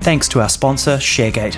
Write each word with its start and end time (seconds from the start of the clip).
thanks 0.00 0.28
to 0.28 0.40
our 0.40 0.48
sponsor, 0.48 0.96
ShareGate. 0.96 1.54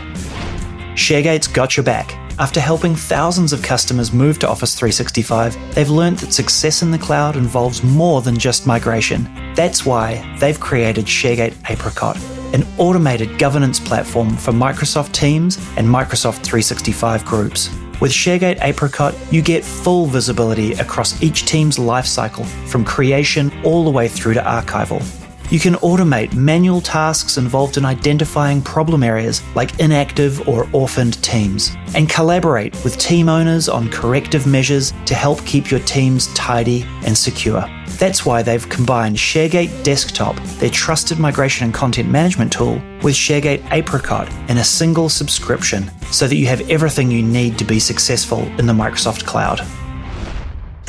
ShareGate's 0.94 1.46
got 1.46 1.76
your 1.76 1.84
back. 1.84 2.14
After 2.38 2.60
helping 2.60 2.96
thousands 2.96 3.52
of 3.52 3.62
customers 3.62 4.12
move 4.12 4.38
to 4.40 4.48
Office 4.48 4.74
365, 4.74 5.74
they've 5.74 5.88
learned 5.88 6.18
that 6.18 6.32
success 6.32 6.82
in 6.82 6.90
the 6.90 6.98
cloud 6.98 7.36
involves 7.36 7.82
more 7.82 8.22
than 8.22 8.38
just 8.38 8.66
migration. 8.66 9.28
That's 9.54 9.86
why 9.86 10.36
they've 10.40 10.58
created 10.58 11.04
ShareGate 11.04 11.54
Apricot, 11.70 12.16
an 12.54 12.66
automated 12.78 13.38
governance 13.38 13.78
platform 13.78 14.36
for 14.36 14.52
Microsoft 14.52 15.12
Teams 15.12 15.56
and 15.76 15.86
Microsoft 15.86 16.42
365 16.42 17.24
groups. 17.24 17.68
With 18.00 18.10
ShareGate 18.10 18.58
Apricot, 18.62 19.14
you 19.30 19.42
get 19.42 19.62
full 19.62 20.06
visibility 20.06 20.72
across 20.72 21.22
each 21.22 21.44
team's 21.44 21.76
lifecycle, 21.76 22.46
from 22.66 22.84
creation 22.84 23.52
all 23.62 23.84
the 23.84 23.90
way 23.90 24.08
through 24.08 24.34
to 24.34 24.40
archival. 24.40 25.21
You 25.52 25.60
can 25.60 25.74
automate 25.74 26.32
manual 26.32 26.80
tasks 26.80 27.36
involved 27.36 27.76
in 27.76 27.84
identifying 27.84 28.62
problem 28.62 29.02
areas 29.02 29.42
like 29.54 29.78
inactive 29.80 30.48
or 30.48 30.66
orphaned 30.72 31.22
teams, 31.22 31.76
and 31.94 32.08
collaborate 32.08 32.72
with 32.84 32.96
team 32.96 33.28
owners 33.28 33.68
on 33.68 33.90
corrective 33.90 34.46
measures 34.46 34.94
to 35.04 35.14
help 35.14 35.44
keep 35.44 35.70
your 35.70 35.80
teams 35.80 36.32
tidy 36.32 36.86
and 37.04 37.14
secure. 37.14 37.68
That's 37.98 38.24
why 38.24 38.42
they've 38.42 38.66
combined 38.66 39.18
ShareGate 39.18 39.84
Desktop, 39.84 40.36
their 40.58 40.70
trusted 40.70 41.18
migration 41.18 41.66
and 41.66 41.74
content 41.74 42.08
management 42.08 42.50
tool, 42.50 42.80
with 43.02 43.14
ShareGate 43.14 43.70
Apricot 43.72 44.32
in 44.48 44.56
a 44.56 44.64
single 44.64 45.10
subscription 45.10 45.90
so 46.10 46.26
that 46.28 46.36
you 46.36 46.46
have 46.46 46.66
everything 46.70 47.10
you 47.10 47.22
need 47.22 47.58
to 47.58 47.66
be 47.66 47.78
successful 47.78 48.40
in 48.58 48.64
the 48.64 48.72
Microsoft 48.72 49.26
Cloud. 49.26 49.60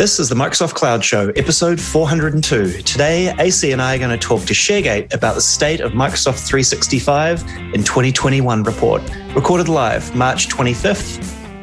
This 0.04 0.20
is 0.20 0.28
the 0.28 0.36
Microsoft 0.36 0.74
Cloud 0.74 1.02
Show, 1.02 1.30
episode 1.38 1.80
402. 1.80 2.82
Today, 2.82 3.34
AC 3.40 3.72
and 3.72 3.82
I 3.82 3.96
are 3.96 4.00
going 4.00 4.10
to 4.10 4.18
talk 4.18 4.42
to 4.42 4.54
ShareGate 4.54 5.14
about 5.14 5.36
the 5.36 5.42
state 5.42 5.80
of 5.80 5.94
Microsoft 5.94 6.46
365 6.46 7.42
in 7.74 7.86
2021 7.86 8.64
report, 8.64 9.02
recorded 9.34 9.70
live 9.70 10.14
March 10.14 10.50
25th, 10.50 11.20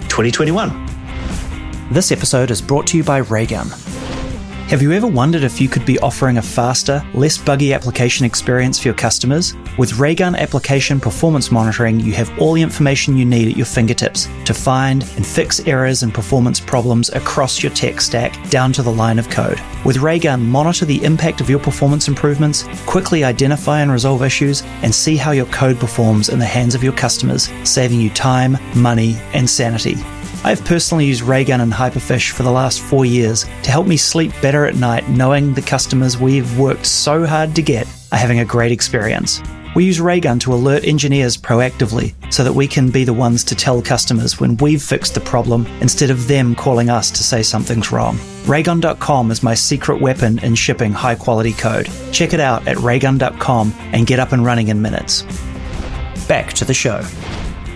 2021. 0.09 0.71
This 1.91 2.11
episode 2.11 2.51
is 2.51 2.63
brought 2.63 2.87
to 2.87 2.97
you 2.97 3.05
by 3.05 3.19
Raygun. 3.19 3.69
Have 4.71 4.83
you 4.83 4.93
ever 4.93 5.09
wondered 5.09 5.43
if 5.43 5.61
you 5.61 5.69
could 5.69 5.85
be 5.85 5.99
offering 5.99 6.39
a 6.39 6.43
faster, 6.43 7.05
less 7.13 7.37
buggy 7.37 7.75
application 7.75 8.25
experience 8.25 8.79
for 8.79 8.87
your 8.87 8.95
customers? 8.95 9.53
With 9.77 9.99
Raygun 9.99 10.37
Application 10.37 11.01
Performance 11.01 11.51
Monitoring, 11.51 11.99
you 11.99 12.13
have 12.13 12.31
all 12.39 12.53
the 12.53 12.63
information 12.63 13.17
you 13.17 13.25
need 13.25 13.51
at 13.51 13.57
your 13.57 13.67
fingertips 13.67 14.29
to 14.45 14.55
find 14.55 15.03
and 15.17 15.27
fix 15.27 15.59
errors 15.67 16.05
and 16.05 16.15
performance 16.15 16.61
problems 16.61 17.09
across 17.09 17.65
your 17.65 17.73
tech 17.73 18.01
stack 18.01 18.49
down 18.49 18.73
to 18.75 18.83
the 18.83 18.93
line 18.93 19.19
of 19.19 19.29
code. 19.29 19.61
With 19.85 19.97
Raygun, 19.97 20.49
monitor 20.49 20.85
the 20.85 21.03
impact 21.03 21.41
of 21.41 21.51
your 21.51 21.59
performance 21.59 22.07
improvements, 22.07 22.63
quickly 22.87 23.25
identify 23.25 23.81
and 23.81 23.91
resolve 23.91 24.23
issues, 24.23 24.63
and 24.83 24.95
see 24.95 25.17
how 25.17 25.33
your 25.33 25.47
code 25.47 25.81
performs 25.81 26.29
in 26.29 26.39
the 26.39 26.47
hands 26.47 26.77
of 26.77 26.85
your 26.85 26.93
customers, 26.93 27.51
saving 27.65 28.01
you 28.01 28.11
time, 28.11 28.57
money, 28.77 29.17
and 29.33 29.51
sanity. 29.51 29.97
I've 30.43 30.65
personally 30.65 31.05
used 31.05 31.21
Raygun 31.21 31.61
and 31.61 31.73
Hyperfish 31.73 32.31
for 32.31 32.45
the 32.45 32.51
last 32.51 32.81
four 32.81 33.05
years 33.05 33.45
to 33.63 33.71
help 33.71 33.87
me 33.87 33.99
sleep 33.99 34.33
better 34.41 34.65
at 34.65 34.75
night, 34.75 35.07
knowing 35.09 35.53
the 35.53 35.61
customers 35.61 36.17
we've 36.17 36.59
worked 36.59 36.87
so 36.87 37.27
hard 37.27 37.55
to 37.57 37.63
get 37.63 37.87
are 38.11 38.19
having 38.19 38.41
a 38.41 38.45
great 38.45 38.73
experience. 38.73 39.43
We 39.77 39.85
use 39.85 40.01
Raygun 40.01 40.39
to 40.41 40.55
alert 40.55 40.85
engineers 40.85 41.37
proactively 41.37 42.15
so 42.33 42.43
that 42.43 42.55
we 42.55 42.67
can 42.67 42.91
be 42.91 43.05
the 43.05 43.13
ones 43.13 43.45
to 43.45 43.55
tell 43.55 43.83
customers 43.83 44.41
when 44.41 44.57
we've 44.57 44.83
fixed 44.83 45.15
the 45.15 45.21
problem 45.21 45.67
instead 45.83 46.11
of 46.11 46.27
them 46.27 46.55
calling 46.55 46.89
us 46.89 47.11
to 47.11 47.23
say 47.23 47.43
something's 47.43 47.93
wrong. 47.93 48.19
Raygun.com 48.47 49.31
is 49.31 49.43
my 49.43 49.55
secret 49.55 50.01
weapon 50.01 50.39
in 50.39 50.55
shipping 50.55 50.93
high 50.93 51.17
quality 51.17 51.53
code. 51.53 51.89
Check 52.13 52.33
it 52.33 52.41
out 52.41 52.67
at 52.67 52.79
raygun.com 52.79 53.75
and 53.93 54.07
get 54.07 54.19
up 54.19 54.33
and 54.33 54.45
running 54.45 54.69
in 54.69 54.81
minutes. 54.81 55.23
Back 56.27 56.55
to 56.55 56.65
the 56.65 56.75
show. 56.75 57.05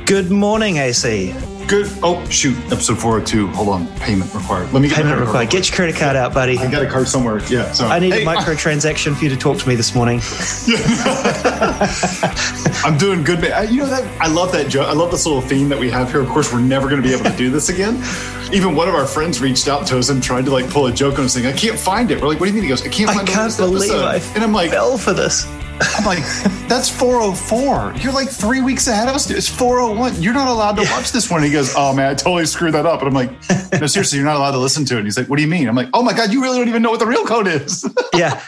Good 0.07 0.31
morning, 0.31 0.79
AC. 0.79 1.35
Good. 1.67 1.91
Oh, 2.03 2.25
shoot. 2.29 2.57
Episode 2.67 2.98
402. 2.98 3.47
Hold 3.48 3.69
on. 3.70 3.87
Payment 3.98 4.33
required. 4.34 4.70
Let 4.73 4.83
me 4.83 4.89
get 4.89 4.98
Payment 4.98 5.19
required. 5.19 5.51
Get 5.51 5.69
your 5.69 5.75
credit 5.77 5.97
card 5.97 6.14
out, 6.14 6.33
buddy. 6.35 6.58
I 6.58 6.70
got 6.70 6.83
a 6.83 6.86
card 6.86 7.08
somewhere. 7.08 7.39
Yeah. 7.48 7.73
Sorry. 7.73 7.91
I 7.91 7.98
need 7.98 8.13
Hey, 8.13 8.23
a 8.23 8.27
microtransaction 8.27 9.17
for 9.17 9.25
you 9.25 9.30
to 9.30 9.36
talk 9.36 9.58
to 9.58 9.69
me 9.69 9.75
this 9.75 9.95
morning. 9.95 10.20
I'm 12.85 12.98
doing 12.98 13.25
good. 13.25 13.41
man. 13.41 13.52
I- 13.52 13.63
You 13.64 13.79
know 13.79 13.86
that 13.86 14.05
I 14.20 14.29
love 14.29 14.52
that 14.52 14.69
joke. 14.69 14.86
I 14.89 14.92
love 14.92 15.11
this 15.11 15.25
little 15.27 15.41
theme 15.41 15.69
that 15.70 15.79
we 15.79 15.91
have 15.91 16.11
here. 16.11 16.20
Of 16.20 16.29
course, 16.29 16.52
we're 16.52 16.61
never 16.61 16.89
going 16.89 17.02
to 17.02 17.08
be 17.08 17.14
able 17.14 17.25
to 17.30 17.36
do 17.36 17.51
this 17.51 17.69
again. 17.70 18.01
Even 18.52 18.77
one 18.77 18.89
of 18.89 18.95
our 18.95 19.07
friends 19.07 19.41
reached 19.41 19.67
out 19.69 19.86
to 19.89 19.98
us 19.98 20.11
and 20.11 20.23
tried 20.23 20.45
to 20.45 20.51
like 20.52 20.69
pull 20.69 20.86
a 20.86 20.92
joke 20.92 21.19
on 21.19 21.25
us, 21.25 21.33
saying, 21.33 21.46
"I 21.46 21.52
can't 21.52 21.79
find 21.79 22.11
it." 22.11 22.20
We're 22.20 22.29
like, 22.29 22.39
"What 22.41 22.46
do 22.46 22.51
you 22.51 22.55
mean?" 22.55 22.63
He 22.64 22.69
goes, 22.69 22.85
"I 22.85 22.89
can't 22.89 23.08
I 23.11 23.14
find 23.14 23.27
the 23.27 23.33
can't 23.33 23.57
believe 23.57 23.91
episode." 23.91 24.05
I 24.05 24.17
And 24.35 24.45
I'm 24.45 24.52
like, 24.52 24.70
fell 24.70 24.98
for 24.98 25.14
this. 25.14 25.46
I'm 25.80 26.05
like, 26.05 26.18
that's 26.68 26.89
404. 26.89 27.95
You're 27.96 28.12
like 28.12 28.29
three 28.29 28.61
weeks 28.61 28.86
ahead 28.86 29.08
of 29.08 29.14
us. 29.14 29.30
It's 29.30 29.48
401. 29.48 30.23
You're 30.23 30.35
not 30.35 30.48
allowed 30.48 30.77
to 30.77 30.83
watch 30.83 31.12
this 31.12 31.30
one. 31.30 31.42
And 31.42 31.46
he 31.46 31.52
goes, 31.52 31.74
Oh 31.77 31.95
man, 31.95 32.11
I 32.11 32.14
totally 32.14 32.46
screwed 32.46 32.74
that 32.74 32.86
up. 32.86 33.01
And 33.02 33.08
I'm 33.08 33.14
like, 33.14 33.30
No, 33.80 33.86
seriously, 33.86 34.18
you're 34.18 34.27
not 34.27 34.36
allowed 34.36 34.52
to 34.52 34.58
listen 34.58 34.84
to 34.86 34.95
it. 34.95 34.98
And 34.98 35.07
he's 35.07 35.17
like, 35.17 35.29
What 35.29 35.36
do 35.36 35.42
you 35.42 35.48
mean? 35.48 35.68
I'm 35.68 35.74
like, 35.74 35.89
Oh 35.92 36.02
my 36.02 36.13
God, 36.13 36.33
you 36.33 36.42
really 36.42 36.58
don't 36.58 36.68
even 36.68 36.83
know 36.83 36.90
what 36.90 37.01
the 37.01 37.07
real 37.07 37.24
code 37.24 37.46
is. 37.46 37.84
yeah. 38.14 38.42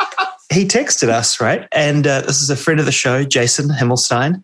He 0.52 0.64
texted 0.64 1.08
us, 1.08 1.40
right? 1.40 1.66
And 1.72 2.06
uh, 2.06 2.22
this 2.22 2.40
is 2.40 2.50
a 2.50 2.56
friend 2.56 2.78
of 2.78 2.86
the 2.86 2.92
show, 2.92 3.24
Jason 3.24 3.68
Himmelstein. 3.68 4.42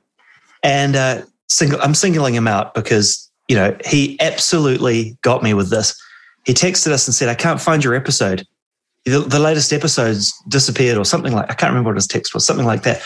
And 0.63 0.97
uh, 0.97 1.23
single, 1.49 1.81
I'm 1.81 1.95
singling 1.95 2.35
him 2.35 2.49
out 2.49 2.75
because, 2.75 3.31
you 3.49 3.57
know, 3.57 3.77
he 3.85 4.19
absolutely 4.21 5.17
got 5.23 5.43
me 5.43 5.55
with 5.55 5.71
this. 5.71 6.01
He 6.45 6.55
texted 6.55 6.89
us 6.89 7.07
and 7.07 7.15
said, 7.15 7.29
I 7.29 7.35
can't 7.35 7.61
find 7.61 7.85
your 7.85 7.95
episode. 7.95 8.47
The, 9.05 9.21
the 9.21 9.39
latest 9.39 9.73
episode's 9.73 10.33
disappeared 10.49 10.97
or 10.97 11.05
something 11.05 11.33
like 11.33 11.51
I 11.51 11.55
can't 11.55 11.71
remember 11.71 11.91
what 11.91 11.97
his 11.97 12.07
text 12.07 12.35
was, 12.35 12.47
something 12.47 12.67
like 12.67 12.83
that. 12.85 13.03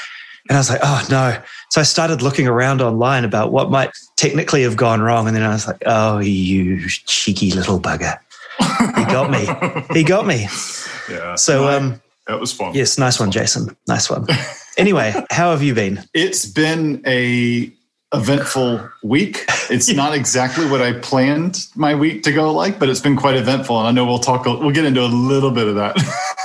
And 0.49 0.57
I 0.57 0.61
was 0.61 0.71
like, 0.71 0.81
oh 0.83 1.07
no. 1.11 1.41
So 1.71 1.81
I 1.81 1.85
started 1.85 2.23
looking 2.23 2.47
around 2.47 2.81
online 2.81 3.25
about 3.25 3.51
what 3.51 3.71
might 3.71 3.91
technically 4.17 4.63
have 4.63 4.77
gone 4.77 5.01
wrong. 5.01 5.27
And 5.27 5.35
then 5.35 5.43
I 5.43 5.49
was 5.49 5.67
like, 5.67 5.83
oh, 5.87 6.19
you 6.19 6.89
cheeky 6.89 7.51
little 7.51 7.81
bugger. 7.81 8.19
He 8.59 9.05
got 9.05 9.31
me. 9.31 9.49
He 9.95 10.05
got 10.05 10.27
me. 10.27 10.49
Yeah. 11.09 11.37
So, 11.37 11.69
um, 11.69 12.03
that 12.27 12.41
was 12.41 12.53
fun. 12.53 12.75
Yes, 12.75 12.99
nice 12.99 13.21
one, 13.21 13.31
Jason. 13.31 13.77
Nice 13.87 14.11
one. 14.11 14.27
Anyway, 14.77 15.15
how 15.31 15.53
have 15.53 15.63
you 15.63 15.73
been? 15.73 16.03
It's 16.13 16.47
been 16.47 17.01
a 17.07 17.71
eventful 18.15 18.89
week. 19.03 19.45
It's 19.71 19.89
not 19.93 20.15
exactly 20.15 20.69
what 20.69 20.81
I 20.81 20.93
planned 20.95 21.67
my 21.75 21.95
week 21.95 22.23
to 22.25 22.33
go 22.33 22.53
like, 22.53 22.79
but 22.79 22.89
it's 22.89 23.01
been 23.01 23.17
quite 23.17 23.37
eventful. 23.37 23.79
And 23.79 23.89
I 23.89 23.91
know 23.91 24.05
we'll 24.07 24.19
talk, 24.19 24.45
we'll 24.45 24.71
get 24.71 24.85
into 24.85 25.03
a 25.03 25.07
little 25.07 25.51
bit 25.51 25.67
of 25.69 25.75
that. 25.77 25.97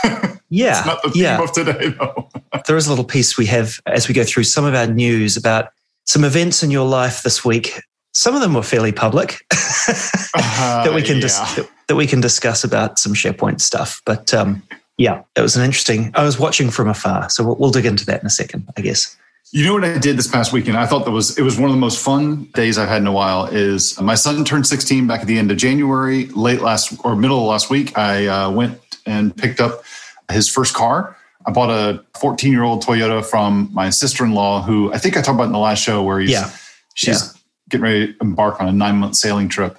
Yeah, 0.53 0.79
it's 0.79 0.85
not 0.85 1.01
the 1.01 1.11
theme 1.11 1.23
yeah. 1.23 1.41
of 1.41 1.51
today 1.53 1.95
though. 1.97 2.29
There 2.67 2.75
is 2.75 2.85
a 2.85 2.89
little 2.89 3.05
piece 3.05 3.37
we 3.37 3.45
have 3.45 3.79
as 3.85 4.09
we 4.09 4.13
go 4.13 4.25
through 4.25 4.43
some 4.43 4.65
of 4.65 4.75
our 4.75 4.85
news 4.85 5.37
about 5.37 5.69
some 6.05 6.25
events 6.25 6.61
in 6.61 6.69
your 6.69 6.85
life 6.85 7.23
this 7.23 7.45
week. 7.45 7.81
Some 8.13 8.35
of 8.35 8.41
them 8.41 8.53
were 8.53 8.61
fairly 8.61 8.91
public 8.91 9.45
that 9.49 10.91
we 10.93 11.01
can 11.01 11.21
dis- 11.21 11.39
Uh, 11.39 11.45
yeah. 11.47 11.55
that, 11.55 11.69
that 11.87 11.95
we 11.95 12.05
can 12.05 12.19
discuss 12.19 12.65
about 12.65 12.99
some 12.99 13.13
SharePoint 13.13 13.61
stuff. 13.61 14.01
But 14.05 14.33
um, 14.33 14.61
yeah, 14.97 15.23
it 15.37 15.41
was 15.41 15.55
an 15.55 15.63
interesting. 15.63 16.11
I 16.15 16.25
was 16.25 16.37
watching 16.37 16.69
from 16.69 16.89
afar, 16.89 17.29
so 17.29 17.45
we'll, 17.45 17.55
we'll 17.55 17.71
dig 17.71 17.85
into 17.85 18.05
that 18.07 18.19
in 18.19 18.27
a 18.27 18.29
second, 18.29 18.67
I 18.77 18.81
guess. 18.81 19.15
You 19.53 19.65
know 19.65 19.73
what 19.73 19.83
I 19.83 19.97
did 19.97 20.17
this 20.17 20.27
past 20.27 20.53
weekend? 20.53 20.77
I 20.77 20.85
thought 20.85 21.03
that 21.03 21.11
was 21.11 21.37
it 21.37 21.41
was 21.41 21.57
one 21.57 21.69
of 21.69 21.75
the 21.75 21.79
most 21.79 22.01
fun 22.01 22.45
days 22.53 22.77
I've 22.77 22.87
had 22.87 23.01
in 23.01 23.07
a 23.07 23.11
while. 23.11 23.45
Is 23.47 23.99
my 23.99 24.15
son 24.15 24.45
turned 24.45 24.65
16 24.65 25.07
back 25.07 25.21
at 25.21 25.27
the 25.27 25.37
end 25.37 25.51
of 25.51 25.57
January, 25.57 26.27
late 26.27 26.61
last 26.61 26.97
or 27.03 27.17
middle 27.17 27.39
of 27.41 27.47
last 27.47 27.69
week. 27.69 27.97
I 27.97 28.27
uh, 28.27 28.51
went 28.51 28.79
and 29.05 29.35
picked 29.35 29.59
up 29.59 29.83
his 30.31 30.47
first 30.47 30.73
car. 30.73 31.17
I 31.45 31.51
bought 31.51 31.69
a 31.69 32.01
14 32.17 32.49
year 32.49 32.63
old 32.63 32.81
Toyota 32.83 33.25
from 33.25 33.69
my 33.73 33.89
sister 33.89 34.23
in 34.23 34.31
law, 34.31 34.61
who 34.61 34.93
I 34.93 34.97
think 34.97 35.17
I 35.17 35.21
talked 35.21 35.35
about 35.35 35.47
in 35.47 35.51
the 35.51 35.59
last 35.59 35.83
show, 35.83 36.01
where 36.01 36.19
he's 36.21 36.31
Yeah. 36.31 36.49
she's 36.93 37.33
getting 37.67 37.83
ready 37.83 38.13
to 38.13 38.19
embark 38.21 38.61
on 38.61 38.69
a 38.69 38.71
nine 38.71 38.97
month 38.97 39.17
sailing 39.17 39.49
trip. 39.49 39.77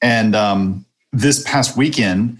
And 0.00 0.34
um, 0.34 0.84
this 1.12 1.44
past 1.44 1.76
weekend, 1.76 2.38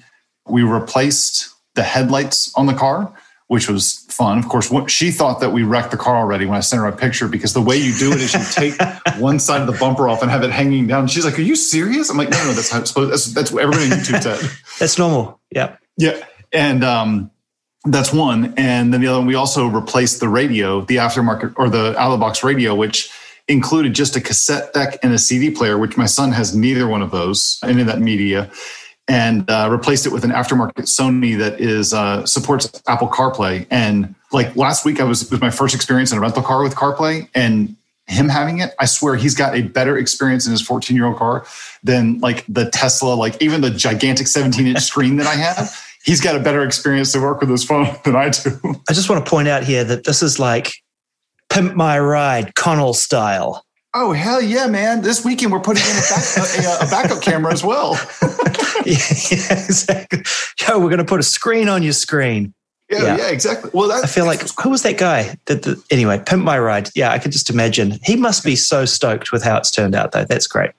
we 0.49 0.65
replaced 0.65 1.49
the 1.75 1.85
headlights 1.85 2.53
on 2.57 2.67
the 2.67 2.75
car, 2.75 3.13
which 3.53 3.69
was 3.69 3.99
fun. 4.09 4.39
Of 4.39 4.49
course, 4.49 4.71
what, 4.71 4.91
she 4.91 5.11
thought 5.11 5.41
that 5.41 5.51
we 5.51 5.63
wrecked 5.63 5.91
the 5.91 5.99
car 5.99 6.17
already 6.17 6.47
when 6.47 6.57
I 6.57 6.61
sent 6.61 6.81
her 6.81 6.89
a 6.89 6.97
picture 6.97 7.29
because 7.29 7.53
the 7.53 7.61
way 7.61 7.77
you 7.77 7.93
do 7.99 8.11
it 8.11 8.19
is 8.23 8.33
you 8.33 8.41
take 8.51 8.81
one 9.21 9.39
side 9.39 9.61
of 9.61 9.67
the 9.67 9.79
bumper 9.79 10.09
off 10.09 10.23
and 10.23 10.31
have 10.31 10.43
it 10.43 10.51
hanging 10.51 10.87
down. 10.87 11.07
She's 11.07 11.27
like, 11.27 11.39
"Are 11.39 11.43
you 11.43 11.55
serious?" 11.55 12.09
I'm 12.09 12.17
like, 12.17 12.31
"No, 12.31 12.43
no, 12.45 12.53
that's 12.55 12.71
how 12.71 12.81
it's 12.81 12.89
supposed. 12.89 13.13
That's, 13.13 13.27
that's 13.27 13.53
what 13.53 13.63
everybody 13.63 13.93
on 13.93 13.99
YouTube 13.99 14.23
said." 14.23 14.51
That's 14.79 14.99
normal. 14.99 15.39
Yeah. 15.51 15.77
Yeah. 15.99 16.25
And 16.51 16.83
um, 16.83 17.31
that's 17.85 18.11
one. 18.11 18.55
And 18.57 18.93
then 18.93 19.03
the 19.03 19.09
other 19.09 19.19
one, 19.19 19.27
we 19.27 19.35
also 19.35 19.67
replaced 19.67 20.21
the 20.21 20.31
radio, 20.31 20.81
the 20.81 20.97
aftermarket 20.97 21.53
or 21.57 21.69
the 21.69 21.95
out 21.99 22.11
of 22.11 22.19
the 22.19 22.25
box 22.25 22.43
radio, 22.43 22.75
which 22.75 23.11
included 23.49 23.93
just 23.95 24.17
a 24.17 24.21
cassette 24.21 24.73
deck 24.73 24.99
and 25.03 25.13
a 25.13 25.19
CD 25.19 25.51
player, 25.51 25.77
which 25.77 25.99
my 25.99 26.07
son 26.07 26.33
has 26.33 26.57
neither 26.57 26.89
one 26.89 27.03
of 27.03 27.11
those, 27.11 27.59
any 27.63 27.83
of 27.83 27.87
that 27.87 28.01
media, 28.01 28.51
and 29.09 29.49
uh, 29.51 29.69
replaced 29.71 30.07
it 30.07 30.13
with 30.13 30.25
an 30.25 30.31
aftermarket 30.31 30.85
Sony 30.85 31.37
that 31.39 31.61
is 31.61 31.93
uh, 31.93 32.25
supports 32.25 32.83
Apple 32.87 33.09
CarPlay. 33.09 33.67
And 33.71 34.15
like 34.33 34.55
last 34.57 34.85
week, 34.85 35.01
I 35.01 35.05
was 35.05 35.31
was 35.31 35.41
my 35.41 35.51
first 35.51 35.75
experience 35.75 36.13
in 36.13 36.19
a 36.19 36.21
rental 36.21 36.43
car 36.43 36.63
with 36.63 36.75
CarPlay, 36.75 37.29
and 37.35 37.77
him 38.07 38.29
having 38.29 38.61
it, 38.61 38.73
I 38.79 38.87
swear 38.87 39.17
he's 39.17 39.35
got 39.35 39.55
a 39.57 39.63
better 39.63 39.97
experience 39.97 40.47
in 40.47 40.53
his 40.53 40.61
14 40.63 40.97
year 40.97 41.07
old 41.07 41.17
car 41.17 41.47
than 41.83 42.19
like 42.21 42.45
the 42.49 42.71
Tesla, 42.71 43.15
like 43.15 43.41
even 43.41 43.61
the 43.61 43.71
gigantic 43.71 44.27
17 44.27 44.67
inch 44.67 44.81
screen 44.81 45.17
that 45.17 45.27
I 45.27 45.35
have. 45.35 45.75
He's 46.05 46.21
got 46.21 46.35
a 46.35 46.41
better 46.41 46.65
experience 46.65 47.13
to 47.13 47.21
work 47.21 47.41
with 47.41 47.49
his 47.49 47.65
phone 47.65 47.87
than 48.05 48.17
I 48.17 48.31
do. 48.31 48.59
I 48.89 48.93
just 48.93 49.09
want 49.09 49.25
to 49.25 49.31
point 49.31 49.49
out 49.49 49.65
here 49.65 49.85
that 49.85 50.05
this 50.05 50.23
is 50.23 50.39
like 50.39 50.73
Pimp 51.49 51.75
My 51.75 51.99
Ride, 51.99 52.55
Connell 52.55 52.95
style. 52.95 53.65
Oh 53.95 54.13
hell 54.13 54.41
yeah, 54.41 54.69
man! 54.69 55.03
This 55.03 55.23
weekend 55.23 55.53
we're 55.53 55.61
putting 55.61 55.85
in 55.85 55.91
a, 55.91 56.01
back, 56.01 56.83
a, 56.83 56.87
a 56.87 56.91
backup 56.91 57.21
camera 57.21 57.53
as 57.53 57.63
well. 57.63 57.93
yeah, 59.31 59.65
exactly. 59.65 60.23
Yo, 60.61 60.79
we're 60.79 60.89
going 60.89 60.99
to 60.99 61.05
put 61.05 61.21
a 61.21 61.25
screen 61.25 61.69
on 61.69 61.83
your 61.83 61.93
screen. 61.93 62.55
Yeah, 62.91 63.03
yeah, 63.03 63.17
yeah 63.17 63.31
exactly. 63.31 63.71
Well, 63.73 63.89
that, 63.89 64.05
I 64.05 64.07
feel 64.07 64.27
like 64.27 64.43
who 64.61 64.71
was 64.71 64.83
that 64.83 64.99
guy? 64.99 65.37
That 65.47 65.63
the, 65.63 65.83
anyway, 65.91 66.23
Pimp 66.25 66.45
My 66.45 66.59
Ride. 66.59 66.91
Yeah, 66.95 67.11
I 67.11 67.19
could 67.19 67.33
just 67.33 67.49
imagine. 67.49 67.99
He 68.03 68.17
must 68.17 68.45
be 68.45 68.57
so 68.57 68.85
stoked 68.85 69.33
with 69.33 69.43
how 69.43 69.57
it's 69.57 69.71
turned 69.71 69.95
out, 69.95 70.13
though. 70.13 70.25
That's 70.25 70.47
great. 70.47 70.73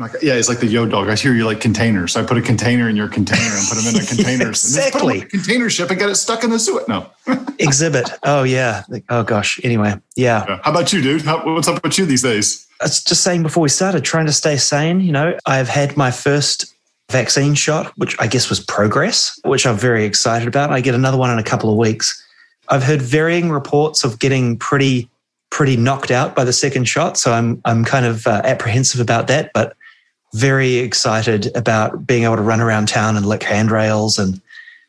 Like, 0.00 0.12
yeah, 0.22 0.34
it's 0.34 0.48
like 0.48 0.60
the 0.60 0.66
yo 0.66 0.86
dog. 0.86 1.08
I 1.10 1.14
hear 1.14 1.34
you 1.34 1.44
like 1.44 1.60
containers. 1.60 2.14
So 2.14 2.22
I 2.22 2.26
put 2.26 2.38
a 2.38 2.42
container 2.42 2.88
in 2.88 2.96
your 2.96 3.08
container 3.08 3.42
and 3.42 3.68
put 3.68 3.76
them 3.76 3.94
in 3.94 4.00
a 4.00 4.06
container. 4.06 4.48
exactly. 4.48 5.20
And 5.20 5.30
container 5.30 5.68
ship 5.68 5.90
and 5.90 5.98
get 5.98 6.08
it 6.08 6.14
stuck 6.14 6.42
in 6.42 6.50
the 6.50 6.58
Suez. 6.58 6.88
No. 6.88 7.06
Exhibit. 7.58 8.10
Oh 8.22 8.42
yeah. 8.42 8.84
Oh 9.10 9.22
gosh. 9.22 9.60
Anyway, 9.62 9.94
yeah. 10.16 10.46
yeah. 10.48 10.60
How 10.62 10.70
about 10.70 10.92
you, 10.92 11.02
dude? 11.02 11.22
How, 11.22 11.44
what's 11.44 11.68
up 11.68 11.82
with 11.82 11.98
you 11.98 12.06
these 12.06 12.22
days? 12.22 12.66
I 12.80 12.84
was 12.84 13.04
just 13.04 13.22
saying 13.22 13.42
before 13.42 13.62
we 13.62 13.68
started, 13.68 14.02
trying 14.02 14.24
to 14.24 14.32
stay 14.32 14.56
sane. 14.56 15.00
You 15.00 15.12
know, 15.12 15.36
I've 15.44 15.68
had 15.68 15.98
my 15.98 16.10
first 16.10 16.74
vaccine 17.10 17.54
shot, 17.54 17.92
which 17.96 18.16
I 18.18 18.26
guess 18.26 18.48
was 18.48 18.60
progress, 18.60 19.38
which 19.44 19.66
I'm 19.66 19.76
very 19.76 20.04
excited 20.04 20.48
about. 20.48 20.70
I 20.70 20.80
get 20.80 20.94
another 20.94 21.16
one 21.16 21.30
in 21.30 21.38
a 21.38 21.42
couple 21.42 21.70
of 21.70 21.76
weeks. 21.76 22.26
I've 22.68 22.82
heard 22.82 23.02
varying 23.02 23.50
reports 23.50 24.04
of 24.04 24.18
getting 24.18 24.56
pretty 24.56 25.08
pretty 25.50 25.76
knocked 25.76 26.12
out 26.12 26.36
by 26.36 26.44
the 26.44 26.52
second 26.52 26.84
shot, 26.84 27.18
so 27.18 27.32
I'm 27.32 27.60
I'm 27.64 27.84
kind 27.84 28.06
of 28.06 28.26
uh, 28.26 28.42
apprehensive 28.44 29.00
about 29.00 29.26
that, 29.28 29.52
but 29.52 29.76
very 30.34 30.76
excited 30.76 31.54
about 31.56 32.06
being 32.06 32.22
able 32.24 32.36
to 32.36 32.42
run 32.42 32.60
around 32.60 32.86
town 32.86 33.16
and 33.16 33.26
lick 33.26 33.42
handrails 33.42 34.18
and 34.18 34.40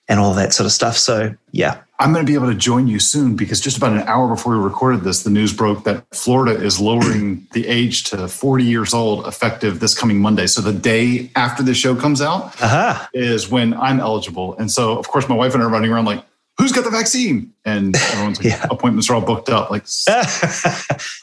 and 0.08 0.20
all 0.20 0.34
that 0.34 0.54
sort 0.54 0.66
of 0.66 0.72
stuff. 0.72 0.98
So 0.98 1.36
yeah. 1.52 1.80
I'm 2.02 2.14
going 2.14 2.26
to 2.26 2.30
be 2.30 2.34
able 2.34 2.48
to 2.48 2.58
join 2.58 2.88
you 2.88 2.98
soon 2.98 3.36
because 3.36 3.62
just 3.62 3.78
about 3.78 3.94
an 3.94 4.02
hour 4.08 4.28
before 4.28 4.58
we 4.58 4.64
recorded 4.64 5.02
this, 5.02 5.22
the 5.22 5.30
news 5.30 5.54
broke 5.54 5.84
that 5.84 6.04
Florida 6.16 6.60
is 6.60 6.80
lowering 6.80 7.48
the 7.52 7.68
age 7.68 8.06
to 8.06 8.28
40 8.28 8.64
years 8.64 8.92
old 8.92 9.28
effective 9.28 9.80
this 9.80 9.94
coming 9.94 10.20
Monday. 10.20 10.48
So 10.48 10.62
the 10.62 10.74
day 10.74 11.30
after 11.36 11.62
the 11.62 11.76
show 11.76 11.96
comes 11.96 12.20
out 12.20 12.60
uh-huh. 12.60 13.08
is 13.14 13.52
when 13.52 13.76
I'm 13.76 14.00
eligible. 14.00 14.58
And 14.58 14.72
so, 14.72 14.98
of 14.98 15.10
course, 15.10 15.30
my 15.30 15.36
wife 15.36 15.54
and 15.54 15.62
I 15.62 15.68
are 15.68 15.70
running 15.70 15.92
around 15.92 16.06
like, 16.06 16.26
who's 16.58 16.72
got 16.72 16.86
the 16.86 16.90
vaccine? 16.90 17.54
And 17.66 17.96
everyone's 17.96 18.44
like, 18.44 18.48
yeah. 18.54 18.66
appointments 18.72 19.08
are 19.12 19.14
all 19.14 19.22
booked 19.22 19.50
up. 19.50 19.70
Like, 19.70 19.84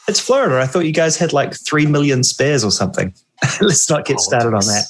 it's 0.07 0.19
Florida. 0.21 0.61
I 0.61 0.65
thought 0.65 0.85
you 0.85 0.93
guys 0.93 1.17
had 1.17 1.33
like 1.33 1.55
3 1.55 1.87
million 1.87 2.23
spares 2.23 2.63
or 2.63 2.71
something. 2.71 3.13
Let's 3.59 3.89
not 3.89 4.05
get 4.05 4.15
Politics. 4.15 4.23
started 4.23 4.53
on 4.55 4.63
that. 4.65 4.85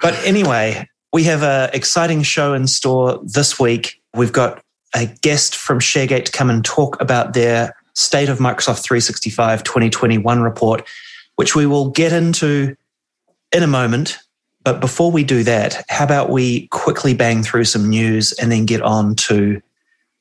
but 0.00 0.14
anyway, 0.24 0.88
we 1.12 1.24
have 1.24 1.42
an 1.42 1.70
exciting 1.72 2.22
show 2.22 2.54
in 2.54 2.66
store 2.66 3.20
this 3.22 3.60
week. 3.60 4.00
We've 4.14 4.32
got 4.32 4.62
a 4.94 5.06
guest 5.06 5.54
from 5.56 5.78
ShareGate 5.78 6.24
to 6.24 6.32
come 6.32 6.50
and 6.50 6.64
talk 6.64 7.00
about 7.00 7.34
their 7.34 7.74
State 7.94 8.28
of 8.28 8.38
Microsoft 8.38 8.82
365 8.82 9.62
2021 9.62 10.40
report, 10.40 10.88
which 11.36 11.54
we 11.54 11.66
will 11.66 11.90
get 11.90 12.12
into 12.12 12.74
in 13.52 13.62
a 13.62 13.66
moment. 13.66 14.18
But 14.64 14.80
before 14.80 15.10
we 15.10 15.24
do 15.24 15.42
that, 15.42 15.84
how 15.88 16.04
about 16.04 16.30
we 16.30 16.68
quickly 16.68 17.14
bang 17.14 17.42
through 17.42 17.64
some 17.64 17.88
news 17.88 18.32
and 18.32 18.50
then 18.50 18.64
get 18.64 18.80
on 18.80 19.14
to 19.16 19.60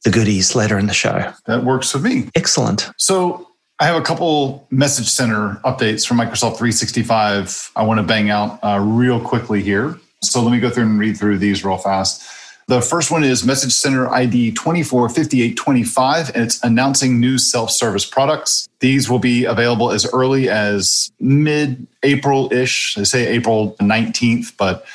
the 0.03 0.09
goodies 0.09 0.55
later 0.55 0.77
in 0.77 0.87
the 0.87 0.93
show? 0.93 1.31
That 1.45 1.63
works 1.63 1.91
for 1.91 1.99
me. 1.99 2.29
Excellent. 2.35 2.89
So, 2.97 3.47
I 3.79 3.85
have 3.85 3.95
a 3.95 4.01
couple 4.01 4.67
message 4.69 5.09
center 5.09 5.59
updates 5.63 6.05
from 6.05 6.17
Microsoft 6.17 6.57
365 6.57 7.71
I 7.75 7.81
want 7.81 7.99
to 7.99 8.03
bang 8.03 8.29
out 8.29 8.59
uh, 8.63 8.79
real 8.79 9.19
quickly 9.19 9.63
here. 9.63 9.99
So 10.23 10.41
let 10.41 10.51
me 10.51 10.59
go 10.59 10.69
through 10.69 10.83
and 10.83 10.99
read 10.99 11.17
through 11.17 11.39
these 11.39 11.65
real 11.65 11.77
fast. 11.77 12.23
The 12.67 12.79
first 12.79 13.09
one 13.11 13.23
is 13.23 13.43
Message 13.43 13.73
Center 13.73 14.07
ID 14.07 14.51
245825, 14.51 16.31
and 16.35 16.43
it's 16.45 16.63
announcing 16.63 17.19
new 17.19 17.37
self 17.37 17.71
service 17.71 18.05
products. 18.05 18.69
These 18.79 19.09
will 19.09 19.19
be 19.19 19.45
available 19.45 19.91
as 19.91 20.05
early 20.13 20.47
as 20.47 21.11
mid 21.19 21.87
April 22.03 22.53
ish. 22.53 22.93
They 22.95 23.03
say 23.03 23.27
April 23.27 23.75
19th, 23.81 24.55
but 24.57 24.85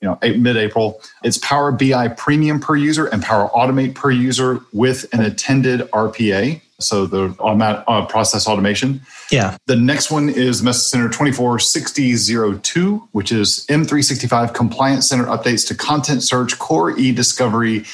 you 0.00 0.08
know, 0.08 0.18
mid-April. 0.22 1.00
It's 1.24 1.38
Power 1.38 1.72
BI 1.72 2.08
Premium 2.08 2.60
per 2.60 2.76
user 2.76 3.06
and 3.06 3.22
Power 3.22 3.48
Automate 3.48 3.94
per 3.96 4.12
user 4.12 4.60
with 4.72 5.12
an 5.12 5.20
attended 5.20 5.80
RPA. 5.90 6.60
So 6.80 7.06
the 7.06 7.34
uh, 7.40 8.06
process 8.06 8.46
automation. 8.46 9.00
Yeah. 9.32 9.56
The 9.66 9.74
next 9.74 10.12
one 10.12 10.28
is 10.28 10.62
Message 10.62 10.84
Center 10.84 11.08
246002, 11.08 13.08
which 13.10 13.32
is 13.32 13.66
M365 13.68 14.54
Compliance 14.54 15.08
Center 15.08 15.24
updates 15.24 15.66
to 15.68 15.74
content 15.74 16.22
search, 16.22 16.56
core 16.60 16.96
e-discovery, 16.96 17.84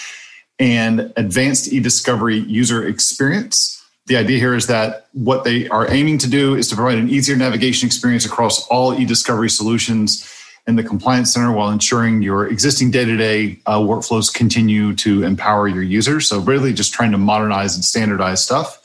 and 0.59 1.15
advanced 1.17 1.73
e-discovery 1.73 2.41
user 2.41 2.87
experience. 2.87 3.83
The 4.07 4.19
idea 4.19 4.39
here 4.39 4.55
is 4.55 4.67
that 4.67 5.07
what 5.13 5.45
they 5.45 5.67
are 5.69 5.91
aiming 5.91 6.19
to 6.19 6.29
do 6.29 6.55
is 6.55 6.69
to 6.69 6.77
provide 6.77 6.99
an 6.99 7.09
easier 7.09 7.37
navigation 7.37 7.87
experience 7.87 8.27
across 8.27 8.69
all 8.69 9.01
e-discovery 9.01 9.49
solutions 9.49 10.31
in 10.67 10.77
the 10.77 10.83
compliance 10.83 11.35
center 11.35 11.53
while 11.53 11.69
ensuring 11.71 12.23
your 12.23 12.49
existing 12.49 12.91
day-to-day 12.91 13.59
uh, 13.67 13.79
workflows 13.79 14.33
continue 14.33 14.95
to 14.95 15.23
empower 15.23 15.69
your 15.69 15.83
users. 15.83 16.27
So 16.29 16.41
really 16.41 16.73
just 16.73 16.95
trying 16.95 17.13
to 17.13 17.19
modernize 17.19 17.75
and 17.75 17.85
standardize 17.85 18.43
stuff. 18.43 18.81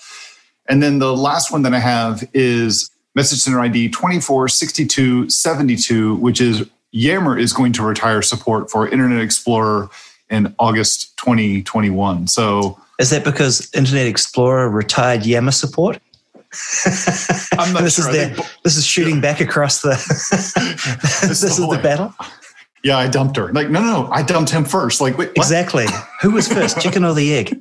And 0.68 0.84
then 0.84 1.00
the 1.00 1.16
last 1.16 1.52
one 1.52 1.62
that 1.64 1.74
i 1.74 1.80
have 1.80 2.24
is 2.34 2.92
message 3.16 3.40
center 3.40 3.60
id 3.62 3.90
246272 3.90 6.16
which 6.16 6.40
is 6.40 6.70
yammer 6.92 7.36
is 7.38 7.54
going 7.54 7.74
to 7.74 7.84
retire 7.84 8.22
support 8.22 8.70
for 8.70 8.88
internet 8.88 9.22
explorer 9.22 9.90
in 10.30 10.54
august 10.60 11.18
2021 11.18 12.28
so 12.28 12.80
is 13.00 13.10
that 13.10 13.24
because 13.24 13.68
internet 13.74 14.06
explorer 14.06 14.70
retired 14.70 15.26
yammer 15.26 15.52
support 15.52 16.00
I'm 17.60 17.74
not 17.74 17.84
this 17.84 17.96
sure. 17.96 18.10
Is 18.10 18.38
this 18.64 18.78
is 18.78 18.86
shooting 18.86 19.16
yeah. 19.16 19.22
back 19.22 19.42
across 19.42 19.82
the. 19.82 19.90
this, 21.28 21.44
is 21.44 21.58
the 21.58 21.80
battle. 21.82 22.14
Yeah, 22.84 22.98
I 22.98 23.08
dumped 23.08 23.38
her. 23.38 23.52
Like, 23.54 23.70
no, 23.70 23.82
no, 23.82 24.04
no, 24.04 24.12
I 24.12 24.24
dumped 24.24 24.52
him 24.52 24.66
first. 24.66 25.00
Like, 25.02 25.18
wait, 25.18 25.32
exactly. 25.36 25.86
Who 26.22 26.32
was 26.32 26.48
first, 26.48 26.80
chicken 26.80 27.04
or 27.04 27.14
the 27.14 27.34
egg? 27.36 27.60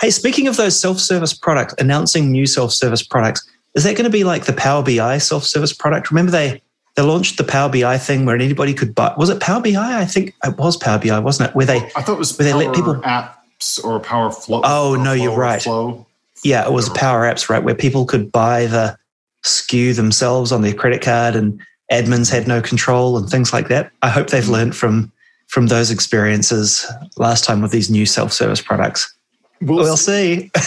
Hey, 0.00 0.10
speaking 0.10 0.48
of 0.48 0.56
those 0.56 0.78
self-service 0.80 1.34
products, 1.34 1.74
announcing 1.78 2.32
new 2.32 2.46
self-service 2.46 3.02
products, 3.02 3.48
is 3.74 3.84
that 3.84 3.96
going 3.96 4.04
to 4.04 4.10
be 4.10 4.24
like 4.24 4.46
the 4.46 4.52
Power 4.52 4.82
BI 4.82 5.18
self-service 5.18 5.74
product? 5.74 6.10
Remember 6.10 6.32
they 6.32 6.60
they 6.96 7.02
launched 7.02 7.36
the 7.36 7.44
Power 7.44 7.68
BI 7.68 7.96
thing 7.98 8.24
where 8.24 8.34
anybody 8.34 8.74
could 8.74 8.92
buy. 8.94 9.14
Was 9.16 9.30
it 9.30 9.38
Power 9.38 9.62
BI? 9.62 9.76
I 9.76 10.04
think 10.04 10.34
it 10.42 10.56
was 10.56 10.76
Power 10.76 10.98
BI, 10.98 11.16
wasn't 11.20 11.50
it? 11.50 11.54
Where 11.54 11.66
they 11.66 11.76
I 11.94 12.02
thought 12.02 12.14
it 12.14 12.18
was 12.18 12.36
where 12.36 12.44
they 12.44 12.54
let 12.54 12.74
people 12.74 12.94
apps 12.96 13.84
or 13.84 14.00
Power 14.00 14.32
Flow. 14.32 14.62
Oh 14.64 14.96
no, 15.00 15.12
you're 15.12 15.36
right. 15.36 15.62
Flow. 15.62 16.07
Yeah, 16.44 16.66
it 16.66 16.72
was 16.72 16.88
Power 16.90 17.22
Apps, 17.22 17.48
right, 17.48 17.62
where 17.62 17.74
people 17.74 18.06
could 18.06 18.30
buy 18.30 18.66
the 18.66 18.96
SKU 19.44 19.94
themselves 19.94 20.52
on 20.52 20.62
their 20.62 20.74
credit 20.74 21.02
card 21.02 21.36
and 21.36 21.60
admins 21.90 22.30
had 22.30 22.46
no 22.46 22.60
control 22.60 23.16
and 23.16 23.28
things 23.28 23.52
like 23.52 23.68
that. 23.68 23.90
I 24.02 24.08
hope 24.08 24.28
they've 24.28 24.44
mm. 24.44 24.50
learned 24.50 24.76
from 24.76 25.12
from 25.48 25.68
those 25.68 25.90
experiences 25.90 26.86
last 27.16 27.42
time 27.42 27.62
with 27.62 27.70
these 27.70 27.88
new 27.88 28.04
self-service 28.04 28.60
products. 28.60 29.14
We'll, 29.62 29.78
we'll 29.78 29.96
see. 29.96 30.50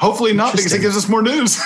Hopefully 0.00 0.32
not, 0.32 0.54
because 0.54 0.72
it 0.72 0.80
gives 0.80 0.96
us 0.96 1.08
more 1.08 1.22
news. 1.22 1.60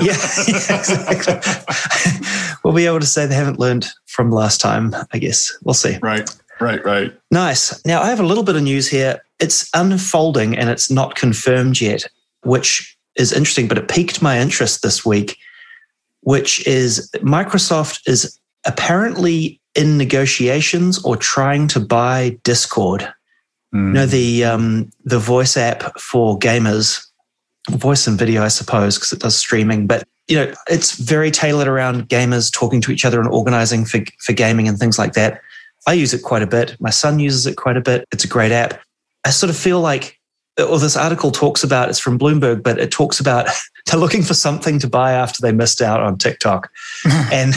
yeah, 0.48 0.78
exactly. 0.78 2.26
we'll 2.64 2.74
be 2.74 2.86
able 2.86 3.00
to 3.00 3.06
say 3.06 3.26
they 3.26 3.34
haven't 3.34 3.58
learned 3.58 3.88
from 4.06 4.30
last 4.30 4.60
time, 4.60 4.94
I 5.12 5.18
guess. 5.18 5.52
We'll 5.62 5.74
see. 5.74 5.98
Right, 6.00 6.30
right, 6.64 6.84
right. 6.84 7.12
Nice. 7.30 7.84
Now, 7.84 8.02
I 8.02 8.08
have 8.08 8.20
a 8.20 8.26
little 8.26 8.44
bit 8.44 8.56
of 8.56 8.62
news 8.62 8.88
here 8.88 9.20
it's 9.40 9.68
unfolding 9.74 10.56
and 10.56 10.70
it's 10.70 10.90
not 10.90 11.16
confirmed 11.16 11.80
yet, 11.80 12.04
which 12.42 12.96
is 13.16 13.32
interesting, 13.32 13.68
but 13.68 13.78
it 13.78 13.88
piqued 13.88 14.22
my 14.22 14.38
interest 14.38 14.82
this 14.82 15.04
week, 15.04 15.36
which 16.20 16.66
is 16.66 17.10
Microsoft 17.16 18.00
is 18.06 18.38
apparently 18.66 19.60
in 19.74 19.98
negotiations 19.98 21.04
or 21.04 21.16
trying 21.16 21.68
to 21.68 21.80
buy 21.80 22.38
Discord. 22.44 23.02
Mm. 23.74 23.88
You 23.88 23.92
know, 23.92 24.06
the 24.06 24.44
um, 24.44 24.90
the 25.04 25.18
voice 25.18 25.56
app 25.56 25.98
for 25.98 26.38
gamers, 26.38 27.04
voice 27.70 28.06
and 28.06 28.18
video, 28.18 28.42
I 28.42 28.48
suppose, 28.48 28.96
because 28.96 29.12
it 29.12 29.20
does 29.20 29.36
streaming, 29.36 29.86
but 29.86 30.06
you 30.28 30.36
know, 30.36 30.54
it's 30.70 30.96
very 30.98 31.30
tailored 31.30 31.68
around 31.68 32.08
gamers 32.08 32.50
talking 32.50 32.80
to 32.80 32.90
each 32.90 33.04
other 33.04 33.20
and 33.20 33.28
organizing 33.28 33.84
for, 33.84 34.00
for 34.20 34.32
gaming 34.32 34.68
and 34.68 34.78
things 34.78 34.98
like 34.98 35.12
that. 35.12 35.42
I 35.86 35.92
use 35.92 36.14
it 36.14 36.22
quite 36.22 36.42
a 36.42 36.46
bit. 36.46 36.76
My 36.80 36.90
son 36.90 37.18
uses 37.18 37.46
it 37.46 37.56
quite 37.56 37.76
a 37.76 37.80
bit. 37.80 38.06
It's 38.12 38.24
a 38.24 38.28
great 38.28 38.52
app. 38.52 38.80
I 39.24 39.30
sort 39.30 39.50
of 39.50 39.56
feel 39.56 39.80
like, 39.80 40.18
or 40.58 40.78
this 40.78 40.96
article 40.96 41.30
talks 41.30 41.64
about, 41.64 41.88
it's 41.88 41.98
from 41.98 42.18
Bloomberg, 42.18 42.62
but 42.62 42.78
it 42.78 42.90
talks 42.90 43.20
about 43.20 43.48
they're 43.86 44.00
looking 44.00 44.22
for 44.22 44.34
something 44.34 44.78
to 44.78 44.88
buy 44.88 45.12
after 45.12 45.42
they 45.42 45.52
missed 45.52 45.82
out 45.82 46.00
on 46.00 46.18
TikTok. 46.18 46.70
and, 47.32 47.54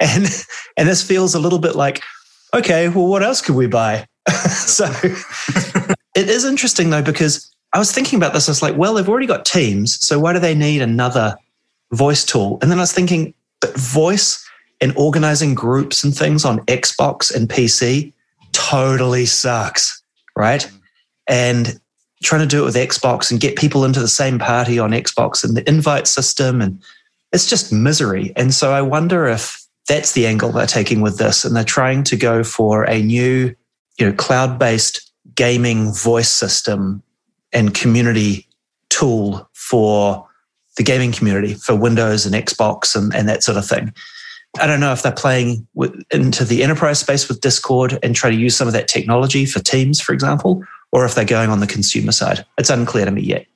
and, 0.00 0.46
and 0.76 0.88
this 0.88 1.02
feels 1.02 1.34
a 1.34 1.40
little 1.40 1.58
bit 1.58 1.74
like, 1.74 2.02
okay, 2.54 2.88
well, 2.88 3.06
what 3.06 3.22
else 3.22 3.40
could 3.40 3.56
we 3.56 3.66
buy? 3.66 4.06
so 4.48 4.86
it 6.14 6.28
is 6.28 6.44
interesting 6.44 6.90
though, 6.90 7.02
because 7.02 7.50
I 7.72 7.78
was 7.78 7.90
thinking 7.90 8.16
about 8.18 8.32
this. 8.32 8.48
I 8.48 8.52
was 8.52 8.62
like, 8.62 8.76
well, 8.76 8.94
they've 8.94 9.08
already 9.08 9.26
got 9.26 9.44
Teams. 9.44 10.04
So 10.04 10.18
why 10.20 10.32
do 10.32 10.38
they 10.38 10.54
need 10.54 10.80
another 10.80 11.36
voice 11.90 12.24
tool? 12.24 12.58
And 12.62 12.70
then 12.70 12.78
I 12.78 12.82
was 12.82 12.92
thinking, 12.92 13.34
but 13.60 13.76
voice 13.76 14.43
and 14.80 14.96
organizing 14.96 15.54
groups 15.54 16.04
and 16.04 16.16
things 16.16 16.44
on 16.44 16.60
Xbox 16.66 17.34
and 17.34 17.48
PC 17.48 18.12
totally 18.52 19.26
sucks, 19.26 20.02
right? 20.36 20.70
And 21.28 21.80
trying 22.22 22.40
to 22.40 22.46
do 22.46 22.62
it 22.62 22.64
with 22.64 22.74
Xbox 22.74 23.30
and 23.30 23.40
get 23.40 23.56
people 23.56 23.84
into 23.84 24.00
the 24.00 24.08
same 24.08 24.38
party 24.38 24.78
on 24.78 24.90
Xbox 24.90 25.44
and 25.44 25.56
the 25.56 25.68
invite 25.68 26.06
system. 26.06 26.60
And 26.60 26.80
it's 27.32 27.48
just 27.48 27.72
misery. 27.72 28.32
And 28.36 28.54
so 28.54 28.72
I 28.72 28.82
wonder 28.82 29.26
if 29.26 29.62
that's 29.86 30.12
the 30.12 30.26
angle 30.26 30.50
they're 30.50 30.66
taking 30.66 31.00
with 31.00 31.18
this. 31.18 31.44
And 31.44 31.54
they're 31.54 31.64
trying 31.64 32.02
to 32.04 32.16
go 32.16 32.42
for 32.42 32.84
a 32.84 33.02
new, 33.02 33.54
you 33.98 34.06
know, 34.06 34.12
cloud 34.12 34.58
based 34.58 35.10
gaming 35.34 35.92
voice 35.92 36.30
system 36.30 37.02
and 37.52 37.74
community 37.74 38.46
tool 38.88 39.48
for 39.52 40.26
the 40.76 40.82
gaming 40.82 41.12
community 41.12 41.54
for 41.54 41.74
Windows 41.74 42.26
and 42.26 42.34
Xbox 42.34 42.96
and, 42.96 43.14
and 43.14 43.28
that 43.28 43.42
sort 43.42 43.58
of 43.58 43.66
thing. 43.66 43.92
I 44.58 44.66
don't 44.66 44.80
know 44.80 44.92
if 44.92 45.02
they're 45.02 45.12
playing 45.12 45.66
with, 45.74 46.00
into 46.10 46.44
the 46.44 46.62
enterprise 46.62 47.00
space 47.00 47.28
with 47.28 47.40
Discord 47.40 47.98
and 48.02 48.14
try 48.14 48.30
to 48.30 48.36
use 48.36 48.56
some 48.56 48.68
of 48.68 48.74
that 48.74 48.88
technology 48.88 49.46
for 49.46 49.60
Teams, 49.60 50.00
for 50.00 50.12
example, 50.12 50.62
or 50.92 51.04
if 51.04 51.14
they're 51.14 51.24
going 51.24 51.50
on 51.50 51.60
the 51.60 51.66
consumer 51.66 52.12
side. 52.12 52.44
It's 52.56 52.70
unclear 52.70 53.04
to 53.04 53.10
me 53.10 53.22
yet. 53.22 53.46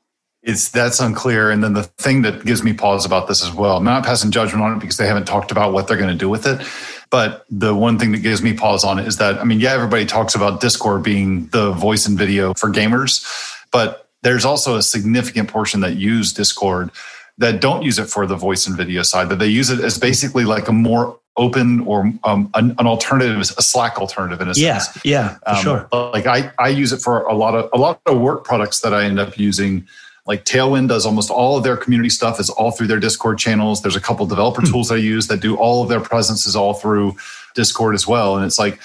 It's 0.43 0.71
that's 0.71 1.01
unclear. 1.01 1.51
And 1.51 1.63
then 1.63 1.75
the 1.75 1.83
thing 1.83 2.23
that 2.23 2.45
gives 2.45 2.63
me 2.63 2.73
pause 2.73 3.05
about 3.05 3.29
this 3.29 3.45
as 3.45 3.53
well, 3.53 3.77
I'm 3.77 3.85
not 3.85 4.05
passing 4.05 4.31
judgment 4.31 4.65
on 4.65 4.77
it 4.77 4.81
because 4.81 4.97
they 4.97 5.07
haven't 5.07 5.27
talked 5.27 5.51
about 5.51 5.73
what 5.73 5.89
they're 5.89 5.97
going 5.97 6.09
to 6.11 6.17
do 6.17 6.29
with 6.29 6.47
it. 6.47 6.67
But 7.11 7.45
the 7.51 7.75
one 7.75 7.99
thing 7.99 8.13
that 8.13 8.19
gives 8.19 8.43
me 8.43 8.55
pause 8.55 8.85
on 8.85 8.99
it 8.99 9.07
is 9.07 9.17
that, 9.19 9.39
I 9.39 9.45
mean, 9.45 9.61
yeah, 9.61 9.73
everybody 9.73 10.07
talks 10.07 10.35
about 10.35 10.61
Discord 10.61 11.03
being 11.03 11.47
the 11.49 11.73
voice 11.73 12.07
and 12.07 12.19
video 12.19 12.55
for 12.55 12.71
gamers, 12.71 13.27
but 13.73 14.09
there's 14.23 14.45
also 14.45 14.77
a 14.77 14.83
significant 14.83 15.49
portion 15.49 15.81
that 15.81 15.97
use 15.97 16.33
Discord 16.33 16.91
that 17.39 17.61
don't 17.61 17.83
use 17.83 17.99
it 17.99 18.07
for 18.07 18.27
the 18.27 18.37
voice 18.37 18.67
and 18.67 18.77
video 18.77 19.03
side, 19.03 19.29
that 19.29 19.39
they 19.39 19.47
use 19.47 19.71
it 19.71 19.81
as 19.81 19.99
basically 19.99 20.45
like 20.45 20.69
a 20.69 20.73
more 20.73 21.19
open 21.37 21.81
or 21.81 22.13
um, 22.25 22.51
an, 22.55 22.75
an, 22.79 22.87
alternative, 22.87 23.39
a 23.41 23.63
Slack 23.63 23.99
alternative 23.99 24.41
in 24.41 24.49
a 24.49 24.53
yeah, 24.55 24.79
sense. 24.79 25.05
Yeah, 25.05 25.35
for 25.35 25.51
um, 25.51 25.57
sure. 25.57 25.89
Like 25.93 26.27
I, 26.27 26.51
I 26.59 26.69
use 26.69 26.93
it 26.93 27.01
for 27.01 27.23
a 27.23 27.35
lot 27.35 27.55
of 27.55 27.71
a 27.73 27.79
lot 27.79 28.01
of 28.07 28.19
work 28.19 28.45
products 28.45 28.81
that 28.81 28.93
I 28.93 29.05
end 29.05 29.19
up 29.19 29.39
using. 29.39 29.87
Like 30.27 30.45
Tailwind 30.45 30.89
does 30.89 31.07
almost 31.07 31.31
all 31.31 31.57
of 31.57 31.65
their 31.65 31.77
community 31.77 32.11
stuff 32.11 32.39
is 32.39 32.51
all 32.51 32.71
through 32.71 32.89
their 32.89 33.01
Discord 33.01 33.39
channels. 33.39 33.81
There's 33.81 33.97
a 33.97 34.01
couple 34.01 34.27
developer 34.27 34.61
hmm. 34.61 34.71
tools 34.71 34.91
I 34.91 34.97
use 34.97 35.29
that 35.29 35.41
do 35.41 35.57
all 35.57 35.83
of 35.83 35.89
their 35.89 36.01
presences 36.01 36.55
all 36.55 36.75
through 36.75 37.15
Discord 37.55 37.95
as 37.95 38.07
well. 38.07 38.37
And 38.37 38.45
it's 38.45 38.59
like 38.59 38.79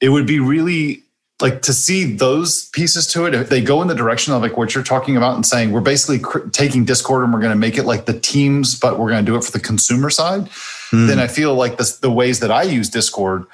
it 0.00 0.10
would 0.10 0.26
be 0.26 0.40
really 0.40 1.03
like 1.44 1.60
to 1.60 1.74
see 1.74 2.04
those 2.04 2.70
pieces 2.70 3.06
to 3.06 3.26
it 3.26 3.34
if 3.34 3.50
they 3.50 3.60
go 3.60 3.82
in 3.82 3.88
the 3.88 3.94
direction 3.94 4.32
of 4.32 4.40
like 4.40 4.56
what 4.56 4.74
you're 4.74 4.82
talking 4.82 5.14
about 5.14 5.34
and 5.34 5.44
saying 5.44 5.72
we're 5.72 5.80
basically 5.82 6.18
cr- 6.18 6.48
taking 6.48 6.86
discord 6.86 7.22
and 7.22 7.34
we're 7.34 7.38
going 7.38 7.52
to 7.52 7.58
make 7.58 7.76
it 7.76 7.82
like 7.82 8.06
the 8.06 8.18
teams 8.18 8.80
but 8.80 8.98
we're 8.98 9.10
going 9.10 9.22
to 9.22 9.30
do 9.30 9.36
it 9.36 9.44
for 9.44 9.52
the 9.52 9.60
consumer 9.60 10.08
side 10.08 10.46
mm. 10.90 11.06
then 11.06 11.18
i 11.18 11.26
feel 11.26 11.54
like 11.54 11.76
the, 11.76 11.98
the 12.00 12.10
ways 12.10 12.40
that 12.40 12.50
i 12.50 12.62
use 12.62 12.88
discord 12.88 13.44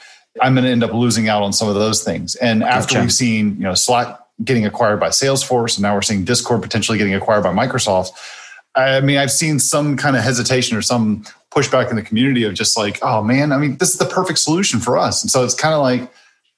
i'm 0.40 0.54
going 0.54 0.64
to 0.64 0.70
end 0.70 0.84
up 0.84 0.92
losing 0.92 1.28
out 1.28 1.42
on 1.42 1.52
some 1.52 1.68
of 1.68 1.74
those 1.74 2.04
things 2.04 2.36
and 2.36 2.62
after 2.62 2.94
gotcha. 2.94 3.02
we've 3.02 3.12
seen 3.12 3.56
you 3.56 3.64
know 3.64 3.74
slack 3.74 4.20
getting 4.44 4.64
acquired 4.64 5.00
by 5.00 5.08
salesforce 5.08 5.76
and 5.76 5.82
now 5.82 5.92
we're 5.92 6.00
seeing 6.00 6.24
discord 6.24 6.62
potentially 6.62 6.96
getting 6.96 7.14
acquired 7.14 7.42
by 7.42 7.52
microsoft 7.52 8.10
i 8.76 9.00
mean 9.00 9.18
i've 9.18 9.32
seen 9.32 9.58
some 9.58 9.96
kind 9.96 10.14
of 10.14 10.22
hesitation 10.22 10.76
or 10.76 10.82
some 10.82 11.24
pushback 11.50 11.90
in 11.90 11.96
the 11.96 12.02
community 12.02 12.44
of 12.44 12.54
just 12.54 12.76
like 12.76 13.00
oh 13.02 13.20
man 13.20 13.50
i 13.50 13.58
mean 13.58 13.76
this 13.78 13.90
is 13.90 13.98
the 13.98 14.04
perfect 14.04 14.38
solution 14.38 14.78
for 14.78 14.96
us 14.96 15.24
and 15.24 15.30
so 15.32 15.42
it's 15.42 15.54
kind 15.54 15.74
of 15.74 15.82
like 15.82 16.08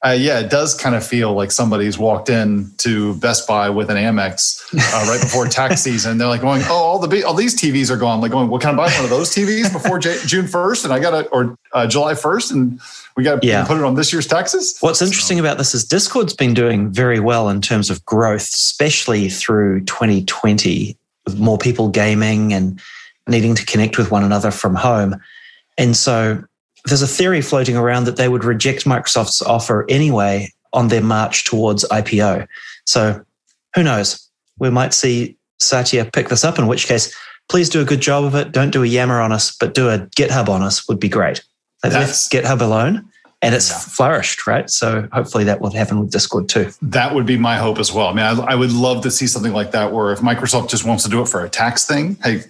uh, 0.05 0.11
yeah, 0.11 0.41
it 0.41 0.51
does 0.51 0.75
kind 0.75 0.97
of 0.97 1.07
feel 1.07 1.33
like 1.33 1.53
somebody's 1.53 1.97
walked 1.97 2.29
in 2.29 2.73
to 2.79 3.15
Best 3.17 3.47
Buy 3.47 3.71
with 3.71 3.89
an 3.89 3.97
Amex 3.97 4.61
uh, 4.75 5.09
right 5.09 5.21
before 5.21 5.47
tax 5.49 5.81
season. 5.81 6.19
They're 6.19 6.27
like 6.27 6.41
going, 6.41 6.63
"Oh, 6.65 6.75
all 6.75 6.99
the 6.99 7.23
all 7.23 7.35
these 7.35 7.55
TVs 7.55 7.89
are 7.89 7.97
gone." 7.97 8.21
Like 8.21 8.33
going, 8.33 8.49
"Well, 8.49 8.59
can 8.59 8.71
I 8.71 8.77
buy 8.77 8.93
one 8.95 9.05
of 9.05 9.11
those 9.11 9.31
TVs 9.31 9.73
before 9.73 10.01
J- 10.01 10.19
June 10.27 10.49
first?" 10.49 10.85
And 10.85 10.93
I 10.93 10.99
got 10.99 11.11
to 11.11 11.29
or 11.29 11.57
uh, 11.73 11.87
July 11.87 12.17
first, 12.17 12.51
and 12.51 12.81
we 13.17 13.23
got 13.23 13.43
to 13.43 13.47
yeah. 13.47 13.65
put 13.65 13.77
it 13.77 13.85
on 13.85 13.95
this 13.95 14.13
year's 14.13 14.27
taxes. 14.27 14.77
What's 14.81 15.03
interesting 15.03 15.39
about 15.39 15.59
this 15.59 15.73
is 15.73 15.85
Discord's 15.85 16.35
been 16.35 16.53
doing 16.53 16.91
very 16.91 17.21
well 17.21 17.49
in 17.49 17.61
terms 17.61 17.89
of 17.89 18.05
growth, 18.05 18.43
especially 18.43 19.29
through 19.29 19.85
2020, 19.85 20.97
with 21.27 21.39
more 21.39 21.59
people 21.59 21.89
gaming 21.89 22.53
and 22.53 22.81
needing 23.29 23.55
to 23.55 23.65
connect 23.65 23.99
with 23.99 24.11
one 24.11 24.25
another 24.25 24.51
from 24.51 24.75
home. 24.75 25.15
And 25.79 25.97
so 25.97 26.43
there's 26.87 27.03
a 27.03 27.07
theory 27.07 27.41
floating 27.41 27.77
around 27.77 28.05
that 28.05 28.17
they 28.17 28.29
would 28.29 28.45
reject 28.45 28.85
Microsoft's 28.85 29.43
offer 29.43 29.87
anyway 29.89 30.49
on 30.73 30.89
their 30.89 31.03
march 31.03 31.45
towards 31.45 31.85
IPO. 31.89 32.47
So 32.87 33.23
who 33.75 33.83
knows? 33.83 34.29
We 34.59 34.71
might 34.71 34.95
see 34.95 35.37
Satya 35.61 36.07
pick 36.07 36.29
this 36.29 36.45
up, 36.45 36.59
in 36.59 36.67
which 36.67 36.87
case, 36.87 37.15
please 37.49 37.69
do 37.69 37.81
a 37.81 37.85
good 37.85 38.01
job 38.01 38.25
of 38.25 38.35
it. 38.35 38.53
Don't 38.53 38.71
do 38.71 38.83
a 38.83 38.87
Yammer 38.87 39.21
on 39.21 39.33
us, 39.33 39.55
but 39.55 39.75
do 39.75 39.89
a 39.89 39.99
GitHub 40.17 40.49
on 40.49 40.62
us 40.62 40.89
would 40.89 40.99
be 40.99 41.09
great. 41.09 41.43
Left 41.85 42.12
GitHub 42.31 42.61
alone 42.61 43.09
and 43.43 43.57
it's 43.57 43.71
yeah. 43.71 43.79
flourished, 43.79 44.47
right? 44.47 44.71
So 44.71 45.09
hopefully 45.12 45.45
that 45.45 45.61
will 45.61 45.73
happen 45.73 45.99
with 45.99 46.12
Discord 46.12 46.49
too. 46.49 46.71
That 46.81 47.12
would 47.15 47.27
be 47.27 47.37
my 47.37 47.57
hope 47.57 47.79
as 47.79 47.93
well. 47.93 48.07
I 48.07 48.12
mean, 48.12 48.25
I, 48.25 48.53
I 48.53 48.55
would 48.55 48.73
love 48.73 49.03
to 49.03 49.11
see 49.11 49.27
something 49.27 49.53
like 49.53 49.73
that 49.73 49.93
where 49.93 50.12
if 50.12 50.21
Microsoft 50.21 50.71
just 50.71 50.85
wants 50.85 51.03
to 51.05 51.11
do 51.11 51.21
it 51.21 51.29
for 51.29 51.45
a 51.45 51.51
tax 51.51 51.85
thing, 51.85 52.17
hey, 52.23 52.45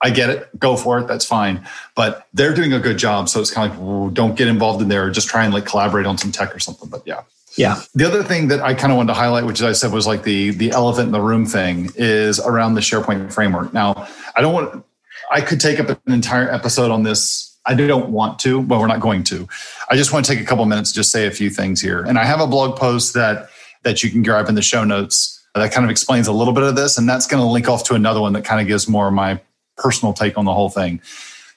I 0.00 0.10
get 0.10 0.30
it. 0.30 0.58
Go 0.58 0.76
for 0.76 1.00
it. 1.00 1.08
That's 1.08 1.24
fine. 1.24 1.66
But 1.94 2.26
they're 2.32 2.54
doing 2.54 2.72
a 2.72 2.78
good 2.78 2.98
job. 2.98 3.28
So 3.28 3.40
it's 3.40 3.50
kind 3.50 3.70
of 3.70 3.78
like, 3.78 4.14
don't 4.14 4.36
get 4.36 4.48
involved 4.48 4.80
in 4.80 4.88
there. 4.88 5.10
Just 5.10 5.28
try 5.28 5.44
and 5.44 5.52
like 5.52 5.66
collaborate 5.66 6.06
on 6.06 6.18
some 6.18 6.30
tech 6.30 6.54
or 6.54 6.60
something. 6.60 6.88
But 6.88 7.02
yeah. 7.04 7.22
Yeah. 7.56 7.80
The 7.94 8.06
other 8.06 8.22
thing 8.22 8.48
that 8.48 8.60
I 8.60 8.74
kind 8.74 8.92
of 8.92 8.96
wanted 8.96 9.08
to 9.08 9.18
highlight, 9.18 9.44
which 9.44 9.60
I 9.62 9.72
said 9.72 9.92
was 9.92 10.06
like 10.06 10.22
the 10.22 10.50
the 10.50 10.70
elephant 10.70 11.06
in 11.06 11.12
the 11.12 11.20
room 11.20 11.44
thing, 11.44 11.90
is 11.96 12.38
around 12.38 12.74
the 12.74 12.80
SharePoint 12.80 13.32
framework. 13.32 13.72
Now, 13.72 14.06
I 14.36 14.40
don't 14.40 14.54
want. 14.54 14.84
I 15.32 15.40
could 15.40 15.60
take 15.60 15.80
up 15.80 15.88
an 15.88 16.12
entire 16.12 16.48
episode 16.48 16.90
on 16.90 17.02
this. 17.02 17.56
I 17.66 17.74
don't 17.74 18.10
want 18.10 18.38
to, 18.40 18.62
but 18.62 18.78
we're 18.78 18.86
not 18.86 19.00
going 19.00 19.24
to. 19.24 19.48
I 19.90 19.96
just 19.96 20.12
want 20.12 20.24
to 20.24 20.32
take 20.32 20.40
a 20.40 20.46
couple 20.46 20.64
minutes 20.66 20.92
to 20.92 20.96
just 20.96 21.10
say 21.10 21.26
a 21.26 21.30
few 21.30 21.50
things 21.50 21.82
here. 21.82 22.00
And 22.02 22.18
I 22.18 22.24
have 22.24 22.40
a 22.40 22.46
blog 22.46 22.78
post 22.78 23.14
that 23.14 23.48
that 23.82 24.04
you 24.04 24.10
can 24.10 24.22
grab 24.22 24.48
in 24.48 24.54
the 24.54 24.62
show 24.62 24.84
notes 24.84 25.44
that 25.54 25.72
kind 25.72 25.84
of 25.84 25.90
explains 25.90 26.28
a 26.28 26.32
little 26.32 26.54
bit 26.54 26.62
of 26.62 26.76
this, 26.76 26.96
and 26.96 27.08
that's 27.08 27.26
going 27.26 27.42
to 27.42 27.48
link 27.48 27.68
off 27.68 27.82
to 27.84 27.94
another 27.94 28.20
one 28.20 28.34
that 28.34 28.44
kind 28.44 28.60
of 28.60 28.68
gives 28.68 28.88
more 28.88 29.08
of 29.08 29.14
my 29.14 29.40
personal 29.78 30.12
take 30.12 30.36
on 30.36 30.44
the 30.44 30.54
whole 30.54 30.68
thing. 30.70 31.00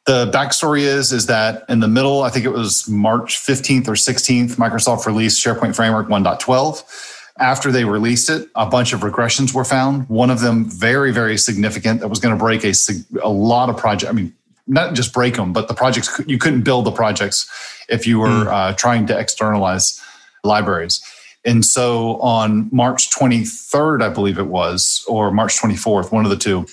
The 0.06 0.32
backstory 0.32 0.82
is 0.82 1.12
is 1.12 1.28
that 1.28 1.64
in 1.70 1.80
the 1.80 1.88
middle, 1.88 2.24
I 2.24 2.30
think 2.30 2.46
it 2.46 2.50
was 2.50 2.88
March 2.90 3.38
15th 3.38 3.88
or 3.88 3.94
16th, 3.94 4.56
Microsoft 4.56 5.06
released 5.06 5.44
SharePoint 5.44 5.76
Framework 5.76 6.08
1.12. 6.08 7.18
After 7.40 7.72
they 7.72 7.86
released 7.86 8.30
it, 8.30 8.50
a 8.56 8.66
bunch 8.66 8.94
of 8.94 9.02
regressions 9.02 9.54
were 9.54 9.64
found. 9.64 10.10
One 10.10 10.30
of 10.30 10.42
them 10.42 10.66
very, 10.66 11.12
very 11.12 11.38
significant 11.38 12.00
that 12.02 12.08
was 12.08 12.20
going 12.20 12.36
to 12.36 12.40
break 12.40 12.64
a, 12.64 12.74
a 13.24 13.30
lot 13.30 13.70
of 13.70 13.78
projects. 13.78 14.10
I 14.10 14.14
mean, 14.14 14.34
not 14.68 14.94
just 14.94 15.14
break 15.14 15.36
them, 15.36 15.54
but 15.54 15.68
the 15.68 15.74
projects 15.74 16.20
you 16.28 16.38
couldn't 16.38 16.64
build 16.64 16.86
the 16.86 16.92
projects 16.92 17.50
if 17.90 18.08
you 18.08 18.20
were 18.20 18.28
mm. 18.28 18.48
uh, 18.48 18.74
trying 18.74 19.06
to 19.08 19.18
externalize 19.18 20.02
libraries. 20.44 21.02
And 21.44 21.66
so 21.66 22.20
on 22.22 22.70
March 22.72 23.10
23rd, 23.12 24.04
I 24.04 24.10
believe 24.10 24.38
it 24.38 24.48
was, 24.48 25.04
or 25.08 25.32
March 25.32 25.58
24th, 25.60 26.12
one 26.12 26.26
of 26.26 26.32
the 26.32 26.38
two, 26.38 26.68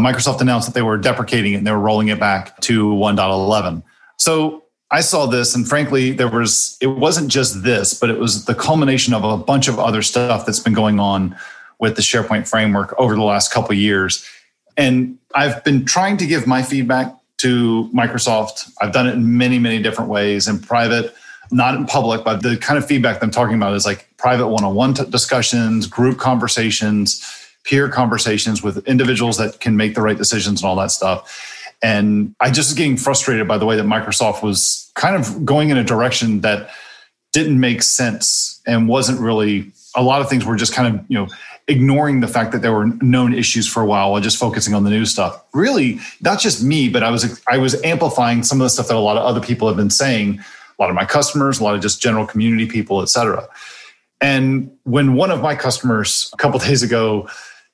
Microsoft 0.00 0.40
announced 0.40 0.66
that 0.68 0.74
they 0.74 0.82
were 0.82 0.96
deprecating 0.96 1.54
it 1.54 1.56
and 1.56 1.66
they 1.66 1.72
were 1.72 1.78
rolling 1.78 2.08
it 2.08 2.18
back 2.18 2.58
to 2.60 2.90
1.11. 2.90 3.82
So 4.16 4.64
I 4.90 5.00
saw 5.00 5.26
this, 5.26 5.54
and 5.54 5.68
frankly, 5.68 6.10
there 6.10 6.28
was 6.28 6.76
it 6.80 6.88
wasn't 6.88 7.30
just 7.30 7.62
this, 7.62 7.94
but 7.94 8.10
it 8.10 8.18
was 8.18 8.46
the 8.46 8.54
culmination 8.54 9.14
of 9.14 9.22
a 9.22 9.36
bunch 9.36 9.68
of 9.68 9.78
other 9.78 10.02
stuff 10.02 10.44
that's 10.44 10.58
been 10.58 10.72
going 10.72 10.98
on 10.98 11.36
with 11.78 11.96
the 11.96 12.02
SharePoint 12.02 12.48
framework 12.48 12.94
over 12.98 13.14
the 13.14 13.22
last 13.22 13.52
couple 13.52 13.74
years. 13.74 14.26
And 14.76 15.18
I've 15.34 15.62
been 15.64 15.84
trying 15.84 16.16
to 16.18 16.26
give 16.26 16.46
my 16.46 16.62
feedback 16.62 17.14
to 17.38 17.88
Microsoft. 17.94 18.70
I've 18.80 18.92
done 18.92 19.06
it 19.06 19.14
in 19.14 19.38
many, 19.38 19.58
many 19.58 19.80
different 19.80 20.10
ways 20.10 20.48
in 20.48 20.58
private, 20.58 21.14
not 21.50 21.74
in 21.74 21.86
public, 21.86 22.24
but 22.24 22.42
the 22.42 22.56
kind 22.56 22.76
of 22.76 22.84
feedback 22.84 23.22
I'm 23.22 23.30
talking 23.30 23.54
about 23.54 23.74
is 23.74 23.86
like 23.86 24.08
private 24.18 24.48
one 24.48 24.64
on 24.64 24.74
one 24.74 24.92
discussions, 24.92 25.86
group 25.86 26.18
conversations 26.18 27.39
peer 27.64 27.88
conversations 27.88 28.62
with 28.62 28.86
individuals 28.86 29.36
that 29.38 29.60
can 29.60 29.76
make 29.76 29.94
the 29.94 30.02
right 30.02 30.16
decisions 30.16 30.62
and 30.62 30.68
all 30.68 30.76
that 30.76 30.90
stuff. 30.90 31.66
And 31.82 32.34
I 32.40 32.50
just 32.50 32.70
was 32.70 32.78
getting 32.78 32.96
frustrated 32.96 33.48
by 33.48 33.58
the 33.58 33.66
way 33.66 33.76
that 33.76 33.86
Microsoft 33.86 34.42
was 34.42 34.90
kind 34.94 35.16
of 35.16 35.44
going 35.44 35.70
in 35.70 35.76
a 35.76 35.84
direction 35.84 36.40
that 36.40 36.70
didn't 37.32 37.58
make 37.58 37.82
sense 37.82 38.60
and 38.66 38.88
wasn't 38.88 39.20
really 39.20 39.72
a 39.96 40.02
lot 40.02 40.20
of 40.20 40.28
things 40.28 40.44
were 40.44 40.56
just 40.56 40.72
kind 40.72 40.94
of, 40.94 41.04
you 41.08 41.18
know, 41.18 41.28
ignoring 41.68 42.20
the 42.20 42.28
fact 42.28 42.52
that 42.52 42.62
there 42.62 42.72
were 42.72 42.86
known 43.00 43.32
issues 43.32 43.66
for 43.66 43.82
a 43.82 43.86
while 43.86 44.10
while 44.10 44.20
just 44.20 44.36
focusing 44.36 44.74
on 44.74 44.84
the 44.84 44.90
new 44.90 45.04
stuff. 45.04 45.42
Really, 45.52 46.00
not 46.20 46.40
just 46.40 46.62
me, 46.62 46.88
but 46.88 47.02
I 47.02 47.10
was 47.10 47.40
I 47.48 47.58
was 47.58 47.80
amplifying 47.82 48.42
some 48.42 48.60
of 48.60 48.64
the 48.64 48.70
stuff 48.70 48.88
that 48.88 48.96
a 48.96 48.98
lot 48.98 49.16
of 49.16 49.24
other 49.24 49.40
people 49.40 49.68
have 49.68 49.76
been 49.76 49.90
saying, 49.90 50.38
a 50.38 50.82
lot 50.82 50.90
of 50.90 50.96
my 50.96 51.04
customers, 51.04 51.60
a 51.60 51.64
lot 51.64 51.74
of 51.74 51.80
just 51.80 52.00
general 52.00 52.26
community 52.26 52.66
people, 52.66 53.02
et 53.02 53.08
cetera. 53.08 53.48
And 54.20 54.70
when 54.84 55.14
one 55.14 55.30
of 55.30 55.40
my 55.40 55.54
customers 55.54 56.30
a 56.32 56.36
couple 56.36 56.58
days 56.58 56.82
ago 56.82 57.28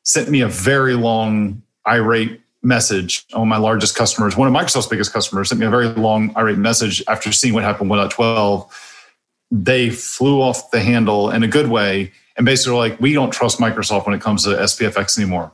sent 0.06 0.30
me 0.30 0.40
a 0.40 0.48
very 0.48 0.94
long 0.94 1.62
irate 1.86 2.40
message 2.62 3.26
on 3.34 3.48
my 3.48 3.56
largest 3.56 3.96
customers. 3.96 4.36
One 4.36 4.48
of 4.48 4.54
Microsoft's 4.54 4.86
biggest 4.86 5.12
customers 5.12 5.48
sent 5.48 5.60
me 5.60 5.66
a 5.66 5.70
very 5.70 5.88
long 5.88 6.32
irate 6.36 6.58
message 6.58 7.02
after 7.08 7.32
seeing 7.32 7.54
what 7.54 7.64
happened 7.64 7.90
with 7.90 8.10
12. 8.10 9.02
They 9.50 9.90
flew 9.90 10.40
off 10.40 10.70
the 10.70 10.80
handle 10.80 11.30
in 11.30 11.42
a 11.42 11.48
good 11.48 11.68
way 11.68 12.12
and 12.36 12.46
basically 12.46 12.72
were 12.72 12.78
like, 12.78 13.00
we 13.00 13.14
don't 13.14 13.32
trust 13.32 13.58
Microsoft 13.58 14.06
when 14.06 14.14
it 14.14 14.20
comes 14.20 14.44
to 14.44 14.50
SPFX 14.50 15.18
anymore. 15.18 15.52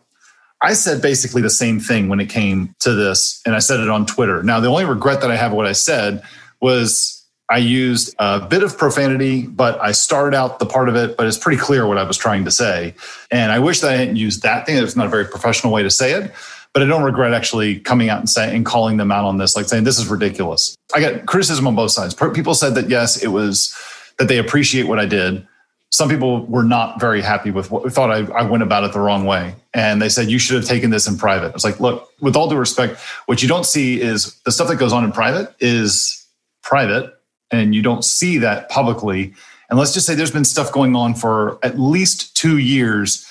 I 0.61 0.75
said 0.75 1.00
basically 1.00 1.42
the 1.42 1.50
same 1.50 1.80
thing 1.80 2.09
when 2.09 2.21
it 2.21 2.28
came 2.28 2.75
to 2.80 2.94
this, 2.94 3.40
and 3.44 3.56
I 3.56 3.59
said 3.59 3.80
it 3.80 3.88
on 3.88 4.06
Twitter. 4.06 4.42
Now, 4.42 4.61
the 4.61 4.68
only 4.68 4.85
regret 4.85 5.21
that 5.23 5.30
I 5.30 5.37
have 5.37 5.52
what 5.52 5.66
I 5.66 5.73
said 5.73 6.23
was 6.61 7.22
I 7.52 7.59
used 7.59 8.14
a 8.18 8.40
bit 8.40 8.62
of 8.62 8.78
profanity, 8.78 9.47
but 9.47 9.78
I 9.78 9.92
started 9.92 10.35
out 10.35 10.59
the 10.59 10.64
part 10.64 10.88
of 10.88 10.97
it, 10.97 11.18
but 11.18 11.26
it's 11.26 11.37
pretty 11.37 11.59
clear 11.61 11.87
what 11.87 11.99
I 11.99 12.02
was 12.02 12.16
trying 12.16 12.47
to 12.47 12.50
say. 12.50 12.94
And 13.30 13.52
I 13.52 13.59
wish 13.59 13.80
that 13.80 13.92
I 13.92 13.97
hadn't 13.97 14.16
used 14.16 14.42
that 14.42 14.64
thing. 14.64 14.78
It's 14.78 14.97
not 14.97 15.04
a 15.04 15.11
very 15.11 15.26
professional 15.26 15.71
way 15.71 15.82
to 15.82 15.90
say 15.90 16.12
it, 16.12 16.32
but 16.73 16.82
I 16.82 16.87
don't 16.87 17.02
regret 17.02 17.35
actually 17.35 17.78
coming 17.80 18.09
out 18.09 18.21
and 18.21 18.30
saying 18.30 18.56
and 18.56 18.64
calling 18.64 18.97
them 18.97 19.12
out 19.12 19.26
on 19.26 19.37
this, 19.37 19.54
like 19.54 19.66
saying 19.66 19.85
this 19.85 19.99
is 19.99 20.09
ridiculous. 20.09 20.75
I 20.94 21.00
got 21.02 21.26
criticism 21.26 21.66
on 21.66 21.75
both 21.75 21.90
sides. 21.90 22.14
People 22.32 22.54
said 22.54 22.75
that 22.75 22.88
yes, 22.88 23.23
it 23.23 23.28
was 23.28 23.76
that 24.18 24.28
they 24.28 24.38
appreciate 24.38 24.85
what 24.85 24.99
I 24.99 25.04
did. 25.04 25.47
Some 25.90 26.09
people 26.09 26.47
were 26.47 26.64
not 26.64 26.99
very 26.99 27.21
happy 27.21 27.50
with 27.50 27.71
what 27.71 27.92
thought 27.92 28.11
I, 28.11 28.25
I 28.32 28.44
went 28.44 28.62
about 28.62 28.85
it 28.85 28.94
the 28.94 29.00
wrong 29.00 29.26
way. 29.26 29.54
And 29.75 30.00
they 30.00 30.09
said, 30.09 30.30
you 30.30 30.38
should 30.38 30.56
have 30.56 30.64
taken 30.64 30.88
this 30.88 31.06
in 31.06 31.18
private. 31.18 31.49
I 31.49 31.52
was 31.52 31.64
like, 31.64 31.80
look, 31.80 32.09
with 32.18 32.35
all 32.35 32.49
due 32.49 32.56
respect, 32.56 32.99
what 33.26 33.42
you 33.42 33.49
don't 33.49 33.66
see 33.66 34.00
is 34.00 34.40
the 34.47 34.52
stuff 34.52 34.68
that 34.68 34.76
goes 34.76 34.94
on 34.94 35.04
in 35.04 35.12
private 35.12 35.54
is 35.61 36.26
private 36.62 37.12
and 37.52 37.75
you 37.75 37.82
don't 37.82 38.04
see 38.04 38.38
that 38.38 38.68
publicly. 38.68 39.35
And 39.71 39.78
let's 39.78 39.94
just 39.94 40.06
say 40.06 40.14
there's 40.14 40.30
been 40.30 40.44
stuff 40.44 40.73
going 40.73 40.97
on 40.97 41.14
for 41.14 41.59
at 41.62 41.78
least 41.78 42.37
two 42.37 42.59
years, 42.59 43.26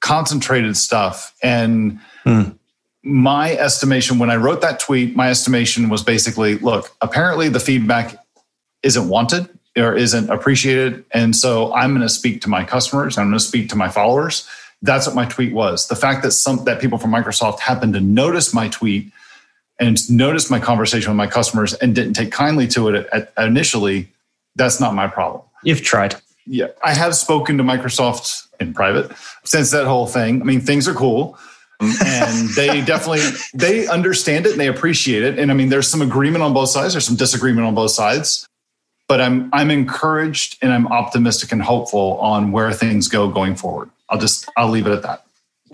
concentrated 0.00 0.76
stuff. 0.76 1.34
And 1.42 2.00
hmm. 2.24 2.50
my 3.02 3.52
estimation, 3.52 4.18
when 4.18 4.30
I 4.30 4.36
wrote 4.36 4.62
that 4.62 4.80
tweet, 4.80 5.14
my 5.14 5.30
estimation 5.30 5.88
was 5.88 6.02
basically 6.02 6.58
look, 6.58 6.94
apparently 7.00 7.48
the 7.48 7.60
feedback 7.60 8.16
isn't 8.82 9.08
wanted 9.08 9.48
or 9.76 9.94
isn't 9.94 10.30
appreciated. 10.30 11.04
And 11.12 11.36
so 11.36 11.72
I'm 11.74 11.90
going 11.90 12.02
to 12.02 12.08
speak 12.08 12.40
to 12.42 12.48
my 12.48 12.64
customers, 12.64 13.18
I'm 13.18 13.26
going 13.26 13.38
to 13.38 13.44
speak 13.44 13.68
to 13.70 13.76
my 13.76 13.88
followers. 13.88 14.48
That's 14.80 15.06
what 15.06 15.16
my 15.16 15.24
tweet 15.24 15.52
was. 15.52 15.88
The 15.88 15.96
fact 15.96 16.22
that 16.22 16.30
some 16.30 16.64
that 16.64 16.80
people 16.80 16.98
from 16.98 17.10
Microsoft 17.10 17.58
happened 17.58 17.94
to 17.94 18.00
notice 18.00 18.54
my 18.54 18.68
tweet 18.68 19.12
and 19.78 20.10
noticed 20.10 20.50
my 20.50 20.58
conversation 20.58 21.10
with 21.10 21.16
my 21.16 21.26
customers 21.26 21.74
and 21.74 21.94
didn't 21.94 22.14
take 22.14 22.32
kindly 22.32 22.66
to 22.68 22.88
it 22.88 23.08
at, 23.12 23.32
at 23.36 23.46
initially, 23.46 24.08
that's 24.56 24.80
not 24.80 24.94
my 24.94 25.06
problem. 25.06 25.42
You've 25.62 25.82
tried. 25.82 26.16
Yeah, 26.46 26.68
I 26.82 26.94
have 26.94 27.14
spoken 27.14 27.58
to 27.58 27.64
Microsoft 27.64 28.46
in 28.60 28.74
private 28.74 29.12
since 29.44 29.70
that 29.70 29.86
whole 29.86 30.06
thing. 30.06 30.40
I 30.40 30.44
mean, 30.44 30.60
things 30.60 30.88
are 30.88 30.94
cool. 30.94 31.38
and 31.80 32.48
they 32.56 32.80
definitely 32.80 33.20
they 33.54 33.86
understand 33.86 34.46
it 34.46 34.52
and 34.52 34.60
they 34.60 34.66
appreciate 34.66 35.22
it 35.22 35.38
and 35.38 35.48
i 35.52 35.54
mean 35.54 35.68
there's 35.68 35.86
some 35.86 36.02
agreement 36.02 36.42
on 36.42 36.52
both 36.52 36.68
sides 36.70 36.92
there's 36.92 37.06
some 37.06 37.14
disagreement 37.14 37.64
on 37.64 37.72
both 37.72 37.92
sides 37.92 38.48
but 39.06 39.20
i'm 39.20 39.48
i'm 39.52 39.70
encouraged 39.70 40.58
and 40.60 40.72
i'm 40.72 40.88
optimistic 40.88 41.52
and 41.52 41.62
hopeful 41.62 42.18
on 42.18 42.50
where 42.50 42.72
things 42.72 43.06
go 43.06 43.28
going 43.30 43.54
forward 43.54 43.88
i'll 44.10 44.18
just 44.18 44.48
i'll 44.56 44.68
leave 44.68 44.88
it 44.88 44.92
at 44.92 45.02
that 45.02 45.24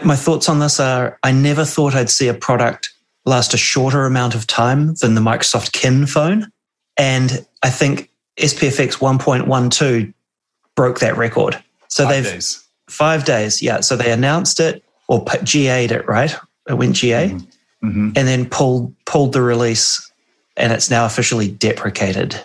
my 0.05 0.15
thoughts 0.15 0.47
on 0.47 0.59
this 0.59 0.79
are 0.79 1.19
i 1.23 1.33
never 1.33 1.65
thought 1.65 1.95
i'd 1.95 2.11
see 2.11 2.29
a 2.29 2.35
product 2.35 2.94
last 3.25 3.55
a 3.55 3.57
shorter 3.57 4.05
amount 4.05 4.35
of 4.35 4.47
time 4.47 4.95
than 4.95 5.15
the 5.15 5.21
Microsoft 5.21 5.73
Kin 5.73 6.07
phone. 6.07 6.49
And 6.97 7.47
I 7.63 7.71
think 7.71 8.11
SPFX 8.39 8.99
1.12 8.99 10.13
broke 10.77 11.01
that 11.01 11.17
record. 11.17 11.63
So 11.89 12.07
they 12.07 12.21
they've 12.21 12.33
days. 12.33 12.65
five 12.89 13.25
days. 13.25 13.63
Yeah. 13.63 13.81
So 13.81 13.97
they 13.97 14.13
announced 14.13 14.61
it 14.61 14.83
or 15.09 15.25
GA'd 15.25 15.93
it, 15.93 16.07
right? 16.07 16.37
It 16.69 16.75
went 16.75 16.97
GA 16.97 17.29
mm-hmm. 17.29 17.87
Mm-hmm. 17.87 18.11
and 18.17 18.29
then 18.29 18.49
pulled, 18.49 18.95
pulled 19.07 19.33
the 19.33 19.43
release 19.43 20.11
and 20.57 20.73
it's 20.73 20.91
now 20.91 21.05
officially 21.05 21.49
deprecated. 21.49 22.41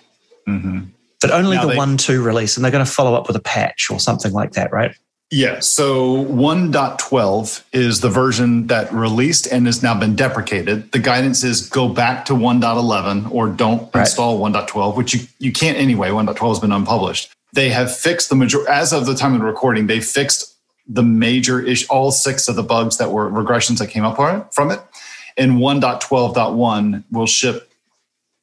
Mm-hmm. 0.48 0.81
But 1.21 1.31
only 1.31 1.57
now 1.57 1.63
the 1.63 1.74
they, 1.74 1.77
1.2 1.77 2.24
release. 2.24 2.55
And 2.55 2.63
they're 2.63 2.71
going 2.71 2.86
to 2.86 2.91
follow 2.91 3.13
up 3.13 3.27
with 3.27 3.36
a 3.36 3.41
patch 3.41 3.89
or 3.91 4.00
something 4.00 4.31
like 4.31 4.53
that, 4.53 4.71
right? 4.71 4.95
Yeah. 5.31 5.59
So 5.59 6.25
1.12 6.25 7.63
is 7.71 8.01
the 8.01 8.09
version 8.09 8.67
that 8.67 8.91
released 8.91 9.45
and 9.48 9.67
has 9.67 9.83
now 9.83 9.98
been 9.98 10.15
deprecated. 10.15 10.91
The 10.91 11.00
guidance 11.00 11.43
is 11.43 11.69
go 11.69 11.88
back 11.88 12.25
to 12.25 12.33
1.11 12.33 13.31
or 13.31 13.50
don't 13.50 13.93
right. 13.93 14.01
install 14.01 14.39
1.12, 14.39 14.95
which 14.95 15.13
you, 15.13 15.21
you 15.38 15.51
can't 15.51 15.77
anyway. 15.77 16.09
1.12 16.09 16.50
has 16.50 16.59
been 16.59 16.71
unpublished. 16.71 17.31
They 17.53 17.69
have 17.69 17.95
fixed 17.95 18.29
the 18.29 18.36
major 18.36 18.67
as 18.67 18.91
of 18.91 19.05
the 19.05 19.15
time 19.15 19.33
of 19.33 19.41
the 19.41 19.45
recording, 19.45 19.88
they 19.88 20.00
fixed 20.00 20.55
the 20.88 21.03
major 21.03 21.62
issue, 21.62 21.86
all 21.89 22.12
six 22.12 22.48
of 22.48 22.55
the 22.55 22.63
bugs 22.63 22.98
that 22.98 23.12
were 23.12 23.29
regressions 23.29 23.77
that 23.77 23.88
came 23.88 24.03
up 24.03 24.15
from 24.51 24.71
it. 24.71 24.81
And 25.38 25.53
1.12.1 25.53 27.03
will 27.11 27.27
ship 27.27 27.72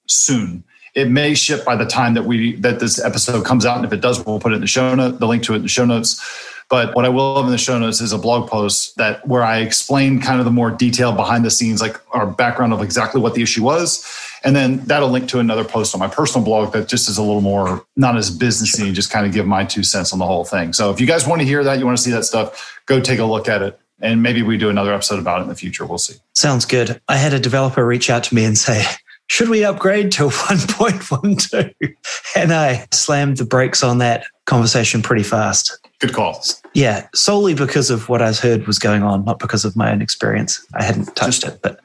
soon. 0.06 0.62
It 0.94 1.10
may 1.10 1.34
ship 1.34 1.64
by 1.64 1.76
the 1.76 1.84
time 1.84 2.14
that 2.14 2.24
we 2.24 2.56
that 2.56 2.80
this 2.80 3.02
episode 3.02 3.44
comes 3.44 3.66
out. 3.66 3.76
And 3.76 3.84
if 3.84 3.92
it 3.92 4.00
does, 4.00 4.24
we'll 4.24 4.40
put 4.40 4.52
it 4.52 4.54
in 4.56 4.60
the 4.62 4.66
show 4.66 4.94
note, 4.94 5.18
the 5.18 5.26
link 5.26 5.42
to 5.42 5.52
it 5.52 5.56
in 5.56 5.62
the 5.62 5.68
show 5.68 5.84
notes 5.84 6.22
but 6.68 6.96
what 6.96 7.04
I 7.04 7.08
will 7.08 7.36
have 7.36 7.44
in 7.44 7.52
the 7.52 7.58
show 7.58 7.78
notes 7.78 8.00
is 8.00 8.12
a 8.12 8.18
blog 8.18 8.48
post 8.48 8.96
that 8.96 9.26
where 9.26 9.42
I 9.42 9.58
explain 9.58 10.20
kind 10.20 10.40
of 10.40 10.44
the 10.44 10.50
more 10.50 10.70
detail 10.70 11.12
behind 11.12 11.44
the 11.44 11.50
scenes, 11.50 11.80
like 11.80 12.00
our 12.10 12.26
background 12.26 12.72
of 12.72 12.82
exactly 12.82 13.20
what 13.20 13.34
the 13.34 13.42
issue 13.42 13.62
was. 13.62 14.04
And 14.42 14.56
then 14.56 14.78
that'll 14.78 15.08
link 15.08 15.28
to 15.28 15.38
another 15.38 15.64
post 15.64 15.94
on 15.94 16.00
my 16.00 16.08
personal 16.08 16.44
blog 16.44 16.72
that 16.72 16.88
just 16.88 17.08
is 17.08 17.18
a 17.18 17.22
little 17.22 17.40
more 17.40 17.84
not 17.94 18.16
as 18.16 18.36
businessy 18.36 18.86
and 18.86 18.94
just 18.94 19.10
kind 19.10 19.26
of 19.26 19.32
give 19.32 19.46
my 19.46 19.64
two 19.64 19.84
cents 19.84 20.12
on 20.12 20.18
the 20.18 20.26
whole 20.26 20.44
thing. 20.44 20.72
So 20.72 20.90
if 20.90 21.00
you 21.00 21.06
guys 21.06 21.26
want 21.26 21.40
to 21.40 21.46
hear 21.46 21.62
that, 21.62 21.78
you 21.78 21.86
want 21.86 21.98
to 21.98 22.02
see 22.02 22.10
that 22.10 22.24
stuff, 22.24 22.80
go 22.86 23.00
take 23.00 23.20
a 23.20 23.24
look 23.24 23.48
at 23.48 23.62
it. 23.62 23.78
And 24.00 24.22
maybe 24.22 24.42
we 24.42 24.58
do 24.58 24.68
another 24.68 24.92
episode 24.92 25.18
about 25.18 25.40
it 25.40 25.44
in 25.44 25.48
the 25.48 25.54
future. 25.54 25.86
We'll 25.86 25.98
see. 25.98 26.16
Sounds 26.34 26.64
good. 26.64 27.00
I 27.08 27.16
had 27.16 27.32
a 27.32 27.40
developer 27.40 27.86
reach 27.86 28.10
out 28.10 28.24
to 28.24 28.34
me 28.34 28.44
and 28.44 28.58
say, 28.58 28.84
should 29.28 29.48
we 29.48 29.64
upgrade 29.64 30.12
to 30.12 30.22
1.12? 30.28 31.94
And 32.36 32.52
I 32.52 32.86
slammed 32.92 33.38
the 33.38 33.44
brakes 33.44 33.82
on 33.82 33.98
that 33.98 34.26
conversation 34.46 35.02
pretty 35.02 35.22
fast. 35.22 35.78
Good 35.98 36.12
call. 36.12 36.42
Yeah, 36.74 37.08
solely 37.14 37.54
because 37.54 37.90
of 37.90 38.08
what 38.08 38.20
I've 38.20 38.38
heard 38.38 38.66
was 38.66 38.78
going 38.78 39.02
on, 39.02 39.24
not 39.24 39.38
because 39.38 39.64
of 39.64 39.76
my 39.76 39.90
own 39.90 40.02
experience. 40.02 40.64
I 40.74 40.82
hadn't 40.82 41.16
touched 41.16 41.42
just, 41.42 41.54
it, 41.54 41.62
but 41.62 41.80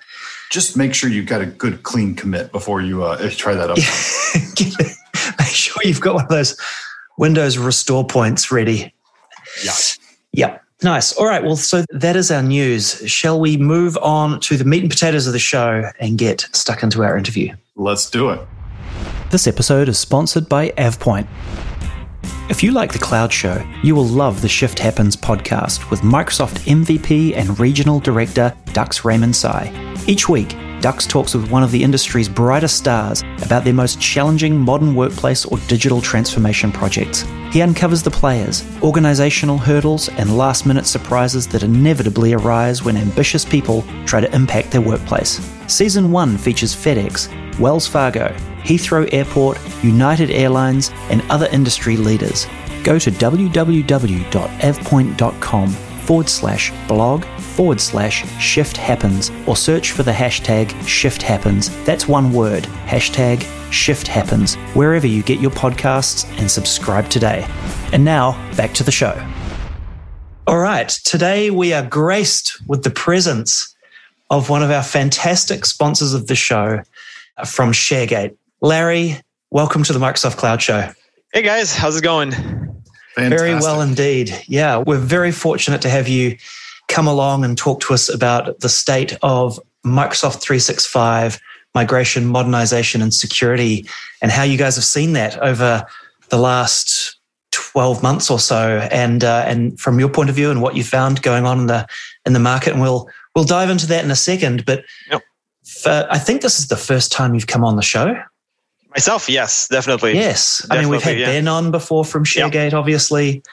just 0.51 0.75
make 0.75 0.93
sure 0.93 1.09
you've 1.09 1.27
got 1.27 1.41
a 1.41 1.45
good 1.45 1.83
clean 1.83 2.13
commit 2.13 2.51
before 2.51 2.81
you 2.81 3.03
uh, 3.03 3.29
try 3.31 3.53
that 3.53 3.69
out. 3.69 3.77
make 5.39 5.47
sure 5.47 5.77
you've 5.83 6.01
got 6.01 6.15
one 6.15 6.23
of 6.25 6.29
those 6.29 6.59
Windows 7.17 7.57
restore 7.57 8.05
points 8.05 8.51
ready. 8.51 8.93
Yeah. 9.63 9.73
Yep. 10.33 10.63
Nice. 10.83 11.13
All 11.13 11.27
right. 11.27 11.43
Well, 11.43 11.55
so 11.55 11.85
that 11.91 12.15
is 12.15 12.31
our 12.31 12.41
news. 12.41 13.01
Shall 13.09 13.39
we 13.39 13.55
move 13.55 13.97
on 14.01 14.39
to 14.41 14.57
the 14.57 14.65
meat 14.65 14.81
and 14.81 14.89
potatoes 14.89 15.27
of 15.27 15.33
the 15.33 15.39
show 15.39 15.83
and 15.99 16.17
get 16.17 16.47
stuck 16.51 16.83
into 16.83 17.03
our 17.03 17.17
interview? 17.17 17.53
Let's 17.75 18.09
do 18.09 18.31
it. 18.31 18.41
This 19.29 19.47
episode 19.47 19.87
is 19.87 19.99
sponsored 19.99 20.49
by 20.49 20.69
AvePoint. 20.71 21.27
If 22.51 22.61
you 22.61 22.73
like 22.73 22.91
The 22.91 22.99
Cloud 22.99 23.31
Show, 23.31 23.65
you 23.81 23.95
will 23.95 24.05
love 24.05 24.41
the 24.41 24.49
Shift 24.49 24.77
Happens 24.77 25.15
podcast 25.15 25.89
with 25.89 26.01
Microsoft 26.01 26.59
MVP 26.67 27.33
and 27.33 27.57
Regional 27.57 28.01
Director 28.01 28.53
Dux 28.73 29.05
Raymond 29.05 29.37
Sy. 29.37 29.71
Each 30.05 30.27
week, 30.27 30.53
Dux 30.81 31.05
talks 31.05 31.35
with 31.35 31.51
one 31.51 31.61
of 31.61 31.69
the 31.71 31.83
industry's 31.83 32.27
brightest 32.27 32.75
stars 32.75 33.21
about 33.43 33.63
their 33.63 33.73
most 33.73 34.01
challenging 34.01 34.57
modern 34.57 34.95
workplace 34.95 35.45
or 35.45 35.59
digital 35.67 36.01
transformation 36.01 36.71
projects. 36.71 37.21
He 37.51 37.61
uncovers 37.61 38.01
the 38.01 38.09
players, 38.09 38.65
organizational 38.81 39.59
hurdles, 39.59 40.09
and 40.09 40.35
last 40.37 40.65
minute 40.65 40.87
surprises 40.87 41.47
that 41.49 41.61
inevitably 41.61 42.33
arise 42.33 42.83
when 42.83 42.97
ambitious 42.97 43.45
people 43.45 43.83
try 44.05 44.21
to 44.21 44.35
impact 44.35 44.71
their 44.71 44.81
workplace. 44.81 45.39
Season 45.67 46.11
1 46.11 46.37
features 46.37 46.75
FedEx, 46.75 47.29
Wells 47.59 47.87
Fargo, 47.87 48.35
Heathrow 48.63 49.07
Airport, 49.13 49.59
United 49.83 50.31
Airlines, 50.31 50.89
and 51.09 51.21
other 51.29 51.47
industry 51.51 51.95
leaders. 51.95 52.47
Go 52.83 52.97
to 52.97 53.11
www.avepoint.com 53.11 55.90
forward 56.01 56.29
slash 56.29 56.71
blog 56.87 57.25
forward 57.25 57.79
slash 57.79 58.25
shift 58.39 58.77
happens 58.77 59.31
or 59.47 59.55
search 59.55 59.91
for 59.91 60.03
the 60.03 60.11
hashtag 60.11 60.71
shift 60.87 61.21
happens. 61.21 61.69
That's 61.85 62.07
one 62.07 62.33
word, 62.33 62.63
hashtag 62.85 63.41
shift 63.71 64.07
happens, 64.07 64.55
wherever 64.73 65.07
you 65.07 65.23
get 65.23 65.39
your 65.39 65.51
podcasts 65.51 66.25
and 66.39 66.49
subscribe 66.49 67.09
today. 67.09 67.45
And 67.93 68.03
now 68.03 68.31
back 68.55 68.73
to 68.75 68.83
the 68.83 68.91
show. 68.91 69.15
All 70.47 70.59
right, 70.59 70.89
today 70.89 71.51
we 71.51 71.71
are 71.71 71.85
graced 71.85 72.57
with 72.67 72.83
the 72.83 72.89
presence 72.89 73.75
of 74.29 74.49
one 74.49 74.63
of 74.63 74.71
our 74.71 74.83
fantastic 74.83 75.65
sponsors 75.65 76.13
of 76.13 76.27
the 76.27 76.35
show 76.35 76.81
uh, 77.37 77.45
from 77.45 77.71
ShareGate. 77.71 78.35
Larry, 78.61 79.21
welcome 79.49 79.83
to 79.83 79.93
the 79.93 79.99
Microsoft 79.99 80.37
Cloud 80.37 80.61
Show. 80.61 80.89
Hey 81.33 81.41
guys, 81.41 81.75
how's 81.75 81.97
it 81.97 82.03
going? 82.03 82.60
Fantastic. 83.15 83.39
Very 83.39 83.53
well 83.55 83.81
indeed. 83.81 84.43
Yeah, 84.47 84.77
we're 84.77 84.97
very 84.97 85.31
fortunate 85.31 85.81
to 85.81 85.89
have 85.89 86.07
you 86.07 86.37
come 86.87 87.07
along 87.07 87.45
and 87.45 87.57
talk 87.57 87.81
to 87.81 87.93
us 87.93 88.13
about 88.13 88.59
the 88.59 88.69
state 88.69 89.17
of 89.21 89.59
Microsoft 89.85 90.41
365 90.41 91.39
migration, 91.73 92.25
modernization, 92.25 93.01
and 93.01 93.13
security, 93.13 93.87
and 94.21 94.31
how 94.31 94.43
you 94.43 94.57
guys 94.57 94.75
have 94.75 94.85
seen 94.85 95.13
that 95.13 95.37
over 95.39 95.85
the 96.29 96.37
last 96.37 97.17
12 97.51 98.03
months 98.03 98.29
or 98.29 98.39
so, 98.39 98.87
and 98.91 99.23
uh, 99.23 99.43
and 99.47 99.79
from 99.79 99.99
your 99.99 100.09
point 100.09 100.29
of 100.29 100.35
view 100.35 100.51
and 100.51 100.61
what 100.61 100.75
you 100.75 100.83
found 100.83 101.21
going 101.21 101.45
on 101.45 101.61
in 101.61 101.67
the 101.67 101.87
in 102.25 102.33
the 102.33 102.39
market, 102.39 102.73
and 102.73 102.81
we'll 102.81 103.09
we'll 103.35 103.45
dive 103.45 103.69
into 103.69 103.87
that 103.87 104.03
in 104.03 104.11
a 104.11 104.15
second. 104.15 104.65
But 104.65 104.83
yep. 105.09 105.21
for, 105.65 106.07
I 106.09 106.17
think 106.17 106.41
this 106.41 106.59
is 106.59 106.67
the 106.67 106.77
first 106.77 107.11
time 107.11 107.33
you've 107.33 107.47
come 107.47 107.63
on 107.63 107.75
the 107.75 107.81
show. 107.81 108.15
Myself, 108.91 109.29
yes, 109.29 109.67
definitely. 109.67 110.13
Yes, 110.13 110.59
definitely, 110.59 110.77
I 110.77 110.81
mean 110.81 110.91
we've 110.91 111.03
had 111.03 111.19
yeah. 111.19 111.25
Ben 111.27 111.47
on 111.47 111.71
before 111.71 112.05
from 112.05 112.23
ShareGate, 112.23 112.53
yep. 112.53 112.73
obviously 112.73 113.43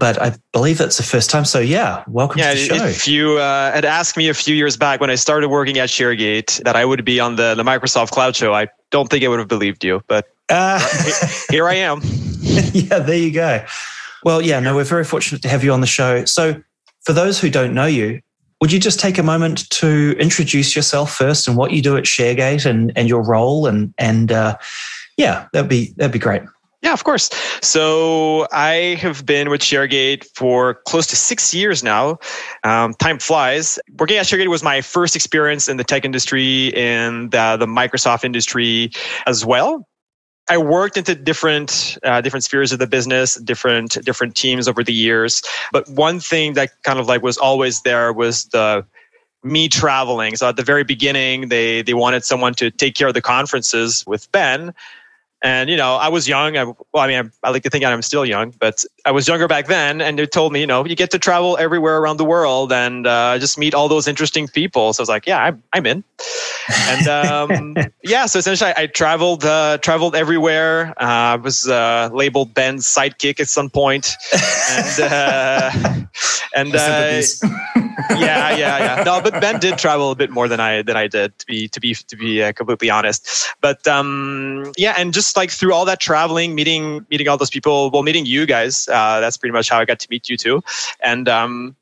but 0.00 0.20
I 0.20 0.34
believe 0.52 0.80
it's 0.80 0.96
the 0.96 1.02
first 1.02 1.30
time. 1.30 1.44
So 1.44 1.60
yeah, 1.60 2.02
welcome 2.08 2.40
yeah, 2.40 2.54
to 2.54 2.58
the 2.58 2.64
show. 2.64 2.84
If 2.86 3.06
you 3.06 3.38
uh, 3.38 3.70
had 3.70 3.84
asked 3.84 4.16
me 4.16 4.28
a 4.30 4.34
few 4.34 4.54
years 4.54 4.76
back 4.76 5.00
when 5.00 5.10
I 5.10 5.14
started 5.14 5.50
working 5.50 5.78
at 5.78 5.90
ShareGate 5.90 6.64
that 6.64 6.74
I 6.74 6.84
would 6.84 7.04
be 7.04 7.20
on 7.20 7.36
the, 7.36 7.54
the 7.54 7.62
Microsoft 7.62 8.10
Cloud 8.10 8.34
Show, 8.34 8.54
I 8.54 8.68
don't 8.90 9.08
think 9.08 9.22
I 9.22 9.28
would 9.28 9.38
have 9.38 9.48
believed 9.48 9.84
you, 9.84 10.02
but 10.08 10.26
Uh, 10.48 10.80
here 11.50 11.68
I 11.68 11.74
am. 11.74 12.00
yeah, 12.72 12.98
there 12.98 13.16
you 13.16 13.30
go. 13.30 13.64
Well, 14.24 14.42
yeah, 14.42 14.58
no, 14.58 14.74
we're 14.74 14.84
very 14.84 15.04
fortunate 15.04 15.42
to 15.42 15.48
have 15.48 15.62
you 15.62 15.72
on 15.72 15.80
the 15.80 15.86
show. 15.86 16.24
So, 16.24 16.62
for 17.02 17.12
those 17.12 17.40
who 17.40 17.48
don't 17.48 17.72
know 17.72 17.86
you, 17.86 18.20
would 18.60 18.72
you 18.72 18.78
just 18.78 19.00
take 19.00 19.18
a 19.18 19.22
moment 19.22 19.68
to 19.70 20.14
introduce 20.18 20.76
yourself 20.76 21.14
first 21.14 21.48
and 21.48 21.56
what 21.56 21.72
you 21.72 21.80
do 21.80 21.96
at 21.96 22.04
ShareGate 22.04 22.66
and, 22.66 22.92
and 22.96 23.08
your 23.08 23.22
role 23.22 23.66
and 23.66 23.94
and 23.98 24.30
uh, 24.32 24.56
yeah, 25.16 25.46
that'd 25.52 25.68
be 25.68 25.92
that'd 25.96 26.12
be 26.12 26.18
great. 26.18 26.42
Yeah, 26.82 26.94
of 26.94 27.04
course. 27.04 27.28
So 27.60 28.46
I 28.52 28.96
have 29.00 29.26
been 29.26 29.50
with 29.50 29.60
ShareGate 29.60 30.24
for 30.34 30.74
close 30.86 31.06
to 31.08 31.16
six 31.16 31.52
years 31.52 31.82
now. 31.82 32.18
Um, 32.64 32.94
time 32.94 33.18
flies. 33.18 33.78
Working 33.98 34.16
at 34.16 34.24
ShareGate 34.24 34.48
was 34.48 34.62
my 34.62 34.80
first 34.80 35.14
experience 35.14 35.68
in 35.68 35.76
the 35.76 35.84
tech 35.84 36.06
industry 36.06 36.74
and 36.74 37.32
the, 37.32 37.58
the 37.58 37.66
Microsoft 37.66 38.24
industry 38.24 38.92
as 39.26 39.44
well. 39.44 39.86
I 40.50 40.58
worked 40.58 40.96
into 40.96 41.14
different 41.14 41.96
uh, 42.02 42.20
different 42.20 42.42
spheres 42.42 42.72
of 42.72 42.80
the 42.80 42.88
business, 42.88 43.36
different 43.36 44.04
different 44.04 44.34
teams 44.34 44.66
over 44.66 44.82
the 44.82 44.92
years. 44.92 45.42
But 45.70 45.88
one 45.88 46.18
thing 46.18 46.54
that 46.54 46.70
kind 46.82 46.98
of 46.98 47.06
like 47.06 47.22
was 47.22 47.38
always 47.38 47.82
there 47.82 48.12
was 48.12 48.46
the 48.46 48.84
me 49.44 49.68
traveling. 49.68 50.34
So 50.34 50.48
at 50.48 50.56
the 50.56 50.64
very 50.64 50.82
beginning, 50.82 51.50
they 51.50 51.82
they 51.82 51.94
wanted 51.94 52.24
someone 52.24 52.54
to 52.54 52.68
take 52.72 52.96
care 52.96 53.06
of 53.06 53.14
the 53.14 53.22
conferences 53.22 54.04
with 54.08 54.30
Ben. 54.32 54.74
And 55.40 55.70
you 55.70 55.76
know, 55.76 55.94
I 55.94 56.08
was 56.08 56.26
young. 56.26 56.56
I, 56.56 56.64
well, 56.64 56.76
I 56.96 57.06
mean, 57.06 57.30
I, 57.44 57.46
I, 57.46 57.50
like 57.50 57.62
to 57.62 57.70
think 57.70 57.84
I'm 57.84 58.02
still 58.02 58.26
young, 58.26 58.52
but 58.58 58.84
I 59.04 59.10
was 59.10 59.26
younger 59.28 59.48
back 59.48 59.66
then. 59.66 60.00
And 60.00 60.18
they 60.18 60.26
told 60.26 60.52
me, 60.52 60.60
you 60.60 60.66
know, 60.66 60.84
you 60.84 60.96
get 60.96 61.10
to 61.12 61.18
travel 61.18 61.56
everywhere 61.58 61.98
around 61.98 62.18
the 62.18 62.24
world 62.24 62.72
and 62.72 63.06
uh, 63.06 63.38
just 63.38 63.58
meet 63.58 63.74
all 63.74 63.88
those 63.88 64.06
interesting 64.08 64.48
people. 64.48 64.92
So 64.92 65.00
I 65.00 65.02
was 65.02 65.08
like, 65.08 65.26
yeah, 65.26 65.38
I'm, 65.38 65.62
I'm 65.72 65.86
in. 65.86 66.04
And 66.70 67.08
um, 67.08 67.76
yeah, 68.02 68.26
so 68.26 68.38
essentially, 68.38 68.72
I, 68.76 68.82
I 68.82 68.86
traveled 68.86 69.44
uh, 69.44 69.78
traveled 69.78 70.14
everywhere. 70.14 70.94
Uh, 71.00 71.34
I 71.34 71.36
was 71.36 71.68
uh, 71.68 72.10
labeled 72.12 72.54
Ben's 72.54 72.86
sidekick 72.86 73.40
at 73.40 73.48
some 73.48 73.70
point, 73.70 74.14
and 74.70 75.00
uh, 75.00 75.70
and 76.54 76.74
uh, 76.74 77.22
yeah, 78.10 78.50
yeah, 78.56 78.56
yeah. 78.56 79.02
No, 79.04 79.20
but 79.20 79.40
Ben 79.40 79.58
did 79.58 79.78
travel 79.78 80.10
a 80.10 80.14
bit 80.14 80.30
more 80.30 80.48
than 80.48 80.60
I 80.60 80.82
than 80.82 80.96
I 80.96 81.06
did 81.06 81.38
to 81.38 81.46
be 81.46 81.68
to 81.68 81.80
be 81.80 81.94
to 81.94 82.16
be 82.16 82.52
completely 82.52 82.90
honest. 82.90 83.48
But 83.60 83.86
um, 83.88 84.72
yeah, 84.76 84.94
and 84.96 85.12
just 85.12 85.36
like 85.36 85.50
through 85.50 85.74
all 85.74 85.84
that 85.86 86.00
traveling, 86.00 86.54
meeting 86.54 87.06
meeting 87.10 87.28
all 87.28 87.36
those 87.36 87.50
people, 87.50 87.90
well, 87.90 88.02
meeting 88.02 88.26
you 88.26 88.46
guys. 88.46 88.88
Uh, 88.90 89.20
that's 89.20 89.36
pretty 89.36 89.52
much 89.52 89.70
how 89.70 89.78
I 89.78 89.84
got 89.84 90.00
to 90.00 90.08
meet 90.10 90.28
you 90.28 90.36
too. 90.36 90.62
And 91.00 91.28
um, 91.28 91.76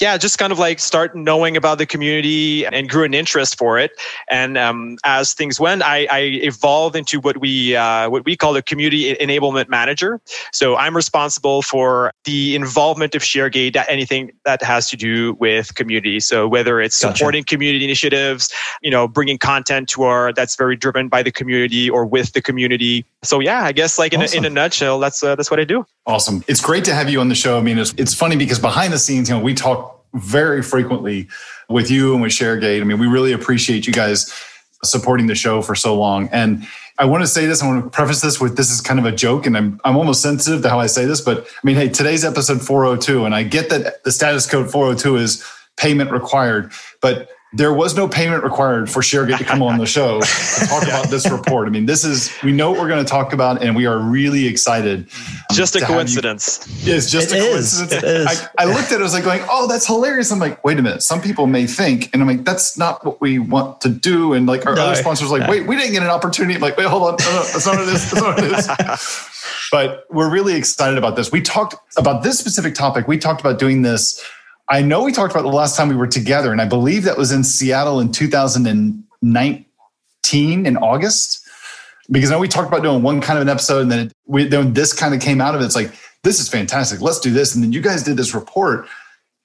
yeah, 0.00 0.16
just 0.16 0.38
kind 0.38 0.52
of 0.52 0.58
like 0.58 0.78
start 0.78 1.16
knowing 1.16 1.56
about 1.56 1.78
the 1.78 1.86
community 1.86 2.64
and 2.64 2.88
grew 2.88 3.02
an 3.02 3.14
interest 3.14 3.58
for 3.58 3.78
it. 3.78 3.92
And 4.28 4.56
um, 4.56 4.96
as 5.04 5.34
things 5.34 5.58
went, 5.58 5.82
I, 5.82 6.06
I, 6.10 6.18
evolved 6.20 6.94
into 6.94 7.20
what 7.20 7.38
we 7.38 7.74
uh, 7.74 8.08
what 8.08 8.24
we 8.24 8.36
call 8.36 8.56
a 8.56 8.62
community 8.62 9.14
enablement 9.16 9.68
manager. 9.68 10.20
So 10.52 10.76
I'm 10.76 10.94
responsible 10.94 11.62
for 11.62 12.12
the 12.24 12.54
involvement 12.54 13.16
of 13.16 13.22
ShareGate, 13.22 13.82
anything 13.88 14.30
that 14.44 14.62
has 14.62 14.88
to 14.90 14.96
do 14.96 15.34
with 15.34 15.74
community. 15.74 16.20
So 16.20 16.46
whether 16.46 16.80
it's 16.80 17.00
gotcha. 17.00 17.16
supporting 17.16 17.42
community 17.42 17.84
initiatives, 17.84 18.52
you 18.82 18.90
know, 18.90 19.08
bringing 19.08 19.38
content 19.38 19.88
to 19.90 20.04
our 20.04 20.32
that's 20.32 20.54
very 20.54 20.76
driven 20.76 21.08
by 21.08 21.24
the 21.24 21.32
community 21.32 21.90
or 21.90 22.06
with 22.06 22.32
the 22.34 22.42
community. 22.42 23.04
So 23.24 23.40
yeah, 23.40 23.64
I 23.64 23.72
guess 23.72 23.98
like 23.98 24.12
in, 24.12 24.22
awesome. 24.22 24.44
a, 24.44 24.46
in 24.46 24.52
a 24.52 24.54
nutshell, 24.54 25.00
that's 25.00 25.24
uh, 25.24 25.34
that's 25.34 25.50
what 25.50 25.58
I 25.58 25.64
do. 25.64 25.84
Awesome. 26.06 26.44
It's 26.46 26.60
great 26.60 26.84
to 26.84 26.94
have 26.94 27.10
you 27.10 27.20
on 27.20 27.28
the 27.28 27.34
show. 27.34 27.58
I 27.58 27.62
mean, 27.62 27.78
it's, 27.78 27.92
it's 27.98 28.14
funny 28.14 28.36
because 28.36 28.58
behind 28.58 28.92
the 28.92 28.98
scenes, 28.98 29.28
you 29.28 29.34
know, 29.34 29.42
we 29.42 29.54
talk 29.54 29.87
very 30.14 30.62
frequently 30.62 31.28
with 31.68 31.90
you 31.90 32.12
and 32.12 32.22
with 32.22 32.32
ShareGate. 32.32 32.80
I 32.80 32.84
mean, 32.84 32.98
we 32.98 33.06
really 33.06 33.32
appreciate 33.32 33.86
you 33.86 33.92
guys 33.92 34.32
supporting 34.84 35.26
the 35.26 35.34
show 35.34 35.60
for 35.62 35.74
so 35.74 35.96
long. 35.96 36.28
And 36.28 36.66
I 36.98 37.04
want 37.04 37.22
to 37.22 37.28
say 37.28 37.46
this, 37.46 37.62
I 37.62 37.66
want 37.66 37.84
to 37.84 37.90
preface 37.90 38.20
this 38.20 38.40
with 38.40 38.56
this 38.56 38.70
is 38.70 38.80
kind 38.80 38.98
of 38.98 39.06
a 39.06 39.12
joke, 39.12 39.46
and 39.46 39.56
I'm 39.56 39.80
I'm 39.84 39.96
almost 39.96 40.20
sensitive 40.20 40.62
to 40.62 40.68
how 40.68 40.80
I 40.80 40.86
say 40.86 41.04
this, 41.04 41.20
but 41.20 41.46
I 41.46 41.60
mean, 41.62 41.76
hey, 41.76 41.88
today's 41.88 42.24
episode 42.24 42.60
402, 42.60 43.24
and 43.24 43.34
I 43.34 43.44
get 43.44 43.70
that 43.70 44.02
the 44.02 44.10
status 44.10 44.50
code 44.50 44.70
402 44.70 45.16
is 45.16 45.44
payment 45.76 46.10
required, 46.10 46.72
but 47.00 47.30
there 47.54 47.72
was 47.72 47.96
no 47.96 48.06
payment 48.06 48.44
required 48.44 48.90
for 48.90 49.00
ShareGate 49.00 49.38
to 49.38 49.44
come 49.44 49.62
on 49.62 49.78
the 49.78 49.86
show 49.86 50.20
to 50.20 50.66
talk 50.66 50.82
about 50.82 51.08
this 51.08 51.30
report. 51.30 51.66
I 51.66 51.70
mean, 51.70 51.86
this 51.86 52.04
is 52.04 52.30
we 52.42 52.52
know 52.52 52.70
what 52.70 52.80
we're 52.80 52.88
going 52.88 53.02
to 53.02 53.10
talk 53.10 53.32
about, 53.32 53.62
and 53.62 53.74
we 53.74 53.86
are 53.86 53.98
really 53.98 54.46
excited. 54.46 55.08
Um, 55.50 55.56
just 55.56 55.74
a 55.74 55.80
coincidence. 55.80 56.66
You, 56.84 56.94
it's 56.94 57.10
just 57.10 57.32
it 57.32 57.36
a 57.36 57.38
is. 57.38 57.78
coincidence. 57.78 57.92
It 57.92 58.04
is. 58.04 58.26
I, 58.26 58.64
I, 58.64 58.64
looked 58.66 58.92
at 58.92 58.96
it, 58.96 59.00
I 59.00 59.02
was 59.02 59.14
like 59.14 59.24
going, 59.24 59.40
"Oh, 59.48 59.66
that's 59.66 59.86
hilarious." 59.86 60.30
I'm 60.30 60.38
like, 60.38 60.62
"Wait 60.62 60.78
a 60.78 60.82
minute." 60.82 61.02
Some 61.02 61.22
people 61.22 61.46
may 61.46 61.66
think, 61.66 62.10
and 62.12 62.20
I'm 62.20 62.28
like, 62.28 62.44
"That's 62.44 62.76
not 62.76 63.04
what 63.04 63.20
we 63.22 63.38
want 63.38 63.80
to 63.80 63.88
do." 63.88 64.34
And 64.34 64.46
like 64.46 64.66
our 64.66 64.74
no, 64.74 64.82
other 64.82 64.96
sponsors, 64.96 65.30
like, 65.30 65.42
no. 65.42 65.50
"Wait, 65.50 65.66
we 65.66 65.74
didn't 65.74 65.92
get 65.92 66.02
an 66.02 66.10
opportunity." 66.10 66.56
I'm 66.56 66.60
like, 66.60 66.76
"Wait, 66.76 66.86
hold 66.86 67.02
on, 67.04 67.16
no, 67.18 67.32
no, 67.32 67.42
that's 67.44 67.66
not 67.66 67.78
what 67.78 67.88
it 67.88 67.94
is. 67.94 68.10
That's 68.10 68.22
not 68.22 68.36
what 68.36 68.44
it 68.44 68.52
is." 68.52 69.28
but 69.72 70.04
we're 70.10 70.30
really 70.30 70.54
excited 70.54 70.98
about 70.98 71.16
this. 71.16 71.32
We 71.32 71.40
talked 71.40 71.76
about 71.96 72.22
this 72.22 72.38
specific 72.38 72.74
topic. 72.74 73.08
We 73.08 73.16
talked 73.16 73.40
about 73.40 73.58
doing 73.58 73.82
this 73.82 74.22
I 74.70 74.82
know 74.82 75.02
we 75.02 75.12
talked 75.12 75.32
about 75.32 75.42
the 75.42 75.48
last 75.48 75.76
time 75.76 75.88
we 75.88 75.96
were 75.96 76.06
together, 76.06 76.52
and 76.52 76.60
I 76.60 76.66
believe 76.66 77.04
that 77.04 77.16
was 77.16 77.32
in 77.32 77.42
Seattle 77.42 78.00
in 78.00 78.12
2019 78.12 80.66
in 80.66 80.76
August. 80.76 81.46
Because 82.10 82.30
I 82.30 82.34
know 82.34 82.40
we 82.40 82.48
talked 82.48 82.68
about 82.68 82.82
doing 82.82 83.02
one 83.02 83.20
kind 83.20 83.38
of 83.38 83.42
an 83.42 83.48
episode, 83.48 83.82
and 83.82 83.90
then, 83.90 84.06
it, 84.06 84.12
we, 84.26 84.44
then 84.44 84.74
this 84.74 84.92
kind 84.92 85.14
of 85.14 85.20
came 85.20 85.40
out 85.40 85.54
of 85.54 85.60
it. 85.60 85.64
It's 85.64 85.74
like, 85.74 85.92
this 86.22 86.40
is 86.40 86.48
fantastic. 86.48 87.00
Let's 87.00 87.20
do 87.20 87.30
this. 87.30 87.54
And 87.54 87.64
then 87.64 87.72
you 87.72 87.80
guys 87.80 88.02
did 88.02 88.16
this 88.16 88.34
report. 88.34 88.86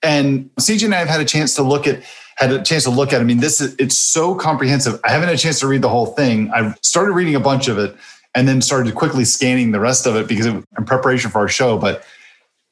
And 0.02 0.50
CJ 0.56 0.86
and 0.86 0.96
I 0.96 1.00
have 1.00 1.08
had 1.08 1.22
a 1.22 1.26
chance 1.26 1.56
to 1.56 1.64
look 1.64 1.88
at 1.88 2.04
had 2.36 2.52
a 2.52 2.62
chance 2.62 2.84
to 2.84 2.90
look 2.90 3.14
at. 3.14 3.22
I 3.22 3.24
mean, 3.24 3.40
this 3.40 3.62
is 3.62 3.76
it's 3.80 3.98
so 3.98 4.36
comprehensive. 4.36 5.00
I 5.06 5.12
haven't 5.12 5.30
had 5.30 5.36
a 5.36 5.40
chance 5.40 5.60
to 5.60 5.68
read 5.68 5.82
the 5.82 5.90
whole 5.90 6.08
thing. 6.08 6.50
I've 6.52 6.78
started 6.82 7.14
reading 7.14 7.36
a 7.36 7.40
bunch 7.40 7.68
of 7.68 7.78
it 7.78 7.96
and 8.36 8.48
then 8.48 8.62
started 8.62 8.96
quickly 8.96 9.24
scanning 9.24 9.72
the 9.72 9.80
rest 9.80 10.06
of 10.06 10.16
it 10.16 10.28
because 10.28 10.48
in 10.48 10.64
preparation 10.86 11.30
for 11.30 11.40
our 11.40 11.48
show. 11.48 11.78
But 11.78 12.04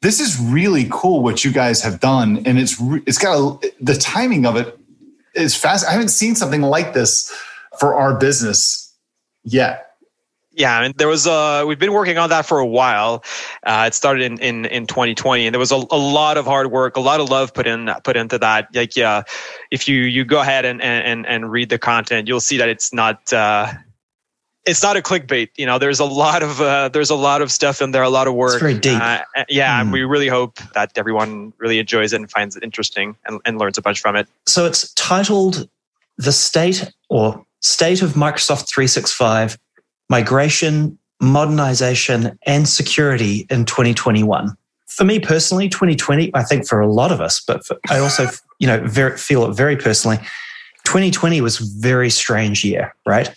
this 0.01 0.19
is 0.19 0.39
really 0.39 0.87
cool 0.89 1.21
what 1.21 1.43
you 1.43 1.51
guys 1.51 1.81
have 1.81 1.99
done 1.99 2.41
and 2.45 2.59
it's 2.59 2.75
it's 3.05 3.17
got 3.17 3.37
a, 3.37 3.71
the 3.79 3.95
timing 3.95 4.45
of 4.45 4.55
it 4.55 4.77
is 5.35 5.55
fast 5.55 5.87
i 5.87 5.91
haven't 5.91 6.09
seen 6.09 6.35
something 6.35 6.61
like 6.61 6.93
this 6.93 7.31
for 7.79 7.95
our 7.95 8.17
business 8.17 8.93
yet 9.43 9.91
yeah, 10.53 10.81
mean, 10.81 10.93
there 10.97 11.07
was 11.07 11.27
a. 11.27 11.63
We've 11.65 11.79
been 11.79 11.93
working 11.93 12.17
on 12.17 12.29
that 12.29 12.45
for 12.45 12.59
a 12.59 12.65
while. 12.65 13.23
Uh, 13.63 13.85
it 13.87 13.93
started 13.93 14.23
in, 14.23 14.37
in 14.39 14.65
in 14.65 14.85
2020, 14.85 15.47
and 15.47 15.53
there 15.53 15.59
was 15.59 15.71
a, 15.71 15.75
a 15.75 15.97
lot 15.97 16.37
of 16.37 16.45
hard 16.45 16.71
work, 16.71 16.97
a 16.97 16.99
lot 16.99 17.21
of 17.21 17.29
love 17.29 17.53
put 17.53 17.67
in 17.67 17.89
put 18.03 18.17
into 18.17 18.37
that. 18.39 18.67
Like, 18.75 18.97
yeah, 18.97 19.23
if 19.71 19.87
you 19.87 20.01
you 20.01 20.25
go 20.25 20.41
ahead 20.41 20.65
and 20.65 20.81
and 20.81 21.25
and 21.25 21.49
read 21.49 21.69
the 21.69 21.79
content, 21.79 22.27
you'll 22.27 22.41
see 22.41 22.57
that 22.57 22.67
it's 22.67 22.93
not. 22.93 23.31
Uh, 23.31 23.71
it's 24.65 24.83
not 24.83 24.95
a 24.95 25.01
clickbait. 25.01 25.49
You 25.55 25.65
know, 25.65 25.79
there's 25.79 25.99
a 25.99 26.05
lot 26.05 26.43
of 26.43 26.61
uh, 26.61 26.89
there's 26.89 27.09
a 27.09 27.15
lot 27.15 27.41
of 27.41 27.51
stuff 27.51 27.81
in 27.81 27.91
there, 27.91 28.03
a 28.03 28.09
lot 28.09 28.27
of 28.27 28.35
work. 28.35 28.53
It's 28.53 28.61
very 28.61 28.77
deep. 28.77 28.99
Uh, 28.99 29.21
yeah, 29.49 29.83
mm. 29.83 29.91
we 29.91 30.03
really 30.03 30.27
hope 30.27 30.59
that 30.73 30.91
everyone 30.95 31.53
really 31.57 31.79
enjoys 31.79 32.13
it 32.13 32.17
and 32.17 32.29
finds 32.29 32.55
it 32.55 32.63
interesting 32.63 33.15
and, 33.25 33.41
and 33.45 33.57
learns 33.57 33.77
a 33.77 33.81
bunch 33.81 33.99
from 33.99 34.15
it. 34.15 34.27
So 34.45 34.65
it's 34.65 34.93
titled 34.93 35.67
"The 36.17 36.31
State 36.31 36.91
or 37.09 37.43
State 37.61 38.01
of 38.01 38.11
Microsoft 38.11 38.67
365: 38.69 39.57
Migration, 40.09 40.97
Modernization, 41.19 42.37
and 42.45 42.67
Security 42.67 43.47
in 43.49 43.65
2021." 43.65 44.55
For 44.87 45.05
me 45.05 45.19
personally, 45.19 45.69
2020, 45.69 46.31
I 46.33 46.43
think 46.43 46.67
for 46.67 46.81
a 46.81 46.87
lot 46.87 47.13
of 47.13 47.21
us, 47.21 47.39
but 47.39 47.65
for, 47.65 47.77
I 47.89 47.99
also 47.99 48.27
you 48.59 48.67
know 48.67 48.79
very, 48.85 49.17
feel 49.17 49.49
it 49.49 49.55
very 49.55 49.75
personally. 49.75 50.17
2020 50.85 51.41
was 51.41 51.61
a 51.61 51.63
very 51.79 52.09
strange 52.09 52.63
year, 52.63 52.93
right? 53.05 53.33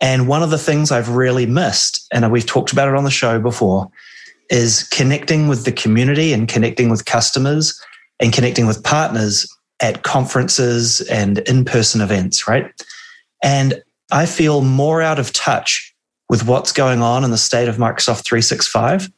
And 0.00 0.28
one 0.28 0.42
of 0.42 0.50
the 0.50 0.58
things 0.58 0.92
I've 0.92 1.10
really 1.10 1.46
missed, 1.46 2.06
and 2.12 2.30
we've 2.30 2.46
talked 2.46 2.72
about 2.72 2.88
it 2.88 2.94
on 2.94 3.04
the 3.04 3.10
show 3.10 3.40
before, 3.40 3.90
is 4.50 4.84
connecting 4.84 5.48
with 5.48 5.64
the 5.64 5.72
community 5.72 6.32
and 6.32 6.48
connecting 6.48 6.88
with 6.88 7.04
customers 7.04 7.80
and 8.20 8.32
connecting 8.32 8.66
with 8.66 8.82
partners 8.84 9.48
at 9.80 10.02
conferences 10.02 11.00
and 11.02 11.38
in 11.40 11.64
person 11.64 12.00
events, 12.00 12.48
right? 12.48 12.72
And 13.42 13.82
I 14.10 14.26
feel 14.26 14.62
more 14.62 15.02
out 15.02 15.18
of 15.18 15.32
touch 15.32 15.94
with 16.28 16.46
what's 16.46 16.72
going 16.72 17.02
on 17.02 17.24
in 17.24 17.30
the 17.30 17.38
state 17.38 17.68
of 17.68 17.76
Microsoft 17.76 18.24
365 18.24 19.10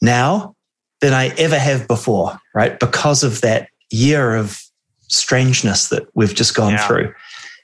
now 0.00 0.54
than 1.00 1.14
I 1.14 1.28
ever 1.38 1.58
have 1.58 1.86
before, 1.86 2.38
right? 2.54 2.78
Because 2.78 3.22
of 3.22 3.40
that 3.42 3.68
year 3.90 4.34
of 4.36 4.62
strangeness 5.08 5.88
that 5.88 6.06
we've 6.14 6.34
just 6.34 6.54
gone 6.54 6.72
yeah. 6.72 6.86
through. 6.86 7.14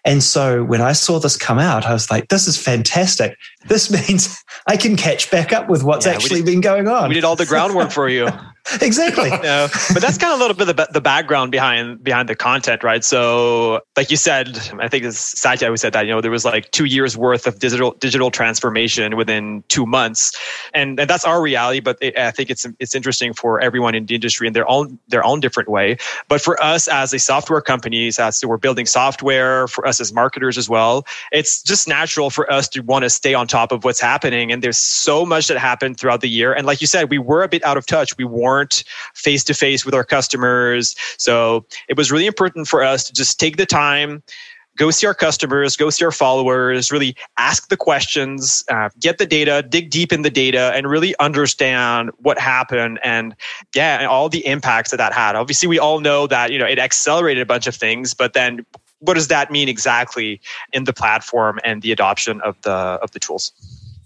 And 0.05 0.23
so 0.23 0.65
when 0.65 0.81
I 0.81 0.93
saw 0.93 1.19
this 1.19 1.37
come 1.37 1.59
out, 1.59 1.87
I 1.87 1.93
was 1.93 2.11
like, 2.11 2.29
this 2.29 2.47
is 2.47 2.57
fantastic. 2.59 3.37
This 3.69 3.91
means 4.09 4.43
I 4.67 4.77
can 4.77 4.97
catch 4.97 5.31
back 5.31 5.53
up 5.53 5.69
with 5.69 5.83
what's 5.83 6.07
yeah, 6.07 6.13
actually 6.13 6.41
did, 6.41 6.47
been 6.47 6.61
going 6.61 6.89
on. 6.89 7.09
We 7.09 7.15
did 7.15 7.25
all 7.25 7.37
the 7.37 7.47
groundwork 7.47 7.91
for 7.91 8.09
you. 8.09 8.29
exactly. 8.81 9.31
you 9.31 9.43
know, 9.43 9.69
but 9.93 10.01
that's 10.03 10.19
kind 10.19 10.33
of 10.33 10.39
a 10.39 10.43
little 10.43 10.57
bit 10.57 10.69
of 10.69 10.93
the, 10.93 11.01
background 11.01 11.53
behind 11.53 12.03
behind 12.03 12.29
the 12.29 12.35
content, 12.35 12.83
right? 12.83 13.05
So, 13.05 13.83
like 13.97 14.11
you 14.11 14.17
said, 14.17 14.59
I 14.81 14.89
think 14.89 15.05
it's 15.05 15.19
Satya 15.19 15.69
who 15.69 15.77
said 15.77 15.93
that. 15.93 16.07
You 16.07 16.13
know, 16.13 16.21
there 16.21 16.31
was 16.31 16.45
like 16.45 16.71
two 16.71 16.87
years 16.87 17.17
worth 17.17 17.47
of 17.47 17.59
digital 17.59 17.93
digital 17.93 18.31
transformation 18.31 19.17
within 19.17 19.63
two 19.69 19.85
months, 19.85 20.33
and 20.73 20.99
and 20.99 21.11
that's 21.11 21.25
our 21.25 21.43
reality. 21.43 21.81
But 21.81 21.99
it, 22.01 22.19
I 22.19 22.31
think 22.31 22.49
it's 22.49 22.67
it's 22.79 22.95
interesting 22.95 23.35
for 23.35 23.61
everyone 23.61 23.95
in 23.95 24.07
the 24.07 24.15
industry 24.15 24.47
in 24.47 24.55
their 24.55 24.69
own 24.69 24.99
their 25.09 25.25
own 25.25 25.41
different 25.41 25.69
way. 25.69 25.99
But 26.29 26.41
for 26.41 26.63
us 26.63 26.89
as 26.89 27.13
a 27.13 27.19
software 27.19 27.61
company, 27.61 28.09
as 28.09 28.43
we're 28.45 28.57
building 28.57 28.87
software 28.87 29.69
for 29.69 29.87
us 29.87 30.01
as 30.01 30.13
marketers 30.13 30.57
as 30.57 30.69
well, 30.71 31.05
it's 31.33 31.63
just 31.63 31.87
natural 31.87 32.31
for 32.31 32.51
us 32.51 32.69
to 32.71 32.81
want 32.81 33.03
to 33.03 33.11
stay 33.11 33.35
on 33.35 33.47
top 33.47 33.73
of 33.73 33.85
what's 33.85 34.01
happening. 34.01 34.51
And 34.51 34.63
there's 34.63 34.79
so 34.79 35.27
much 35.27 35.49
that 35.49 35.59
happened 35.59 35.99
throughout 35.99 36.23
the 36.23 36.29
year. 36.31 36.55
And 36.55 36.67
like 36.67 36.81
you 36.81 36.87
said, 36.87 37.11
we 37.11 37.19
were 37.19 37.43
a 37.43 37.49
bit 37.49 37.63
out 37.65 37.77
of 37.77 37.85
touch. 37.85 38.17
We 38.17 38.25
weren't 38.25 38.54
face 39.15 39.45
to 39.45 39.55
face 39.55 39.85
with 39.85 39.95
our 39.95 40.05
customers. 40.05 40.95
So 41.19 41.67
it 41.89 41.97
was 41.97 42.13
really 42.13 42.27
important 42.27 42.69
for 42.69 42.83
us 42.83 43.05
to 43.05 43.13
just 43.13 43.41
take 43.41 43.57
the 43.57 43.67
time 43.67 44.23
go 44.77 44.91
see 44.91 45.07
our 45.07 45.15
customers, 45.15 45.77
go 45.77 45.91
see 45.91 46.05
our 46.05 46.11
followers, 46.11 46.91
really 46.91 47.17
ask 47.39 47.69
the 47.69 47.77
questions, 47.77 48.65
uh, 48.71 48.89
get 48.99 49.19
the 49.19 49.27
data, 49.27 49.65
dig 49.69 49.91
deep 49.91 50.13
in 50.13 50.23
the 50.23 50.31
data, 50.31 50.73
and 50.75 50.89
really 50.89 51.15
understand 51.19 52.11
what 52.19 52.39
happened 52.39 52.99
and 53.03 53.35
yeah, 53.75 53.99
and 53.99 54.07
all 54.07 54.29
the 54.29 54.45
impacts 54.47 54.91
that 54.91 54.97
that 54.97 55.13
had. 55.13 55.37
Obviously, 55.37 55.69
we 55.69 55.79
all 55.79 56.01
know 56.01 56.27
that 56.27 56.51
you 56.51 56.59
know 56.59 56.67
it 56.67 56.79
accelerated 56.79 57.43
a 57.43 57.47
bunch 57.47 57.67
of 57.67 57.75
things, 57.75 58.15
but 58.15 58.33
then 58.33 58.65
what 58.99 59.15
does 59.15 59.29
that 59.29 59.51
mean 59.51 59.69
exactly 59.69 60.41
in 60.73 60.85
the 60.85 60.93
platform 60.93 61.61
and 61.63 61.83
the 61.83 61.93
adoption 61.93 62.41
of 62.41 62.61
the 62.63 62.73
of 62.73 63.11
the 63.13 63.19
tools? 63.19 63.53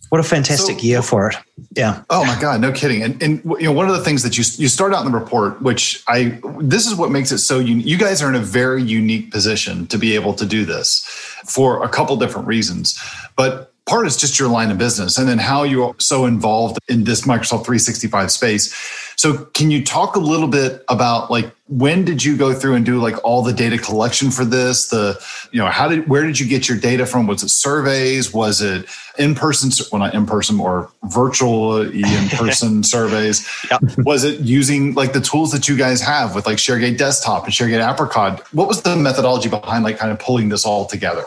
What 0.09 0.21
a 0.21 0.25
fantastic 0.25 0.79
so, 0.79 0.85
year 0.85 1.03
for 1.03 1.29
it. 1.29 1.37
Yeah. 1.77 2.03
Oh 2.09 2.25
my 2.25 2.41
God, 2.41 2.61
no 2.61 2.73
kidding. 2.73 3.03
And, 3.03 3.23
and 3.23 3.45
you 3.45 3.65
know, 3.65 3.73
one 3.73 3.89
of 3.89 3.97
the 3.97 4.03
things 4.03 4.23
that 4.23 4.39
you 4.39 4.45
you 4.57 4.69
start 4.69 4.95
out 4.95 5.05
in 5.05 5.13
the 5.13 5.19
report, 5.19 5.61
which 5.61 6.03
I 6.09 6.41
this 6.61 6.87
is 6.87 6.95
what 6.95 7.11
makes 7.11 7.31
it 7.31 7.39
so 7.39 7.59
unique. 7.59 7.87
You 7.87 7.99
guys 7.99 8.23
are 8.23 8.29
in 8.29 8.35
a 8.35 8.41
very 8.41 8.83
unique 8.83 9.31
position 9.31 9.87
to 9.89 9.99
be 9.99 10.15
able 10.15 10.35
to 10.35 10.47
do 10.47 10.65
this 10.65 11.05
for 11.47 11.85
a 11.85 11.89
couple 11.89 12.17
different 12.17 12.47
reasons. 12.47 12.99
But 13.37 13.73
part 13.89 14.07
is 14.07 14.17
just 14.17 14.39
your 14.39 14.49
line 14.49 14.71
of 14.71 14.79
business 14.79 15.19
and 15.19 15.29
then 15.29 15.39
how 15.39 15.63
you're 15.63 15.95
so 15.99 16.27
involved 16.27 16.79
in 16.89 17.05
this 17.05 17.23
Microsoft 17.23 17.65
365 17.65 18.31
space. 18.31 18.75
So 19.17 19.47
can 19.47 19.71
you 19.71 19.85
talk 19.85 20.15
a 20.15 20.21
little 20.21 20.47
bit 20.47 20.85
about 20.89 21.31
like 21.31 21.51
when 21.67 22.05
did 22.05 22.25
you 22.25 22.37
go 22.37 22.55
through 22.55 22.75
and 22.75 22.87
do 22.87 23.01
like 23.01 23.17
all 23.25 23.43
the 23.43 23.53
data 23.53 23.77
collection 23.77 24.31
for 24.31 24.45
this? 24.45 24.89
The 24.89 25.21
you 25.51 25.59
know 25.59 25.67
how 25.67 25.89
did 25.89 26.09
where 26.09 26.25
did 26.25 26.39
you 26.39 26.47
get 26.47 26.69
your 26.69 26.79
data 26.79 27.05
from? 27.05 27.27
Was 27.27 27.43
it 27.43 27.49
surveys? 27.49 28.33
Was 28.33 28.63
it 28.63 28.87
in 29.19 29.35
person? 29.35 29.71
Well, 29.91 30.01
not 30.01 30.15
in 30.15 30.25
person 30.25 30.61
or 30.61 30.91
virtual 31.05 31.81
in 31.81 32.29
person 32.29 32.83
surveys. 32.85 33.49
Yep. 33.71 33.83
Was 33.99 34.23
it 34.23 34.41
using 34.41 34.95
like 34.95 35.13
the 35.13 35.21
tools 35.21 35.51
that 35.51 35.69
you 35.69 35.77
guys 35.77 36.01
have 36.01 36.35
with 36.35 36.47
like 36.47 36.59
ShareGate 36.59 36.97
Desktop 36.97 37.45
and 37.45 37.53
ShareGate 37.53 37.93
Apricot? 37.93 38.47
What 38.55 38.69
was 38.69 38.83
the 38.83 38.95
methodology 38.97 39.49
behind 39.49 39.83
like 39.83 39.99
kind 39.99 40.13
of 40.13 40.21
pulling 40.21 40.51
this 40.51 40.65
all 40.65 40.87
together? 40.87 41.25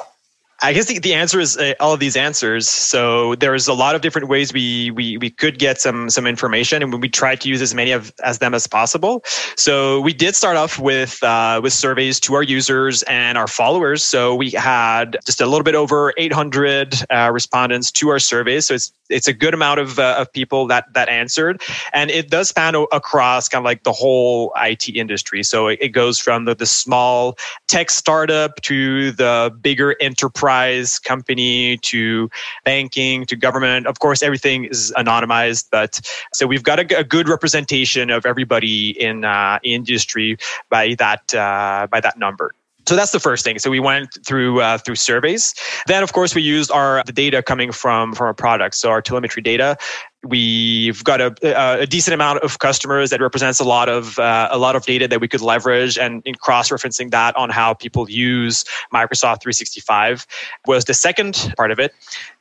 I 0.64 0.74
guess 0.74 0.86
the, 0.86 1.00
the 1.00 1.16
answer 1.16 1.40
is 1.40 1.58
uh, 1.58 1.74
all 1.80 1.92
of 1.92 2.00
these 2.00 2.16
answers. 2.16 2.70
So 2.70 3.34
there's 3.36 3.68
a 3.68 3.74
lot 3.74 3.96
of 3.96 4.02
different 4.02 4.28
ways 4.28 4.54
we 4.54 4.92
we 4.92 5.18
we 5.18 5.32
could 5.32 5.58
get 5.58 5.82
some 5.82 6.08
some 6.12 6.28
information, 6.28 6.84
and 6.84 7.02
we 7.02 7.10
tried 7.10 7.42
to 7.42 7.50
use 7.50 7.64
as 7.64 7.74
many 7.74 7.92
of 7.92 8.14
as 8.24 8.38
them 8.38 8.54
as 8.54 8.68
possible. 8.68 9.24
So 9.56 10.02
we 10.02 10.14
did 10.14 10.36
start 10.36 10.58
off 10.58 10.78
with 10.78 11.22
uh, 11.24 11.62
with 11.64 11.74
surveys 11.74 12.20
to 12.22 12.36
our 12.36 12.44
users 12.44 13.02
and 13.04 13.40
our 13.40 13.48
followers. 13.48 14.04
So 14.04 14.36
we 14.36 14.52
had 14.52 15.18
just 15.26 15.42
a 15.42 15.48
little 15.48 15.64
bit 15.64 15.74
over 15.74 16.14
800 16.18 16.96
uh, 17.10 17.32
respondents 17.34 17.92
to 17.94 18.10
our 18.10 18.20
surveys. 18.20 18.68
So 18.68 18.76
it's 18.76 18.94
it's 19.10 19.28
a 19.28 19.34
good 19.34 19.56
amount 19.56 19.80
of 19.80 19.98
uh, 19.98 20.18
of 20.20 20.32
people 20.32 20.68
that 20.68 20.94
that 20.94 21.10
answered, 21.10 21.60
and 21.92 22.12
it 22.12 22.30
does 22.30 22.50
span 22.50 22.76
across 22.92 23.50
kind 23.50 23.62
of 23.62 23.66
like 23.66 23.82
the 23.82 23.92
whole 23.92 24.54
IT 24.58 24.90
industry. 24.90 25.42
So 25.42 25.70
it, 25.70 25.80
it 25.82 25.90
goes 25.90 26.20
from 26.20 26.46
the 26.46 26.54
the 26.54 26.68
small 26.68 27.36
tech 27.68 27.90
startup 27.90 28.62
to 28.62 29.12
the 29.12 29.52
bigger 29.60 29.96
enterprise 30.00 30.51
enterprise 30.52 31.00
company 31.00 31.78
to 31.78 32.30
banking 32.66 33.26
to 33.26 33.36
government. 33.36 33.88
Of 33.88 34.00
course, 34.00 34.22
everything 34.24 34.66
is 34.66 34.94
anonymized, 34.98 35.68
but 35.72 36.02
so 36.34 36.48
we've 36.48 36.64
got 36.64 36.80
a, 36.80 37.00
a 37.00 37.04
good 37.04 37.30
representation 37.30 38.10
of 38.10 38.26
everybody 38.26 38.92
in 39.00 39.24
uh, 39.26 39.60
industry 39.64 40.38
by 40.70 40.96
that 40.96 41.34
uh, 41.34 41.88
by 41.90 42.00
that 42.02 42.18
number. 42.18 42.54
So 42.88 42.96
that's 42.96 43.12
the 43.12 43.20
first 43.20 43.44
thing. 43.44 43.60
So 43.60 43.70
we 43.70 43.80
went 43.80 44.18
through 44.26 44.62
uh, 44.62 44.78
through 44.80 44.96
surveys. 44.96 45.54
Then, 45.88 46.04
of 46.04 46.14
course, 46.14 46.36
we 46.36 46.42
used 46.42 46.72
our 46.72 47.04
the 47.06 47.14
data 47.14 47.42
coming 47.44 47.72
from 47.72 48.14
from 48.14 48.28
our 48.28 48.34
products. 48.34 48.78
So 48.80 48.90
our 48.90 49.02
telemetry 49.02 49.42
data. 49.42 49.78
We've 50.24 51.04
got 51.04 51.20
a, 51.20 51.82
a 51.82 51.88
decent 51.88 52.14
amount 52.14 52.44
of 52.44 52.60
customers 52.60 53.10
that 53.10 53.22
represents 53.22 53.60
a 53.60 53.64
lot 53.64 53.90
of 53.90 54.20
uh, 54.20 54.50
a 54.52 54.58
lot 54.58 54.76
of 54.76 54.86
data 54.86 55.08
that 55.08 55.20
we 55.20 55.28
could 55.28 55.42
leverage, 55.42 55.98
and 55.98 56.22
in 56.26 56.36
cross 56.36 56.70
referencing 56.70 57.10
that 57.12 57.36
on 57.36 57.50
how 57.50 57.74
people 57.74 58.10
use 58.10 58.64
Microsoft 58.94 59.42
365 59.42 60.28
was 60.68 60.86
the 60.86 60.94
second 60.94 61.54
part 61.58 61.72
of 61.72 61.80
it, 61.80 61.96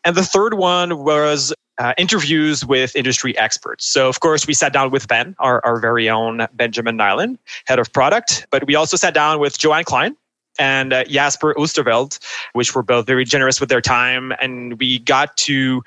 and 0.05 0.15
the 0.15 0.23
third 0.23 0.55
one 0.55 1.03
was 1.05 1.55
uh, 1.79 1.95
interviews 1.97 2.67
with 2.67 2.95
industry 2.95 3.37
experts. 3.39 3.87
So, 3.87 4.09
of 4.11 4.21
course, 4.21 4.47
we 4.47 4.53
sat 4.53 4.75
down 4.75 4.91
with 4.91 5.09
Ben, 5.09 5.35
our, 5.39 5.65
our 5.65 5.81
very 5.81 6.11
own 6.11 6.47
Benjamin 6.53 6.99
Niaulin, 6.99 7.39
head 7.65 7.79
of 7.79 7.91
product, 7.95 8.47
but 8.51 8.67
we 8.67 8.75
also 8.75 8.99
sat 8.99 9.15
down 9.15 9.41
with 9.41 9.59
Joanne 9.59 9.85
Klein, 9.85 10.15
and 10.59 10.93
uh, 10.93 11.05
Jasper 11.05 11.55
Oosterveld, 11.55 12.19
which 12.53 12.75
were 12.75 12.83
both 12.83 13.07
very 13.07 13.25
generous 13.25 13.61
with 13.61 13.71
their 13.71 13.81
time. 13.81 14.33
And 14.41 14.79
we 14.79 14.99
got 14.99 15.37
to, 15.39 15.83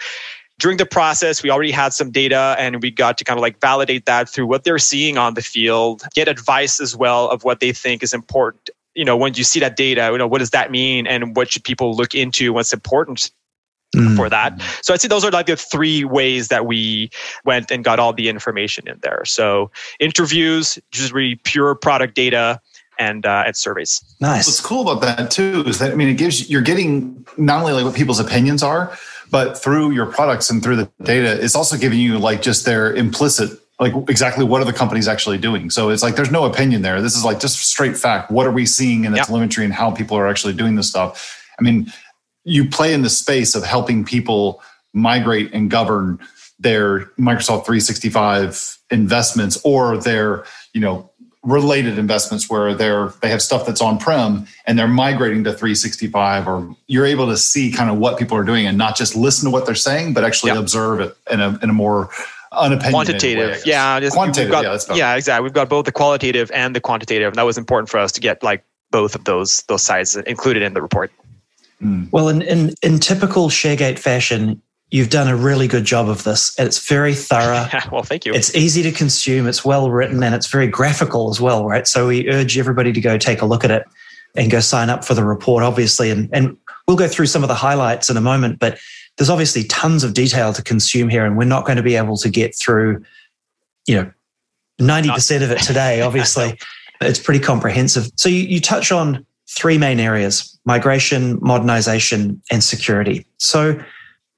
during 0.63 0.77
the 0.77 0.85
process, 0.85 1.43
we 1.43 1.49
already 1.49 1.71
had 1.71 1.91
some 1.91 2.09
data 2.09 2.55
and 2.57 2.81
we 2.81 2.89
got 2.89 3.17
to 3.17 3.25
kind 3.25 3.37
of 3.37 3.41
like 3.41 3.59
validate 3.59 4.05
that 4.05 4.29
through 4.29 4.47
what 4.47 4.63
they're 4.63 4.79
seeing 4.79 5.17
on 5.17 5.33
the 5.33 5.41
field, 5.41 6.03
get 6.15 6.29
advice 6.29 6.79
as 6.79 6.95
well 6.95 7.29
of 7.29 7.43
what 7.43 7.59
they 7.59 7.73
think 7.73 8.01
is 8.01 8.13
important. 8.13 8.69
You 8.95 9.03
know, 9.03 9.17
when 9.17 9.33
you 9.33 9.43
see 9.43 9.59
that 9.59 9.75
data, 9.75 10.07
you 10.13 10.17
know, 10.17 10.25
what 10.25 10.39
does 10.39 10.51
that 10.51 10.71
mean 10.71 11.05
and 11.05 11.35
what 11.35 11.51
should 11.51 11.65
people 11.65 11.97
look 11.97 12.15
into? 12.15 12.53
What's 12.53 12.71
important 12.71 13.29
Mm. 13.95 14.15
for 14.15 14.27
that. 14.27 14.59
So 14.81 14.91
I'd 14.91 15.01
say 15.01 15.07
those 15.07 15.23
are 15.23 15.29
like 15.29 15.45
the 15.45 15.55
three 15.55 16.03
ways 16.03 16.47
that 16.47 16.65
we 16.65 17.11
went 17.45 17.69
and 17.69 17.83
got 17.83 17.99
all 17.99 18.11
the 18.11 18.27
information 18.27 18.87
in 18.87 18.97
there. 19.03 19.23
So 19.23 19.69
interviews, 19.99 20.79
just 20.89 21.13
really 21.13 21.35
pure 21.43 21.75
product 21.75 22.15
data, 22.15 22.59
and 22.97 23.25
uh, 23.25 23.43
and 23.45 23.55
surveys. 23.55 24.03
Nice. 24.19 24.47
What's 24.47 24.61
cool 24.61 24.89
about 24.89 25.01
that 25.01 25.29
too 25.31 25.63
is 25.67 25.77
that 25.79 25.91
I 25.91 25.95
mean 25.95 26.07
it 26.07 26.15
gives 26.15 26.49
you're 26.49 26.61
getting 26.61 27.23
not 27.37 27.59
only 27.59 27.73
like 27.73 27.85
what 27.85 27.95
people's 27.95 28.19
opinions 28.19 28.63
are, 28.63 28.97
but 29.33 29.57
through 29.57 29.89
your 29.89 30.05
products 30.05 30.51
and 30.51 30.61
through 30.61 30.75
the 30.75 30.91
data, 31.01 31.43
it's 31.43 31.55
also 31.55 31.75
giving 31.75 31.97
you 31.97 32.19
like 32.19 32.43
just 32.43 32.65
their 32.65 32.93
implicit 32.93 33.59
like 33.79 33.91
exactly 34.07 34.45
what 34.45 34.61
are 34.61 34.65
the 34.65 34.71
companies 34.71 35.07
actually 35.07 35.39
doing. 35.39 35.71
So 35.71 35.89
it's 35.89 36.03
like 36.03 36.15
there's 36.15 36.29
no 36.29 36.45
opinion 36.45 36.83
there. 36.83 37.01
This 37.01 37.15
is 37.17 37.25
like 37.25 37.39
just 37.39 37.57
straight 37.57 37.97
fact. 37.97 38.29
What 38.29 38.45
are 38.45 38.51
we 38.51 38.67
seeing 38.67 39.05
in 39.05 39.11
the 39.11 39.17
yep. 39.17 39.25
telemetry 39.25 39.65
and 39.65 39.73
how 39.73 39.89
people 39.89 40.15
are 40.15 40.27
actually 40.27 40.53
doing 40.53 40.75
this 40.75 40.87
stuff? 40.87 41.43
I 41.59 41.63
mean, 41.63 41.91
you 42.43 42.69
play 42.69 42.93
in 42.93 43.01
the 43.01 43.09
space 43.09 43.55
of 43.55 43.63
helping 43.63 44.05
people 44.05 44.61
migrate 44.93 45.51
and 45.51 45.71
govern 45.71 46.19
their 46.59 47.05
Microsoft 47.17 47.65
365 47.65 48.77
investments 48.91 49.59
or 49.63 49.97
their, 49.97 50.45
you 50.73 50.79
know, 50.79 51.09
related 51.43 51.99
investments 51.99 52.49
where 52.49 52.73
they're 52.73 53.09
they 53.21 53.27
have 53.27 53.41
stuff 53.41 53.65
that's 53.65 53.81
on 53.81 53.99
prem 53.99 54.47
and 54.65 54.79
they're 54.79 54.87
migrating 54.87 55.43
to 55.43 55.51
365 55.51 56.47
or 56.47 56.75
you're 56.87 57.05
able 57.05 57.27
to 57.27 57.35
see 57.35 57.69
kind 57.69 57.89
of 57.89 57.97
what 57.97 58.17
people 58.17 58.37
are 58.37 58.45
doing 58.45 58.65
and 58.65 58.77
not 58.77 58.95
just 58.95 59.13
listen 59.13 59.45
to 59.45 59.51
what 59.51 59.65
they're 59.65 59.75
saying 59.75 60.13
but 60.13 60.23
actually 60.23 60.51
yep. 60.51 60.57
observe 60.57 61.01
it 61.01 61.17
in 61.29 61.41
a 61.41 61.59
in 61.61 61.69
a 61.69 61.73
more 61.73 62.09
unopinionated 62.53 62.91
quantitative. 62.91 63.51
way, 63.51 63.61
yeah 63.65 63.99
just, 63.99 64.15
quantitative 64.15 64.51
got, 64.51 64.63
yeah, 64.63 64.95
yeah 64.95 65.15
exactly. 65.15 65.43
We've 65.43 65.53
got 65.53 65.67
both 65.67 65.85
the 65.85 65.91
qualitative 65.91 66.49
and 66.51 66.73
the 66.73 66.79
quantitative 66.79 67.27
and 67.27 67.35
that 67.35 67.43
was 67.43 67.57
important 67.57 67.89
for 67.89 67.99
us 67.99 68.13
to 68.13 68.21
get 68.21 68.41
like 68.41 68.63
both 68.91 69.13
of 69.13 69.25
those 69.25 69.63
those 69.63 69.83
sides 69.83 70.15
included 70.15 70.63
in 70.63 70.73
the 70.73 70.81
report. 70.81 71.11
Mm. 71.81 72.09
well 72.13 72.29
in, 72.29 72.41
in 72.41 72.73
in 72.81 72.99
typical 72.99 73.49
sharegate 73.49 73.99
fashion 73.99 74.61
You've 74.93 75.09
done 75.09 75.27
a 75.27 75.35
really 75.35 75.67
good 75.67 75.85
job 75.85 76.07
of 76.07 76.23
this. 76.23 76.55
And 76.59 76.67
it's 76.67 76.87
very 76.87 77.15
thorough. 77.15 77.67
well, 77.91 78.03
thank 78.03 78.27
you. 78.27 78.33
It's 78.35 78.53
easy 78.53 78.83
to 78.83 78.91
consume, 78.91 79.47
it's 79.47 79.65
well 79.65 79.89
written, 79.89 80.21
and 80.21 80.35
it's 80.35 80.45
very 80.45 80.67
graphical 80.67 81.31
as 81.31 81.41
well, 81.41 81.65
right? 81.65 81.87
So 81.87 82.09
we 82.09 82.29
urge 82.29 82.59
everybody 82.59 82.93
to 82.93 83.01
go 83.01 83.17
take 83.17 83.41
a 83.41 83.45
look 83.47 83.63
at 83.63 83.71
it 83.71 83.87
and 84.35 84.51
go 84.51 84.59
sign 84.59 84.91
up 84.91 85.03
for 85.03 85.15
the 85.15 85.23
report, 85.23 85.63
obviously. 85.63 86.11
And, 86.11 86.29
and 86.31 86.55
we'll 86.87 86.95
go 86.95 87.07
through 87.07 87.25
some 87.25 87.41
of 87.43 87.47
the 87.47 87.55
highlights 87.55 88.11
in 88.11 88.17
a 88.17 88.21
moment, 88.21 88.59
but 88.59 88.77
there's 89.17 89.31
obviously 89.31 89.63
tons 89.63 90.03
of 90.03 90.13
detail 90.13 90.53
to 90.53 90.61
consume 90.61 91.09
here, 91.09 91.25
and 91.25 91.39
we're 91.39 91.45
not 91.45 91.65
going 91.65 91.77
to 91.77 91.83
be 91.83 91.95
able 91.95 92.17
to 92.17 92.29
get 92.29 92.55
through, 92.55 93.03
you 93.87 93.95
know, 93.95 94.11
90% 94.79 95.41
of 95.41 95.49
it 95.49 95.59
today, 95.61 96.01
obviously. 96.03 96.59
it's 97.01 97.19
pretty 97.19 97.39
comprehensive. 97.39 98.11
So 98.15 98.29
you, 98.29 98.43
you 98.43 98.61
touch 98.61 98.91
on 98.91 99.25
three 99.49 99.79
main 99.79 99.99
areas 99.99 100.55
migration, 100.65 101.39
modernization, 101.41 102.39
and 102.51 102.63
security. 102.63 103.25
So 103.37 103.83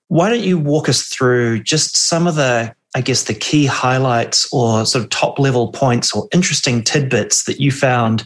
why 0.08 0.30
don't 0.30 0.44
you 0.44 0.58
walk 0.58 0.88
us 0.88 1.04
through 1.04 1.64
just 1.64 1.98
some 1.98 2.28
of 2.28 2.36
the, 2.36 2.74
I 2.96 3.02
guess, 3.02 3.24
the 3.24 3.34
key 3.34 3.66
highlights 3.66 4.48
or 4.52 4.86
sort 4.86 5.04
of 5.04 5.10
top 5.10 5.40
level 5.40 5.72
points 5.72 6.16
or 6.16 6.28
interesting 6.32 6.84
tidbits 6.84 7.46
that 7.46 7.60
you 7.60 7.72
found 7.72 8.26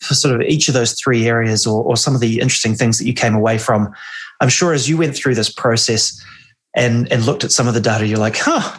for 0.00 0.14
sort 0.14 0.34
of 0.34 0.42
each 0.42 0.68
of 0.68 0.74
those 0.74 0.94
three 0.94 1.26
areas 1.26 1.66
or, 1.66 1.82
or 1.82 1.96
some 1.96 2.14
of 2.14 2.20
the 2.20 2.40
interesting 2.40 2.74
things 2.74 2.98
that 2.98 3.06
you 3.06 3.12
came 3.12 3.34
away 3.34 3.58
from? 3.58 3.92
I'm 4.40 4.48
sure 4.48 4.72
as 4.72 4.88
you 4.88 4.96
went 4.96 5.16
through 5.16 5.34
this 5.34 5.52
process 5.52 6.24
and, 6.74 7.10
and 7.12 7.26
looked 7.26 7.42
at 7.42 7.50
some 7.50 7.66
of 7.66 7.74
the 7.74 7.80
data, 7.80 8.06
you're 8.06 8.18
like, 8.18 8.36
huh, 8.36 8.78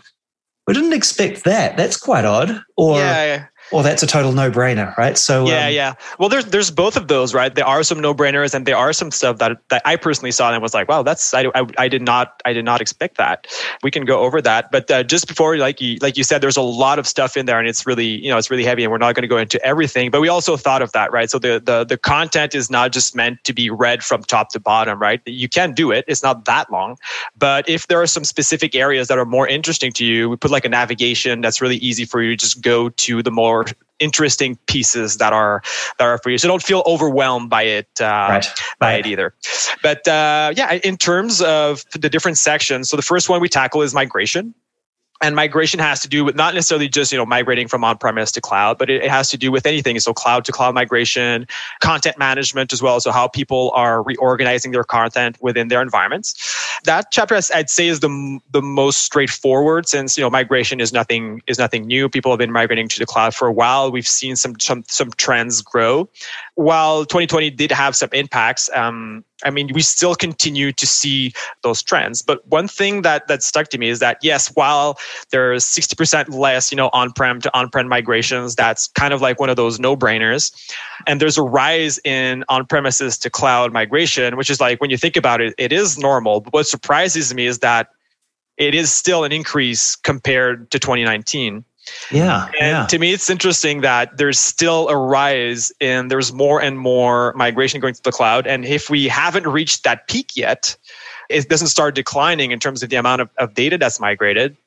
we 0.65 0.73
didn't 0.73 0.93
expect 0.93 1.43
that. 1.43 1.75
That's 1.75 1.97
quite 1.97 2.23
odd. 2.23 2.61
Or 2.77 2.97
yeah, 2.97 3.47
well, 3.71 3.83
that's 3.83 4.01
a 4.01 4.07
total 4.07 4.31
no-brainer, 4.31 4.95
right? 4.97 5.17
So 5.17 5.47
yeah, 5.47 5.67
um, 5.67 5.73
yeah. 5.73 5.93
Well, 6.17 6.29
there's 6.29 6.45
there's 6.45 6.71
both 6.71 6.97
of 6.97 7.07
those, 7.07 7.33
right? 7.33 7.53
There 7.53 7.65
are 7.65 7.83
some 7.83 7.99
no-brainers, 7.99 8.53
and 8.53 8.65
there 8.65 8.77
are 8.77 8.93
some 8.93 9.11
stuff 9.11 9.37
that 9.37 9.57
that 9.69 9.81
I 9.85 9.95
personally 9.95 10.31
saw 10.31 10.51
and 10.51 10.61
was 10.61 10.73
like, 10.73 10.87
wow, 10.87 11.03
that's 11.03 11.33
I, 11.33 11.45
I, 11.53 11.67
I 11.77 11.87
did 11.87 12.01
not 12.01 12.41
I 12.45 12.53
did 12.53 12.65
not 12.65 12.81
expect 12.81 13.17
that. 13.17 13.47
We 13.83 13.91
can 13.91 14.05
go 14.05 14.21
over 14.21 14.41
that, 14.41 14.71
but 14.71 14.89
uh, 14.89 15.03
just 15.03 15.27
before, 15.27 15.57
like 15.57 15.81
you 15.81 15.97
like 16.01 16.17
you 16.17 16.23
said, 16.23 16.41
there's 16.41 16.57
a 16.57 16.61
lot 16.61 16.97
of 16.97 17.07
stuff 17.07 17.37
in 17.37 17.45
there, 17.45 17.59
and 17.59 17.67
it's 17.67 17.85
really 17.85 18.07
you 18.07 18.29
know 18.29 18.37
it's 18.37 18.49
really 18.49 18.63
heavy, 18.63 18.83
and 18.83 18.91
we're 18.91 18.97
not 18.97 19.13
going 19.13 19.23
to 19.23 19.27
go 19.27 19.37
into 19.37 19.63
everything. 19.63 20.09
But 20.09 20.21
we 20.21 20.29
also 20.29 20.57
thought 20.57 20.81
of 20.81 20.91
that, 20.93 21.11
right? 21.11 21.29
So 21.29 21.37
the 21.37 21.61
the 21.63 21.83
the 21.83 21.97
content 21.97 22.55
is 22.55 22.71
not 22.71 22.91
just 22.91 23.15
meant 23.15 23.43
to 23.43 23.53
be 23.53 23.69
read 23.69 24.03
from 24.03 24.23
top 24.23 24.49
to 24.49 24.59
bottom, 24.59 24.99
right? 24.99 25.21
You 25.25 25.47
can 25.47 25.73
do 25.73 25.91
it; 25.91 26.05
it's 26.07 26.23
not 26.23 26.45
that 26.45 26.71
long, 26.71 26.97
but 27.37 27.69
if 27.69 27.87
there 27.87 28.01
are 28.01 28.07
some 28.07 28.23
specific 28.23 28.75
areas 28.75 29.07
that 29.09 29.19
are 29.19 29.25
more 29.25 29.47
interesting 29.47 29.91
to 29.93 30.05
you, 30.05 30.29
we 30.29 30.37
put 30.37 30.49
like 30.49 30.65
a 30.65 30.69
navigation 30.69 31.41
that's 31.41 31.61
really 31.61 31.77
easy 31.77 32.05
for 32.05 32.21
you 32.21 32.31
to 32.31 32.37
just 32.37 32.61
go 32.61 32.89
to 32.89 33.21
the 33.21 33.31
more 33.31 33.58
interesting 33.99 34.57
pieces 34.67 35.17
that 35.17 35.33
are 35.33 35.61
that 35.97 36.05
are 36.05 36.17
for 36.17 36.29
you. 36.29 36.37
So 36.37 36.47
don't 36.47 36.63
feel 36.63 36.83
overwhelmed 36.85 37.49
by 37.49 37.63
it 37.63 37.87
uh, 37.99 38.05
right. 38.05 38.47
by 38.79 38.93
right. 38.93 39.05
it 39.05 39.09
either. 39.09 39.33
But 39.83 40.07
uh, 40.07 40.53
yeah, 40.55 40.73
in 40.83 40.97
terms 40.97 41.41
of 41.41 41.85
the 41.93 42.09
different 42.09 42.37
sections, 42.37 42.89
so 42.89 42.97
the 42.97 43.03
first 43.03 43.29
one 43.29 43.41
we 43.41 43.49
tackle 43.49 43.81
is 43.81 43.93
migration 43.93 44.53
and 45.21 45.35
migration 45.35 45.79
has 45.79 45.99
to 46.01 46.07
do 46.07 46.23
with 46.23 46.35
not 46.35 46.53
necessarily 46.53 46.87
just 46.87 47.11
you 47.11 47.17
know 47.17 47.25
migrating 47.25 47.67
from 47.67 47.83
on-premise 47.83 48.31
to 48.31 48.41
cloud 48.41 48.77
but 48.77 48.89
it, 48.89 49.09
has 49.09 49.29
to 49.29 49.37
do 49.37 49.51
with 49.51 49.65
anything. 49.65 49.99
So 49.99 50.13
cloud 50.13 50.45
to 50.45 50.51
cloud 50.51 50.75
migration 50.75 51.47
content 51.79 52.17
management 52.17 52.71
as 52.71 52.81
well. 52.81 52.99
So 52.99 53.11
how 53.11 53.27
people 53.27 53.71
are 53.73 54.03
reorganizing 54.03 54.71
their 54.71 54.83
content 54.83 55.37
within 55.41 55.67
their 55.67 55.81
environments. 55.81 56.35
That 56.83 57.11
chapter 57.11 57.39
i'd 57.55 57.69
say 57.69 57.87
is 57.87 57.99
the, 57.99 58.39
the 58.51 58.61
most 58.61 58.99
straightforward 58.99 59.87
since 59.87 60.17
you 60.17 60.23
know 60.23 60.29
migration 60.29 60.79
is 60.79 60.93
nothing 60.93 61.41
is 61.47 61.57
nothing 61.57 61.87
new. 61.87 62.07
People 62.07 62.31
have 62.31 62.39
been 62.39 62.51
migrating 62.51 62.87
to 62.87 62.99
the 62.99 63.05
cloud 63.05 63.33
for 63.33 63.47
a 63.47 63.53
while. 63.53 63.91
We've 63.91 64.07
seen 64.07 64.35
some 64.35 64.59
some, 64.59 64.83
some 64.87 65.11
trends 65.11 65.61
grow. 65.61 66.09
While 66.55 67.05
2020 67.05 67.49
did 67.51 67.71
have 67.71 67.95
some 67.95 68.09
impacts 68.13 68.69
um, 68.75 69.23
I 69.43 69.49
mean, 69.49 69.69
we 69.73 69.81
still 69.81 70.15
continue 70.15 70.71
to 70.73 70.85
see 70.85 71.33
those 71.63 71.81
trends. 71.81 72.21
But 72.21 72.45
one 72.47 72.67
thing 72.67 73.03
that 73.03 73.27
that 73.27 73.43
stuck 73.43 73.69
to 73.69 73.77
me 73.77 73.89
is 73.89 73.99
that 73.99 74.17
yes, 74.21 74.49
while 74.55 74.97
there's 75.31 75.65
60% 75.65 76.33
less, 76.33 76.71
you 76.71 76.75
know, 76.75 76.89
on-prem 76.93 77.41
to 77.41 77.57
on-prem 77.57 77.87
migrations, 77.87 78.55
that's 78.55 78.87
kind 78.87 79.13
of 79.13 79.21
like 79.21 79.39
one 79.39 79.49
of 79.49 79.55
those 79.55 79.79
no-brainers. 79.79 80.51
And 81.07 81.21
there's 81.21 81.37
a 81.37 81.43
rise 81.43 81.99
in 82.03 82.43
on-premises 82.49 83.17
to 83.19 83.29
cloud 83.29 83.71
migration, 83.71 84.35
which 84.37 84.49
is 84.49 84.59
like 84.59 84.81
when 84.81 84.89
you 84.89 84.97
think 84.97 85.15
about 85.15 85.41
it, 85.41 85.53
it 85.57 85.71
is 85.71 85.97
normal. 85.97 86.41
But 86.41 86.53
what 86.53 86.67
surprises 86.67 87.33
me 87.33 87.45
is 87.45 87.59
that 87.59 87.89
it 88.57 88.75
is 88.75 88.91
still 88.91 89.23
an 89.23 89.31
increase 89.31 89.95
compared 89.95 90.69
to 90.71 90.79
2019. 90.79 91.63
Yeah. 92.11 92.45
And 92.59 92.71
yeah. 92.71 92.85
to 92.87 92.99
me, 92.99 93.13
it's 93.13 93.29
interesting 93.29 93.81
that 93.81 94.17
there's 94.17 94.39
still 94.39 94.89
a 94.89 94.97
rise 94.97 95.71
and 95.79 96.09
there's 96.09 96.33
more 96.33 96.61
and 96.61 96.79
more 96.79 97.33
migration 97.35 97.79
going 97.79 97.93
to 97.93 98.03
the 98.03 98.11
cloud. 98.11 98.47
And 98.47 98.65
if 98.65 98.89
we 98.89 99.07
haven't 99.07 99.47
reached 99.47 99.83
that 99.83 100.07
peak 100.07 100.35
yet, 100.35 100.75
it 101.29 101.47
doesn't 101.47 101.67
start 101.67 101.95
declining 101.95 102.51
in 102.51 102.59
terms 102.59 102.83
of 102.83 102.89
the 102.89 102.95
amount 102.95 103.21
of, 103.21 103.29
of 103.37 103.53
data 103.53 103.77
that's 103.77 103.99
migrated. 103.99 104.57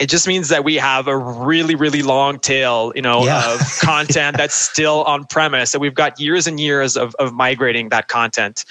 It 0.00 0.08
just 0.08 0.26
means 0.26 0.48
that 0.48 0.64
we 0.64 0.74
have 0.74 1.06
a 1.06 1.16
really, 1.16 1.76
really 1.76 2.02
long 2.02 2.40
tail, 2.40 2.92
you 2.96 3.02
know, 3.02 3.24
yeah. 3.24 3.54
of 3.54 3.60
content 3.80 4.36
that's 4.36 4.54
still 4.54 5.04
on 5.04 5.24
premise. 5.24 5.72
And 5.72 5.80
we've 5.80 5.94
got 5.94 6.18
years 6.18 6.48
and 6.48 6.58
years 6.58 6.96
of, 6.96 7.14
of 7.20 7.32
migrating 7.32 7.90
that 7.90 8.08
content. 8.08 8.64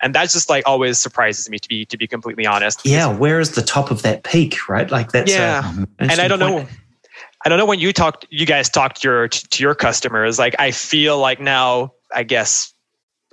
And 0.00 0.14
that's 0.14 0.32
just 0.32 0.48
like 0.48 0.66
always 0.66 0.98
surprises 0.98 1.50
me 1.50 1.58
to 1.58 1.68
be 1.68 1.84
to 1.84 1.98
be 1.98 2.06
completely 2.06 2.46
honest. 2.46 2.86
Yeah, 2.86 3.14
where 3.14 3.38
is 3.38 3.50
the 3.50 3.60
top 3.60 3.90
of 3.90 4.00
that 4.00 4.24
peak, 4.24 4.66
right? 4.66 4.90
Like 4.90 5.12
that's 5.12 5.30
yeah. 5.30 5.74
A, 5.98 6.02
and 6.02 6.12
I 6.12 6.26
don't 6.26 6.40
point. 6.40 6.68
know 6.68 6.74
I 7.44 7.48
don't 7.48 7.58
know 7.58 7.66
when 7.66 7.80
you 7.80 7.92
talked, 7.92 8.26
you 8.30 8.46
guys 8.46 8.68
talked 8.68 9.02
to 9.02 9.08
your 9.08 9.28
to 9.28 9.62
your 9.62 9.74
customers. 9.74 10.38
Like 10.38 10.54
I 10.58 10.70
feel 10.70 11.18
like 11.18 11.40
now, 11.40 11.92
I 12.14 12.22
guess 12.22 12.72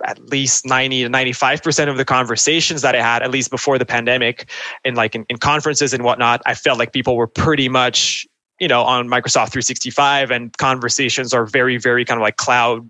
at 0.04 0.18
least 0.30 0.66
90 0.66 1.04
to 1.04 1.08
95 1.08 1.62
percent 1.62 1.90
of 1.90 1.96
the 1.96 2.04
conversations 2.04 2.82
that 2.82 2.94
I 2.94 3.02
had, 3.02 3.22
at 3.22 3.30
least 3.30 3.50
before 3.50 3.78
the 3.78 3.86
pandemic, 3.86 4.50
in 4.84 4.94
like 4.94 5.14
in, 5.14 5.24
in 5.28 5.38
conferences 5.38 5.92
and 5.92 6.02
whatnot, 6.04 6.42
I 6.46 6.54
felt 6.54 6.78
like 6.78 6.92
people 6.92 7.16
were 7.16 7.26
pretty 7.26 7.68
much 7.68 8.26
you 8.58 8.68
know 8.68 8.82
on 8.82 9.06
Microsoft 9.06 9.52
365, 9.52 10.30
and 10.30 10.56
conversations 10.58 11.32
are 11.32 11.46
very 11.46 11.78
very 11.78 12.04
kind 12.04 12.18
of 12.18 12.22
like 12.22 12.36
cloud 12.36 12.88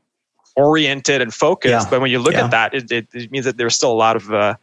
oriented 0.57 1.21
and 1.21 1.33
focused. 1.33 1.87
Yeah. 1.87 1.91
But 1.91 2.01
when 2.01 2.11
you 2.11 2.19
look 2.19 2.35
yeah. 2.35 2.45
at 2.45 2.51
that, 2.51 2.75
it, 2.75 2.91
it, 2.91 3.09
it, 3.13 3.31
means 3.31 3.45
that 3.45 3.57
there's 3.57 3.75
still 3.75 3.93
a 3.93 3.95
lot 3.95 4.17
of 4.17 4.33
uh, 4.33 4.55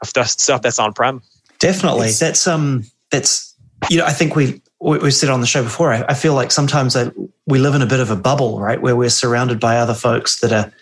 of 0.00 0.28
stuff 0.28 0.62
that's 0.62 0.78
on 0.78 0.92
prem. 0.92 1.22
Definitely, 1.58 2.08
it's, 2.08 2.18
that's 2.18 2.46
um 2.46 2.84
that's 3.10 3.54
you 3.90 3.98
know 3.98 4.04
I 4.04 4.12
think 4.12 4.36
we 4.36 4.60
we 4.80 5.10
said 5.10 5.28
on 5.28 5.40
the 5.40 5.46
show 5.46 5.62
before, 5.62 5.92
I, 5.92 6.14
feel 6.14 6.34
like 6.34 6.52
sometimes 6.52 6.94
I, 6.94 7.10
we 7.46 7.58
live 7.58 7.74
in 7.74 7.82
a 7.82 7.86
bit 7.86 8.00
of 8.00 8.10
a 8.10 8.16
bubble, 8.16 8.60
right? 8.60 8.80
Where 8.80 8.94
we're 8.94 9.08
surrounded 9.10 9.58
by 9.58 9.76
other 9.76 9.94
folks 9.94 10.38
that 10.40 10.52
are 10.52 10.72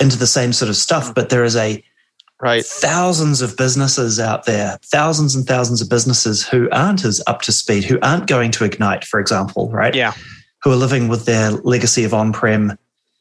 into 0.00 0.18
the 0.18 0.26
same 0.26 0.52
sort 0.52 0.68
of 0.68 0.76
stuff, 0.76 1.14
but 1.14 1.28
there 1.28 1.44
is 1.44 1.54
a 1.54 1.82
right 2.40 2.66
thousands 2.66 3.42
of 3.42 3.56
businesses 3.56 4.18
out 4.18 4.44
there, 4.44 4.78
thousands 4.82 5.36
and 5.36 5.46
thousands 5.46 5.80
of 5.80 5.88
businesses 5.88 6.46
who 6.46 6.68
aren't 6.70 7.04
as 7.04 7.22
up 7.28 7.42
to 7.42 7.52
speed, 7.52 7.84
who 7.84 7.98
aren't 8.02 8.26
going 8.26 8.50
to 8.52 8.64
Ignite, 8.64 9.04
for 9.04 9.20
example, 9.20 9.70
right? 9.70 9.94
Yeah. 9.94 10.14
Who 10.62 10.72
are 10.72 10.76
living 10.76 11.08
with 11.08 11.24
their 11.24 11.52
legacy 11.52 12.02
of 12.02 12.12
on-prem 12.12 12.76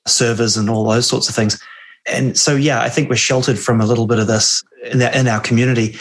servers 0.08 0.58
and 0.58 0.70
all 0.70 0.84
those 0.86 1.06
sorts 1.06 1.30
of 1.30 1.36
things. 1.36 1.62
And 2.12 2.38
so, 2.38 2.56
yeah, 2.56 2.82
I 2.82 2.90
think 2.90 3.10
we're 3.10 3.16
sheltered 3.16 3.60
from 3.60 3.80
a 3.82 3.86
little 3.86 4.08
bit 4.08 4.20
of 4.20 4.28
this 4.28 4.64
in 4.92 5.02
our, 5.02 5.12
in 5.12 5.28
our 5.28 5.40
community 5.40 5.98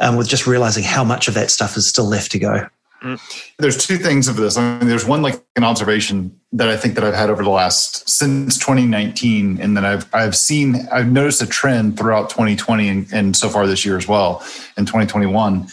um, 0.00 0.16
with 0.16 0.28
just 0.28 0.46
realizing 0.46 0.84
how 0.84 1.04
much 1.04 1.28
of 1.28 1.34
that 1.34 1.50
stuff 1.50 1.76
is 1.76 1.88
still 1.88 2.06
left 2.06 2.32
to 2.32 2.38
go. 2.38 2.68
Mm. 3.02 3.20
There's 3.58 3.86
two 3.86 3.98
things 3.98 4.28
of 4.28 4.36
this. 4.36 4.56
I 4.56 4.78
mean, 4.78 4.88
there's 4.88 5.04
one 5.04 5.22
like 5.22 5.42
an 5.56 5.64
observation 5.64 6.38
that 6.52 6.68
I 6.68 6.76
think 6.76 6.94
that 6.94 7.04
I've 7.04 7.14
had 7.14 7.30
over 7.30 7.42
the 7.42 7.50
last 7.50 8.08
since 8.08 8.58
2019, 8.58 9.60
and 9.60 9.76
that 9.76 9.84
I've 9.84 10.14
I've 10.14 10.34
seen 10.34 10.88
I've 10.90 11.10
noticed 11.10 11.42
a 11.42 11.46
trend 11.46 11.98
throughout 11.98 12.30
2020 12.30 12.88
and, 12.88 13.12
and 13.12 13.36
so 13.36 13.48
far 13.48 13.66
this 13.66 13.84
year 13.84 13.96
as 13.96 14.08
well 14.08 14.42
in 14.76 14.86
2021, 14.86 15.66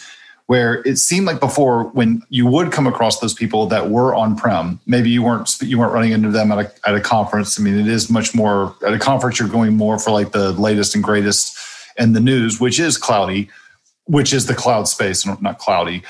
where 0.46 0.82
it 0.86 0.98
seemed 0.98 1.26
like 1.26 1.40
before 1.40 1.84
when 1.84 2.22
you 2.28 2.46
would 2.46 2.72
come 2.72 2.86
across 2.86 3.20
those 3.20 3.32
people 3.32 3.66
that 3.66 3.88
were 3.88 4.14
on 4.14 4.36
prem, 4.36 4.78
maybe 4.86 5.08
you 5.08 5.22
weren't 5.22 5.50
you 5.62 5.78
weren't 5.78 5.92
running 5.92 6.12
into 6.12 6.30
them 6.30 6.52
at 6.52 6.58
a 6.58 6.88
at 6.88 6.94
a 6.94 7.00
conference. 7.00 7.58
I 7.58 7.62
mean, 7.62 7.78
it 7.78 7.88
is 7.88 8.10
much 8.10 8.34
more 8.34 8.76
at 8.86 8.92
a 8.92 8.98
conference. 8.98 9.38
You're 9.38 9.48
going 9.48 9.76
more 9.76 9.98
for 9.98 10.10
like 10.10 10.32
the 10.32 10.52
latest 10.52 10.94
and 10.94 11.02
greatest 11.02 11.56
and 11.96 12.14
the 12.14 12.20
news, 12.20 12.60
which 12.60 12.78
is 12.78 12.98
cloudy, 12.98 13.48
which 14.04 14.32
is 14.34 14.46
the 14.46 14.54
cloud 14.54 14.88
space, 14.88 15.24
not 15.24 15.58
cloudy, 15.58 16.02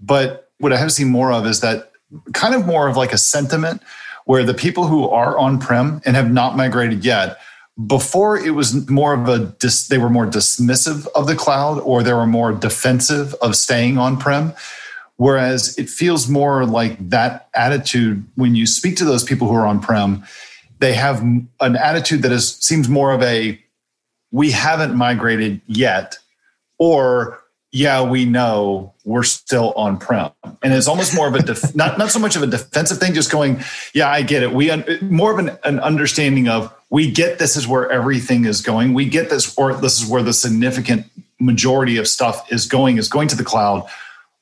but 0.00 0.48
what 0.62 0.72
I 0.72 0.76
have 0.76 0.92
seen 0.92 1.08
more 1.08 1.32
of 1.32 1.44
is 1.44 1.60
that 1.60 1.90
kind 2.34 2.54
of 2.54 2.64
more 2.66 2.86
of 2.86 2.96
like 2.96 3.12
a 3.12 3.18
sentiment 3.18 3.82
where 4.26 4.44
the 4.44 4.54
people 4.54 4.86
who 4.86 5.08
are 5.08 5.36
on 5.36 5.58
prem 5.58 6.00
and 6.04 6.14
have 6.14 6.30
not 6.30 6.56
migrated 6.56 7.04
yet 7.04 7.38
before 7.86 8.38
it 8.38 8.50
was 8.50 8.88
more 8.88 9.12
of 9.14 9.28
a 9.28 9.38
dis, 9.40 9.88
they 9.88 9.98
were 9.98 10.10
more 10.10 10.26
dismissive 10.26 11.08
of 11.16 11.26
the 11.26 11.34
cloud 11.34 11.80
or 11.80 12.04
they 12.04 12.12
were 12.12 12.26
more 12.26 12.52
defensive 12.52 13.34
of 13.42 13.56
staying 13.56 13.98
on 13.98 14.16
prem 14.16 14.54
whereas 15.16 15.76
it 15.78 15.90
feels 15.90 16.28
more 16.28 16.64
like 16.64 16.96
that 17.10 17.48
attitude 17.54 18.24
when 18.36 18.54
you 18.54 18.66
speak 18.66 18.96
to 18.96 19.04
those 19.04 19.24
people 19.24 19.48
who 19.48 19.54
are 19.54 19.66
on 19.66 19.80
prem 19.80 20.22
they 20.78 20.94
have 20.94 21.22
an 21.22 21.76
attitude 21.76 22.22
that 22.22 22.30
is 22.30 22.56
seems 22.56 22.88
more 22.88 23.12
of 23.12 23.20
a 23.22 23.60
we 24.30 24.52
haven't 24.52 24.94
migrated 24.94 25.60
yet 25.66 26.18
or 26.78 27.41
yeah, 27.72 28.02
we 28.02 28.26
know 28.26 28.92
we're 29.04 29.22
still 29.22 29.72
on 29.72 29.98
prem, 29.98 30.30
and 30.62 30.72
it's 30.72 30.86
almost 30.86 31.14
more 31.14 31.26
of 31.26 31.34
a 31.34 31.42
def- 31.42 31.74
not 31.74 31.98
not 31.98 32.10
so 32.10 32.18
much 32.18 32.36
of 32.36 32.42
a 32.42 32.46
defensive 32.46 32.98
thing, 32.98 33.14
just 33.14 33.32
going, 33.32 33.62
yeah, 33.94 34.08
I 34.08 34.22
get 34.22 34.42
it. 34.42 34.52
We 34.52 34.70
un- 34.70 34.84
more 35.00 35.32
of 35.32 35.38
an, 35.38 35.58
an 35.64 35.80
understanding 35.80 36.48
of 36.48 36.72
we 36.90 37.10
get 37.10 37.38
this 37.38 37.56
is 37.56 37.66
where 37.66 37.90
everything 37.90 38.44
is 38.44 38.60
going. 38.60 38.92
We 38.92 39.06
get 39.06 39.30
this, 39.30 39.56
or 39.56 39.74
this 39.74 40.00
is 40.00 40.08
where 40.08 40.22
the 40.22 40.34
significant 40.34 41.06
majority 41.40 41.96
of 41.96 42.06
stuff 42.06 42.52
is 42.52 42.66
going 42.66 42.98
is 42.98 43.08
going 43.08 43.28
to 43.28 43.36
the 43.36 43.44
cloud. 43.44 43.88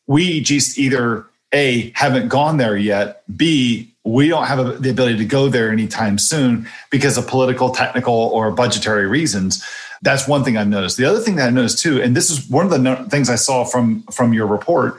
We 0.08 0.40
just 0.40 0.76
either 0.76 1.26
a 1.52 1.92
haven't 1.94 2.28
gone 2.28 2.56
there 2.56 2.76
yet. 2.76 3.22
B 3.34 3.90
we 4.04 4.28
don't 4.28 4.46
have 4.46 4.58
a, 4.58 4.72
the 4.78 4.90
ability 4.90 5.18
to 5.18 5.24
go 5.24 5.48
there 5.48 5.70
anytime 5.70 6.18
soon 6.18 6.66
because 6.90 7.18
of 7.18 7.26
political, 7.26 7.70
technical, 7.70 8.14
or 8.14 8.50
budgetary 8.50 9.06
reasons. 9.06 9.64
That's 10.02 10.26
one 10.26 10.44
thing 10.44 10.56
I've 10.56 10.68
noticed. 10.68 10.96
The 10.96 11.04
other 11.04 11.20
thing 11.20 11.36
that 11.36 11.48
I 11.48 11.50
noticed 11.50 11.78
too, 11.78 12.00
and 12.00 12.16
this 12.16 12.30
is 12.30 12.48
one 12.48 12.64
of 12.64 12.70
the 12.70 12.78
no- 12.78 13.04
things 13.08 13.28
I 13.28 13.36
saw 13.36 13.64
from 13.64 14.02
from 14.04 14.32
your 14.32 14.46
report. 14.46 14.98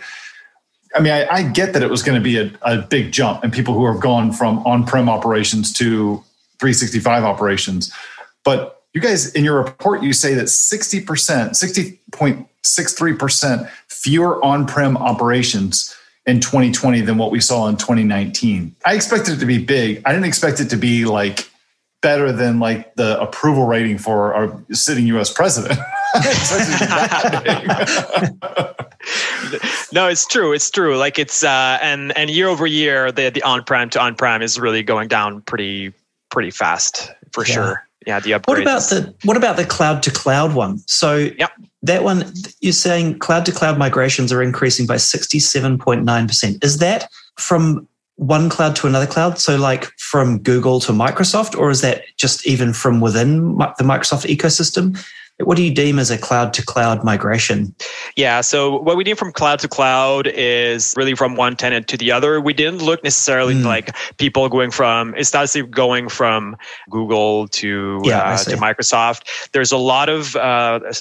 I 0.95 0.99
mean, 0.99 1.13
I, 1.13 1.27
I 1.27 1.43
get 1.43 1.73
that 1.73 1.83
it 1.83 1.89
was 1.89 2.03
going 2.03 2.21
to 2.21 2.23
be 2.23 2.37
a, 2.37 2.51
a 2.63 2.81
big 2.81 3.11
jump 3.11 3.43
and 3.43 3.53
people 3.53 3.73
who 3.73 3.85
have 3.85 4.01
gone 4.01 4.33
from 4.33 4.59
on-prem 4.59 5.07
operations 5.07 5.71
to 5.73 6.21
365 6.59 7.23
operations, 7.23 7.93
but 8.43 8.83
you 8.93 8.99
guys 8.99 9.33
in 9.33 9.45
your 9.45 9.57
report 9.57 10.03
you 10.03 10.11
say 10.11 10.33
that 10.33 10.45
60%, 10.45 11.05
60.63% 11.05 13.69
fewer 13.87 14.43
on-prem 14.43 14.97
operations 14.97 15.95
in 16.25 16.39
2020 16.39 17.01
than 17.01 17.17
what 17.17 17.31
we 17.31 17.39
saw 17.39 17.67
in 17.67 17.77
2019. 17.77 18.75
I 18.85 18.95
expected 18.95 19.35
it 19.35 19.39
to 19.39 19.45
be 19.45 19.63
big. 19.63 20.01
I 20.05 20.11
didn't 20.11 20.25
expect 20.25 20.59
it 20.59 20.69
to 20.69 20.77
be 20.77 21.05
like 21.05 21.49
better 22.01 22.31
than 22.31 22.59
like 22.59 22.95
the 22.95 23.19
approval 23.21 23.65
rating 23.65 23.97
for 23.97 24.33
our 24.33 24.63
sitting 24.71 25.07
U.S. 25.07 25.31
president. 25.31 25.79
no, 29.93 30.07
it's 30.07 30.25
true. 30.25 30.53
It's 30.53 30.69
true. 30.69 30.97
Like 30.97 31.19
it's 31.19 31.43
uh, 31.43 31.77
and 31.81 32.15
and 32.17 32.29
year 32.29 32.47
over 32.47 32.67
year, 32.67 33.11
the 33.11 33.29
the 33.29 33.43
on 33.43 33.63
prem 33.63 33.89
to 33.91 34.01
on 34.01 34.15
prem 34.15 34.41
is 34.41 34.59
really 34.59 34.83
going 34.83 35.07
down 35.07 35.41
pretty 35.41 35.93
pretty 36.29 36.51
fast 36.51 37.11
for 37.31 37.45
yeah. 37.45 37.53
sure. 37.53 37.87
Yeah, 38.07 38.19
the 38.19 38.31
upgrades. 38.31 38.47
What 38.47 38.61
about 38.61 38.81
the 38.89 39.13
what 39.23 39.37
about 39.37 39.57
the 39.57 39.65
cloud 39.65 40.01
to 40.03 40.11
cloud 40.11 40.55
one? 40.55 40.79
So 40.87 41.17
yep. 41.17 41.51
that 41.83 42.03
one 42.03 42.33
you're 42.59 42.73
saying 42.73 43.19
cloud 43.19 43.45
to 43.45 43.51
cloud 43.51 43.77
migrations 43.77 44.33
are 44.33 44.41
increasing 44.41 44.87
by 44.87 44.95
67.9%. 44.95 46.63
Is 46.63 46.79
that 46.79 47.11
from 47.37 47.87
one 48.21 48.49
cloud 48.49 48.75
to 48.75 48.85
another 48.85 49.07
cloud? 49.07 49.39
So 49.39 49.57
like 49.57 49.85
from 49.97 50.37
Google 50.37 50.79
to 50.81 50.91
Microsoft 50.91 51.57
or 51.57 51.71
is 51.71 51.81
that 51.81 52.03
just 52.17 52.45
even 52.45 52.71
from 52.71 53.01
within 53.01 53.57
the 53.57 53.83
Microsoft 53.83 54.29
ecosystem? 54.29 55.03
What 55.39 55.57
do 55.57 55.63
you 55.63 55.73
deem 55.73 55.97
as 55.97 56.11
a 56.11 56.19
cloud 56.19 56.53
to 56.53 56.63
cloud 56.63 57.03
migration? 57.03 57.73
Yeah, 58.15 58.41
so 58.41 58.79
what 58.79 58.95
we 58.95 59.03
deem 59.03 59.15
from 59.15 59.31
cloud 59.31 59.57
to 59.59 59.67
cloud 59.67 60.27
is 60.27 60.93
really 60.95 61.15
from 61.15 61.35
one 61.35 61.55
tenant 61.55 61.87
to 61.87 61.97
the 61.97 62.11
other. 62.11 62.39
We 62.39 62.53
didn't 62.53 62.83
look 62.83 63.03
necessarily 63.03 63.55
mm. 63.55 63.65
like 63.65 63.95
people 64.17 64.47
going 64.49 64.69
from 64.69 65.15
it's 65.17 65.33
not 65.33 65.49
going 65.71 66.07
from 66.07 66.55
Google 66.91 67.47
to 67.47 68.01
yeah, 68.03 68.21
uh, 68.21 68.37
to 68.37 68.57
Microsoft. 68.57 69.49
There's 69.51 69.71
a 69.71 69.77
lot 69.77 70.09
of 70.09 70.35
uh, 70.35 70.91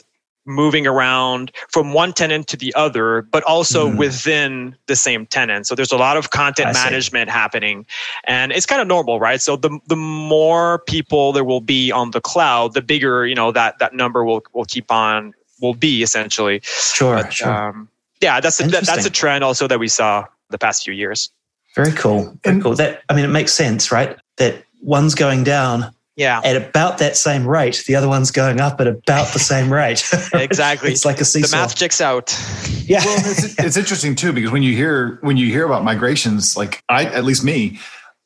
moving 0.51 0.87
around 0.87 1.53
from 1.69 1.93
one 1.93 2.13
tenant 2.13 2.47
to 2.49 2.57
the 2.57 2.75
other, 2.75 3.23
but 3.23 3.43
also 3.45 3.89
mm. 3.89 3.97
within 3.97 4.77
the 4.87 4.97
same 4.97 5.27
tenant. 5.27 5.67
So 5.67 5.75
there's 5.75 5.93
a 5.93 5.97
lot 5.97 6.17
of 6.17 6.31
content 6.31 6.69
I 6.69 6.73
management 6.73 7.29
see. 7.29 7.33
happening. 7.33 7.87
And 8.25 8.53
it's 8.53 8.67
kind 8.67 8.83
of 8.83 8.89
normal, 8.89 9.21
right? 9.21 9.41
So 9.41 9.57
the 9.57 9.79
the 9.87 9.97
more 9.97 10.81
people 10.81 11.33
there 11.33 11.45
will 11.45 11.61
be 11.61 11.93
on 11.93 12.11
the 12.11 12.21
cloud, 12.21 12.75
the 12.75 12.83
bigger, 12.83 13.27
you 13.27 13.35
know, 13.35 13.53
that 13.53 13.79
that 13.79 13.95
number 13.95 14.25
will 14.25 14.43
will 14.53 14.67
keep 14.67 14.91
on 14.91 15.35
will 15.61 15.75
be 15.75 16.03
essentially. 16.03 16.61
Sure. 16.63 17.17
But, 17.17 17.33
sure. 17.33 17.53
Um, 17.53 17.89
yeah, 18.21 18.41
that's 18.41 18.61
a, 18.61 18.67
that, 18.69 18.85
that's 18.85 19.07
a 19.07 19.11
trend 19.11 19.45
also 19.45 19.67
that 19.67 19.79
we 19.79 19.89
saw 19.89 20.27
the 20.51 20.59
past 20.59 20.85
few 20.85 20.93
years. 20.93 21.31
Very 21.75 21.93
cool. 21.93 22.37
Very 22.43 22.57
and, 22.57 22.63
cool. 22.63 22.75
That 22.75 23.03
I 23.09 23.15
mean 23.15 23.25
it 23.25 23.29
makes 23.29 23.53
sense, 23.53 23.93
right? 23.93 24.19
That 24.37 24.65
one's 24.83 25.15
going 25.15 25.45
down 25.45 25.95
yeah. 26.21 26.43
At 26.45 26.55
about 26.55 26.99
that 26.99 27.17
same 27.17 27.47
rate. 27.47 27.83
The 27.87 27.95
other 27.95 28.07
one's 28.07 28.31
going 28.31 28.61
up 28.61 28.79
at 28.79 28.87
about 28.87 29.33
the 29.33 29.39
same 29.39 29.73
rate. 29.73 30.05
exactly. 30.35 30.93
it's 30.93 31.07
like 31.07 31.19
a 31.19 31.25
seesaw. 31.25 31.57
The 31.57 31.63
math 31.63 31.75
checks 31.75 31.99
out. 31.99 32.39
Yeah. 32.85 33.03
Well, 33.03 33.17
it's, 33.25 33.59
it's 33.59 33.77
interesting 33.79 34.15
too 34.15 34.31
because 34.35 34.51
when 34.51 34.63
you 34.63 34.77
hear 34.77 35.19
when 35.23 35.39
you 35.39 35.47
hear 35.47 35.65
about 35.65 35.83
migrations, 35.83 36.59
like 36.59 36.85
I 36.91 37.07
at 37.07 37.25
least 37.25 37.43
me, 37.43 37.79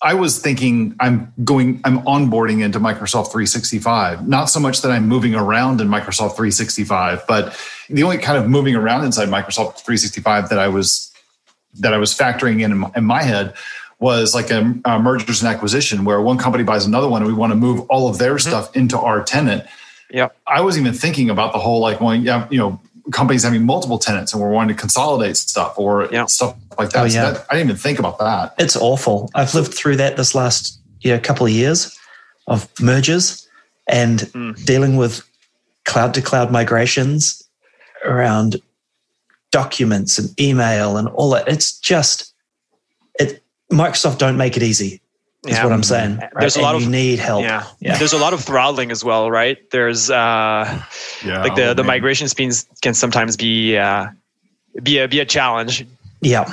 I 0.02 0.14
was 0.14 0.40
thinking 0.40 0.96
I'm 0.98 1.32
going, 1.44 1.80
I'm 1.84 2.00
onboarding 2.00 2.64
into 2.64 2.80
Microsoft 2.80 3.30
365. 3.30 4.26
Not 4.26 4.46
so 4.46 4.58
much 4.58 4.82
that 4.82 4.90
I'm 4.90 5.06
moving 5.06 5.36
around 5.36 5.80
in 5.80 5.86
Microsoft 5.86 6.34
365, 6.34 7.24
but 7.28 7.56
the 7.88 8.02
only 8.02 8.18
kind 8.18 8.36
of 8.36 8.50
moving 8.50 8.74
around 8.74 9.04
inside 9.04 9.28
Microsoft 9.28 9.84
365 9.84 10.48
that 10.48 10.58
I 10.58 10.66
was 10.66 11.12
that 11.74 11.94
I 11.94 11.98
was 11.98 12.12
factoring 12.12 12.60
in 12.60 12.72
in 12.72 12.78
my, 12.78 12.90
in 12.96 13.04
my 13.04 13.22
head 13.22 13.54
was 13.98 14.34
like 14.34 14.50
a, 14.50 14.74
a, 14.84 14.98
mergers 14.98 15.42
and 15.42 15.52
acquisition 15.52 16.04
where 16.04 16.20
one 16.20 16.38
company 16.38 16.64
buys 16.64 16.86
another 16.86 17.08
one 17.08 17.22
and 17.22 17.30
we 17.30 17.36
want 17.36 17.52
to 17.52 17.56
move 17.56 17.80
all 17.88 18.08
of 18.08 18.18
their 18.18 18.34
mm-hmm. 18.34 18.48
stuff 18.48 18.74
into 18.76 18.98
our 18.98 19.22
tenant. 19.22 19.64
Yeah. 20.10 20.28
I 20.46 20.60
wasn't 20.60 20.86
even 20.86 20.98
thinking 20.98 21.30
about 21.30 21.52
the 21.52 21.58
whole 21.58 21.80
like 21.80 22.00
well, 22.00 22.14
yeah, 22.14 22.46
you 22.50 22.58
know, 22.58 22.80
companies 23.12 23.42
having 23.42 23.64
multiple 23.64 23.98
tenants 23.98 24.32
and 24.32 24.42
we're 24.42 24.50
wanting 24.50 24.74
to 24.76 24.80
consolidate 24.80 25.36
stuff 25.36 25.78
or 25.78 26.08
yeah. 26.10 26.26
stuff 26.26 26.56
like 26.78 26.90
that. 26.90 27.00
Oh, 27.00 27.04
yeah. 27.04 27.10
So 27.10 27.32
that, 27.32 27.46
I 27.50 27.54
didn't 27.54 27.70
even 27.70 27.76
think 27.76 27.98
about 27.98 28.18
that. 28.18 28.54
It's 28.58 28.76
awful. 28.76 29.30
I've 29.34 29.54
lived 29.54 29.74
through 29.74 29.96
that 29.96 30.16
this 30.16 30.34
last 30.34 30.80
yeah, 31.00 31.18
couple 31.18 31.46
of 31.46 31.52
years 31.52 31.98
of 32.46 32.68
mergers 32.80 33.48
and 33.88 34.20
mm. 34.20 34.64
dealing 34.64 34.96
with 34.96 35.22
cloud 35.84 36.14
to 36.14 36.22
cloud 36.22 36.50
migrations 36.50 37.42
around 38.04 38.60
documents 39.50 40.18
and 40.18 40.38
email 40.40 40.96
and 40.96 41.08
all 41.08 41.30
that. 41.30 41.46
It's 41.48 41.78
just 41.78 42.22
it 42.22 42.33
Microsoft 43.74 44.18
don't 44.18 44.36
make 44.36 44.56
it 44.56 44.62
easy. 44.62 45.00
Is 45.46 45.56
yeah. 45.56 45.64
what 45.64 45.74
I'm 45.74 45.82
saying. 45.82 46.16
Right? 46.16 46.30
There's 46.40 46.56
a 46.56 46.62
lot 46.62 46.74
of 46.74 46.82
you 46.82 46.88
need 46.88 47.18
help. 47.18 47.42
Yeah. 47.42 47.66
yeah. 47.78 47.98
There's 47.98 48.14
a 48.14 48.18
lot 48.18 48.32
of 48.32 48.42
throttling 48.42 48.90
as 48.90 49.04
well, 49.04 49.30
right? 49.30 49.58
There's 49.70 50.08
uh 50.08 50.82
yeah, 51.22 51.42
like 51.42 51.54
the, 51.54 51.74
the 51.74 51.84
migration 51.84 52.28
speeds 52.28 52.66
can 52.80 52.94
sometimes 52.94 53.36
be 53.36 53.76
uh 53.76 54.06
be 54.82 54.98
a 54.98 55.08
be 55.08 55.20
a 55.20 55.26
challenge. 55.26 55.86
Yeah. 56.22 56.50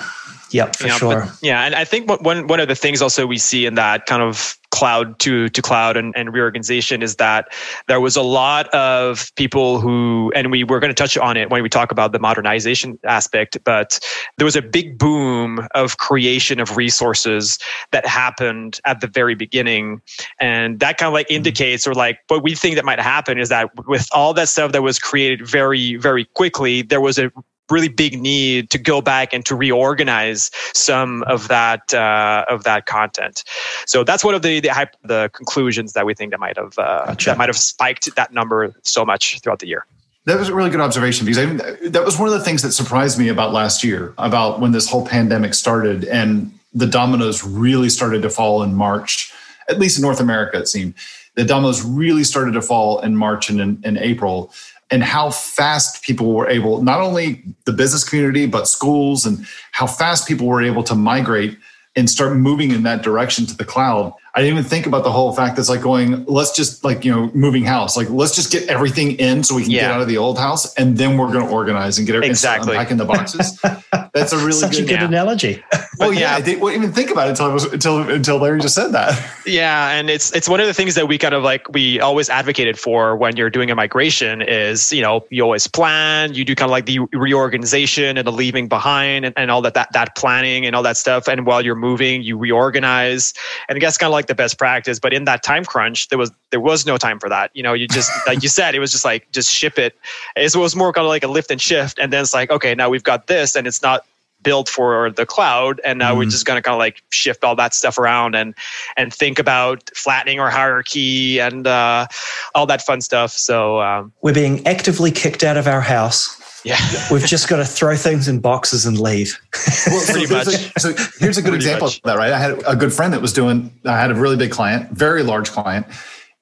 Yep, 0.52 0.76
for 0.76 0.84
you 0.84 0.90
know, 0.90 0.98
sure. 0.98 1.20
But, 1.22 1.38
yeah, 1.42 1.64
and 1.64 1.76
I 1.76 1.86
think 1.86 2.10
one 2.22 2.48
one 2.48 2.60
of 2.60 2.68
the 2.68 2.76
things 2.76 3.02
also 3.02 3.26
we 3.26 3.38
see 3.38 3.66
in 3.66 3.76
that 3.76 4.06
kind 4.06 4.22
of 4.22 4.58
cloud 4.72 5.20
to 5.20 5.50
to 5.50 5.62
cloud 5.62 5.98
and, 5.98 6.14
and 6.18 6.34
reorganization 6.34 7.02
is 7.02 7.18
that 7.18 7.54
there 7.88 8.00
was 8.00 8.16
a 8.16 8.22
lot 8.22 8.68
of 8.70 9.32
people 9.36 9.80
who 9.80 10.32
and 10.34 10.50
we 10.50 10.64
were 10.64 10.80
going 10.80 10.90
to 10.90 10.96
touch 10.96 11.18
on 11.18 11.38
it 11.38 11.50
when 11.50 11.62
we 11.62 11.70
talk 11.70 11.92
about 11.92 12.14
the 12.14 12.20
modernization 12.20 12.98
aspect 13.04 13.58
but 13.66 14.00
there 14.38 14.46
was 14.46 14.56
a 14.56 14.62
big 14.62 14.98
boom 14.98 15.68
of 15.76 15.98
creation 15.98 16.60
of 16.60 16.78
resources 16.78 17.60
that 17.92 18.06
happened 18.08 18.80
at 18.86 19.02
the 19.02 19.08
very 19.08 19.36
beginning 19.36 20.02
and 20.40 20.80
that 20.80 20.98
kind 20.98 21.08
of 21.08 21.14
like 21.14 21.28
mm-hmm. 21.28 21.36
indicates 21.36 21.86
or 21.86 21.94
like 21.94 22.20
what 22.30 22.42
we 22.42 22.56
think 22.56 22.76
that 22.76 22.86
might 22.86 23.00
happen 23.00 23.38
is 23.38 23.50
that 23.50 23.70
with 23.88 24.08
all 24.14 24.34
that 24.34 24.48
stuff 24.48 24.72
that 24.72 24.82
was 24.82 24.98
created 24.98 25.46
very 25.46 25.98
very 25.98 26.24
quickly 26.26 26.82
there 26.82 27.02
was 27.02 27.20
a 27.20 27.30
really 27.70 27.88
big 27.88 28.20
need 28.20 28.70
to 28.70 28.78
go 28.78 29.02
back 29.02 29.34
and 29.34 29.46
to 29.46 29.56
reorganize 29.56 30.52
some 30.74 31.24
of 31.24 31.48
that 31.48 31.94
uh, 31.94 32.46
of 32.50 32.64
that 32.64 32.86
content. 32.86 33.44
So 33.86 34.04
that's 34.04 34.24
one 34.24 34.36
of 34.36 34.42
the 34.42 34.60
the, 34.60 34.90
the 35.04 35.30
conclusions 35.34 35.94
that 35.94 36.06
we 36.06 36.14
think 36.14 36.32
that 36.32 36.40
might 36.40 36.58
have 36.58 36.78
uh, 36.78 37.06
gotcha. 37.08 37.30
that 37.30 37.38
might 37.38 37.50
have 37.50 37.58
spiked 37.58 38.14
that 38.16 38.34
number 38.34 38.74
so 38.84 39.06
much 39.06 39.40
throughout 39.40 39.60
the 39.60 39.68
year. 39.68 39.86
That 40.26 40.38
was 40.38 40.50
a 40.50 40.56
really 40.56 40.70
good 40.70 40.82
observation 40.82 41.26
because 41.26 41.40
I, 41.40 41.90
that 41.90 42.06
was 42.06 42.20
one 42.20 42.28
of 42.28 42.34
the 42.34 42.44
things 42.44 42.62
that 42.62 42.74
surprised 42.74 43.18
me 43.18 43.30
about 43.30 43.54
last 43.54 43.84
year, 43.84 44.14
about 44.20 44.60
when 44.60 44.72
this 44.72 44.88
whole 44.88 45.06
pandemic 45.06 45.56
started 45.56 46.06
and 46.06 46.54
the 46.74 46.86
dominoes 46.86 47.44
really 47.44 47.90
started 47.90 48.22
to 48.22 48.30
fall 48.30 48.62
in 48.64 48.76
March, 48.76 49.34
at 49.68 49.80
least 49.80 49.98
in 49.98 50.04
North 50.04 50.20
America, 50.20 50.60
it 50.60 50.68
seemed. 50.68 50.94
The 51.36 51.46
dominoes 51.46 51.84
really 51.84 52.24
started 52.24 52.52
to 52.54 52.62
fall 52.62 53.00
in 53.00 53.16
March 53.16 53.50
and 53.50 53.60
in, 53.60 53.82
in 53.84 53.98
April 53.98 54.54
and 54.92 55.04
how 55.04 55.32
fast 55.32 56.04
people 56.04 56.34
were 56.34 56.50
able, 56.50 56.84
not 56.84 57.00
only 57.00 57.42
the 57.66 57.72
business 57.72 58.08
community, 58.08 58.46
but 58.46 58.68
schools, 58.68 59.26
and 59.26 59.46
how 59.72 59.88
fast 59.88 60.28
people 60.28 60.48
were 60.48 60.62
able 60.62 60.84
to 60.84 60.96
migrate 60.96 61.58
and 61.96 62.10
start 62.10 62.36
moving 62.38 62.72
in 62.72 62.84
that 62.84 63.02
direction 63.02 63.46
to 63.46 63.56
the 63.56 63.66
cloud. 63.66 64.14
I 64.34 64.42
didn't 64.42 64.58
even 64.58 64.70
think 64.70 64.86
about 64.86 65.04
the 65.04 65.12
whole 65.12 65.34
fact 65.34 65.58
that's 65.58 65.68
like 65.68 65.82
going, 65.82 66.26
let's 66.26 66.56
just 66.56 66.84
like, 66.84 67.04
you 67.04 67.12
know, 67.12 67.30
moving 67.34 67.66
house. 67.66 67.98
Like, 67.98 68.10
let's 68.10 68.34
just 68.34 68.52
get 68.52 68.70
everything 68.70 69.12
in 69.14 69.44
so 69.44 69.56
we 69.56 69.64
can 69.64 69.72
yeah. 69.72 69.82
get 69.82 69.92
out 69.92 70.02
of 70.02 70.08
the 70.08 70.18
old 70.18 70.38
house 70.38 70.74
and 70.76 70.98
then 70.98 71.18
we're 71.18 71.32
going 71.32 71.46
to 71.46 71.52
organize 71.52 71.98
and 71.98 72.08
get 72.08 72.16
everything 72.16 72.32
exactly. 72.32 72.76
back 72.76 72.92
in 72.92 72.98
the 72.98 73.06
boxes. 73.06 73.60
That's 74.14 74.34
a 74.34 74.38
really 74.38 74.52
Such 74.54 74.72
good, 74.72 74.84
a 74.84 74.88
good 74.88 75.00
yeah. 75.00 75.06
analogy. 75.06 75.64
well, 75.98 76.14
yeah, 76.14 76.36
I 76.36 76.42
didn't 76.42 76.68
even 76.68 76.92
think 76.92 77.12
about 77.12 77.28
it 77.28 77.32
until 77.32 77.46
I 77.46 77.54
was 77.54 77.66
until 77.66 78.10
until 78.10 78.38
Larry 78.38 78.60
just 78.60 78.76
said 78.76 78.90
that. 78.90 79.12
Yeah, 79.44 79.90
and 79.90 80.10
it's 80.10 80.34
it's 80.34 80.48
one 80.48 80.60
of 80.60 80.68
the 80.68 80.74
things 80.74 80.94
that 80.96 81.08
we 81.08 81.18
kind 81.18 81.34
of 81.34 81.42
like 81.42 81.68
we 81.74 82.00
always 82.00 82.30
advocated 82.30 82.78
for 82.78 83.18
when 83.18 83.36
you're 83.36 83.50
doing 83.50 83.72
a 83.72 83.76
migration 83.76 84.42
is 84.42 84.94
you 84.94 85.02
know 85.02 85.26
you 85.30 85.42
always 85.42 85.66
plan, 85.66 86.34
you 86.34 86.46
do 86.46 86.54
kind 86.54 86.70
of 86.70 86.72
like 86.72 86.86
the 86.86 87.00
reorganization 87.12 88.18
and 88.18 88.28
the 88.28 88.32
leaving 88.32 88.68
behind 88.68 89.26
and, 89.26 89.34
and 89.38 89.50
all 89.50 89.62
that 89.64 89.74
that 89.74 89.92
that 89.94 90.16
planning 90.16 90.66
and 90.66 90.76
all 90.76 90.84
that 90.84 90.96
stuff, 90.96 91.28
and 91.28 91.46
while 91.48 91.66
you're 91.66 91.76
moving, 91.76 92.22
you 92.22 92.38
reorganize, 92.38 93.34
and 93.68 93.76
I 93.76 93.80
guess 93.80 93.98
kind 93.98 94.10
of 94.10 94.14
like 94.14 94.21
the 94.28 94.36
best 94.36 94.58
practice. 94.58 95.00
But 95.00 95.14
in 95.14 95.26
that 95.26 95.44
time 95.44 95.66
crunch, 95.66 96.10
there 96.10 96.18
was 96.18 96.32
there 96.50 96.60
was 96.60 96.86
no 96.86 96.98
time 96.98 97.20
for 97.20 97.30
that. 97.30 97.52
You 97.54 97.64
know, 97.64 97.74
you 97.74 97.88
just 97.88 98.12
like 98.28 98.44
you 98.44 98.50
said, 98.50 98.76
it 98.76 98.80
was 98.80 98.92
just 98.92 99.06
like 99.06 99.32
just 99.32 99.52
ship 99.52 99.78
it. 99.78 99.96
It 100.36 100.56
was 100.56 100.76
more 100.76 100.94
kind 100.94 101.06
of 101.06 101.10
like 101.10 101.24
a 101.24 101.28
lift 101.28 101.52
and 101.52 101.62
shift, 101.62 102.00
and 102.00 102.12
then 102.12 102.22
it's 102.22 102.34
like 102.34 102.52
okay, 102.52 102.76
now 102.76 102.90
we've 102.90 103.04
got 103.04 103.28
this, 103.28 103.56
and 103.56 103.68
it's 103.68 103.82
not 103.82 104.06
built 104.44 104.68
for 104.68 105.12
the 105.12 105.26
cloud 105.26 105.80
and 105.84 106.00
now 106.00 106.14
mm 106.14 106.18
we're 106.18 106.24
mm-hmm. 106.24 106.32
just 106.32 106.46
going 106.46 106.58
to 106.58 106.62
kind 106.62 106.74
of 106.74 106.80
like 106.80 107.02
shift 107.10 107.44
all 107.44 107.56
that 107.56 107.74
stuff 107.74 107.98
around 107.98 108.36
and 108.36 108.54
and 108.98 109.14
think 109.14 109.40
about 109.40 109.90
flattening 109.96 110.40
our 110.40 110.50
hierarchy 110.50 111.40
and 111.40 111.68
uh, 111.68 112.06
all 112.54 112.66
that 112.66 112.82
fun 112.82 113.00
stuff 113.00 113.32
so 113.32 113.80
um, 113.80 114.12
we're 114.22 114.34
being 114.34 114.66
actively 114.68 115.10
kicked 115.10 115.44
out 115.44 115.58
of 115.58 115.68
our 115.68 115.82
house 115.82 116.41
yeah 116.64 116.78
we've 117.12 117.26
just 117.26 117.48
got 117.48 117.58
to 117.58 117.66
throw 117.66 117.96
things 117.96 118.28
in 118.28 118.40
boxes 118.40 118.86
and 118.86 119.00
leave 119.00 119.40
well, 119.88 120.06
pretty 120.06 120.26
so 120.28 120.36
much 120.36 120.48
a, 120.48 120.80
so 120.80 120.94
here's 121.20 121.38
a 121.38 121.42
good 121.42 121.54
example 121.54 121.88
much. 121.88 121.98
of 121.98 122.04
that 122.04 122.18
right 122.18 122.32
i 122.32 122.40
had 122.40 122.62
a 122.68 122.76
good 122.76 122.94
friend 122.94 123.14
that 123.14 123.22
was 123.22 123.34
doing 123.34 123.74
i 123.86 124.00
had 124.00 124.12
a 124.12 124.16
really 124.16 124.38
big 124.38 124.52
client 124.52 124.90
very 124.92 125.24
large 125.24 125.52
client 125.52 125.86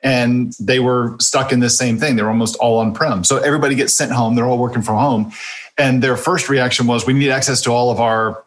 and 0.02 0.54
they 0.62 0.80
were 0.80 1.18
stuck 1.20 1.52
in 1.52 1.60
this 1.60 1.78
same 1.78 1.98
thing 1.98 2.16
they 2.16 2.24
were 2.24 2.30
almost 2.30 2.56
all 2.58 2.80
on 2.80 2.94
prem 2.94 3.24
so 3.24 3.38
everybody 3.38 3.76
gets 3.76 3.94
sent 3.94 4.12
home 4.12 4.36
they're 4.36 4.46
all 4.46 4.58
working 4.58 4.82
from 4.82 4.98
home 4.98 5.32
and 5.80 6.04
their 6.04 6.18
first 6.18 6.50
reaction 6.50 6.86
was, 6.86 7.08
"We 7.08 7.14
need 7.14 7.32
access 7.32 7.62
to 7.62 7.72
all 7.72 7.90
of 7.90 8.00
our 8.00 8.44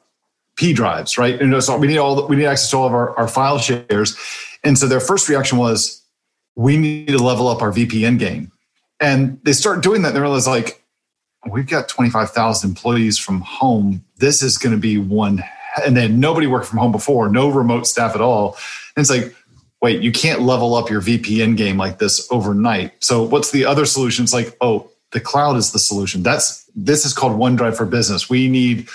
P 0.56 0.74
drives, 0.74 1.16
right? 1.16 1.40
And 1.40 1.64
so 1.64 1.76
we 1.78 1.86
need 1.86 1.96
all 1.96 2.28
we 2.28 2.36
need 2.36 2.44
access 2.44 2.70
to 2.70 2.76
all 2.76 2.86
of 2.86 2.92
our, 2.92 3.18
our 3.18 3.26
file 3.26 3.58
shares." 3.58 4.16
And 4.62 4.78
so 4.78 4.86
their 4.86 5.00
first 5.00 5.28
reaction 5.28 5.58
was, 5.58 6.02
"We 6.54 6.76
need 6.76 7.08
to 7.08 7.18
level 7.18 7.48
up 7.48 7.62
our 7.62 7.72
VPN 7.72 8.18
game." 8.18 8.52
And 9.00 9.40
they 9.44 9.54
start 9.54 9.82
doing 9.82 10.02
that. 10.02 10.08
And 10.08 10.16
they 10.16 10.20
realize, 10.20 10.46
like, 10.46 10.81
we've 11.48 11.66
got 11.66 11.88
twenty 11.88 12.10
five 12.10 12.30
thousand 12.30 12.70
employees 12.70 13.18
from 13.18 13.40
home. 13.40 14.04
This 14.18 14.42
is 14.42 14.58
going 14.58 14.74
to 14.74 14.80
be 14.80 14.98
one. 14.98 15.42
And 15.84 15.96
then 15.96 16.20
nobody 16.20 16.46
worked 16.46 16.66
from 16.66 16.78
home 16.78 16.92
before, 16.92 17.30
no 17.30 17.48
remote 17.48 17.86
staff 17.86 18.14
at 18.14 18.20
all. 18.20 18.58
And 18.94 19.02
it's 19.02 19.10
like, 19.10 19.34
wait, 19.80 20.02
you 20.02 20.12
can't 20.12 20.42
level 20.42 20.74
up 20.74 20.90
your 20.90 21.00
VPN 21.00 21.56
game 21.56 21.78
like 21.78 21.98
this 21.98 22.28
overnight. 22.30 22.92
So 23.02 23.22
what's 23.22 23.50
the 23.52 23.64
other 23.64 23.86
solution? 23.86 24.22
It's 24.22 24.34
like, 24.34 24.56
oh, 24.60 24.90
the 25.12 25.20
cloud 25.20 25.56
is 25.56 25.72
the 25.72 25.78
solution. 25.78 26.22
That's 26.22 26.64
this 26.74 27.04
is 27.04 27.12
called 27.12 27.38
OneDrive 27.38 27.76
for 27.76 27.86
Business. 27.86 28.28
We 28.28 28.48
need 28.48 28.88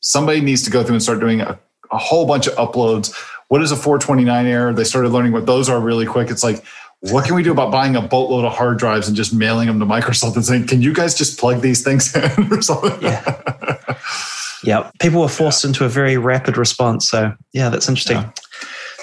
somebody 0.00 0.40
needs 0.40 0.62
to 0.62 0.70
go 0.70 0.82
through 0.82 0.94
and 0.94 1.02
start 1.02 1.20
doing 1.20 1.40
a, 1.40 1.58
a 1.90 1.98
whole 1.98 2.26
bunch 2.26 2.46
of 2.46 2.54
uploads. 2.54 3.14
What 3.48 3.62
is 3.62 3.70
a 3.70 3.76
429 3.76 4.46
error? 4.46 4.72
They 4.72 4.84
started 4.84 5.10
learning 5.10 5.32
what 5.32 5.46
those 5.46 5.68
are 5.68 5.80
really 5.80 6.06
quick. 6.06 6.30
It's 6.30 6.42
like, 6.42 6.64
what 7.10 7.24
can 7.24 7.34
we 7.34 7.42
do 7.42 7.50
about 7.50 7.72
buying 7.72 7.96
a 7.96 8.00
boatload 8.00 8.44
of 8.44 8.52
hard 8.52 8.78
drives 8.78 9.08
and 9.08 9.16
just 9.16 9.34
mailing 9.34 9.66
them 9.66 9.80
to 9.80 9.86
Microsoft 9.86 10.36
and 10.36 10.44
saying, 10.44 10.66
can 10.66 10.82
you 10.82 10.94
guys 10.94 11.14
just 11.14 11.38
plug 11.38 11.60
these 11.60 11.82
things 11.82 12.14
in 12.14 12.52
or 12.52 12.62
something? 12.62 13.02
Yeah. 13.02 13.96
yeah. 14.64 14.90
People 15.00 15.20
were 15.20 15.28
forced 15.28 15.64
yeah. 15.64 15.68
into 15.68 15.84
a 15.84 15.88
very 15.88 16.16
rapid 16.16 16.56
response. 16.56 17.08
So, 17.08 17.34
yeah, 17.52 17.70
that's 17.70 17.88
interesting. 17.88 18.18
Yeah. 18.18 18.30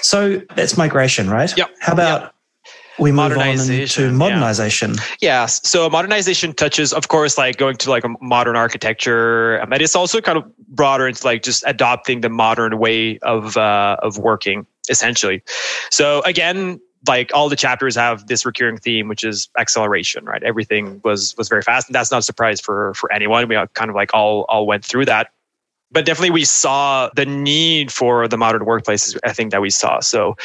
So 0.02 0.40
that's 0.54 0.78
migration, 0.78 1.28
right? 1.28 1.54
Yep. 1.56 1.70
How 1.80 1.92
about 1.92 2.22
yep 2.22 2.34
we 3.00 3.12
move 3.12 3.36
on 3.36 3.56
to 3.56 4.12
modernization. 4.12 4.94
Yeah. 4.94 5.02
Yes. 5.20 5.66
So 5.68 5.88
modernization 5.88 6.52
touches, 6.52 6.92
of 6.92 7.08
course, 7.08 7.38
like 7.38 7.56
going 7.56 7.76
to 7.78 7.90
like 7.90 8.04
a 8.04 8.10
modern 8.20 8.56
architecture, 8.56 9.58
but 9.68 9.80
um, 9.80 9.82
it's 9.82 9.96
also 9.96 10.20
kind 10.20 10.36
of 10.36 10.44
broader 10.68 11.08
into 11.08 11.24
like 11.24 11.42
just 11.42 11.64
adopting 11.66 12.20
the 12.20 12.28
modern 12.28 12.78
way 12.78 13.18
of 13.20 13.56
uh, 13.56 13.96
of 14.02 14.18
working, 14.18 14.66
essentially. 14.90 15.42
So 15.90 16.20
again, 16.22 16.78
like 17.06 17.30
all 17.34 17.48
the 17.48 17.56
chapters 17.56 17.96
have 17.96 18.26
this 18.26 18.44
recurring 18.44 18.76
theme, 18.76 19.08
which 19.08 19.24
is 19.24 19.48
acceleration, 19.58 20.24
right? 20.24 20.42
Everything 20.42 21.00
was 21.04 21.34
was 21.36 21.48
very 21.48 21.62
fast, 21.62 21.88
and 21.88 21.94
that's 21.94 22.10
not 22.10 22.18
a 22.18 22.22
surprise 22.22 22.60
for 22.60 22.94
for 22.94 23.12
anyone. 23.12 23.48
We 23.48 23.56
kind 23.74 23.90
of 23.90 23.96
like 23.96 24.10
all 24.14 24.44
all 24.48 24.66
went 24.66 24.84
through 24.84 25.06
that 25.06 25.28
but 25.92 26.06
definitely 26.06 26.30
we 26.30 26.44
saw 26.44 27.10
the 27.16 27.26
need 27.26 27.92
for 27.92 28.28
the 28.28 28.36
modern 28.36 28.62
workplaces 28.62 29.18
i 29.24 29.32
think 29.32 29.50
that 29.50 29.60
we 29.60 29.70
saw 29.70 30.00
so 30.00 30.36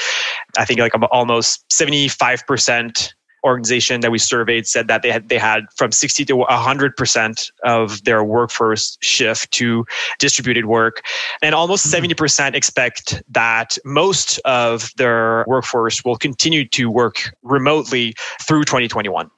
i 0.58 0.66
think 0.66 0.80
like 0.80 0.94
almost 1.12 1.68
75% 1.70 3.14
organization 3.46 4.02
that 4.02 4.12
we 4.12 4.18
surveyed 4.18 4.68
said 4.68 4.88
that 4.88 5.04
they 5.04 5.12
had 5.12 5.30
they 5.30 5.38
had 5.38 5.66
from 5.76 5.92
60 5.92 6.26
to 6.26 6.36
100% 6.36 7.52
of 7.64 8.04
their 8.04 8.24
workforce 8.24 8.98
shift 9.02 9.52
to 9.52 9.86
distributed 10.20 10.66
work 10.66 11.04
and 11.42 11.56
almost 11.56 11.88
mm-hmm. 11.88 12.06
70% 12.12 12.56
expect 12.56 13.24
that 13.30 13.78
most 13.86 14.40
of 14.40 14.92
their 14.98 15.46
workforce 15.48 16.04
will 16.04 16.18
continue 16.18 16.68
to 16.70 16.90
work 16.90 17.36
remotely 17.44 18.16
through 18.42 18.64
2021 18.64 19.30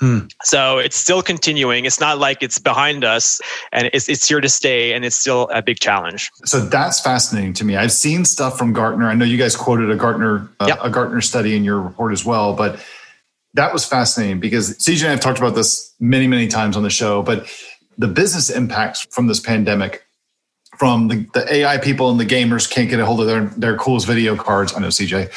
Hmm. 0.00 0.20
So 0.42 0.78
it's 0.78 0.96
still 0.96 1.22
continuing. 1.22 1.84
It's 1.84 2.00
not 2.00 2.18
like 2.18 2.42
it's 2.42 2.58
behind 2.58 3.04
us 3.04 3.40
and 3.72 3.88
it's, 3.92 4.08
it's 4.08 4.26
here 4.26 4.40
to 4.40 4.48
stay 4.48 4.92
and 4.92 5.04
it's 5.04 5.14
still 5.14 5.48
a 5.52 5.62
big 5.62 5.78
challenge. 5.78 6.32
So 6.44 6.60
that's 6.60 7.00
fascinating 7.00 7.52
to 7.54 7.64
me. 7.64 7.76
I've 7.76 7.92
seen 7.92 8.24
stuff 8.24 8.58
from 8.58 8.72
Gartner. 8.72 9.08
I 9.08 9.14
know 9.14 9.24
you 9.24 9.38
guys 9.38 9.54
quoted 9.54 9.90
a 9.90 9.96
Gartner 9.96 10.48
uh, 10.58 10.66
yep. 10.66 10.78
a 10.82 10.90
Gartner 10.90 11.20
study 11.20 11.56
in 11.56 11.62
your 11.62 11.80
report 11.80 12.12
as 12.12 12.24
well, 12.24 12.54
but 12.54 12.84
that 13.54 13.72
was 13.72 13.84
fascinating 13.84 14.40
because 14.40 14.76
CJ 14.78 15.02
and 15.02 15.08
I 15.08 15.10
have 15.12 15.20
talked 15.20 15.38
about 15.38 15.54
this 15.54 15.94
many, 16.00 16.26
many 16.26 16.48
times 16.48 16.76
on 16.76 16.82
the 16.82 16.90
show, 16.90 17.22
but 17.22 17.48
the 17.96 18.08
business 18.08 18.50
impacts 18.50 19.06
from 19.10 19.28
this 19.28 19.40
pandemic 19.40 20.04
from 20.76 21.06
the, 21.06 21.26
the, 21.34 21.54
AI 21.54 21.78
people 21.78 22.10
and 22.10 22.18
the 22.18 22.26
gamers 22.26 22.68
can't 22.68 22.90
get 22.90 22.98
a 22.98 23.06
hold 23.06 23.20
of 23.20 23.26
their, 23.26 23.44
their 23.44 23.76
coolest 23.76 24.08
video 24.08 24.34
cards. 24.36 24.74
I 24.74 24.80
know 24.80 24.88
CJ. 24.88 25.30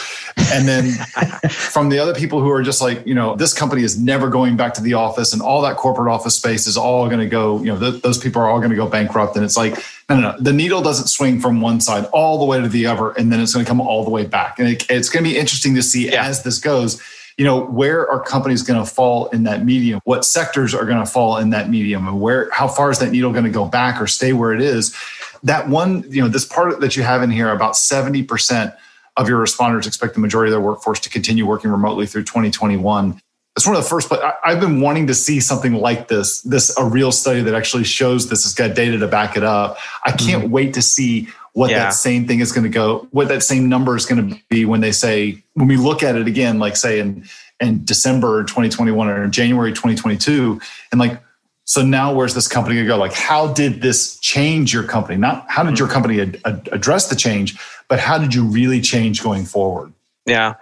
And 0.52 0.68
then 0.68 0.92
from 1.50 1.90
the 1.90 2.00
other 2.00 2.16
people 2.16 2.42
who 2.42 2.50
are 2.50 2.64
just 2.64 2.82
like, 2.82 3.06
you 3.06 3.14
know, 3.14 3.36
this 3.36 3.54
company 3.54 3.84
is 3.84 4.00
never 4.00 4.30
going 4.30 4.58
back 4.58 4.74
to 4.76 4.82
the 4.82 4.96
office 4.96 5.34
and 5.34 5.42
all 5.42 5.62
that 5.62 5.78
corporate 5.78 6.12
office 6.12 6.36
space 6.36 6.66
is 6.66 6.76
all 6.78 7.08
going 7.08 7.20
to 7.20 7.28
go, 7.28 7.60
you 7.60 7.66
know, 7.66 7.80
th- 7.80 8.02
those 8.02 8.18
people 8.18 8.42
are 8.42 8.50
all 8.50 8.58
going 8.58 8.72
to 8.72 8.76
go 8.76 8.88
bankrupt. 8.88 9.36
And 9.36 9.46
it's 9.46 9.58
like, 9.58 9.76
no, 10.10 10.20
no, 10.20 10.32
no. 10.32 10.36
The 10.40 10.54
needle 10.54 10.82
doesn't 10.82 11.08
swing 11.08 11.40
from 11.40 11.62
one 11.62 11.82
side 11.82 12.06
all 12.06 12.40
the 12.40 12.46
way 12.46 12.60
to 12.60 12.68
the 12.68 12.86
other, 12.86 13.12
and 13.12 13.32
then 13.32 13.42
it's 13.42 13.54
going 13.54 13.66
to 13.66 13.70
come 13.70 13.82
all 13.82 14.04
the 14.04 14.10
way 14.10 14.26
back. 14.26 14.58
And 14.58 14.70
it, 14.70 14.86
it's 14.90 15.10
going 15.10 15.24
to 15.24 15.30
be 15.30 15.38
interesting 15.38 15.76
to 15.76 15.84
see 15.84 16.12
yeah. 16.12 16.26
as 16.26 16.44
this 16.44 16.60
goes 16.60 17.02
you 17.38 17.46
know 17.46 17.66
where 17.66 18.10
are 18.10 18.22
companies 18.22 18.64
going 18.64 18.84
to 18.84 18.90
fall 18.90 19.28
in 19.28 19.44
that 19.44 19.64
medium 19.64 20.00
what 20.06 20.26
sectors 20.26 20.74
are 20.74 20.86
going 20.86 21.00
to 21.00 21.06
fall 21.06 21.38
in 21.38 21.52
that 21.52 21.70
medium 21.70 22.08
and 22.08 22.20
where 22.20 22.50
how 22.52 22.68
far 22.68 22.90
is 22.90 23.00
that 23.00 23.12
needle 23.12 23.32
going 23.32 23.44
to 23.44 23.50
go 23.50 23.66
back 23.66 24.02
or 24.02 24.08
stay 24.08 24.34
where 24.34 24.54
it 24.54 24.62
is 24.62 24.96
that 25.44 25.70
one, 25.70 26.04
you 26.10 26.22
know, 26.22 26.28
this 26.28 26.46
part 26.46 26.80
that 26.80 26.96
you 26.96 27.04
have 27.04 27.24
in 27.24 27.32
here, 27.32 27.50
about 27.50 27.74
70% 27.74 28.76
of 29.16 29.28
your 29.28 29.44
responders 29.44 29.88
expect 29.88 30.14
the 30.14 30.20
majority 30.20 30.52
of 30.52 30.54
their 30.54 30.62
workforce 30.62 31.00
to 31.02 31.10
continue 31.10 31.46
working 31.46 31.72
remotely 31.72 32.06
through 32.06 32.24
2021. 32.24 33.20
It's 33.56 33.66
one 33.66 33.76
of 33.76 33.82
the 33.82 33.90
first, 33.90 34.08
but 34.08 34.40
I've 34.46 34.60
been 34.60 34.82
wanting 34.82 35.08
to 35.08 35.16
see 35.16 35.40
something 35.40 35.74
like 35.74 36.08
this, 36.08 36.42
this 36.44 36.78
a 36.78 36.86
real 36.86 37.12
study 37.12 37.42
that 37.42 37.56
actually 37.56 37.86
shows 37.86 38.30
this 38.30 38.44
has 38.44 38.54
got 38.54 38.76
data 38.76 39.00
to 39.00 39.08
back 39.08 39.36
it 39.36 39.44
up. 39.44 39.78
I 40.06 40.12
can't 40.12 40.44
mm-hmm. 40.44 40.52
wait 40.52 40.74
to 40.76 40.82
see 40.82 41.30
what 41.58 41.72
yeah. 41.72 41.86
that 41.86 41.96
same 41.96 42.28
thing 42.28 42.40
is 42.40 42.52
going 42.52 42.66
to 42.66 42.70
go, 42.70 43.08
what 43.10 43.30
that 43.30 43.42
same 43.42 43.68
number 43.68 43.96
is 43.96 44.06
going 44.06 44.30
to 44.30 44.40
be 44.48 44.64
when 44.64 44.80
they 44.80 44.92
say, 44.92 45.44
when 45.56 45.68
we 45.68 45.76
look 45.76 46.04
at 46.04 46.16
it 46.16 46.28
again, 46.28 46.60
like 46.60 46.78
say 46.78 47.00
in, 47.00 47.26
in 47.60 47.84
December 47.84 48.44
2021 48.44 49.10
or 49.10 49.28
January 49.28 49.72
2022, 49.72 50.62
and 50.92 51.00
like, 51.00 51.20
so 51.64 51.82
now 51.82 52.14
where's 52.14 52.36
this 52.36 52.48
company 52.48 52.76
going 52.76 52.86
to 52.86 52.94
go? 52.94 52.98
Like, 52.98 53.14
how 53.14 53.54
did 53.54 53.82
this 53.82 54.20
change 54.20 54.72
your 54.72 54.84
company? 54.84 55.18
Not 55.18 55.50
how 55.50 55.64
did 55.64 55.80
your 55.80 55.88
mm-hmm. 55.88 55.94
company 55.96 56.22
ad- 56.22 56.40
ad- 56.46 56.70
address 56.72 57.10
the 57.10 57.16
change, 57.16 57.58
but 57.88 58.00
how 58.00 58.20
did 58.20 58.36
you 58.36 58.44
really 58.44 58.80
change 58.80 59.24
going 59.24 59.44
forward? 59.44 59.92
Yeah. 60.28 60.58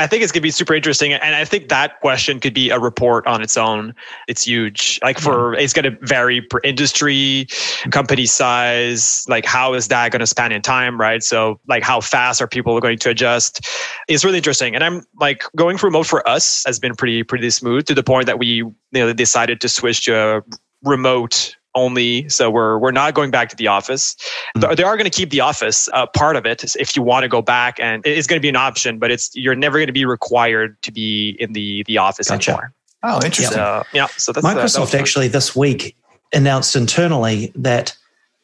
I 0.00 0.06
think 0.06 0.22
it's 0.22 0.32
going 0.32 0.40
to 0.40 0.46
be 0.46 0.50
super 0.50 0.74
interesting. 0.74 1.12
And 1.12 1.34
I 1.34 1.44
think 1.44 1.68
that 1.68 2.00
question 2.00 2.40
could 2.40 2.54
be 2.54 2.70
a 2.70 2.78
report 2.78 3.26
on 3.26 3.42
its 3.42 3.56
own. 3.56 3.94
It's 4.28 4.46
huge. 4.46 4.98
Like 5.02 5.18
for, 5.18 5.54
hmm. 5.54 5.60
it's 5.60 5.72
going 5.72 5.84
to 5.84 6.06
vary 6.06 6.40
per 6.40 6.58
industry, 6.64 7.46
company 7.90 8.26
size. 8.26 9.24
Like 9.28 9.44
how 9.44 9.74
is 9.74 9.88
that 9.88 10.10
going 10.10 10.20
to 10.20 10.26
span 10.26 10.52
in 10.52 10.62
time? 10.62 10.98
Right. 10.98 11.22
So 11.22 11.60
like 11.68 11.82
how 11.82 12.00
fast 12.00 12.40
are 12.40 12.48
people 12.48 12.80
going 12.80 12.98
to 12.98 13.10
adjust? 13.10 13.66
It's 14.08 14.24
really 14.24 14.38
interesting. 14.38 14.74
And 14.74 14.82
I'm 14.82 15.02
like 15.20 15.44
going 15.54 15.76
for 15.76 15.86
remote 15.86 16.06
for 16.06 16.26
us 16.26 16.64
has 16.66 16.78
been 16.78 16.94
pretty, 16.94 17.22
pretty 17.22 17.50
smooth 17.50 17.84
to 17.86 17.94
the 17.94 18.02
point 18.02 18.26
that 18.26 18.38
we 18.38 18.46
you 18.46 18.74
know, 18.92 19.12
decided 19.12 19.60
to 19.60 19.68
switch 19.68 20.04
to 20.06 20.16
a 20.16 20.42
remote 20.82 21.56
only. 21.74 22.28
So 22.28 22.50
we're 22.50 22.78
we're 22.78 22.92
not 22.92 23.14
going 23.14 23.30
back 23.30 23.48
to 23.50 23.56
the 23.56 23.68
office. 23.68 24.16
Mm-hmm. 24.56 24.74
They 24.74 24.82
are 24.82 24.96
going 24.96 25.10
to 25.10 25.16
keep 25.16 25.30
the 25.30 25.40
office 25.40 25.88
uh, 25.92 26.06
part 26.06 26.36
of 26.36 26.46
it 26.46 26.76
if 26.76 26.96
you 26.96 27.02
want 27.02 27.24
to 27.24 27.28
go 27.28 27.42
back, 27.42 27.78
and 27.80 28.04
it's 28.06 28.26
going 28.26 28.38
to 28.38 28.42
be 28.42 28.48
an 28.48 28.56
option. 28.56 28.98
But 28.98 29.10
it's 29.10 29.34
you're 29.34 29.54
never 29.54 29.78
going 29.78 29.86
to 29.86 29.92
be 29.92 30.04
required 30.04 30.80
to 30.82 30.92
be 30.92 31.36
in 31.38 31.52
the 31.52 31.84
the 31.86 31.98
office 31.98 32.28
gotcha. 32.28 32.50
anymore. 32.52 32.72
Oh, 33.02 33.16
interesting. 33.24 33.54
So, 33.54 33.82
yeah. 33.92 34.06
So 34.16 34.32
that's 34.32 34.46
Microsoft 34.46 34.98
actually 34.98 35.28
this 35.28 35.56
week 35.56 35.96
announced 36.32 36.76
internally 36.76 37.52
that 37.54 37.96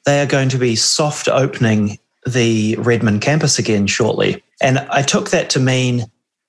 they 0.05 0.21
are 0.23 0.27
going 0.27 0.49
to 0.49 0.59
be 0.59 0.77
soft 0.77 1.29
opening 1.29 1.99
the 2.27 2.77
Redmond 2.77 3.21
campus 3.21 3.59
again 3.59 3.87
shortly, 3.87 4.43
and 4.61 4.79
I 4.79 5.03
took 5.03 5.31
that 5.31 5.51
to 5.51 5.61
mean 5.61 6.07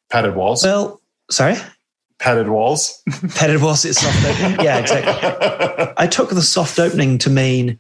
padded 0.10 0.36
walls. 0.36 0.64
Well, 0.64 1.02
sorry 1.30 1.56
padded 2.20 2.50
walls. 2.50 3.02
padded 3.36 3.62
walls, 3.62 3.86
it's 3.86 4.02
soft 4.02 4.26
opening. 4.26 4.66
Yeah, 4.66 4.80
exactly. 4.80 5.94
I 5.98 6.08
took 6.08 6.30
the 6.30 6.42
soft 6.42 6.80
opening 6.80 7.18
to 7.20 7.30
mean 7.30 7.80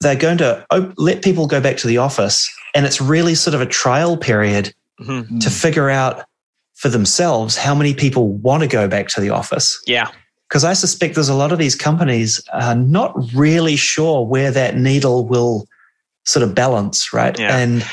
they're 0.00 0.16
going 0.16 0.38
to 0.38 0.64
op- 0.70 0.94
let 0.96 1.22
people 1.22 1.46
go 1.46 1.60
back 1.60 1.76
to 1.78 1.86
the 1.86 1.98
office, 1.98 2.48
and 2.74 2.86
it's 2.86 3.00
really 3.00 3.34
sort 3.34 3.54
of 3.54 3.60
a 3.60 3.66
trial 3.66 4.16
period 4.16 4.74
mm-hmm. 5.00 5.38
to 5.38 5.50
figure 5.50 5.90
out 5.90 6.24
for 6.74 6.88
themselves 6.88 7.56
how 7.56 7.74
many 7.74 7.92
people 7.92 8.28
want 8.28 8.62
to 8.62 8.68
go 8.68 8.88
back 8.88 9.08
to 9.08 9.20
the 9.20 9.30
office. 9.30 9.80
Yeah. 9.86 10.10
Because 10.48 10.64
I 10.64 10.72
suspect 10.72 11.14
there's 11.14 11.28
a 11.28 11.34
lot 11.34 11.52
of 11.52 11.58
these 11.58 11.76
companies 11.76 12.42
are 12.52 12.74
not 12.74 13.14
really 13.34 13.76
sure 13.76 14.26
where 14.26 14.50
that 14.50 14.76
needle 14.76 15.26
will 15.26 15.66
sort 16.24 16.42
of 16.42 16.54
balance, 16.54 17.12
right? 17.12 17.38
Yeah. 17.38 17.56
And 17.56 17.84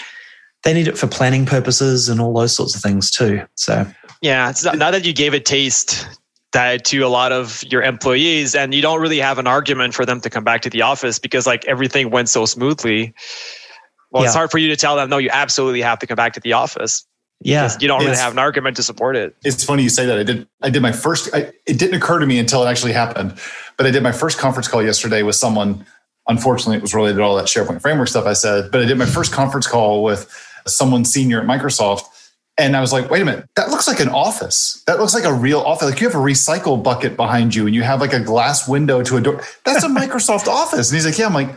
they 0.63 0.73
need 0.73 0.87
it 0.87 0.97
for 0.97 1.07
planning 1.07 1.45
purposes 1.45 2.09
and 2.09 2.19
all 2.19 2.33
those 2.33 2.55
sorts 2.55 2.75
of 2.75 2.81
things 2.81 3.11
too. 3.11 3.41
So 3.55 3.85
yeah, 4.21 4.49
it's 4.49 4.63
not, 4.63 4.77
now 4.77 4.91
that 4.91 5.05
you 5.05 5.13
gave 5.13 5.33
a 5.33 5.39
taste 5.39 6.07
that 6.53 6.85
to 6.85 6.99
a 6.99 7.07
lot 7.07 7.31
of 7.31 7.63
your 7.69 7.83
employees 7.83 8.55
and 8.55 8.73
you 8.73 8.81
don't 8.81 9.01
really 9.01 9.19
have 9.19 9.37
an 9.37 9.47
argument 9.47 9.93
for 9.93 10.05
them 10.05 10.21
to 10.21 10.29
come 10.29 10.43
back 10.43 10.61
to 10.61 10.69
the 10.69 10.81
office 10.81 11.19
because 11.19 11.45
like 11.45 11.65
everything 11.65 12.09
went 12.09 12.29
so 12.29 12.45
smoothly. 12.45 13.13
Well, 14.11 14.23
yeah. 14.23 14.29
it's 14.29 14.35
hard 14.35 14.49
for 14.49 14.57
you 14.57 14.69
to 14.69 14.75
tell 14.75 14.95
them, 14.95 15.09
no, 15.09 15.17
you 15.17 15.29
absolutely 15.31 15.81
have 15.81 15.99
to 15.99 16.07
come 16.07 16.15
back 16.15 16.33
to 16.33 16.39
the 16.39 16.53
office. 16.53 17.05
Yeah. 17.41 17.69
You 17.79 17.87
don't 17.87 18.03
really 18.03 18.17
have 18.17 18.31
an 18.31 18.39
argument 18.39 18.77
to 18.77 18.83
support 18.83 19.15
it. 19.15 19.35
It's 19.43 19.63
funny 19.63 19.83
you 19.83 19.89
say 19.89 20.05
that. 20.07 20.17
I 20.17 20.23
did 20.23 20.47
I 20.63 20.69
did 20.71 20.81
my 20.81 20.91
first 20.91 21.29
I, 21.35 21.51
it 21.67 21.77
didn't 21.77 21.93
occur 21.93 22.17
to 22.17 22.25
me 22.25 22.39
until 22.39 22.63
it 22.65 22.69
actually 22.69 22.93
happened. 22.93 23.37
But 23.75 23.85
I 23.85 23.91
did 23.91 24.01
my 24.01 24.11
first 24.11 24.39
conference 24.39 24.67
call 24.67 24.81
yesterday 24.81 25.21
with 25.21 25.35
someone. 25.35 25.85
Unfortunately, 26.27 26.77
it 26.77 26.81
was 26.81 26.95
related 26.95 27.17
to 27.17 27.23
all 27.23 27.35
that 27.35 27.45
SharePoint 27.45 27.81
framework 27.81 28.07
stuff 28.07 28.25
I 28.25 28.33
said. 28.33 28.71
But 28.71 28.81
I 28.81 28.85
did 28.85 28.97
my 28.97 29.05
first 29.05 29.31
conference 29.31 29.67
call 29.67 30.03
with 30.03 30.33
someone 30.65 31.05
senior 31.05 31.39
at 31.39 31.45
Microsoft 31.45 32.03
and 32.57 32.75
I 32.75 32.81
was 32.81 32.91
like, 32.91 33.09
wait 33.09 33.21
a 33.21 33.25
minute, 33.25 33.47
that 33.55 33.69
looks 33.69 33.87
like 33.87 33.99
an 33.99 34.09
office. 34.09 34.83
That 34.87 34.99
looks 34.99 35.13
like 35.13 35.25
a 35.25 35.33
real 35.33 35.59
office. 35.59 35.89
Like 35.89 36.01
you 36.01 36.07
have 36.07 36.15
a 36.15 36.23
recycle 36.23 36.81
bucket 36.81 37.15
behind 37.15 37.53
you 37.53 37.67
and 37.67 37.75
you 37.75 37.83
have 37.83 38.01
like 38.01 38.13
a 38.13 38.19
glass 38.19 38.67
window 38.67 39.03
to 39.03 39.17
a 39.17 39.21
door. 39.21 39.43
That's 39.63 39.83
a 39.83 39.87
Microsoft 39.89 40.47
office. 40.47 40.89
And 40.89 40.95
he's 40.95 41.05
like, 41.05 41.17
yeah, 41.17 41.27
I'm 41.27 41.33
like, 41.33 41.55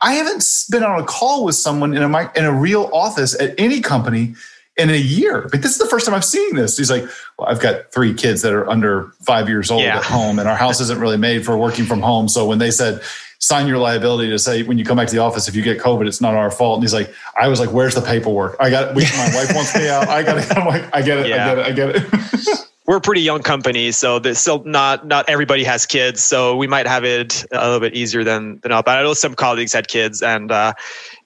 I 0.00 0.14
haven't 0.14 0.44
been 0.70 0.82
on 0.82 1.00
a 1.00 1.04
call 1.04 1.44
with 1.44 1.54
someone 1.54 1.94
in 1.96 2.02
a 2.02 2.32
in 2.34 2.44
a 2.44 2.52
real 2.52 2.90
office 2.92 3.38
at 3.40 3.54
any 3.58 3.80
company 3.80 4.34
in 4.76 4.90
a 4.90 4.96
year. 4.96 5.46
But 5.50 5.62
this 5.62 5.72
is 5.72 5.78
the 5.78 5.86
first 5.86 6.06
time 6.06 6.14
I've 6.14 6.24
seen 6.24 6.56
this. 6.56 6.76
He's 6.78 6.90
like, 6.90 7.04
well, 7.38 7.48
I've 7.48 7.60
got 7.60 7.92
three 7.92 8.14
kids 8.14 8.42
that 8.42 8.52
are 8.52 8.68
under 8.68 9.12
five 9.22 9.48
years 9.48 9.70
old 9.70 9.82
yeah. 9.82 9.98
at 9.98 10.04
home, 10.04 10.38
and 10.38 10.48
our 10.48 10.56
house 10.56 10.80
isn't 10.80 10.98
really 10.98 11.18
made 11.18 11.44
for 11.44 11.56
working 11.56 11.84
from 11.84 12.00
home. 12.00 12.28
So 12.28 12.46
when 12.46 12.58
they 12.58 12.70
said 12.70 13.02
sign 13.40 13.66
your 13.66 13.78
liability 13.78 14.30
to 14.30 14.38
say 14.38 14.62
when 14.62 14.78
you 14.78 14.84
come 14.84 14.96
back 14.96 15.08
to 15.08 15.14
the 15.14 15.20
office 15.20 15.48
if 15.48 15.56
you 15.56 15.62
get 15.62 15.78
COVID, 15.78 16.06
it's 16.06 16.20
not 16.20 16.34
our 16.34 16.50
fault. 16.50 16.76
And 16.76 16.84
he's 16.84 16.94
like, 16.94 17.12
I 17.38 17.48
was 17.48 17.58
like, 17.58 17.72
where's 17.72 17.94
the 17.94 18.02
paperwork? 18.02 18.56
I 18.60 18.70
got 18.70 18.90
it. 18.90 18.94
My 18.94 19.30
wife 19.34 19.54
wants 19.54 19.74
me 19.74 19.88
out. 19.88 20.08
I 20.08 20.22
got 20.22 20.38
it. 20.38 20.56
I'm 20.56 20.66
like, 20.66 20.94
I 20.94 21.02
get 21.02 21.18
it. 21.18 21.28
Yeah. 21.28 21.50
I 21.50 21.54
get 21.54 21.58
it. 21.58 21.66
I 21.66 21.72
get 21.72 21.96
it. 21.96 22.66
we're 22.90 22.96
a 22.96 23.00
pretty 23.00 23.20
young 23.20 23.40
company, 23.40 23.92
so 23.92 24.18
there's 24.18 24.38
still 24.38 24.64
not 24.64 25.06
not 25.06 25.28
everybody 25.28 25.62
has 25.62 25.86
kids, 25.86 26.20
so 26.24 26.56
we 26.56 26.66
might 26.66 26.88
have 26.88 27.04
it 27.04 27.44
a 27.52 27.64
little 27.64 27.78
bit 27.78 27.94
easier 27.94 28.24
than 28.24 28.58
than 28.64 28.72
But 28.72 28.88
I 28.88 29.02
know 29.04 29.14
some 29.14 29.36
colleagues 29.36 29.72
had 29.72 29.86
kids, 29.86 30.22
and 30.22 30.50
uh, 30.50 30.72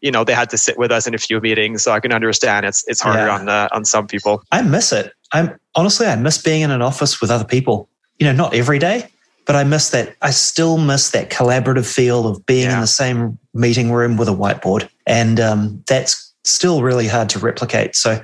you 0.02 0.10
know 0.10 0.24
they 0.24 0.34
had 0.34 0.50
to 0.50 0.58
sit 0.58 0.76
with 0.76 0.92
us 0.92 1.06
in 1.06 1.14
a 1.14 1.18
few 1.18 1.40
meetings, 1.40 1.82
so 1.82 1.92
I 1.92 2.00
can 2.00 2.12
understand 2.12 2.66
it's 2.66 2.84
it's 2.86 3.00
harder 3.00 3.28
yeah. 3.28 3.34
on 3.34 3.48
uh, 3.48 3.68
on 3.72 3.86
some 3.86 4.06
people. 4.06 4.42
I 4.52 4.60
miss 4.60 4.92
it. 4.92 5.14
I'm 5.32 5.58
honestly 5.74 6.06
I 6.06 6.16
miss 6.16 6.36
being 6.36 6.60
in 6.60 6.70
an 6.70 6.82
office 6.82 7.22
with 7.22 7.30
other 7.30 7.46
people. 7.46 7.88
You 8.18 8.26
know, 8.26 8.32
not 8.32 8.54
every 8.54 8.78
day, 8.78 9.08
but 9.46 9.56
I 9.56 9.64
miss 9.64 9.90
that. 9.90 10.16
I 10.22 10.30
still 10.30 10.78
miss 10.78 11.10
that 11.10 11.30
collaborative 11.30 11.92
feel 11.92 12.26
of 12.26 12.44
being 12.46 12.66
yeah. 12.66 12.74
in 12.74 12.80
the 12.80 12.86
same 12.86 13.38
meeting 13.52 13.92
room 13.92 14.16
with 14.16 14.28
a 14.28 14.32
whiteboard, 14.32 14.88
and 15.06 15.38
um, 15.40 15.82
that's 15.86 16.32
still 16.44 16.82
really 16.82 17.08
hard 17.08 17.28
to 17.30 17.38
replicate. 17.38 17.96
So 17.96 18.22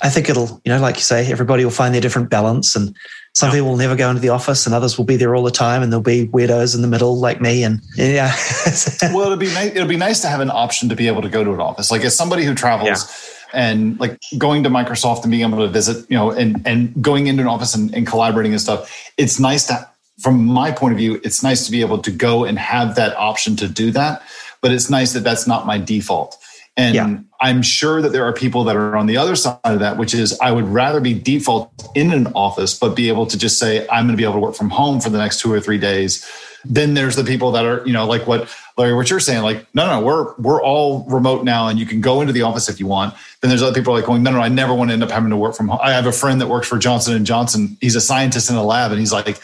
I 0.00 0.10
think 0.10 0.28
it'll, 0.28 0.60
you 0.64 0.72
know, 0.72 0.80
like 0.80 0.96
you 0.96 1.02
say, 1.02 1.30
everybody 1.30 1.64
will 1.64 1.70
find 1.70 1.94
their 1.94 2.00
different 2.00 2.30
balance, 2.30 2.76
and 2.76 2.94
some 3.34 3.50
people 3.50 3.68
will 3.68 3.76
never 3.76 3.96
go 3.96 4.10
into 4.10 4.20
the 4.20 4.28
office, 4.28 4.66
and 4.66 4.74
others 4.74 4.98
will 4.98 5.04
be 5.04 5.16
there 5.16 5.34
all 5.34 5.42
the 5.42 5.50
time, 5.50 5.82
and 5.82 5.90
there'll 5.92 6.02
be 6.02 6.28
weirdos 6.28 6.74
in 6.74 6.82
the 6.82 6.88
middle 6.88 7.18
like 7.18 7.40
me, 7.40 7.64
and 7.64 7.80
yeah. 7.96 8.34
well, 9.02 9.22
it'll 9.22 9.36
be 9.36 9.52
nice. 9.54 9.74
It'll 9.74 9.88
be 9.88 9.96
nice 9.96 10.20
to 10.20 10.28
have 10.28 10.40
an 10.40 10.50
option 10.50 10.88
to 10.90 10.96
be 10.96 11.06
able 11.06 11.22
to 11.22 11.28
go 11.28 11.44
to 11.44 11.52
an 11.52 11.60
office. 11.60 11.90
Like 11.90 12.04
as 12.04 12.16
somebody 12.16 12.44
who 12.44 12.54
travels. 12.54 12.88
Yeah 12.88 13.34
and 13.52 13.98
like 13.98 14.20
going 14.36 14.62
to 14.62 14.68
Microsoft 14.68 15.22
and 15.22 15.30
being 15.30 15.42
able 15.42 15.58
to 15.58 15.68
visit, 15.68 16.04
you 16.10 16.16
know, 16.16 16.30
and 16.30 16.60
and 16.66 16.92
going 17.02 17.28
into 17.28 17.42
an 17.42 17.48
office 17.48 17.74
and, 17.74 17.94
and, 17.94 18.06
collaborating 18.06 18.52
and 18.52 18.60
stuff. 18.60 19.10
It's 19.16 19.40
nice 19.40 19.66
to, 19.68 19.88
from 20.18 20.44
my 20.44 20.70
point 20.70 20.92
of 20.92 20.98
view, 20.98 21.20
it's 21.24 21.42
nice 21.42 21.64
to 21.66 21.72
be 21.72 21.80
able 21.80 21.98
to 21.98 22.10
go 22.10 22.44
and 22.44 22.58
have 22.58 22.96
that 22.96 23.16
option 23.16 23.56
to 23.56 23.68
do 23.68 23.90
that. 23.92 24.22
But 24.60 24.72
it's 24.72 24.90
nice 24.90 25.12
that 25.12 25.20
that's 25.20 25.46
not 25.46 25.66
my 25.66 25.78
default. 25.78 26.36
And 26.76 26.94
yeah. 26.94 27.18
I'm 27.40 27.60
sure 27.62 28.00
that 28.00 28.10
there 28.10 28.24
are 28.24 28.32
people 28.32 28.62
that 28.64 28.76
are 28.76 28.96
on 28.96 29.06
the 29.06 29.16
other 29.16 29.34
side 29.34 29.58
of 29.64 29.80
that, 29.80 29.96
which 29.96 30.14
is 30.14 30.38
I 30.40 30.52
would 30.52 30.64
rather 30.64 31.00
be 31.00 31.12
default 31.12 31.72
in 31.96 32.12
an 32.12 32.28
office, 32.34 32.78
but 32.78 32.94
be 32.94 33.08
able 33.08 33.26
to 33.26 33.36
just 33.36 33.58
say, 33.58 33.86
I'm 33.88 34.06
going 34.06 34.16
to 34.16 34.16
be 34.16 34.22
able 34.22 34.34
to 34.34 34.40
work 34.40 34.54
from 34.54 34.70
home 34.70 35.00
for 35.00 35.10
the 35.10 35.18
next 35.18 35.40
two 35.40 35.52
or 35.52 35.60
three 35.60 35.78
days. 35.78 36.24
Then 36.64 36.94
there's 36.94 37.16
the 37.16 37.24
people 37.24 37.50
that 37.52 37.64
are, 37.64 37.84
you 37.84 37.92
know, 37.92 38.06
like 38.06 38.28
what 38.28 38.48
Larry, 38.76 38.94
what 38.94 39.10
you're 39.10 39.18
saying, 39.18 39.42
like, 39.42 39.66
no, 39.74 39.86
no, 39.86 40.04
we're 40.04 40.34
we're 40.36 40.62
all 40.62 41.04
remote 41.04 41.44
now 41.44 41.66
and 41.66 41.80
you 41.80 41.86
can 41.86 42.00
go 42.00 42.20
into 42.20 42.32
the 42.32 42.42
office 42.42 42.68
if 42.68 42.78
you 42.78 42.86
want. 42.86 43.14
Then 43.40 43.48
there's 43.48 43.62
other 43.62 43.74
people 43.74 43.92
like 43.92 44.04
going, 44.04 44.22
no, 44.22 44.30
no, 44.30 44.40
I 44.40 44.48
never 44.48 44.72
want 44.72 44.90
to 44.90 44.94
end 44.94 45.02
up 45.02 45.10
having 45.10 45.30
to 45.30 45.36
work 45.36 45.56
from 45.56 45.68
home. 45.68 45.80
I 45.82 45.92
have 45.92 46.06
a 46.06 46.12
friend 46.12 46.40
that 46.40 46.48
works 46.48 46.68
for 46.68 46.78
Johnson 46.78 47.14
and 47.14 47.26
Johnson. 47.26 47.76
He's 47.80 47.96
a 47.96 48.00
scientist 48.00 48.50
in 48.50 48.56
a 48.56 48.64
lab 48.64 48.92
and 48.92 49.00
he's 49.00 49.12
like, 49.12 49.40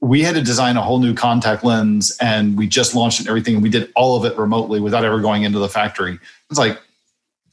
we 0.00 0.22
had 0.22 0.34
to 0.34 0.42
design 0.42 0.76
a 0.76 0.82
whole 0.82 0.98
new 0.98 1.14
contact 1.14 1.64
lens 1.64 2.16
and 2.20 2.56
we 2.56 2.66
just 2.66 2.94
launched 2.94 3.18
it 3.18 3.22
and 3.22 3.28
everything. 3.28 3.54
And 3.54 3.62
we 3.62 3.70
did 3.70 3.90
all 3.96 4.16
of 4.16 4.24
it 4.30 4.36
remotely 4.38 4.80
without 4.80 5.04
ever 5.04 5.20
going 5.20 5.42
into 5.42 5.58
the 5.58 5.68
factory. 5.68 6.18
It's 6.50 6.58
like, 6.58 6.80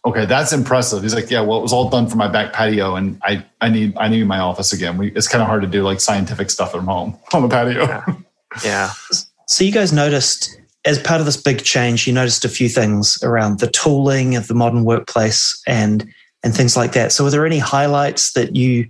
okay, 0.05 0.25
that's 0.25 0.51
impressive. 0.51 1.01
He's 1.01 1.15
like, 1.15 1.31
yeah, 1.31 1.41
well, 1.41 1.59
it 1.59 1.61
was 1.61 1.71
all 1.71 1.89
done 1.89 2.07
for 2.07 2.17
my 2.17 2.27
back 2.27 2.51
patio, 2.51 2.95
and 2.95 3.19
I, 3.23 3.45
I 3.61 3.69
need, 3.69 3.95
I 3.97 4.09
need 4.09 4.27
my 4.27 4.39
office 4.39 4.73
again. 4.73 4.97
We, 4.97 5.11
it's 5.13 5.29
kind 5.29 5.41
of 5.41 5.47
hard 5.47 5.61
to 5.61 5.67
do 5.67 5.81
like 5.83 6.01
scientific 6.01 6.49
stuff 6.49 6.75
at 6.75 6.81
home 6.81 7.17
on 7.33 7.41
the 7.43 7.47
patio. 7.47 7.85
Yeah. 7.85 8.05
yeah. 8.65 8.91
So 9.47 9.63
you 9.63 9.71
guys 9.71 9.93
noticed 9.93 10.59
as 10.85 10.99
part 10.99 11.21
of 11.21 11.25
this 11.25 11.37
big 11.37 11.63
change, 11.63 12.05
you 12.05 12.13
noticed 12.13 12.43
a 12.43 12.49
few 12.49 12.67
things 12.67 13.17
around 13.23 13.59
the 13.59 13.67
tooling 13.67 14.35
of 14.35 14.47
the 14.47 14.53
modern 14.53 14.83
workplace 14.83 15.61
and 15.65 16.07
and 16.43 16.53
things 16.53 16.75
like 16.75 16.91
that. 16.91 17.13
So, 17.13 17.25
are 17.25 17.29
there 17.29 17.45
any 17.45 17.59
highlights 17.59 18.33
that 18.33 18.55
you 18.55 18.89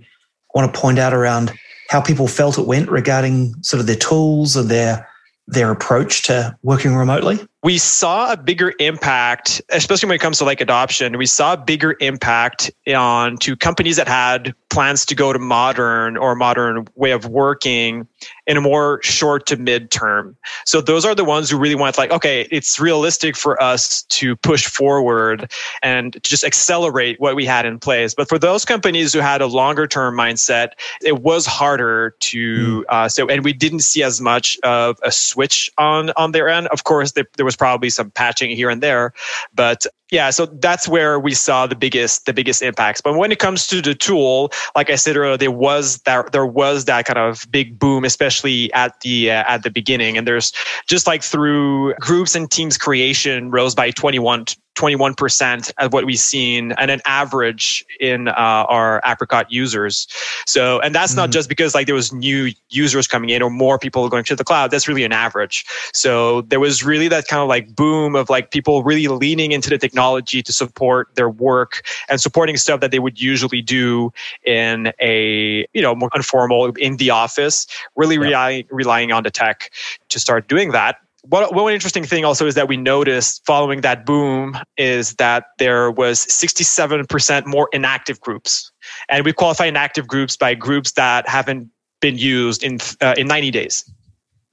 want 0.54 0.72
to 0.72 0.80
point 0.80 0.98
out 0.98 1.14
around 1.14 1.52
how 1.94 2.00
people 2.00 2.26
felt 2.26 2.58
it 2.58 2.66
went 2.66 2.90
regarding 2.90 3.54
sort 3.62 3.78
of 3.78 3.86
their 3.86 3.94
tools 3.94 4.56
and 4.56 4.68
their 4.68 5.08
their 5.46 5.70
approach 5.70 6.24
to 6.24 6.56
working 6.64 6.96
remotely? 6.96 7.38
We 7.64 7.78
saw 7.78 8.30
a 8.30 8.36
bigger 8.36 8.74
impact, 8.78 9.62
especially 9.70 10.08
when 10.10 10.16
it 10.16 10.20
comes 10.20 10.36
to 10.36 10.44
like 10.44 10.60
adoption. 10.60 11.16
We 11.16 11.24
saw 11.24 11.54
a 11.54 11.56
bigger 11.56 11.96
impact 11.98 12.70
on 12.94 13.38
to 13.38 13.56
companies 13.56 13.96
that 13.96 14.06
had 14.06 14.54
plans 14.68 15.06
to 15.06 15.14
go 15.14 15.32
to 15.32 15.38
modern 15.38 16.18
or 16.18 16.34
modern 16.34 16.86
way 16.96 17.12
of 17.12 17.26
working 17.26 18.06
in 18.46 18.56
a 18.56 18.60
more 18.60 19.00
short 19.02 19.46
to 19.46 19.56
mid 19.56 19.90
term. 19.90 20.36
So 20.66 20.80
those 20.80 21.04
are 21.04 21.14
the 21.14 21.24
ones 21.24 21.48
who 21.48 21.56
really 21.56 21.76
want 21.76 21.96
like, 21.96 22.10
okay, 22.10 22.48
it's 22.50 22.78
realistic 22.78 23.36
for 23.36 23.62
us 23.62 24.02
to 24.02 24.36
push 24.36 24.66
forward 24.66 25.50
and 25.82 26.18
just 26.22 26.44
accelerate 26.44 27.20
what 27.20 27.36
we 27.36 27.46
had 27.46 27.64
in 27.64 27.78
place. 27.78 28.14
But 28.14 28.28
for 28.28 28.38
those 28.38 28.64
companies 28.64 29.12
who 29.12 29.20
had 29.20 29.40
a 29.40 29.46
longer 29.46 29.86
term 29.86 30.16
mindset, 30.16 30.72
it 31.00 31.22
was 31.22 31.46
harder 31.46 32.16
to 32.20 32.82
mm. 32.82 32.84
uh, 32.88 33.08
so 33.08 33.28
and 33.28 33.44
we 33.44 33.52
didn't 33.52 33.80
see 33.80 34.02
as 34.02 34.20
much 34.20 34.58
of 34.64 34.98
a 35.02 35.12
switch 35.12 35.70
on 35.78 36.10
on 36.16 36.32
their 36.32 36.48
end. 36.48 36.66
Of 36.66 36.84
course, 36.84 37.12
there, 37.12 37.26
there 37.36 37.46
was 37.46 37.53
probably 37.56 37.90
some 37.90 38.10
patching 38.10 38.50
here 38.50 38.70
and 38.70 38.82
there, 38.82 39.12
but 39.54 39.86
yeah 40.10 40.30
so 40.30 40.46
that's 40.46 40.86
where 40.86 41.18
we 41.18 41.34
saw 41.34 41.66
the 41.66 41.74
biggest 41.74 42.26
the 42.26 42.32
biggest 42.32 42.62
impacts. 42.62 43.00
But 43.00 43.16
when 43.16 43.32
it 43.32 43.38
comes 43.38 43.66
to 43.68 43.82
the 43.82 43.94
tool 43.94 44.52
like 44.76 44.88
i 44.88 44.94
said 44.94 45.16
earlier 45.16 45.36
there 45.36 45.50
was 45.50 45.98
that 46.02 46.32
there 46.32 46.46
was 46.46 46.84
that 46.84 47.04
kind 47.04 47.18
of 47.18 47.46
big 47.50 47.78
boom 47.78 48.04
especially 48.04 48.72
at 48.74 49.00
the 49.00 49.30
uh, 49.30 49.44
at 49.48 49.62
the 49.62 49.70
beginning. 49.70 50.16
And 50.16 50.26
there's 50.26 50.52
just 50.86 51.06
like 51.06 51.22
through 51.22 51.94
groups 51.94 52.34
and 52.34 52.50
teams 52.50 52.78
creation 52.78 53.50
rose 53.50 53.74
by 53.74 53.90
21 53.90 54.44
21% 54.74 55.72
of 55.78 55.92
what 55.92 56.04
we've 56.04 56.18
seen 56.18 56.72
and 56.72 56.90
an 56.90 57.00
average 57.06 57.84
in 58.00 58.28
uh, 58.28 58.32
our 58.68 59.00
apricot 59.04 59.50
users 59.50 60.06
so 60.46 60.80
and 60.80 60.94
that's 60.94 61.12
mm-hmm. 61.12 61.20
not 61.20 61.30
just 61.30 61.48
because 61.48 61.74
like 61.74 61.86
there 61.86 61.94
was 61.94 62.12
new 62.12 62.50
users 62.70 63.06
coming 63.06 63.30
in 63.30 63.42
or 63.42 63.50
more 63.50 63.78
people 63.78 64.08
going 64.08 64.24
to 64.24 64.36
the 64.36 64.44
cloud 64.44 64.70
that's 64.70 64.88
really 64.88 65.04
an 65.04 65.12
average 65.12 65.64
so 65.92 66.42
there 66.42 66.60
was 66.60 66.84
really 66.84 67.08
that 67.08 67.26
kind 67.28 67.40
of 67.40 67.48
like 67.48 67.74
boom 67.74 68.16
of 68.16 68.28
like 68.28 68.50
people 68.50 68.82
really 68.82 69.06
leaning 69.08 69.52
into 69.52 69.70
the 69.70 69.78
technology 69.78 70.42
to 70.42 70.52
support 70.52 71.08
their 71.14 71.30
work 71.30 71.82
and 72.08 72.20
supporting 72.20 72.56
stuff 72.56 72.80
that 72.80 72.90
they 72.90 72.98
would 72.98 73.20
usually 73.20 73.62
do 73.62 74.12
in 74.44 74.92
a 75.00 75.66
you 75.72 75.82
know 75.82 75.94
more 75.94 76.10
informal 76.14 76.66
in 76.76 76.96
the 76.96 77.10
office 77.10 77.66
really 77.96 78.16
yeah. 78.16 78.22
relying 78.22 78.64
relying 78.70 79.12
on 79.12 79.22
the 79.22 79.30
tech 79.30 79.70
to 80.08 80.18
start 80.18 80.48
doing 80.48 80.72
that 80.72 80.98
what, 81.24 81.54
one 81.54 81.72
interesting 81.72 82.04
thing 82.04 82.24
also 82.24 82.46
is 82.46 82.54
that 82.54 82.68
we 82.68 82.76
noticed 82.76 83.44
following 83.46 83.80
that 83.80 84.04
boom 84.04 84.56
is 84.76 85.14
that 85.14 85.46
there 85.58 85.90
was 85.90 86.24
67% 86.26 87.46
more 87.46 87.68
inactive 87.72 88.20
groups 88.20 88.70
and 89.08 89.24
we 89.24 89.32
qualify 89.32 89.66
inactive 89.66 90.06
groups 90.06 90.36
by 90.36 90.54
groups 90.54 90.92
that 90.92 91.28
haven't 91.28 91.70
been 92.00 92.18
used 92.18 92.62
in 92.62 92.78
uh, 93.00 93.14
in 93.16 93.26
90 93.26 93.50
days 93.50 93.90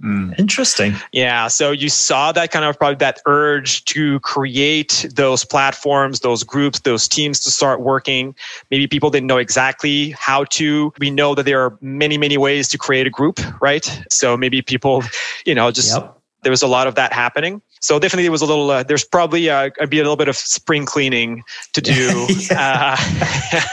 Mm. 0.04 0.38
Interesting. 0.40 0.96
Yeah. 1.12 1.48
So 1.48 1.72
you 1.72 1.90
saw 1.90 2.32
that 2.32 2.52
kind 2.52 2.66
of 2.66 2.78
probably 2.78 2.96
that 2.96 3.22
urge 3.28 3.86
to 3.86 4.20
create 4.22 5.06
those 5.14 5.46
platforms, 5.46 6.22
those 6.22 6.44
groups, 6.44 6.80
those 6.80 7.08
teams 7.08 7.40
to 7.42 7.52
start 7.52 7.82
working. 7.82 8.36
Maybe 8.72 8.88
people 8.88 9.12
didn't 9.12 9.28
know 9.28 9.38
exactly 9.38 10.12
how 10.12 10.46
to. 10.46 10.92
We 11.00 11.12
know 11.12 11.36
that 11.36 11.44
there 11.44 11.62
are 11.62 11.78
many, 11.82 12.18
many 12.18 12.38
ways 12.38 12.68
to 12.70 12.78
create 12.78 13.06
a 13.06 13.12
group, 13.12 13.40
right? 13.62 13.86
So 14.10 14.36
maybe 14.36 14.62
people, 14.62 15.04
you 15.46 15.54
know, 15.54 15.70
just 15.70 15.96
yep 15.96 16.18
there 16.44 16.52
was 16.52 16.62
a 16.62 16.68
lot 16.68 16.88
of 16.88 16.96
that 16.96 17.14
happening. 17.14 17.62
So 17.80 18.00
definitely 18.00 18.24
there 18.24 18.32
was 18.32 18.42
a 18.42 18.46
little, 18.46 18.70
uh, 18.70 18.84
there's 18.84 19.04
probably 19.04 19.50
uh, 19.50 19.70
be 19.90 20.00
a 20.00 20.04
little 20.04 20.16
bit 20.16 20.28
of 20.28 20.36
spring 20.36 20.86
cleaning 20.86 21.44
to 21.74 21.82
do 21.82 22.28
uh, 22.52 22.98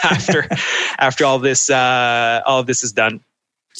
after, 0.02 0.48
after 0.98 1.24
all 1.24 1.38
this, 1.38 1.70
uh, 1.70 2.42
all 2.46 2.60
of 2.60 2.66
this 2.66 2.82
is 2.82 2.92
done. 2.92 3.20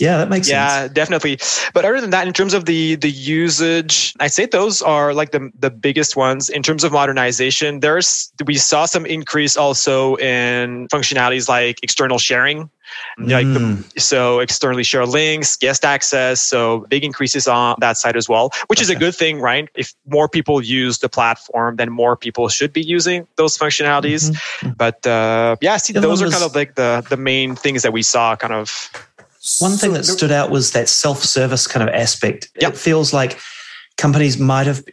Yeah, 0.01 0.19
that 0.19 0.29
makes 0.29 0.49
yeah, 0.49 0.69
sense. 0.69 0.91
Yeah, 0.91 0.95
definitely. 0.95 1.39
But 1.75 1.85
other 1.85 2.01
than 2.01 2.11
that, 2.11 2.27
in 2.27 2.33
terms 2.33 2.55
of 2.55 2.65
the 2.65 2.97
the 2.97 3.11
usage, 3.11 4.15
I'd 4.21 4.33
say 4.33 4.47
those 4.47 4.83
are 4.83 5.13
like 5.13 5.33
the 5.33 5.51
the 5.59 5.71
biggest 5.71 6.17
ones 6.17 6.49
in 6.49 6.63
terms 6.63 6.85
of 6.85 6.93
modernization. 6.93 7.81
There's 7.81 8.33
we 8.45 8.55
saw 8.55 8.87
some 8.87 9.07
increase 9.07 9.57
also 9.57 10.17
in 10.17 10.89
functionalities 10.89 11.49
like 11.49 11.83
external 11.83 12.19
sharing. 12.19 12.71
Mm. 13.19 13.31
Like 13.31 13.47
the, 13.53 13.61
mm. 13.61 14.01
so 14.01 14.39
externally 14.41 14.83
share 14.83 15.05
links, 15.05 15.57
guest 15.57 15.85
access. 15.85 16.41
So 16.41 16.87
big 16.89 17.05
increases 17.05 17.47
on 17.47 17.77
that 17.81 17.99
side 17.99 18.17
as 18.17 18.29
well, 18.29 18.51
which 18.69 18.79
okay. 18.79 18.85
is 18.85 18.91
a 18.91 18.97
good 18.97 19.15
thing, 19.15 19.41
right? 19.41 19.69
If 19.75 19.93
more 20.07 20.27
people 20.29 20.63
use 20.63 20.99
the 20.99 21.09
platform, 21.09 21.77
then 21.77 21.91
more 21.91 22.17
people 22.17 22.49
should 22.49 22.73
be 22.73 22.83
using 22.83 23.27
those 23.37 23.59
functionalities. 23.59 24.31
Mm-hmm. 24.31 24.71
But 24.71 25.07
uh, 25.07 25.57
yeah, 25.61 25.77
see, 25.77 25.93
those 25.93 26.23
are 26.23 26.31
kind 26.31 26.45
of 26.45 26.55
like 26.55 26.77
the 26.77 27.05
the 27.11 27.19
main 27.19 27.57
things 27.57 27.83
that 27.83 27.93
we 27.93 28.03
saw 28.03 28.37
kind 28.37 28.55
of 28.55 28.91
one 29.61 29.73
thing 29.73 29.93
that 29.95 30.05
stood 30.05 30.33
out 30.33 30.51
was 30.51 30.73
that 30.73 30.89
self-service 30.89 31.67
kind 31.67 31.89
of 31.89 31.95
aspect. 31.95 32.51
Yep. 32.61 32.73
It 32.73 32.77
feels 32.79 33.13
like 33.13 33.39
companies 33.97 34.39
might 34.39 34.67
have, 34.67 34.85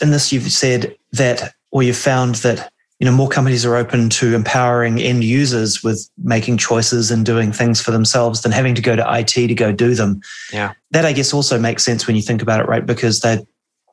in 0.00 0.10
this 0.10 0.32
you've 0.32 0.50
said 0.50 0.96
that, 1.12 1.54
or 1.70 1.82
you've 1.82 1.96
found 1.96 2.36
that 2.36 2.72
you 2.98 3.06
know 3.06 3.12
more 3.12 3.28
companies 3.28 3.64
are 3.64 3.76
open 3.76 4.10
to 4.10 4.34
empowering 4.34 4.98
end 4.98 5.24
users 5.24 5.82
with 5.82 6.08
making 6.18 6.58
choices 6.58 7.10
and 7.10 7.24
doing 7.24 7.50
things 7.50 7.80
for 7.80 7.92
themselves 7.92 8.42
than 8.42 8.52
having 8.52 8.74
to 8.74 8.82
go 8.82 8.94
to 8.94 9.18
IT 9.18 9.28
to 9.32 9.54
go 9.54 9.72
do 9.72 9.94
them. 9.94 10.20
Yeah, 10.52 10.74
that 10.90 11.06
I 11.06 11.12
guess 11.12 11.32
also 11.32 11.58
makes 11.58 11.84
sense 11.84 12.06
when 12.06 12.16
you 12.16 12.22
think 12.22 12.42
about 12.42 12.60
it, 12.60 12.68
right? 12.68 12.84
Because 12.84 13.20
they 13.20 13.38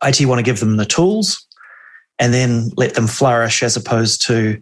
IT 0.04 0.26
want 0.26 0.40
to 0.40 0.44
give 0.44 0.60
them 0.60 0.78
the 0.78 0.86
tools 0.86 1.46
and 2.20 2.34
then 2.34 2.72
let 2.76 2.96
them 2.96 3.08
flourish 3.08 3.64
as 3.64 3.78
opposed 3.78 4.26
to 4.28 4.62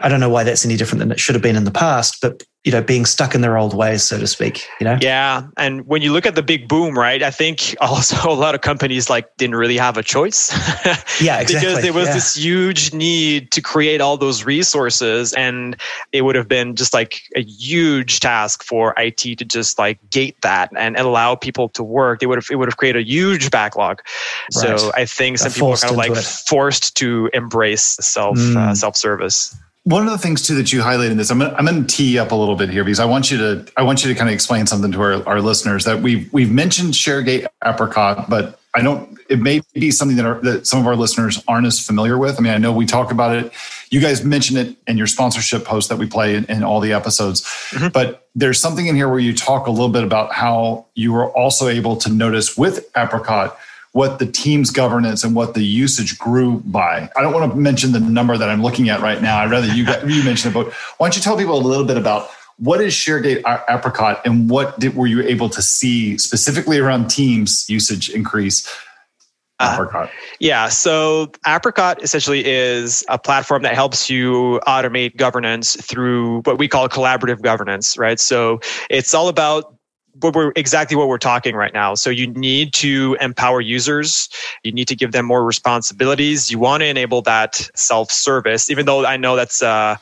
I 0.00 0.08
don't 0.08 0.20
know 0.20 0.30
why 0.30 0.44
that's 0.44 0.64
any 0.64 0.76
different 0.76 1.00
than 1.00 1.12
it 1.12 1.20
should 1.20 1.34
have 1.34 1.42
been 1.42 1.56
in 1.56 1.64
the 1.64 1.70
past, 1.70 2.18
but 2.22 2.42
you 2.64 2.72
know 2.72 2.82
being 2.82 3.06
stuck 3.06 3.34
in 3.34 3.40
their 3.40 3.56
old 3.56 3.74
ways 3.74 4.02
so 4.02 4.18
to 4.18 4.26
speak 4.26 4.66
you 4.80 4.84
know 4.84 4.98
yeah 5.00 5.46
and 5.56 5.86
when 5.86 6.02
you 6.02 6.12
look 6.12 6.26
at 6.26 6.34
the 6.34 6.42
big 6.42 6.68
boom 6.68 6.98
right 6.98 7.22
i 7.22 7.30
think 7.30 7.74
also 7.80 8.16
a 8.30 8.34
lot 8.34 8.54
of 8.54 8.60
companies 8.60 9.08
like 9.08 9.34
didn't 9.38 9.56
really 9.56 9.78
have 9.78 9.96
a 9.96 10.02
choice 10.02 10.52
yeah 11.22 11.40
exactly. 11.40 11.54
because 11.54 11.82
there 11.82 11.92
was 11.92 12.08
yeah. 12.08 12.14
this 12.14 12.34
huge 12.34 12.92
need 12.92 13.50
to 13.50 13.62
create 13.62 14.00
all 14.00 14.16
those 14.18 14.44
resources 14.44 15.32
and 15.34 15.76
it 16.12 16.22
would 16.22 16.36
have 16.36 16.48
been 16.48 16.76
just 16.76 16.92
like 16.92 17.22
a 17.34 17.42
huge 17.42 18.20
task 18.20 18.62
for 18.62 18.94
it 18.98 19.16
to 19.16 19.34
just 19.36 19.78
like 19.78 19.98
gate 20.10 20.36
that 20.42 20.70
and 20.76 20.96
allow 20.98 21.34
people 21.34 21.68
to 21.70 21.82
work 21.82 22.20
they 22.20 22.26
would 22.26 22.36
have 22.36 22.48
it 22.50 22.56
would 22.56 22.68
have 22.68 22.76
created 22.76 23.00
a 23.00 23.08
huge 23.08 23.50
backlog 23.50 24.02
right. 24.56 24.78
so 24.78 24.92
i 24.94 25.06
think 25.06 25.38
some 25.38 25.50
people 25.50 25.72
are 25.72 25.76
kind 25.76 25.92
of 25.92 25.96
like 25.96 26.10
it. 26.10 26.24
forced 26.24 26.94
to 26.94 27.30
embrace 27.32 27.96
self 28.00 28.36
uh, 28.36 28.40
mm. 28.40 28.56
uh, 28.56 28.74
self 28.74 28.96
service 28.96 29.56
one 29.84 30.06
of 30.06 30.10
the 30.10 30.18
things 30.18 30.46
too 30.46 30.54
that 30.56 30.72
you 30.72 30.82
highlight 30.82 31.10
in 31.10 31.16
this, 31.16 31.30
I'm 31.30 31.38
gonna, 31.38 31.54
I'm 31.54 31.64
going 31.64 31.86
to 31.86 31.96
tee 31.96 32.18
up 32.18 32.32
a 32.32 32.34
little 32.34 32.56
bit 32.56 32.68
here 32.68 32.84
because 32.84 33.00
I 33.00 33.06
want 33.06 33.30
you 33.30 33.38
to 33.38 33.72
I 33.76 33.82
want 33.82 34.04
you 34.04 34.12
to 34.12 34.18
kind 34.18 34.28
of 34.28 34.34
explain 34.34 34.66
something 34.66 34.92
to 34.92 35.00
our, 35.00 35.26
our 35.26 35.40
listeners 35.40 35.84
that 35.84 36.00
we've 36.00 36.30
we've 36.32 36.50
mentioned 36.50 36.94
ShareGate 36.94 37.46
Apricot, 37.64 38.28
but 38.28 38.60
I 38.74 38.82
don't. 38.82 39.18
It 39.28 39.38
may 39.38 39.62
be 39.74 39.92
something 39.92 40.16
that, 40.16 40.26
our, 40.26 40.40
that 40.40 40.66
some 40.66 40.80
of 40.80 40.86
our 40.86 40.96
listeners 40.96 41.42
aren't 41.46 41.66
as 41.66 41.78
familiar 41.78 42.18
with. 42.18 42.38
I 42.38 42.42
mean, 42.42 42.52
I 42.52 42.58
know 42.58 42.72
we 42.72 42.84
talk 42.84 43.12
about 43.12 43.36
it. 43.36 43.52
You 43.88 44.00
guys 44.00 44.24
mention 44.24 44.56
it 44.56 44.76
in 44.86 44.98
your 44.98 45.06
sponsorship 45.06 45.64
post 45.64 45.88
that 45.88 45.96
we 45.96 46.06
play 46.06 46.34
in, 46.34 46.44
in 46.46 46.62
all 46.62 46.80
the 46.80 46.92
episodes, 46.92 47.42
mm-hmm. 47.70 47.88
but 47.88 48.28
there's 48.34 48.60
something 48.60 48.86
in 48.86 48.96
here 48.96 49.08
where 49.08 49.18
you 49.18 49.34
talk 49.34 49.66
a 49.66 49.70
little 49.70 49.88
bit 49.88 50.04
about 50.04 50.32
how 50.32 50.86
you 50.94 51.12
were 51.12 51.30
also 51.30 51.68
able 51.68 51.96
to 51.96 52.10
notice 52.10 52.56
with 52.56 52.88
Apricot 52.96 53.58
what 53.92 54.18
the 54.18 54.26
team's 54.26 54.70
governance 54.70 55.24
and 55.24 55.34
what 55.34 55.54
the 55.54 55.62
usage 55.64 56.18
grew 56.18 56.60
by. 56.60 57.10
I 57.16 57.22
don't 57.22 57.32
want 57.32 57.50
to 57.50 57.58
mention 57.58 57.92
the 57.92 58.00
number 58.00 58.38
that 58.38 58.48
I'm 58.48 58.62
looking 58.62 58.88
at 58.88 59.00
right 59.00 59.20
now. 59.20 59.38
I'd 59.38 59.50
rather 59.50 59.66
you 59.66 59.84
you 60.06 60.24
mention 60.24 60.50
it. 60.50 60.54
But 60.54 60.72
why 60.98 61.06
don't 61.06 61.16
you 61.16 61.22
tell 61.22 61.36
people 61.36 61.56
a 61.56 61.60
little 61.60 61.86
bit 61.86 61.96
about 61.96 62.30
what 62.58 62.80
is 62.80 62.92
ShareGate 62.92 63.42
Apricot 63.68 64.20
and 64.24 64.50
what 64.50 64.78
did, 64.78 64.94
were 64.94 65.06
you 65.06 65.22
able 65.22 65.48
to 65.48 65.62
see 65.62 66.18
specifically 66.18 66.78
around 66.78 67.08
Teams 67.08 67.68
usage 67.68 68.10
increase? 68.10 68.68
Uh, 69.58 69.72
Apricot. 69.74 70.08
Uh, 70.08 70.12
yeah, 70.40 70.68
so 70.68 71.32
Apricot 71.46 72.02
essentially 72.02 72.44
is 72.44 73.04
a 73.08 73.18
platform 73.18 73.62
that 73.62 73.74
helps 73.74 74.08
you 74.08 74.60
automate 74.66 75.16
governance 75.16 75.74
through 75.82 76.42
what 76.42 76.58
we 76.58 76.68
call 76.68 76.88
collaborative 76.88 77.42
governance, 77.42 77.98
right? 77.98 78.20
So 78.20 78.60
it's 78.88 79.14
all 79.14 79.28
about 79.28 79.74
what 80.20 80.34
we're 80.34 80.52
exactly 80.56 80.96
what 80.96 81.08
we're 81.08 81.18
talking 81.18 81.54
right 81.54 81.72
now. 81.72 81.94
So 81.94 82.10
you 82.10 82.26
need 82.26 82.72
to 82.74 83.16
empower 83.20 83.60
users. 83.60 84.28
You 84.62 84.72
need 84.72 84.88
to 84.88 84.96
give 84.96 85.12
them 85.12 85.26
more 85.26 85.44
responsibilities. 85.44 86.50
You 86.50 86.58
want 86.58 86.82
to 86.82 86.86
enable 86.86 87.22
that 87.22 87.68
self-service, 87.74 88.70
even 88.70 88.86
though 88.86 89.04
I 89.04 89.16
know 89.16 89.36
that's 89.36 89.62
uh, 89.62 89.96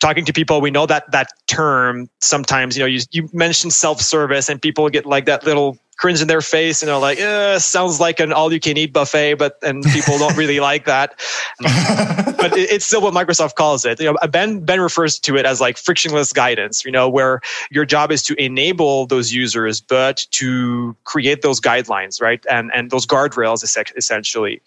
talking 0.00 0.24
to 0.24 0.32
people. 0.32 0.60
We 0.60 0.70
know 0.70 0.86
that 0.86 1.10
that 1.12 1.28
term 1.46 2.08
sometimes, 2.20 2.76
you 2.76 2.82
know, 2.82 2.86
you 2.86 3.00
you 3.12 3.28
mention 3.32 3.70
self-service 3.70 4.48
and 4.48 4.60
people 4.60 4.88
get 4.88 5.06
like 5.06 5.24
that 5.26 5.44
little 5.44 5.78
cringe 5.96 6.20
in 6.20 6.28
their 6.28 6.42
face 6.42 6.82
and 6.82 6.88
they're 6.88 6.98
like, 6.98 7.18
eh, 7.18 7.58
sounds 7.58 8.00
like 8.00 8.20
an 8.20 8.32
all 8.32 8.52
you 8.52 8.60
can 8.60 8.76
eat 8.76 8.92
buffet, 8.92 9.34
but 9.34 9.58
and 9.62 9.82
people 9.84 10.18
don't 10.18 10.36
really 10.36 10.60
like 10.60 10.84
that. 10.84 11.18
but 12.36 12.56
it, 12.56 12.70
it's 12.70 12.84
still 12.84 13.00
what 13.00 13.14
Microsoft 13.14 13.54
calls 13.54 13.84
it. 13.84 13.98
You 13.98 14.12
know, 14.12 14.28
Ben 14.28 14.60
Ben 14.60 14.80
refers 14.80 15.18
to 15.20 15.36
it 15.36 15.46
as 15.46 15.60
like 15.60 15.78
frictionless 15.78 16.32
guidance, 16.32 16.84
you 16.84 16.90
know, 16.90 17.08
where 17.08 17.40
your 17.70 17.86
job 17.86 18.12
is 18.12 18.22
to 18.24 18.34
enable 18.42 19.06
those 19.06 19.32
users, 19.32 19.80
but 19.80 20.26
to 20.32 20.94
create 21.04 21.42
those 21.42 21.60
guidelines, 21.60 22.20
right? 22.20 22.44
And 22.50 22.70
and 22.74 22.90
those 22.90 23.06
guardrails 23.06 23.64
essentially. 23.96 24.60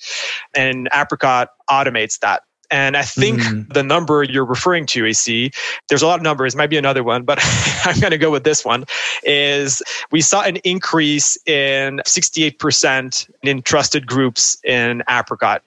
And 0.56 0.90
Apricot 0.94 1.50
automates 1.70 2.20
that 2.20 2.44
and 2.72 2.96
I 2.96 3.02
think 3.02 3.42
mm. 3.42 3.74
the 3.74 3.84
number 3.84 4.24
you're 4.24 4.46
referring 4.46 4.86
to, 4.88 5.06
AC, 5.06 5.52
there's 5.88 6.02
a 6.02 6.08
lot 6.08 6.20
of 6.20 6.24
numbers, 6.24 6.56
might 6.56 6.70
be 6.70 6.78
another 6.78 7.04
one, 7.04 7.24
but 7.24 7.40
I'm 7.86 8.00
going 8.00 8.12
to 8.12 8.18
go 8.18 8.32
with 8.32 8.44
this 8.44 8.64
one, 8.64 8.86
is 9.24 9.82
we 10.12 10.22
saw 10.22 10.44
an 10.44 10.58
increase 10.58 11.38
in 11.46 12.02
68% 12.06 13.30
in 13.44 13.62
trusted 13.62 14.08
groups 14.08 14.58
in 14.64 15.04
Apricot 15.10 15.64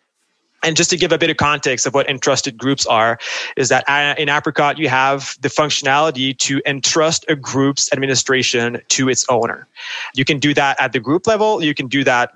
and 0.63 0.77
just 0.77 0.91
to 0.91 0.97
give 0.97 1.13
a 1.13 1.19
bit 1.19 1.31
of 1.31 1.37
context 1.37 1.87
of 1.87 1.95
what 1.95 2.09
entrusted 2.09 2.57
groups 2.57 2.87
are, 2.87 3.19
is 3.57 3.69
that 3.69 3.89
uh, 3.89 4.15
in 4.19 4.29
Apricot, 4.29 4.79
you 4.79 4.89
have 4.89 5.37
the 5.41 5.49
functionality 5.49 6.37
to 6.39 6.61
entrust 6.67 7.25
a 7.29 7.37
group's 7.37 7.93
administration 7.93 8.81
to 8.89 9.09
its 9.09 9.27
owner. 9.29 9.67
You 10.15 10.25
can 10.25 10.39
do 10.39 10.55
that 10.55 10.81
at 10.81 10.93
the 10.93 11.01
group 11.01 11.27
level, 11.27 11.63
you 11.63 11.75
can 11.75 11.89
do 11.89 12.05
that 12.05 12.33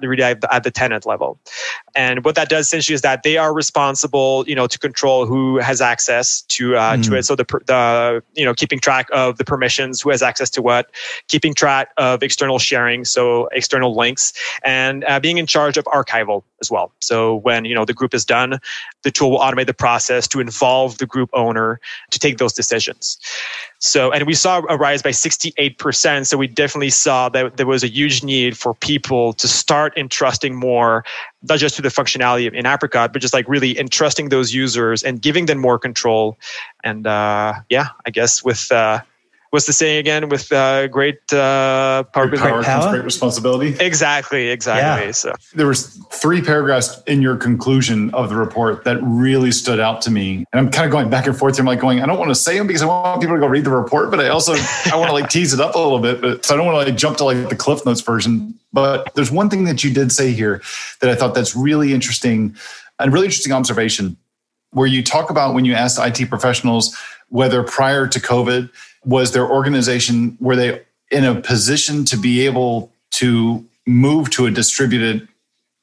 at 0.50 0.64
the 0.64 0.70
tenant 0.70 1.06
level. 1.06 1.38
And 1.94 2.24
what 2.24 2.34
that 2.34 2.48
does 2.48 2.66
essentially 2.66 2.94
is 2.94 3.02
that 3.02 3.22
they 3.22 3.36
are 3.38 3.54
responsible, 3.54 4.44
you 4.46 4.54
know, 4.54 4.66
to 4.66 4.78
control 4.78 5.26
who 5.26 5.58
has 5.58 5.80
access 5.80 6.42
to 6.42 6.76
uh, 6.76 6.96
mm. 6.96 7.04
to 7.04 7.16
it. 7.16 7.24
So 7.24 7.36
the 7.36 7.44
the 7.66 8.22
you 8.34 8.44
know 8.44 8.54
keeping 8.54 8.80
track 8.80 9.08
of 9.12 9.38
the 9.38 9.44
permissions, 9.44 10.02
who 10.02 10.10
has 10.10 10.22
access 10.22 10.50
to 10.50 10.62
what, 10.62 10.90
keeping 11.28 11.54
track 11.54 11.90
of 11.96 12.22
external 12.22 12.58
sharing, 12.58 13.04
so 13.04 13.48
external 13.52 13.94
links, 13.94 14.32
and 14.64 15.04
uh, 15.04 15.20
being 15.20 15.38
in 15.38 15.46
charge 15.46 15.76
of 15.78 15.84
archival 15.86 16.42
as 16.60 16.70
well. 16.70 16.92
So 17.00 17.36
when 17.36 17.64
you 17.64 17.74
know 17.74 17.84
the 17.84 17.94
group 17.94 18.14
is 18.14 18.24
done, 18.24 18.58
the 19.02 19.10
tool 19.10 19.30
will 19.30 19.38
automate 19.38 19.66
the 19.66 19.74
process 19.74 20.26
to 20.28 20.40
involve 20.40 20.98
the 20.98 21.06
group 21.06 21.30
owner 21.32 21.80
to 22.10 22.18
take 22.18 22.38
those 22.38 22.52
decisions. 22.52 23.18
So, 23.78 24.10
and 24.10 24.26
we 24.26 24.34
saw 24.34 24.62
a 24.68 24.76
rise 24.76 25.02
by 25.02 25.10
68%. 25.10 26.26
So 26.26 26.36
we 26.38 26.46
definitely 26.46 26.90
saw 26.90 27.28
that 27.28 27.56
there 27.56 27.66
was 27.66 27.84
a 27.84 27.88
huge 27.88 28.22
need 28.22 28.56
for 28.56 28.74
people 28.74 29.32
to 29.34 29.46
start 29.46 29.96
entrusting 29.96 30.54
more, 30.54 31.04
not 31.42 31.58
just 31.58 31.76
to 31.76 31.82
the 31.82 31.88
functionality 31.88 32.52
in 32.52 32.66
Apricot, 32.66 33.12
but 33.12 33.20
just 33.20 33.34
like 33.34 33.48
really 33.48 33.78
entrusting 33.78 34.30
those 34.30 34.54
users 34.54 35.02
and 35.02 35.20
giving 35.20 35.46
them 35.46 35.58
more 35.58 35.78
control. 35.78 36.38
And 36.84 37.06
uh, 37.06 37.54
yeah, 37.68 37.88
I 38.06 38.10
guess 38.10 38.42
with 38.42 38.72
uh, 38.72 39.00
what's 39.56 39.64
the 39.64 39.72
saying 39.72 39.96
again? 39.96 40.28
With 40.28 40.52
uh, 40.52 40.86
great 40.88 41.32
uh, 41.32 42.02
power, 42.12 42.26
great 42.26 42.40
power, 42.40 42.62
comes 42.62 42.86
great 42.88 43.04
responsibility. 43.04 43.74
Exactly, 43.80 44.50
exactly. 44.50 45.06
Yeah. 45.06 45.12
So 45.12 45.32
there 45.54 45.66
was 45.66 45.96
three 46.10 46.42
paragraphs 46.42 47.02
in 47.06 47.22
your 47.22 47.38
conclusion 47.38 48.12
of 48.12 48.28
the 48.28 48.36
report 48.36 48.84
that 48.84 48.98
really 49.02 49.50
stood 49.50 49.80
out 49.80 50.02
to 50.02 50.10
me, 50.10 50.44
and 50.52 50.60
I'm 50.60 50.70
kind 50.70 50.84
of 50.84 50.92
going 50.92 51.08
back 51.08 51.26
and 51.26 51.34
forth. 51.34 51.56
Here. 51.56 51.62
I'm 51.62 51.66
like 51.66 51.80
going, 51.80 52.02
I 52.02 52.06
don't 52.06 52.18
want 52.18 52.28
to 52.28 52.34
say 52.34 52.58
them 52.58 52.66
because 52.66 52.82
I 52.82 52.86
want 52.86 53.22
people 53.22 53.34
to 53.34 53.40
go 53.40 53.46
read 53.46 53.64
the 53.64 53.70
report, 53.70 54.10
but 54.10 54.20
I 54.20 54.28
also 54.28 54.52
I 54.52 54.96
want 54.96 55.08
to 55.08 55.14
like 55.14 55.30
tease 55.30 55.54
it 55.54 55.60
up 55.60 55.74
a 55.74 55.78
little 55.78 56.00
bit, 56.00 56.20
but 56.20 56.44
so 56.44 56.52
I 56.52 56.58
don't 56.58 56.66
want 56.66 56.74
to 56.74 56.90
like 56.90 56.98
jump 56.98 57.16
to 57.16 57.24
like 57.24 57.48
the 57.48 57.56
Cliff 57.56 57.84
Notes 57.86 58.02
version. 58.02 58.52
But 58.74 59.14
there's 59.14 59.30
one 59.30 59.48
thing 59.48 59.64
that 59.64 59.82
you 59.82 59.90
did 59.90 60.12
say 60.12 60.32
here 60.32 60.60
that 61.00 61.08
I 61.08 61.14
thought 61.14 61.34
that's 61.34 61.56
really 61.56 61.94
interesting, 61.94 62.54
and 62.98 63.10
really 63.10 63.24
interesting 63.24 63.52
observation, 63.54 64.18
where 64.72 64.86
you 64.86 65.02
talk 65.02 65.30
about 65.30 65.54
when 65.54 65.64
you 65.64 65.72
asked 65.72 65.98
IT 65.98 66.28
professionals 66.28 66.94
whether 67.28 67.62
prior 67.62 68.06
to 68.06 68.20
COVID 68.20 68.70
was 69.06 69.32
their 69.32 69.48
organization 69.48 70.36
were 70.40 70.56
they 70.56 70.82
in 71.10 71.24
a 71.24 71.40
position 71.40 72.04
to 72.04 72.16
be 72.16 72.44
able 72.44 72.92
to 73.12 73.64
move 73.86 74.28
to 74.30 74.46
a 74.46 74.50
distributed 74.50 75.26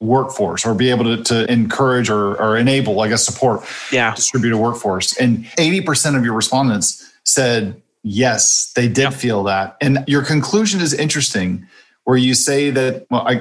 workforce 0.00 0.66
or 0.66 0.74
be 0.74 0.90
able 0.90 1.04
to, 1.04 1.24
to 1.24 1.50
encourage 1.50 2.10
or, 2.10 2.40
or 2.40 2.58
enable 2.58 3.00
i 3.00 3.08
guess 3.08 3.24
support 3.24 3.64
yeah. 3.90 4.14
distributed 4.14 4.58
workforce? 4.58 5.16
And 5.16 5.44
80% 5.56 6.16
of 6.16 6.24
your 6.24 6.34
respondents 6.34 7.10
said 7.24 7.80
yes 8.02 8.72
they 8.76 8.88
did 8.88 9.14
feel 9.14 9.42
that. 9.44 9.76
And 9.80 10.04
your 10.06 10.22
conclusion 10.22 10.80
is 10.80 10.92
interesting 10.92 11.66
where 12.04 12.18
you 12.18 12.34
say 12.34 12.70
that 12.70 13.06
well 13.10 13.26
i 13.26 13.40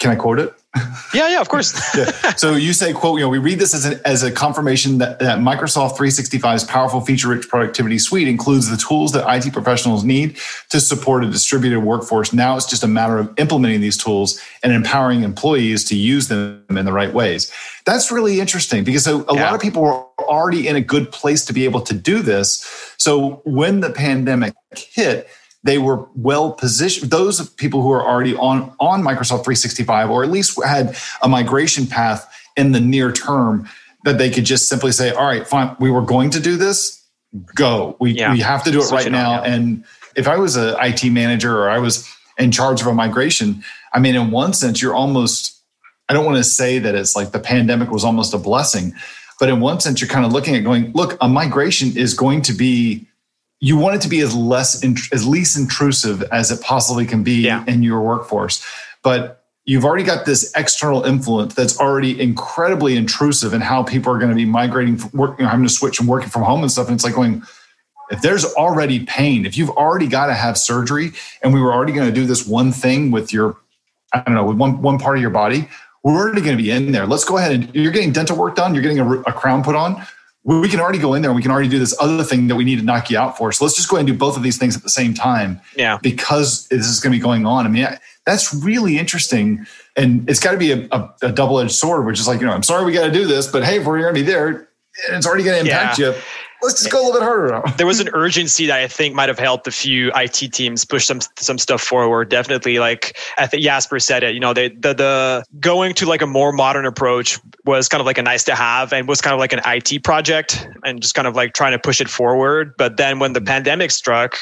can 0.00 0.10
i 0.10 0.16
quote 0.16 0.40
it 0.40 0.52
yeah, 1.12 1.28
yeah, 1.28 1.40
of 1.40 1.48
course. 1.48 1.74
yeah. 1.96 2.34
So 2.34 2.54
you 2.54 2.72
say, 2.72 2.92
quote, 2.92 3.18
you 3.18 3.24
know, 3.24 3.28
we 3.28 3.38
read 3.38 3.58
this 3.58 3.74
as, 3.74 3.86
a, 3.86 4.06
as 4.06 4.22
a 4.22 4.30
confirmation 4.30 4.98
that, 4.98 5.18
that 5.18 5.40
Microsoft 5.40 5.96
365's 5.96 6.62
powerful 6.64 7.00
feature-rich 7.00 7.48
productivity 7.48 7.98
suite 7.98 8.28
includes 8.28 8.70
the 8.70 8.76
tools 8.76 9.12
that 9.12 9.24
IT 9.28 9.52
professionals 9.52 10.04
need 10.04 10.38
to 10.68 10.80
support 10.80 11.24
a 11.24 11.30
distributed 11.30 11.80
workforce. 11.80 12.32
Now 12.32 12.56
it's 12.56 12.66
just 12.66 12.84
a 12.84 12.88
matter 12.88 13.18
of 13.18 13.32
implementing 13.36 13.80
these 13.80 13.96
tools 13.96 14.40
and 14.62 14.72
empowering 14.72 15.24
employees 15.24 15.84
to 15.86 15.96
use 15.96 16.28
them 16.28 16.64
in 16.70 16.84
the 16.84 16.92
right 16.92 17.12
ways. 17.12 17.52
That's 17.84 18.12
really 18.12 18.38
interesting 18.38 18.84
because 18.84 19.08
a, 19.08 19.16
a 19.16 19.34
yeah. 19.34 19.44
lot 19.44 19.54
of 19.54 19.60
people 19.60 19.82
were 19.82 20.04
already 20.20 20.68
in 20.68 20.76
a 20.76 20.80
good 20.80 21.10
place 21.10 21.44
to 21.46 21.52
be 21.52 21.64
able 21.64 21.80
to 21.80 21.94
do 21.94 22.22
this. 22.22 22.94
So 22.96 23.42
when 23.44 23.80
the 23.80 23.90
pandemic 23.90 24.54
hit, 24.72 25.28
they 25.62 25.78
were 25.78 26.06
well 26.14 26.52
positioned. 26.52 27.10
Those 27.10 27.48
people 27.50 27.82
who 27.82 27.90
are 27.90 28.06
already 28.06 28.34
on, 28.34 28.72
on 28.80 29.02
Microsoft 29.02 29.44
365, 29.44 30.10
or 30.10 30.24
at 30.24 30.30
least 30.30 30.62
had 30.64 30.96
a 31.22 31.28
migration 31.28 31.86
path 31.86 32.26
in 32.56 32.72
the 32.72 32.80
near 32.80 33.12
term, 33.12 33.68
that 34.04 34.18
they 34.18 34.30
could 34.30 34.44
just 34.44 34.68
simply 34.68 34.92
say, 34.92 35.10
all 35.10 35.26
right, 35.26 35.46
fine, 35.46 35.76
we 35.78 35.90
were 35.90 36.02
going 36.02 36.30
to 36.30 36.40
do 36.40 36.56
this, 36.56 37.04
go. 37.54 37.96
We, 38.00 38.12
yeah. 38.12 38.32
we 38.32 38.40
have 38.40 38.64
to 38.64 38.70
do 38.70 38.78
it 38.78 38.84
Switch 38.84 39.00
right 39.00 39.06
it 39.06 39.10
now. 39.10 39.40
On, 39.40 39.44
yeah. 39.44 39.54
And 39.54 39.84
if 40.16 40.26
I 40.26 40.36
was 40.36 40.56
an 40.56 40.74
IT 40.80 41.04
manager 41.10 41.58
or 41.58 41.70
I 41.70 41.78
was 41.78 42.10
in 42.38 42.50
charge 42.50 42.80
of 42.80 42.86
a 42.86 42.94
migration, 42.94 43.62
I 43.92 43.98
mean, 43.98 44.14
in 44.14 44.30
one 44.30 44.54
sense, 44.54 44.80
you're 44.80 44.94
almost, 44.94 45.60
I 46.08 46.14
don't 46.14 46.24
want 46.24 46.38
to 46.38 46.44
say 46.44 46.78
that 46.78 46.94
it's 46.94 47.14
like 47.14 47.32
the 47.32 47.38
pandemic 47.38 47.90
was 47.90 48.04
almost 48.04 48.32
a 48.32 48.38
blessing, 48.38 48.94
but 49.38 49.50
in 49.50 49.60
one 49.60 49.80
sense, 49.80 50.00
you're 50.00 50.08
kind 50.08 50.24
of 50.24 50.32
looking 50.32 50.56
at 50.56 50.64
going, 50.64 50.92
look, 50.92 51.18
a 51.20 51.28
migration 51.28 51.96
is 51.96 52.14
going 52.14 52.42
to 52.42 52.52
be 52.52 53.06
you 53.60 53.76
want 53.76 53.94
it 53.94 54.00
to 54.00 54.08
be 54.08 54.20
as 54.20 54.34
less 54.34 54.82
as 55.12 55.26
least 55.26 55.58
intrusive 55.58 56.22
as 56.24 56.50
it 56.50 56.60
possibly 56.62 57.06
can 57.06 57.22
be 57.22 57.42
yeah. 57.42 57.64
in 57.66 57.82
your 57.82 58.00
workforce 58.00 58.64
but 59.02 59.44
you've 59.64 59.84
already 59.84 60.04
got 60.04 60.26
this 60.26 60.52
external 60.56 61.04
influence 61.04 61.54
that's 61.54 61.78
already 61.78 62.20
incredibly 62.20 62.96
intrusive 62.96 63.52
in 63.54 63.60
how 63.60 63.82
people 63.82 64.12
are 64.12 64.18
going 64.18 64.30
to 64.30 64.34
be 64.34 64.44
migrating 64.44 64.98
work, 65.12 65.38
you 65.38 65.44
know, 65.44 65.50
having 65.50 65.64
to 65.64 65.72
switch 65.72 66.00
and 66.00 66.08
working 66.08 66.28
from 66.28 66.42
home 66.42 66.62
and 66.62 66.72
stuff 66.72 66.88
and 66.88 66.94
it's 66.94 67.04
like 67.04 67.14
going 67.14 67.42
if 68.10 68.20
there's 68.22 68.44
already 68.44 69.04
pain, 69.06 69.46
if 69.46 69.56
you've 69.56 69.70
already 69.70 70.08
got 70.08 70.26
to 70.26 70.34
have 70.34 70.58
surgery 70.58 71.12
and 71.42 71.54
we 71.54 71.60
were 71.60 71.72
already 71.72 71.92
going 71.92 72.08
to 72.08 72.14
do 72.14 72.26
this 72.26 72.46
one 72.46 72.72
thing 72.72 73.12
with 73.12 73.32
your, 73.32 73.56
I 74.12 74.20
don't 74.20 74.34
know, 74.34 74.44
with 74.44 74.56
one, 74.56 74.82
one 74.82 74.98
part 74.98 75.16
of 75.16 75.22
your 75.22 75.30
body, 75.30 75.68
we're 76.02 76.14
already 76.14 76.40
going 76.40 76.56
to 76.56 76.62
be 76.62 76.70
in 76.72 76.90
there. 76.90 77.06
Let's 77.06 77.24
go 77.24 77.36
ahead 77.36 77.52
and 77.52 77.74
you're 77.74 77.92
getting 77.92 78.10
dental 78.10 78.36
work 78.36 78.56
done. 78.56 78.74
You're 78.74 78.82
getting 78.82 78.98
a, 78.98 79.20
a 79.20 79.32
crown 79.32 79.62
put 79.62 79.76
on. 79.76 80.04
We 80.42 80.68
can 80.68 80.80
already 80.80 80.98
go 80.98 81.12
in 81.14 81.22
there 81.22 81.30
and 81.30 81.36
we 81.36 81.42
can 81.42 81.50
already 81.50 81.68
do 81.68 81.78
this 81.78 81.94
other 82.00 82.24
thing 82.24 82.48
that 82.48 82.56
we 82.56 82.64
need 82.64 82.78
to 82.78 82.84
knock 82.84 83.10
you 83.10 83.18
out 83.18 83.36
for. 83.36 83.52
So 83.52 83.64
let's 83.64 83.76
just 83.76 83.90
go 83.90 83.96
ahead 83.96 84.08
and 84.08 84.14
do 84.14 84.18
both 84.18 84.36
of 84.36 84.42
these 84.42 84.56
things 84.56 84.74
at 84.74 84.82
the 84.82 84.88
same 84.88 85.12
time. 85.12 85.60
Yeah. 85.76 85.98
Because 86.02 86.66
this 86.68 86.86
is 86.86 86.98
going 86.98 87.12
to 87.12 87.18
be 87.18 87.22
going 87.22 87.44
on. 87.44 87.66
I 87.66 87.68
mean, 87.68 87.86
that's 88.24 88.54
really 88.54 88.96
interesting. 88.98 89.66
And 89.96 90.28
it's 90.30 90.40
got 90.40 90.52
to 90.52 90.58
be 90.58 90.72
a, 90.72 90.88
a, 90.92 91.14
a 91.22 91.32
double 91.32 91.60
edged 91.60 91.72
sword, 91.72 92.06
which 92.06 92.18
is 92.18 92.26
like, 92.26 92.40
you 92.40 92.46
know, 92.46 92.52
I'm 92.52 92.62
sorry 92.62 92.86
we 92.86 92.92
got 92.92 93.04
to 93.04 93.12
do 93.12 93.26
this, 93.26 93.46
but 93.46 93.64
hey, 93.64 93.80
if 93.80 93.86
we're 93.86 94.00
going 94.00 94.14
to 94.14 94.20
be 94.20 94.26
there, 94.26 94.70
it's 95.10 95.26
already 95.26 95.44
going 95.44 95.62
to 95.62 95.70
impact 95.70 95.98
yeah. 95.98 96.08
you 96.08 96.14
let's 96.62 96.80
just 96.80 96.90
go 96.90 96.98
a 96.98 97.02
little 97.04 97.20
bit 97.20 97.22
harder 97.22 97.62
There 97.76 97.86
was 97.86 98.00
an 98.00 98.08
urgency 98.12 98.66
that 98.66 98.78
I 98.78 98.88
think 98.88 99.14
might 99.14 99.28
have 99.28 99.38
helped 99.38 99.66
a 99.66 99.70
few 99.70 100.10
IT 100.14 100.52
teams 100.52 100.84
push 100.84 101.06
some 101.06 101.20
some 101.36 101.58
stuff 101.58 101.80
forward. 101.80 102.28
Definitely, 102.28 102.78
like 102.78 103.16
I 103.38 103.46
think 103.46 103.62
Jasper 103.62 103.98
said 103.98 104.22
it. 104.22 104.34
You 104.34 104.40
know, 104.40 104.52
they, 104.52 104.68
the 104.68 104.94
the 104.94 105.44
going 105.58 105.94
to 105.94 106.06
like 106.06 106.22
a 106.22 106.26
more 106.26 106.52
modern 106.52 106.86
approach 106.86 107.38
was 107.64 107.88
kind 107.88 108.00
of 108.00 108.06
like 108.06 108.18
a 108.18 108.22
nice 108.22 108.44
to 108.44 108.54
have 108.54 108.92
and 108.92 109.08
was 109.08 109.20
kind 109.20 109.34
of 109.34 109.40
like 109.40 109.52
an 109.52 109.60
IT 109.64 110.04
project 110.04 110.66
and 110.84 111.00
just 111.00 111.14
kind 111.14 111.26
of 111.26 111.34
like 111.34 111.54
trying 111.54 111.72
to 111.72 111.78
push 111.78 112.00
it 112.00 112.08
forward. 112.08 112.74
But 112.76 112.96
then 112.96 113.18
when 113.18 113.32
the 113.32 113.40
hmm. 113.40 113.46
pandemic 113.46 113.90
struck, 113.90 114.36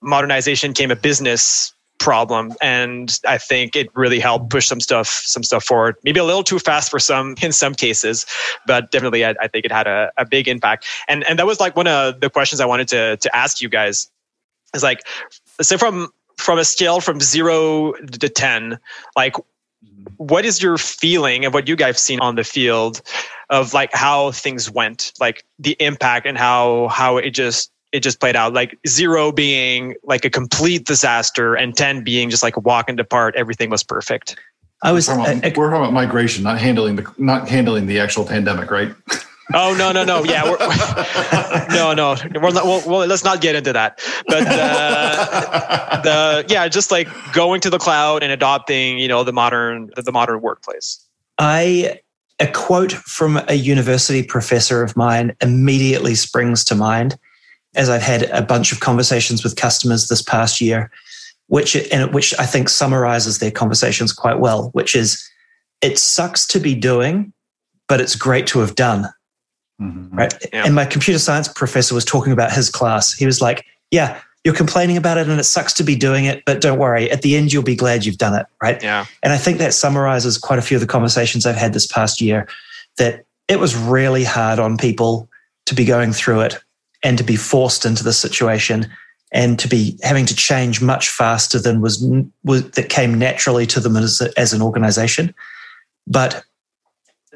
modernization 0.00 0.72
came 0.72 0.90
a 0.90 0.96
business 0.96 1.74
problem. 1.98 2.52
And 2.60 3.18
i 3.26 3.38
think 3.38 3.76
it 3.76 3.88
really 3.94 4.20
helped 4.20 4.50
push 4.50 4.66
some 4.66 4.80
stuff 4.80 5.08
some 5.08 5.42
stuff 5.42 5.64
forward. 5.64 5.96
Maybe 6.04 6.20
a 6.20 6.24
little 6.24 6.44
too 6.44 6.58
fast 6.58 6.90
for 6.90 6.98
some 6.98 7.34
in 7.42 7.52
some 7.52 7.74
cases 7.74 8.26
but 8.66 8.90
definitely 8.90 9.24
i, 9.24 9.34
I 9.40 9.48
think 9.48 9.64
it 9.64 9.72
had 9.72 9.86
a, 9.86 10.12
a 10.16 10.24
big 10.24 10.48
impact. 10.48 10.86
And 11.08 11.24
and 11.28 11.38
that 11.38 11.46
was 11.46 11.60
like 11.60 11.76
one 11.76 11.86
of 11.86 12.20
the 12.20 12.30
questions 12.30 12.60
i 12.60 12.66
wanted 12.66 12.88
to 12.88 13.16
to 13.16 13.36
ask 13.36 13.60
you 13.60 13.68
guys. 13.68 14.10
Is 14.74 14.82
like 14.82 15.06
say 15.62 15.76
from 15.76 16.08
from 16.36 16.58
a 16.58 16.64
scale 16.64 17.00
from 17.00 17.20
zero 17.20 17.92
to 17.92 18.28
10 18.28 18.78
like 19.16 19.34
what 20.16 20.44
is 20.44 20.62
your 20.62 20.78
feeling 20.78 21.44
of 21.44 21.54
what 21.54 21.68
you 21.68 21.76
guys 21.76 22.00
seen 22.00 22.20
on 22.20 22.34
the 22.34 22.44
field 22.44 23.00
of 23.50 23.72
like 23.72 23.90
how 23.92 24.32
things 24.32 24.70
went? 24.70 25.12
Like 25.20 25.44
the 25.58 25.76
impact 25.80 26.26
and 26.26 26.36
how 26.36 26.88
how 26.88 27.16
it 27.16 27.30
just 27.30 27.70
it 27.92 28.00
just 28.00 28.20
played 28.20 28.36
out 28.36 28.52
like 28.52 28.78
zero 28.86 29.32
being 29.32 29.94
like 30.04 30.24
a 30.24 30.30
complete 30.30 30.84
disaster 30.84 31.54
and 31.54 31.76
10 31.76 32.04
being 32.04 32.30
just 32.30 32.42
like 32.42 32.56
walking 32.64 32.98
apart 33.00 33.34
everything 33.36 33.70
was 33.70 33.82
perfect. 33.82 34.36
I 34.82 34.92
was 34.92 35.08
we're 35.08 35.16
talking, 35.16 35.38
about, 35.38 35.56
we're 35.56 35.70
talking 35.70 35.82
about 35.82 35.92
migration 35.92 36.44
not 36.44 36.58
handling 36.58 36.96
the 36.96 37.12
not 37.18 37.48
handling 37.48 37.86
the 37.86 37.98
actual 38.00 38.24
pandemic 38.24 38.70
right? 38.70 38.94
Oh 39.54 39.74
no 39.78 39.92
no 39.92 40.04
no. 40.04 40.24
Yeah 40.24 40.42
no 41.70 41.94
no. 41.94 42.16
We're 42.34 42.50
not, 42.50 42.66
well, 42.66 42.82
well, 42.86 43.06
let's 43.06 43.24
not 43.24 43.40
get 43.40 43.54
into 43.54 43.72
that. 43.72 43.98
But 44.26 44.46
uh, 44.46 46.00
the 46.02 46.44
yeah 46.48 46.68
just 46.68 46.90
like 46.90 47.08
going 47.32 47.62
to 47.62 47.70
the 47.70 47.78
cloud 47.78 48.22
and 48.22 48.30
adopting 48.30 48.98
you 48.98 49.08
know 49.08 49.24
the 49.24 49.32
modern 49.32 49.90
the 49.96 50.12
modern 50.12 50.42
workplace. 50.42 51.02
I 51.38 52.00
a 52.40 52.46
quote 52.48 52.92
from 52.92 53.40
a 53.48 53.54
university 53.54 54.22
professor 54.22 54.82
of 54.82 54.96
mine 54.96 55.34
immediately 55.40 56.14
springs 56.14 56.62
to 56.64 56.74
mind 56.74 57.18
as 57.78 57.88
I've 57.88 58.02
had 58.02 58.24
a 58.24 58.42
bunch 58.42 58.72
of 58.72 58.80
conversations 58.80 59.44
with 59.44 59.56
customers 59.56 60.08
this 60.08 60.20
past 60.20 60.60
year, 60.60 60.90
which 61.46 61.76
and 61.76 62.12
which 62.12 62.34
I 62.38 62.44
think 62.44 62.68
summarizes 62.68 63.38
their 63.38 63.52
conversations 63.52 64.12
quite 64.12 64.40
well, 64.40 64.70
which 64.72 64.94
is 64.94 65.26
it 65.80 65.98
sucks 65.98 66.46
to 66.48 66.58
be 66.58 66.74
doing, 66.74 67.32
but 67.86 68.00
it's 68.00 68.16
great 68.16 68.46
to 68.48 68.58
have 68.58 68.74
done. 68.74 69.06
Mm-hmm. 69.80 70.16
Right. 70.16 70.34
Yeah. 70.52 70.64
And 70.66 70.74
my 70.74 70.84
computer 70.84 71.20
science 71.20 71.46
professor 71.46 71.94
was 71.94 72.04
talking 72.04 72.32
about 72.32 72.52
his 72.52 72.68
class. 72.68 73.12
He 73.12 73.24
was 73.24 73.40
like, 73.40 73.64
Yeah, 73.92 74.20
you're 74.42 74.54
complaining 74.54 74.96
about 74.96 75.18
it 75.18 75.28
and 75.28 75.38
it 75.38 75.44
sucks 75.44 75.72
to 75.74 75.84
be 75.84 75.94
doing 75.94 76.24
it, 76.24 76.42
but 76.44 76.60
don't 76.60 76.80
worry. 76.80 77.08
At 77.12 77.22
the 77.22 77.36
end, 77.36 77.52
you'll 77.52 77.62
be 77.62 77.76
glad 77.76 78.04
you've 78.04 78.18
done 78.18 78.34
it. 78.34 78.46
Right. 78.60 78.82
Yeah. 78.82 79.06
And 79.22 79.32
I 79.32 79.36
think 79.36 79.58
that 79.58 79.72
summarizes 79.72 80.36
quite 80.36 80.58
a 80.58 80.62
few 80.62 80.76
of 80.76 80.80
the 80.80 80.86
conversations 80.88 81.46
I've 81.46 81.54
had 81.54 81.74
this 81.74 81.86
past 81.86 82.20
year 82.20 82.48
that 82.96 83.24
it 83.46 83.60
was 83.60 83.76
really 83.76 84.24
hard 84.24 84.58
on 84.58 84.76
people 84.76 85.28
to 85.66 85.76
be 85.76 85.84
going 85.84 86.12
through 86.12 86.40
it 86.40 86.56
and 87.02 87.18
to 87.18 87.24
be 87.24 87.36
forced 87.36 87.84
into 87.84 88.04
the 88.04 88.12
situation 88.12 88.86
and 89.32 89.58
to 89.58 89.68
be 89.68 89.98
having 90.02 90.26
to 90.26 90.34
change 90.34 90.80
much 90.80 91.08
faster 91.08 91.58
than 91.58 91.80
was, 91.80 92.02
was 92.44 92.70
that 92.72 92.88
came 92.88 93.18
naturally 93.18 93.66
to 93.66 93.80
them 93.80 93.96
as, 93.96 94.22
as 94.36 94.52
an 94.52 94.62
organization. 94.62 95.34
But 96.06 96.42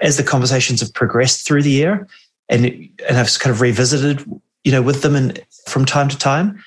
as 0.01 0.17
the 0.17 0.25
conversations 0.25 0.81
have 0.81 0.95
progressed 0.95 1.47
through 1.47 1.63
the 1.63 1.71
year 1.71 2.09
and, 2.49 2.67
and 3.09 3.19
I've 3.19 3.39
kind 3.39 3.55
of 3.55 3.61
revisited, 3.61 4.25
you 4.65 4.73
know, 4.73 4.83
with 4.83 5.03
them 5.03 5.15
and 5.15 5.41
from 5.67 5.85
time 5.85 6.09
to 6.09 6.19
time, 6.19 6.63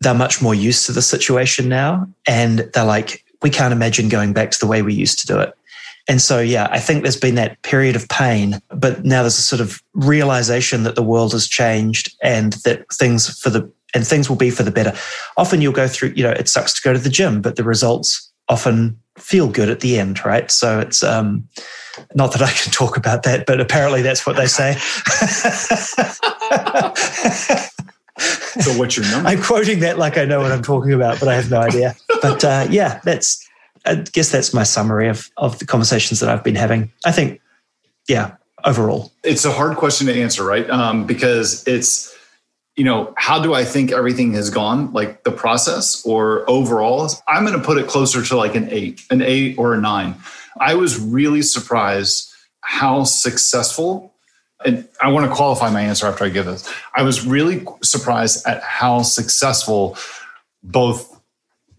they're 0.00 0.14
much 0.14 0.40
more 0.40 0.54
used 0.54 0.86
to 0.86 0.92
the 0.92 1.02
situation 1.02 1.68
now. 1.68 2.08
And 2.26 2.60
they're 2.72 2.84
like, 2.84 3.24
we 3.42 3.50
can't 3.50 3.72
imagine 3.72 4.08
going 4.08 4.32
back 4.32 4.50
to 4.50 4.58
the 4.58 4.66
way 4.66 4.82
we 4.82 4.94
used 4.94 5.18
to 5.20 5.26
do 5.26 5.38
it. 5.38 5.54
And 6.10 6.20
so, 6.20 6.40
yeah, 6.40 6.66
I 6.72 6.80
think 6.80 7.02
there's 7.02 7.16
been 7.16 7.36
that 7.36 7.62
period 7.62 7.94
of 7.94 8.08
pain, 8.08 8.60
but 8.70 9.04
now 9.04 9.22
there's 9.22 9.38
a 9.38 9.42
sort 9.42 9.60
of 9.60 9.80
realization 9.94 10.82
that 10.82 10.96
the 10.96 11.04
world 11.04 11.30
has 11.30 11.46
changed 11.46 12.12
and 12.20 12.54
that 12.64 12.84
things 12.92 13.38
for 13.38 13.48
the 13.48 13.70
and 13.94 14.04
things 14.04 14.28
will 14.28 14.36
be 14.36 14.50
for 14.50 14.64
the 14.64 14.72
better. 14.72 14.92
Often 15.36 15.60
you'll 15.60 15.72
go 15.72 15.86
through, 15.86 16.14
you 16.16 16.24
know, 16.24 16.32
it 16.32 16.48
sucks 16.48 16.74
to 16.74 16.82
go 16.82 16.92
to 16.92 16.98
the 16.98 17.10
gym, 17.10 17.40
but 17.40 17.54
the 17.54 17.62
results 17.62 18.28
often 18.48 18.98
feel 19.18 19.48
good 19.48 19.68
at 19.68 19.80
the 19.80 20.00
end, 20.00 20.24
right? 20.24 20.50
So 20.50 20.80
it's 20.80 21.04
um 21.04 21.48
not 22.16 22.32
that 22.32 22.42
I 22.42 22.50
can 22.50 22.72
talk 22.72 22.96
about 22.96 23.22
that, 23.22 23.46
but 23.46 23.60
apparently 23.60 24.02
that's 24.02 24.26
what 24.26 24.34
they 24.34 24.48
say. 24.48 24.74
so 28.18 28.76
what's 28.76 28.96
your 28.96 29.06
number? 29.12 29.28
I'm 29.28 29.40
quoting 29.40 29.78
that 29.80 29.96
like 29.96 30.18
I 30.18 30.24
know 30.24 30.40
what 30.40 30.50
I'm 30.50 30.62
talking 30.62 30.92
about, 30.92 31.20
but 31.20 31.28
I 31.28 31.36
have 31.36 31.52
no 31.52 31.60
idea. 31.60 31.94
But 32.20 32.42
uh, 32.42 32.66
yeah, 32.68 33.00
that's 33.04 33.48
I 33.86 33.96
guess 33.96 34.30
that's 34.30 34.52
my 34.52 34.62
summary 34.62 35.08
of 35.08 35.30
of 35.36 35.58
the 35.58 35.66
conversations 35.66 36.20
that 36.20 36.28
I've 36.28 36.44
been 36.44 36.54
having. 36.54 36.92
I 37.04 37.12
think, 37.12 37.40
yeah, 38.08 38.36
overall, 38.64 39.12
it's 39.24 39.44
a 39.44 39.52
hard 39.52 39.76
question 39.76 40.06
to 40.08 40.14
answer, 40.14 40.44
right? 40.44 40.68
Um, 40.70 41.06
because 41.06 41.66
it's 41.66 42.14
you 42.76 42.84
know 42.84 43.14
how 43.16 43.42
do 43.42 43.54
I 43.54 43.64
think 43.64 43.92
everything 43.92 44.32
has 44.34 44.50
gone, 44.50 44.92
like 44.92 45.24
the 45.24 45.32
process 45.32 46.04
or 46.04 46.48
overall. 46.48 47.10
I'm 47.28 47.44
going 47.44 47.58
to 47.58 47.64
put 47.64 47.78
it 47.78 47.88
closer 47.88 48.22
to 48.22 48.36
like 48.36 48.54
an 48.54 48.68
eight, 48.70 49.04
an 49.10 49.22
eight 49.22 49.58
or 49.58 49.74
a 49.74 49.80
nine. 49.80 50.16
I 50.58 50.74
was 50.74 50.98
really 50.98 51.42
surprised 51.42 52.32
how 52.60 53.04
successful 53.04 54.10
and 54.64 54.86
I 55.00 55.08
want 55.08 55.28
to 55.28 55.34
qualify 55.34 55.70
my 55.70 55.80
answer 55.80 56.06
after 56.06 56.24
I 56.24 56.28
give 56.28 56.46
this. 56.46 56.70
I 56.94 57.02
was 57.02 57.26
really 57.26 57.64
surprised 57.82 58.46
at 58.46 58.62
how 58.62 59.02
successful 59.02 59.96
both 60.62 61.19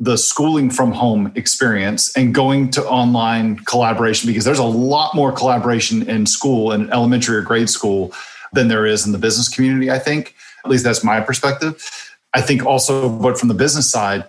the 0.02 0.18
schooling 0.18 0.72
from 0.72 0.92
home 0.92 1.32
experience 1.36 2.12
and 2.18 2.34
going 2.34 2.72
to 2.72 2.84
online 2.86 3.58
collaboration 3.60 4.28
because 4.28 4.44
there's 4.44 4.60
a 4.60 4.64
lot 4.64 5.14
more 5.14 5.32
collaboration 5.32 6.10
in 6.10 6.26
school 6.26 6.72
in 6.72 6.92
elementary 6.92 7.38
or 7.38 7.42
grade 7.42 7.70
school 7.70 8.12
than 8.52 8.68
there 8.68 8.86
is 8.86 9.06
in 9.06 9.12
the 9.12 9.20
business 9.20 9.48
community 9.48 9.90
i 9.90 10.00
think. 10.00 10.36
At 10.64 10.70
least 10.70 10.84
that's 10.84 11.04
my 11.04 11.20
perspective. 11.22 11.88
I 12.34 12.42
think 12.42 12.66
also 12.66 13.10
but 13.10 13.38
from 13.40 13.48
the 13.48 13.54
business 13.56 13.90
side 13.90 14.26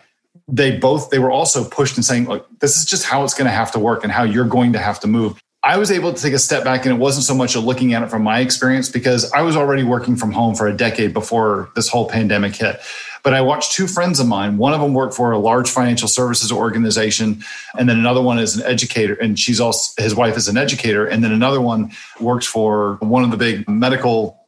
they 0.48 0.76
both 0.76 1.10
they 1.10 1.18
were 1.18 1.30
also 1.30 1.64
pushed 1.64 1.96
and 1.96 2.04
saying 2.04 2.26
look 2.26 2.46
this 2.60 2.76
is 2.76 2.84
just 2.84 3.04
how 3.04 3.24
it's 3.24 3.34
going 3.34 3.46
to 3.46 3.52
have 3.52 3.72
to 3.72 3.78
work 3.78 4.02
and 4.02 4.12
how 4.12 4.24
you're 4.24 4.44
going 4.44 4.72
to 4.74 4.78
have 4.78 5.00
to 5.00 5.06
move. 5.06 5.38
I 5.64 5.78
was 5.78 5.92
able 5.92 6.12
to 6.12 6.20
take 6.20 6.32
a 6.32 6.40
step 6.40 6.64
back 6.64 6.84
and 6.84 6.94
it 6.94 6.98
wasn't 6.98 7.24
so 7.24 7.34
much 7.34 7.54
a 7.54 7.60
looking 7.60 7.94
at 7.94 8.02
it 8.02 8.10
from 8.10 8.22
my 8.22 8.40
experience 8.40 8.88
because 8.88 9.30
I 9.32 9.42
was 9.42 9.56
already 9.56 9.84
working 9.84 10.16
from 10.16 10.32
home 10.32 10.56
for 10.56 10.66
a 10.66 10.76
decade 10.76 11.12
before 11.12 11.70
this 11.76 11.88
whole 11.88 12.08
pandemic 12.08 12.56
hit. 12.56 12.80
But 13.22 13.34
I 13.34 13.40
watched 13.40 13.72
two 13.72 13.86
friends 13.86 14.18
of 14.18 14.26
mine. 14.26 14.58
One 14.58 14.74
of 14.74 14.80
them 14.80 14.94
worked 14.94 15.14
for 15.14 15.30
a 15.30 15.38
large 15.38 15.70
financial 15.70 16.08
services 16.08 16.50
organization, 16.50 17.44
and 17.78 17.88
then 17.88 17.98
another 17.98 18.20
one 18.20 18.38
is 18.38 18.56
an 18.56 18.66
educator, 18.66 19.14
and 19.14 19.38
she's 19.38 19.60
also 19.60 20.02
his 20.02 20.14
wife 20.14 20.36
is 20.36 20.48
an 20.48 20.56
educator, 20.56 21.06
and 21.06 21.22
then 21.22 21.32
another 21.32 21.60
one 21.60 21.92
works 22.20 22.46
for 22.46 22.96
one 23.00 23.22
of 23.22 23.30
the 23.30 23.36
big 23.36 23.68
medical 23.68 24.38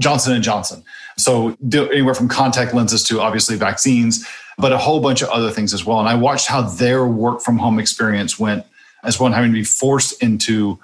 Johnson 0.00 0.32
and 0.32 0.42
Johnson. 0.42 0.82
So 1.18 1.56
anywhere 1.72 2.14
from 2.14 2.28
contact 2.28 2.74
lenses 2.74 3.02
to 3.04 3.20
obviously 3.20 3.56
vaccines, 3.56 4.26
but 4.58 4.72
a 4.72 4.78
whole 4.78 5.00
bunch 5.00 5.22
of 5.22 5.28
other 5.28 5.50
things 5.50 5.74
as 5.74 5.84
well. 5.84 6.00
And 6.00 6.08
I 6.08 6.14
watched 6.14 6.46
how 6.46 6.62
their 6.62 7.06
work 7.06 7.40
from 7.42 7.58
home 7.58 7.78
experience 7.78 8.38
went 8.38 8.64
as 9.04 9.20
one 9.20 9.32
having 9.32 9.50
to 9.50 9.54
be 9.54 9.64
forced 9.64 10.22
into 10.22 10.78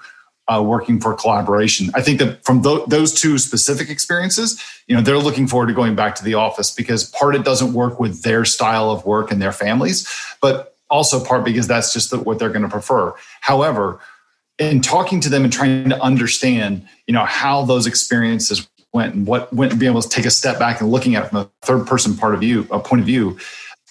uh, 0.47 0.61
working 0.61 0.99
for 0.99 1.13
collaboration. 1.13 1.89
I 1.93 2.01
think 2.01 2.19
that 2.19 2.43
from 2.43 2.61
th- 2.61 2.85
those 2.87 3.13
two 3.13 3.37
specific 3.37 3.89
experiences, 3.89 4.61
you 4.87 4.95
know, 4.95 5.01
they're 5.01 5.17
looking 5.17 5.47
forward 5.47 5.67
to 5.67 5.73
going 5.73 5.95
back 5.95 6.15
to 6.15 6.23
the 6.23 6.33
office 6.33 6.73
because 6.73 7.09
part 7.09 7.35
it 7.35 7.45
doesn't 7.45 7.73
work 7.73 7.99
with 7.99 8.23
their 8.23 8.43
style 8.43 8.91
of 8.91 9.05
work 9.05 9.31
and 9.31 9.41
their 9.41 9.53
families, 9.53 10.07
but 10.41 10.75
also 10.89 11.23
part 11.23 11.45
because 11.45 11.67
that's 11.67 11.93
just 11.93 12.11
the, 12.11 12.19
what 12.19 12.39
they're 12.39 12.49
going 12.49 12.61
to 12.61 12.69
prefer. 12.69 13.13
However, 13.41 13.99
in 14.59 14.81
talking 14.81 15.19
to 15.21 15.29
them 15.29 15.43
and 15.43 15.51
trying 15.51 15.89
to 15.89 16.01
understand, 16.01 16.87
you 17.07 17.13
know, 17.13 17.25
how 17.25 17.63
those 17.63 17.87
experiences 17.87 18.67
went 18.91 19.15
and 19.15 19.25
what 19.25 19.51
went 19.53 19.71
and 19.71 19.79
being 19.79 19.91
able 19.91 20.01
to 20.01 20.09
take 20.09 20.25
a 20.25 20.29
step 20.29 20.59
back 20.59 20.81
and 20.81 20.91
looking 20.91 21.15
at 21.15 21.23
it 21.23 21.29
from 21.29 21.39
a 21.39 21.49
third 21.61 21.87
person 21.87 22.15
part 22.15 22.33
of 22.33 22.41
view, 22.41 22.67
a 22.69 22.79
point 22.79 22.99
of 22.99 23.05
view, 23.05 23.37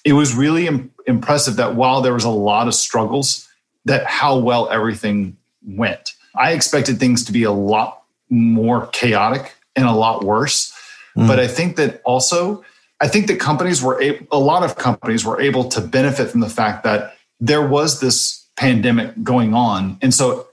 it 0.04 0.12
was 0.12 0.34
really 0.34 0.66
Im- 0.66 0.92
impressive 1.06 1.56
that 1.56 1.74
while 1.74 2.02
there 2.02 2.14
was 2.14 2.24
a 2.24 2.30
lot 2.30 2.68
of 2.68 2.74
struggles, 2.74 3.48
that 3.84 4.06
how 4.06 4.38
well 4.38 4.68
everything 4.70 5.36
went 5.64 6.12
I 6.36 6.52
expected 6.52 6.98
things 6.98 7.24
to 7.26 7.32
be 7.32 7.42
a 7.44 7.52
lot 7.52 8.02
more 8.30 8.86
chaotic 8.88 9.54
and 9.76 9.86
a 9.86 9.92
lot 9.92 10.24
worse. 10.24 10.72
Mm. 11.16 11.26
But 11.26 11.38
I 11.38 11.46
think 11.46 11.76
that 11.76 12.00
also, 12.04 12.64
I 13.00 13.08
think 13.08 13.26
that 13.26 13.38
companies 13.38 13.82
were 13.82 14.00
able, 14.00 14.26
a 14.32 14.38
lot 14.38 14.62
of 14.62 14.76
companies 14.76 15.24
were 15.24 15.40
able 15.40 15.64
to 15.70 15.80
benefit 15.80 16.30
from 16.30 16.40
the 16.40 16.48
fact 16.48 16.84
that 16.84 17.16
there 17.40 17.66
was 17.66 18.00
this 18.00 18.46
pandemic 18.56 19.22
going 19.22 19.54
on. 19.54 19.98
And 20.00 20.14
so 20.14 20.48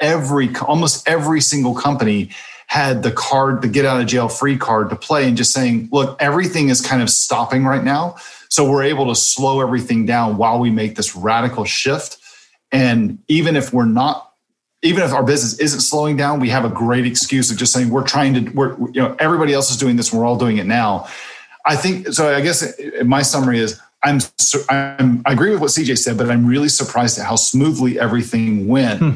every, 0.00 0.54
almost 0.56 1.08
every 1.08 1.40
single 1.40 1.74
company 1.74 2.30
had 2.66 3.02
the 3.02 3.12
card, 3.12 3.62
the 3.62 3.68
get 3.68 3.84
out 3.84 4.00
of 4.00 4.06
jail 4.06 4.28
free 4.28 4.56
card 4.56 4.90
to 4.90 4.96
play 4.96 5.28
and 5.28 5.36
just 5.36 5.52
saying, 5.52 5.88
look, 5.92 6.16
everything 6.20 6.70
is 6.70 6.80
kind 6.80 7.02
of 7.02 7.10
stopping 7.10 7.64
right 7.64 7.84
now. 7.84 8.16
So 8.48 8.68
we're 8.68 8.82
able 8.82 9.08
to 9.08 9.14
slow 9.14 9.60
everything 9.60 10.06
down 10.06 10.36
while 10.36 10.58
we 10.58 10.70
make 10.70 10.96
this 10.96 11.14
radical 11.14 11.64
shift. 11.64 12.18
And 12.70 13.18
even 13.28 13.56
if 13.56 13.72
we're 13.72 13.84
not 13.84 14.31
even 14.82 15.04
if 15.04 15.12
our 15.12 15.22
business 15.22 15.58
isn't 15.58 15.80
slowing 15.80 16.16
down, 16.16 16.40
we 16.40 16.48
have 16.48 16.64
a 16.64 16.68
great 16.68 17.06
excuse 17.06 17.50
of 17.50 17.56
just 17.56 17.72
saying 17.72 17.90
we're 17.90 18.06
trying 18.06 18.34
to. 18.34 18.50
We're 18.50 18.78
you 18.88 19.00
know 19.00 19.16
everybody 19.18 19.52
else 19.52 19.70
is 19.70 19.76
doing 19.76 19.96
this, 19.96 20.10
and 20.10 20.20
we're 20.20 20.26
all 20.26 20.38
doing 20.38 20.58
it 20.58 20.66
now. 20.66 21.08
I 21.64 21.76
think 21.76 22.08
so. 22.08 22.34
I 22.34 22.40
guess 22.40 22.72
my 23.04 23.22
summary 23.22 23.60
is 23.60 23.80
I'm, 24.02 24.18
I'm 24.68 25.22
I 25.24 25.32
agree 25.32 25.50
with 25.50 25.60
what 25.60 25.70
CJ 25.70 25.98
said, 25.98 26.18
but 26.18 26.30
I'm 26.30 26.46
really 26.46 26.68
surprised 26.68 27.18
at 27.18 27.26
how 27.26 27.36
smoothly 27.36 27.98
everything 27.98 28.66
went. 28.66 29.00
Hmm. 29.00 29.10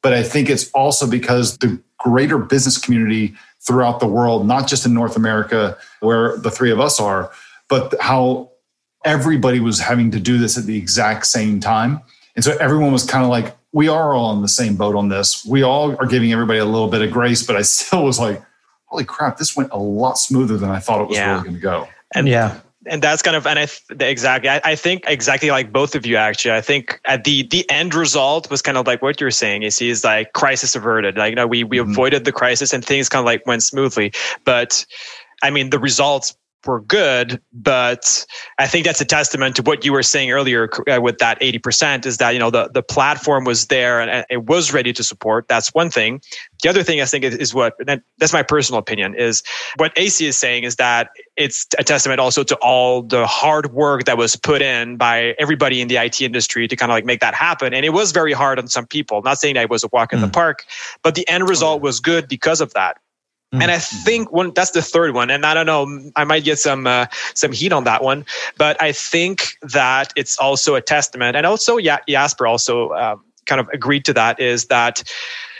But 0.00 0.14
I 0.14 0.22
think 0.22 0.50
it's 0.50 0.70
also 0.72 1.08
because 1.08 1.58
the 1.58 1.80
greater 1.98 2.38
business 2.38 2.78
community 2.78 3.34
throughout 3.60 4.00
the 4.00 4.06
world, 4.06 4.46
not 4.46 4.66
just 4.66 4.84
in 4.84 4.92
North 4.92 5.16
America 5.16 5.76
where 6.00 6.36
the 6.38 6.50
three 6.50 6.72
of 6.72 6.80
us 6.80 6.98
are, 6.98 7.30
but 7.68 7.94
how 8.00 8.50
everybody 9.04 9.60
was 9.60 9.78
having 9.78 10.10
to 10.10 10.18
do 10.18 10.38
this 10.38 10.58
at 10.58 10.64
the 10.64 10.76
exact 10.76 11.26
same 11.26 11.60
time. 11.60 12.00
And 12.34 12.44
so 12.44 12.56
everyone 12.58 12.92
was 12.92 13.04
kind 13.04 13.24
of 13.24 13.30
like, 13.30 13.54
we 13.72 13.88
are 13.88 14.14
all 14.14 14.26
on 14.26 14.42
the 14.42 14.48
same 14.48 14.76
boat 14.76 14.94
on 14.94 15.08
this. 15.08 15.44
We 15.44 15.62
all 15.62 15.96
are 15.96 16.06
giving 16.06 16.32
everybody 16.32 16.58
a 16.58 16.64
little 16.64 16.88
bit 16.88 17.02
of 17.02 17.10
grace, 17.10 17.42
but 17.42 17.56
I 17.56 17.62
still 17.62 18.04
was 18.04 18.18
like, 18.18 18.42
holy 18.86 19.04
crap, 19.04 19.38
this 19.38 19.56
went 19.56 19.72
a 19.72 19.78
lot 19.78 20.18
smoother 20.18 20.58
than 20.58 20.70
I 20.70 20.78
thought 20.78 21.00
it 21.00 21.08
was 21.08 21.16
yeah. 21.16 21.32
really 21.32 21.42
going 21.44 21.54
to 21.54 21.60
go. 21.60 21.88
And 22.14 22.28
yeah. 22.28 22.60
And 22.84 23.00
that's 23.00 23.22
kind 23.22 23.36
of, 23.36 23.46
and 23.46 23.60
I 23.60 23.68
exactly, 24.04 24.50
I, 24.50 24.60
I, 24.64 24.74
think 24.74 25.04
exactly 25.06 25.52
like 25.52 25.72
both 25.72 25.94
of 25.94 26.04
you 26.04 26.16
actually. 26.16 26.50
I 26.50 26.60
think 26.60 27.00
at 27.04 27.22
the 27.22 27.44
the 27.44 27.64
end 27.70 27.94
result 27.94 28.50
was 28.50 28.60
kind 28.60 28.76
of 28.76 28.88
like 28.88 29.00
what 29.00 29.20
you're 29.20 29.30
saying. 29.30 29.62
You 29.62 29.70
see, 29.70 29.88
is 29.88 30.02
like 30.02 30.32
crisis 30.32 30.74
averted. 30.74 31.16
Like 31.16 31.30
you 31.30 31.36
know, 31.36 31.46
we 31.46 31.62
we 31.62 31.78
mm-hmm. 31.78 31.92
avoided 31.92 32.24
the 32.24 32.32
crisis 32.32 32.72
and 32.72 32.84
things 32.84 33.08
kind 33.08 33.20
of 33.20 33.26
like 33.26 33.46
went 33.46 33.62
smoothly. 33.62 34.12
But 34.44 34.84
I 35.44 35.50
mean, 35.50 35.70
the 35.70 35.78
results 35.78 36.34
were 36.66 36.80
good, 36.80 37.40
but 37.52 38.26
I 38.58 38.66
think 38.66 38.86
that's 38.86 39.00
a 39.00 39.04
testament 39.04 39.56
to 39.56 39.62
what 39.62 39.84
you 39.84 39.92
were 39.92 40.02
saying 40.02 40.30
earlier 40.30 40.68
uh, 40.88 41.00
with 41.00 41.18
that 41.18 41.40
80% 41.40 42.06
is 42.06 42.18
that, 42.18 42.30
you 42.30 42.38
know, 42.38 42.50
the, 42.50 42.70
the 42.72 42.82
platform 42.82 43.44
was 43.44 43.66
there 43.66 44.00
and 44.00 44.24
it 44.30 44.44
was 44.44 44.72
ready 44.72 44.92
to 44.92 45.04
support. 45.04 45.48
That's 45.48 45.68
one 45.74 45.90
thing. 45.90 46.20
The 46.62 46.68
other 46.68 46.82
thing 46.82 47.00
I 47.00 47.04
think 47.04 47.24
is, 47.24 47.52
what, 47.54 47.74
that's 48.18 48.32
my 48.32 48.42
personal 48.42 48.78
opinion 48.78 49.14
is 49.14 49.42
what 49.76 49.92
AC 49.96 50.26
is 50.26 50.38
saying 50.38 50.64
is 50.64 50.76
that 50.76 51.10
it's 51.36 51.66
a 51.78 51.84
testament 51.84 52.20
also 52.20 52.44
to 52.44 52.56
all 52.56 53.02
the 53.02 53.26
hard 53.26 53.72
work 53.72 54.04
that 54.04 54.16
was 54.16 54.36
put 54.36 54.62
in 54.62 54.96
by 54.96 55.34
everybody 55.38 55.80
in 55.80 55.88
the 55.88 55.96
IT 55.96 56.20
industry 56.20 56.68
to 56.68 56.76
kind 56.76 56.92
of 56.92 56.94
like 56.94 57.04
make 57.04 57.20
that 57.20 57.34
happen. 57.34 57.74
And 57.74 57.84
it 57.84 57.90
was 57.90 58.12
very 58.12 58.32
hard 58.32 58.58
on 58.58 58.68
some 58.68 58.86
people, 58.86 59.22
not 59.22 59.38
saying 59.38 59.54
that 59.54 59.64
it 59.64 59.70
was 59.70 59.84
a 59.84 59.88
walk 59.92 60.12
in 60.12 60.20
mm. 60.20 60.22
the 60.22 60.28
park, 60.28 60.64
but 61.02 61.14
the 61.14 61.28
end 61.28 61.48
result 61.48 61.82
was 61.82 62.00
good 62.00 62.28
because 62.28 62.60
of 62.60 62.72
that. 62.74 62.98
And 63.52 63.70
I 63.70 63.76
mm. 63.76 64.04
think 64.04 64.32
one 64.32 64.52
that's 64.54 64.70
the 64.70 64.80
third 64.80 65.14
one, 65.14 65.30
and 65.30 65.44
I 65.44 65.52
don't 65.52 65.66
know, 65.66 66.10
I 66.16 66.24
might 66.24 66.44
get 66.44 66.58
some 66.58 66.86
uh, 66.86 67.06
some 67.34 67.52
heat 67.52 67.72
on 67.72 67.84
that 67.84 68.02
one, 68.02 68.24
but 68.56 68.80
I 68.80 68.92
think 68.92 69.58
that 69.60 70.12
it's 70.16 70.38
also 70.38 70.74
a 70.74 70.80
testament, 70.80 71.36
and 71.36 71.44
also 71.44 71.76
yeah, 71.76 71.98
Jasper 72.08 72.46
also 72.46 72.92
um, 72.92 73.22
kind 73.44 73.60
of 73.60 73.68
agreed 73.68 74.06
to 74.06 74.14
that 74.14 74.40
is 74.40 74.66
that 74.66 75.02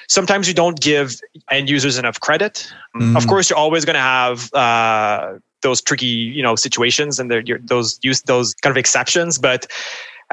sometimes 0.08 0.48
you 0.48 0.54
don't 0.54 0.80
give 0.80 1.20
end 1.50 1.68
users 1.68 1.98
enough 1.98 2.18
credit. 2.20 2.66
Mm. 2.96 3.16
Of 3.16 3.26
course, 3.26 3.50
you're 3.50 3.58
always 3.58 3.84
going 3.84 3.94
to 3.94 4.00
have 4.00 4.52
uh, 4.54 5.34
those 5.60 5.82
tricky 5.82 6.06
you 6.06 6.42
know 6.42 6.56
situations 6.56 7.20
and 7.20 7.30
those 7.64 7.98
use 8.02 8.22
those 8.22 8.54
kind 8.54 8.70
of 8.70 8.78
exceptions, 8.78 9.38
but 9.38 9.66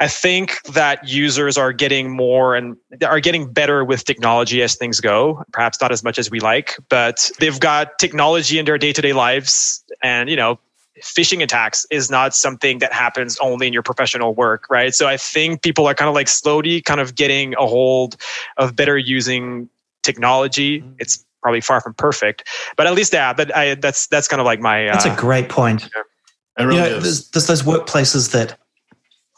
I 0.00 0.08
think 0.08 0.62
that 0.62 1.06
users 1.06 1.58
are 1.58 1.74
getting 1.74 2.10
more 2.10 2.56
and 2.56 2.74
are 3.04 3.20
getting 3.20 3.52
better 3.52 3.84
with 3.84 4.04
technology 4.04 4.62
as 4.62 4.74
things 4.74 4.98
go. 4.98 5.44
Perhaps 5.52 5.78
not 5.82 5.92
as 5.92 6.02
much 6.02 6.18
as 6.18 6.30
we 6.30 6.40
like, 6.40 6.78
but 6.88 7.30
they've 7.38 7.60
got 7.60 7.98
technology 7.98 8.58
in 8.58 8.64
their 8.64 8.78
day 8.78 8.94
to 8.94 9.02
day 9.02 9.12
lives. 9.12 9.84
And, 10.02 10.30
you 10.30 10.36
know, 10.36 10.58
phishing 11.02 11.42
attacks 11.42 11.86
is 11.90 12.10
not 12.10 12.34
something 12.34 12.78
that 12.78 12.94
happens 12.94 13.36
only 13.42 13.66
in 13.66 13.74
your 13.74 13.82
professional 13.82 14.34
work, 14.34 14.64
right? 14.70 14.94
So 14.94 15.06
I 15.06 15.18
think 15.18 15.60
people 15.60 15.86
are 15.86 15.94
kind 15.94 16.08
of 16.08 16.14
like 16.14 16.28
slowly 16.28 16.80
kind 16.80 17.00
of 17.00 17.14
getting 17.14 17.54
a 17.56 17.66
hold 17.66 18.16
of 18.56 18.74
better 18.74 18.96
using 18.96 19.68
technology. 20.02 20.80
Mm-hmm. 20.80 20.94
It's 20.98 21.22
probably 21.42 21.60
far 21.60 21.82
from 21.82 21.92
perfect, 21.92 22.48
but 22.74 22.86
at 22.86 22.94
least 22.94 23.12
yeah, 23.12 23.34
but 23.34 23.54
I, 23.54 23.74
that's 23.74 24.06
that's 24.06 24.28
kind 24.28 24.40
of 24.40 24.46
like 24.46 24.60
my. 24.60 24.84
That's 24.84 25.06
uh, 25.06 25.12
a 25.12 25.16
great 25.16 25.50
point. 25.50 25.90
Yeah. 25.94 26.64
Really 26.64 26.76
you 26.76 26.82
know, 26.82 27.00
there's, 27.00 27.28
there's 27.30 27.46
those 27.46 27.62
workplaces 27.62 28.32
that 28.32 28.58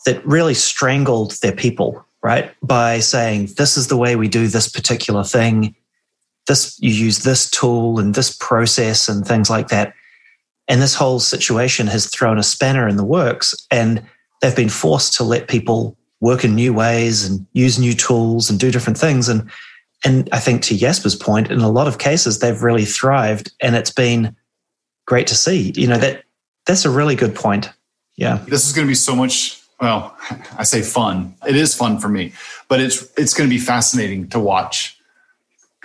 that 0.07 0.25
really 0.27 0.55
strangled 0.55 1.33
their 1.43 1.53
people, 1.53 2.05
right? 2.23 2.53
By 2.63 3.01
saying, 3.01 3.51
this 3.57 3.77
is 3.77 3.89
the 3.89 3.97
way 3.97 4.17
we 4.17 4.29
do 4.29 4.47
this 4.49 4.69
particular 4.69 5.25
thing. 5.25 5.75
This, 6.49 6.79
you 6.81 6.93
use 6.93 7.21
this 7.21 7.51
tool 7.51 7.99
and 7.99 8.15
this 8.15 8.37
process 8.37 9.09
and 9.09 9.27
things 9.27 9.49
like 9.49 9.69
that. 9.69 9.95
And 10.69 10.81
this 10.81 10.95
whole 10.95 11.21
situation 11.21 11.87
has 11.89 12.07
thrown 12.07 12.39
a 12.39 12.43
spanner 12.43 12.89
in 12.89 12.97
the 12.97 13.05
works. 13.05 13.55
And 13.71 14.03
they've 14.41 14.57
been 14.57 14.69
forced 14.69 15.15
to 15.15 15.25
let 15.25 15.49
people 15.49 15.97
work 16.21 16.45
in 16.45 16.55
new 16.55 16.73
ways 16.73 17.25
and 17.25 17.47
use 17.53 17.79
new 17.79 17.95
tools 17.95 18.51
and 18.51 18.59
do 18.59 18.71
different 18.71 18.99
things. 18.99 19.29
And 19.29 19.51
and 20.05 20.29
I 20.33 20.41
think 20.41 20.63
to 20.63 20.77
Jasper's 20.77 21.15
point, 21.15 21.51
in 21.51 21.61
a 21.61 21.71
lot 21.71 21.87
of 21.87 21.99
cases, 21.99 22.41
they've 22.41 22.61
really 22.61 22.85
thrived, 22.85 23.53
and 23.61 23.77
it's 23.77 23.93
been 23.93 24.35
great 25.07 25.29
to 25.29 25.37
see. 25.37 25.73
You 25.77 25.87
know 25.87 25.99
that 25.99 26.25
that's 26.67 26.85
a 26.85 26.91
really 26.91 27.15
good 27.15 27.35
point. 27.35 27.71
Yeah, 28.17 28.39
this 28.49 28.67
is 28.67 28.73
going 28.73 28.87
to 28.87 28.91
be 28.91 28.97
so 28.97 29.15
much 29.15 29.62
well, 29.83 30.17
I 30.57 30.63
say 30.63 30.81
fun. 30.81 31.35
It 31.47 31.57
is 31.57 31.75
fun 31.75 31.99
for 31.99 32.09
me, 32.09 32.33
but 32.69 32.81
it's 32.81 33.03
it's 33.19 33.35
going 33.35 33.51
to 33.51 33.55
be 33.55 33.61
fascinating 33.61 34.29
to 34.29 34.39
watch. 34.39 34.97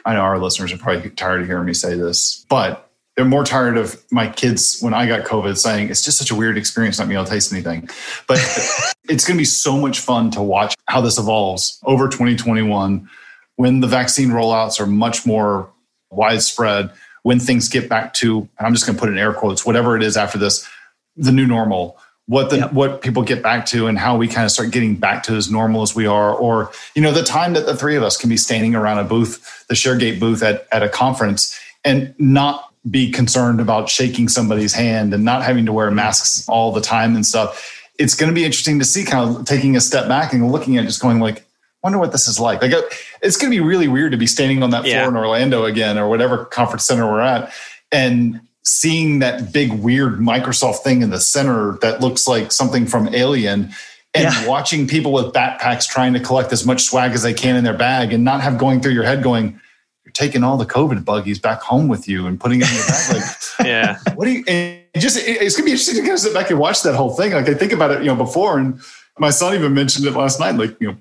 I 0.06 0.14
know 0.14 0.22
our 0.22 0.38
listeners 0.38 0.72
are 0.72 0.78
probably 0.78 1.10
tired 1.10 1.42
of 1.42 1.48
hearing 1.48 1.66
me 1.66 1.74
say 1.74 1.96
this, 1.96 2.46
but 2.48 2.90
they're 3.16 3.26
more 3.26 3.44
tired 3.44 3.76
of 3.76 4.02
my 4.12 4.30
kids 4.30 4.78
when 4.80 4.94
I 4.94 5.08
got 5.08 5.26
COVID 5.26 5.58
saying 5.58 5.90
it's 5.90 6.04
just 6.04 6.20
such 6.20 6.30
a 6.30 6.36
weird 6.36 6.60
experience 6.60 7.00
not 7.00 7.08
being 7.08 7.18
able 7.18 7.26
to 7.26 7.32
taste 7.32 7.52
anything. 7.52 7.90
But 8.28 8.38
it's 9.10 9.26
going 9.26 9.36
to 9.36 9.42
be 9.42 9.46
so 9.46 9.76
much 9.78 10.00
fun 10.00 10.30
to 10.32 10.44
watch 10.44 10.76
how 10.86 11.02
this 11.02 11.18
evolves 11.18 11.80
over 11.84 12.08
2021 12.08 13.10
when 13.56 13.80
the 13.80 13.88
vaccine 13.88 14.30
rollouts 14.30 14.80
are 14.80 14.86
much 14.86 15.26
more 15.26 15.72
widespread, 16.12 16.92
when 17.24 17.40
things 17.40 17.68
get 17.68 17.90
back 17.90 18.14
to, 18.14 18.48
I'm 18.60 18.74
just 18.74 18.86
going 18.86 18.96
to 18.96 19.00
put 19.00 19.10
in 19.10 19.18
air 19.18 19.34
quotes, 19.34 19.66
whatever 19.66 19.98
it 19.98 20.04
is 20.04 20.16
after 20.16 20.38
this, 20.38 20.70
the 21.16 21.32
new 21.32 21.48
normal 21.48 21.98
what 22.28 22.50
the 22.50 22.58
yep. 22.58 22.74
what 22.74 23.02
people 23.02 23.24
get 23.24 23.42
back 23.42 23.66
to 23.66 23.88
and 23.88 23.98
how 23.98 24.18
we 24.18 24.28
kind 24.28 24.46
of 24.46 24.52
start 24.52 24.72
getting 24.72 24.96
back 24.96 25.24
to 25.24 25.34
as 25.34 25.50
normal 25.50 25.82
as 25.82 25.96
we 25.96 26.06
are 26.06 26.34
or 26.34 26.72
you 26.94 27.02
know 27.02 27.12
the 27.12 27.24
time 27.24 27.54
that 27.54 27.66
the 27.66 27.76
three 27.76 27.96
of 27.96 28.04
us 28.04 28.18
can 28.18 28.30
be 28.30 28.38
standing 28.38 28.76
around 28.76 29.00
a 29.00 29.04
booth 29.04 29.66
the 29.68 29.76
sharegate 29.76 30.20
booth 30.20 30.44
at, 30.44 30.68
at 30.72 30.84
a 30.84 30.90
conference 30.90 31.58
and 31.84 32.14
not 32.20 32.72
be 32.90 33.12
concerned 33.12 33.60
about 33.60 33.90
shaking 33.90 34.28
somebody's 34.28 34.74
hand 34.74 35.14
and 35.14 35.24
not 35.24 35.44
having 35.44 35.66
to 35.66 35.74
wear 35.74 35.90
masks 35.90 36.48
all 36.48 36.72
the 36.72 36.82
time 36.82 37.16
and 37.16 37.26
stuff 37.26 37.74
it's 37.98 38.14
going 38.14 38.30
to 38.30 38.36
be 38.36 38.46
interesting 38.46 38.78
to 38.78 38.86
see 38.86 39.04
kind 39.04 39.36
of 39.36 39.46
taking 39.46 39.76
a 39.76 39.82
step 39.82 40.08
back 40.08 40.34
and 40.34 40.52
looking 40.52 40.78
at 40.78 40.86
just 40.86 41.02
going 41.02 41.20
like 41.20 41.46
wonder 41.82 41.98
what 41.98 42.12
this 42.12 42.28
is 42.28 42.40
like 42.40 42.62
like 42.62 42.74
it's 43.22 43.38
going 43.38 43.50
to 43.50 43.56
be 43.56 43.62
really 43.62 43.88
weird 43.88 44.12
to 44.12 44.18
be 44.18 44.28
standing 44.28 44.62
on 44.62 44.72
that 44.72 44.86
yeah. 44.86 45.00
floor 45.00 45.10
in 45.10 45.16
orlando 45.16 45.64
again 45.64 45.98
or 45.98 46.10
whatever 46.10 46.44
conference 46.46 46.84
center 46.84 47.10
we're 47.10 47.22
at 47.22 47.54
and 47.92 48.42
seeing 48.68 49.20
that 49.20 49.54
big 49.54 49.72
weird 49.72 50.20
Microsoft 50.20 50.80
thing 50.80 51.02
in 51.02 51.10
the 51.10 51.22
center 51.22 51.78
that 51.82 52.02
looks 52.02 52.28
like 52.28 52.52
something 52.52 52.86
from 52.86 53.08
Alien 53.16 53.74
and 54.14 54.24
yeah. 54.26 54.48
watching 54.48 54.88
people 54.88 55.14
with 55.14 55.28
backpacks 55.28 55.88
trying 55.88 56.12
to 56.14 56.20
collect 56.20 56.52
as 56.52 56.66
much 56.66 56.84
swag 56.84 57.14
as 57.14 57.24
they 57.24 57.34
can 57.34 57.56
in 57.56 57.64
their 57.64 57.78
bag 57.78 58.12
and 58.12 58.26
not 58.26 58.42
have 58.42 58.58
going 58.58 58.82
through 58.82 58.92
your 58.92 59.06
head 59.06 59.24
going, 59.24 59.58
you're 60.04 60.12
taking 60.12 60.44
all 60.44 60.58
the 60.58 60.66
COVID 60.66 61.06
buggies 61.06 61.40
back 61.40 61.62
home 61.62 61.88
with 61.88 62.10
you 62.10 62.28
and 62.28 62.42
putting 62.42 62.60
it 62.60 62.70
in 62.70 62.76
your 62.76 62.88
bag. 62.88 63.16
Like, 63.16 63.24
yeah. 63.66 64.00
What 64.16 64.26
do 64.26 64.32
you, 64.32 64.44
and 64.48 64.82
just, 64.98 65.18
it's 65.18 65.56
going 65.56 65.64
to 65.64 65.64
be 65.64 65.72
interesting 65.72 65.96
to 65.96 66.02
kind 66.02 66.14
of 66.14 66.20
sit 66.20 66.34
back 66.34 66.50
and 66.50 66.60
watch 66.60 66.84
that 66.84 66.96
whole 66.96 67.16
thing. 67.16 67.32
Like 67.32 67.48
I 67.48 67.54
think 67.54 67.72
about 67.72 67.92
it, 67.92 68.00
you 68.00 68.08
know, 68.08 68.18
before 68.18 68.60
and 68.60 68.82
my 69.18 69.30
son 69.30 69.56
even 69.56 69.74
mentioned 69.74 70.06
it 70.06 70.12
last 70.12 70.42
night, 70.42 70.56
like, 70.56 70.76
you 70.82 70.92
know, 70.92 70.98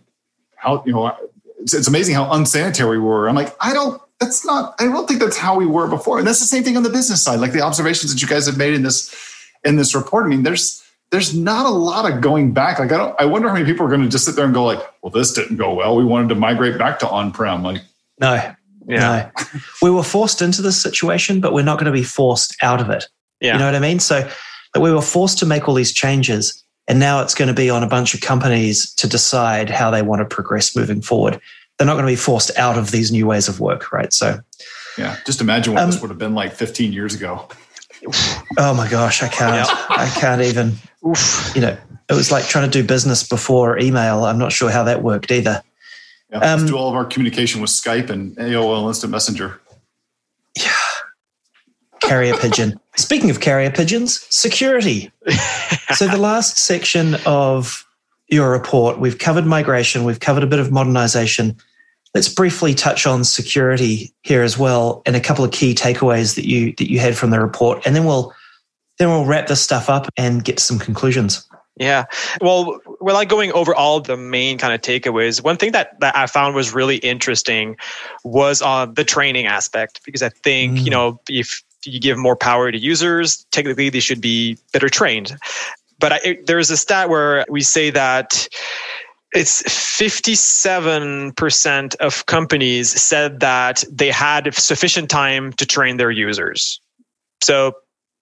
how, 0.54 0.84
you 0.86 0.92
know, 0.92 1.16
it's, 1.58 1.74
it's 1.74 1.88
amazing 1.88 2.14
how 2.14 2.30
unsanitary 2.30 2.98
we 2.98 3.04
were. 3.04 3.28
I'm 3.28 3.34
like, 3.34 3.56
I 3.60 3.74
don't, 3.74 4.00
that's 4.20 4.44
not 4.44 4.74
i 4.78 4.84
don't 4.84 5.06
think 5.06 5.20
that's 5.20 5.36
how 5.36 5.56
we 5.56 5.66
were 5.66 5.88
before. 5.88 6.18
And 6.18 6.26
that's 6.26 6.40
the 6.40 6.46
same 6.46 6.62
thing 6.62 6.76
on 6.76 6.82
the 6.82 6.90
business 6.90 7.22
side 7.22 7.40
like 7.40 7.52
the 7.52 7.60
observations 7.60 8.12
that 8.12 8.22
you 8.22 8.28
guys 8.28 8.46
have 8.46 8.56
made 8.56 8.74
in 8.74 8.82
this 8.82 9.14
in 9.64 9.76
this 9.76 9.94
report. 9.94 10.26
I 10.26 10.28
mean 10.28 10.42
there's 10.42 10.82
there's 11.10 11.34
not 11.34 11.66
a 11.66 11.70
lot 11.70 12.10
of 12.10 12.20
going 12.20 12.52
back. 12.52 12.78
Like 12.78 12.92
i 12.92 12.96
don't 12.96 13.14
i 13.20 13.24
wonder 13.24 13.48
how 13.48 13.54
many 13.54 13.66
people 13.66 13.86
are 13.86 13.88
going 13.88 14.02
to 14.02 14.08
just 14.08 14.24
sit 14.24 14.36
there 14.36 14.44
and 14.44 14.54
go 14.54 14.64
like 14.64 14.80
well 15.02 15.10
this 15.10 15.32
didn't 15.32 15.56
go 15.56 15.74
well. 15.74 15.96
We 15.96 16.04
wanted 16.04 16.28
to 16.30 16.34
migrate 16.34 16.78
back 16.78 16.98
to 17.00 17.08
on-prem. 17.08 17.62
Like 17.62 17.82
no. 18.20 18.34
Yeah. 18.88 19.30
No. 19.36 19.44
we 19.82 19.90
were 19.90 20.04
forced 20.04 20.40
into 20.42 20.62
this 20.62 20.80
situation 20.80 21.40
but 21.40 21.52
we're 21.52 21.64
not 21.64 21.78
going 21.78 21.92
to 21.92 21.98
be 21.98 22.04
forced 22.04 22.56
out 22.62 22.80
of 22.80 22.90
it. 22.90 23.06
Yeah. 23.40 23.54
you 23.54 23.58
know 23.58 23.66
what 23.66 23.74
i 23.74 23.80
mean? 23.80 23.98
So 23.98 24.28
that 24.72 24.80
we 24.80 24.92
were 24.92 25.02
forced 25.02 25.38
to 25.38 25.46
make 25.46 25.68
all 25.68 25.74
these 25.74 25.92
changes 25.92 26.62
and 26.88 27.00
now 27.00 27.20
it's 27.20 27.34
going 27.34 27.48
to 27.48 27.54
be 27.54 27.68
on 27.68 27.82
a 27.82 27.88
bunch 27.88 28.14
of 28.14 28.20
companies 28.20 28.94
to 28.94 29.08
decide 29.08 29.68
how 29.68 29.90
they 29.90 30.02
want 30.02 30.20
to 30.20 30.24
progress 30.24 30.76
moving 30.76 31.02
forward 31.02 31.40
they're 31.78 31.86
not 31.86 31.94
going 31.94 32.06
to 32.06 32.12
be 32.12 32.16
forced 32.16 32.56
out 32.58 32.78
of 32.78 32.90
these 32.90 33.12
new 33.12 33.26
ways 33.26 33.48
of 33.48 33.60
work, 33.60 33.92
right? 33.92 34.12
So, 34.12 34.40
yeah, 34.96 35.16
just 35.26 35.40
imagine 35.40 35.74
what 35.74 35.82
um, 35.82 35.90
this 35.90 36.00
would 36.00 36.10
have 36.10 36.18
been 36.18 36.34
like 36.34 36.52
15 36.52 36.92
years 36.92 37.14
ago. 37.14 37.48
Oh 38.58 38.74
my 38.74 38.88
gosh, 38.88 39.22
I 39.22 39.28
can't. 39.28 39.68
Yep. 39.68 39.76
I 39.90 40.08
can't 40.18 40.42
even. 40.42 40.74
Oof. 41.06 41.52
You 41.54 41.62
know, 41.62 41.76
it 42.08 42.12
was 42.12 42.30
like 42.30 42.46
trying 42.46 42.70
to 42.70 42.82
do 42.82 42.86
business 42.86 43.26
before 43.26 43.78
email. 43.78 44.24
I'm 44.24 44.38
not 44.38 44.52
sure 44.52 44.70
how 44.70 44.84
that 44.84 45.02
worked 45.02 45.30
either. 45.30 45.62
Yeah, 46.30 46.38
let's 46.38 46.62
um, 46.62 46.68
do 46.68 46.76
all 46.76 46.88
of 46.88 46.94
our 46.94 47.04
communication 47.04 47.60
with 47.60 47.70
Skype 47.70 48.10
and 48.10 48.36
AOL 48.36 48.88
Instant 48.88 49.12
Messenger. 49.12 49.60
Yeah. 50.56 50.72
Carrier 52.00 52.36
pigeon. 52.36 52.78
Speaking 52.96 53.30
of 53.30 53.40
carrier 53.40 53.70
pigeons, 53.70 54.26
security. 54.30 55.10
so 55.94 56.06
the 56.06 56.18
last 56.18 56.58
section 56.58 57.16
of 57.26 57.85
your 58.28 58.50
report, 58.50 58.98
we've 58.98 59.18
covered 59.18 59.46
migration, 59.46 60.04
we've 60.04 60.20
covered 60.20 60.42
a 60.42 60.46
bit 60.46 60.58
of 60.58 60.72
modernization. 60.72 61.56
Let's 62.14 62.28
briefly 62.28 62.74
touch 62.74 63.06
on 63.06 63.24
security 63.24 64.12
here 64.22 64.42
as 64.42 64.56
well, 64.56 65.02
and 65.04 65.14
a 65.14 65.20
couple 65.20 65.44
of 65.44 65.52
key 65.52 65.74
takeaways 65.74 66.34
that 66.36 66.46
you 66.46 66.72
that 66.78 66.90
you 66.90 66.98
had 66.98 67.16
from 67.16 67.30
the 67.30 67.40
report, 67.40 67.86
and 67.86 67.94
then 67.94 68.04
we'll 68.04 68.32
then 68.98 69.08
we'll 69.10 69.26
wrap 69.26 69.46
this 69.48 69.60
stuff 69.60 69.90
up 69.90 70.08
and 70.16 70.42
get 70.42 70.56
to 70.56 70.62
some 70.62 70.78
conclusions. 70.78 71.46
Yeah. 71.78 72.06
Well, 72.40 72.80
like 73.02 73.28
going 73.28 73.52
over 73.52 73.74
all 73.74 74.00
the 74.00 74.16
main 74.16 74.56
kind 74.56 74.72
of 74.72 74.80
takeaways, 74.80 75.44
one 75.44 75.58
thing 75.58 75.72
that, 75.72 76.00
that 76.00 76.16
I 76.16 76.26
found 76.26 76.54
was 76.54 76.72
really 76.72 76.96
interesting 76.96 77.76
was 78.24 78.62
on 78.62 78.94
the 78.94 79.04
training 79.04 79.44
aspect, 79.46 80.00
because 80.04 80.22
I 80.22 80.30
think, 80.30 80.78
mm. 80.78 80.84
you 80.86 80.90
know, 80.90 81.20
if 81.28 81.62
you 81.84 82.00
give 82.00 82.16
more 82.16 82.34
power 82.34 82.72
to 82.72 82.78
users, 82.78 83.44
technically 83.52 83.90
they 83.90 84.00
should 84.00 84.22
be 84.22 84.56
better 84.72 84.88
trained. 84.88 85.36
But 85.98 86.12
I, 86.12 86.20
it, 86.24 86.46
there's 86.46 86.70
a 86.70 86.76
stat 86.76 87.08
where 87.08 87.46
we 87.48 87.62
say 87.62 87.88
that 87.90 88.48
it's 89.32 89.62
57% 89.62 91.96
of 91.96 92.26
companies 92.26 92.90
said 92.90 93.40
that 93.40 93.82
they 93.90 94.10
had 94.10 94.54
sufficient 94.54 95.10
time 95.10 95.52
to 95.54 95.66
train 95.66 95.96
their 95.96 96.10
users. 96.10 96.80
So 97.42 97.76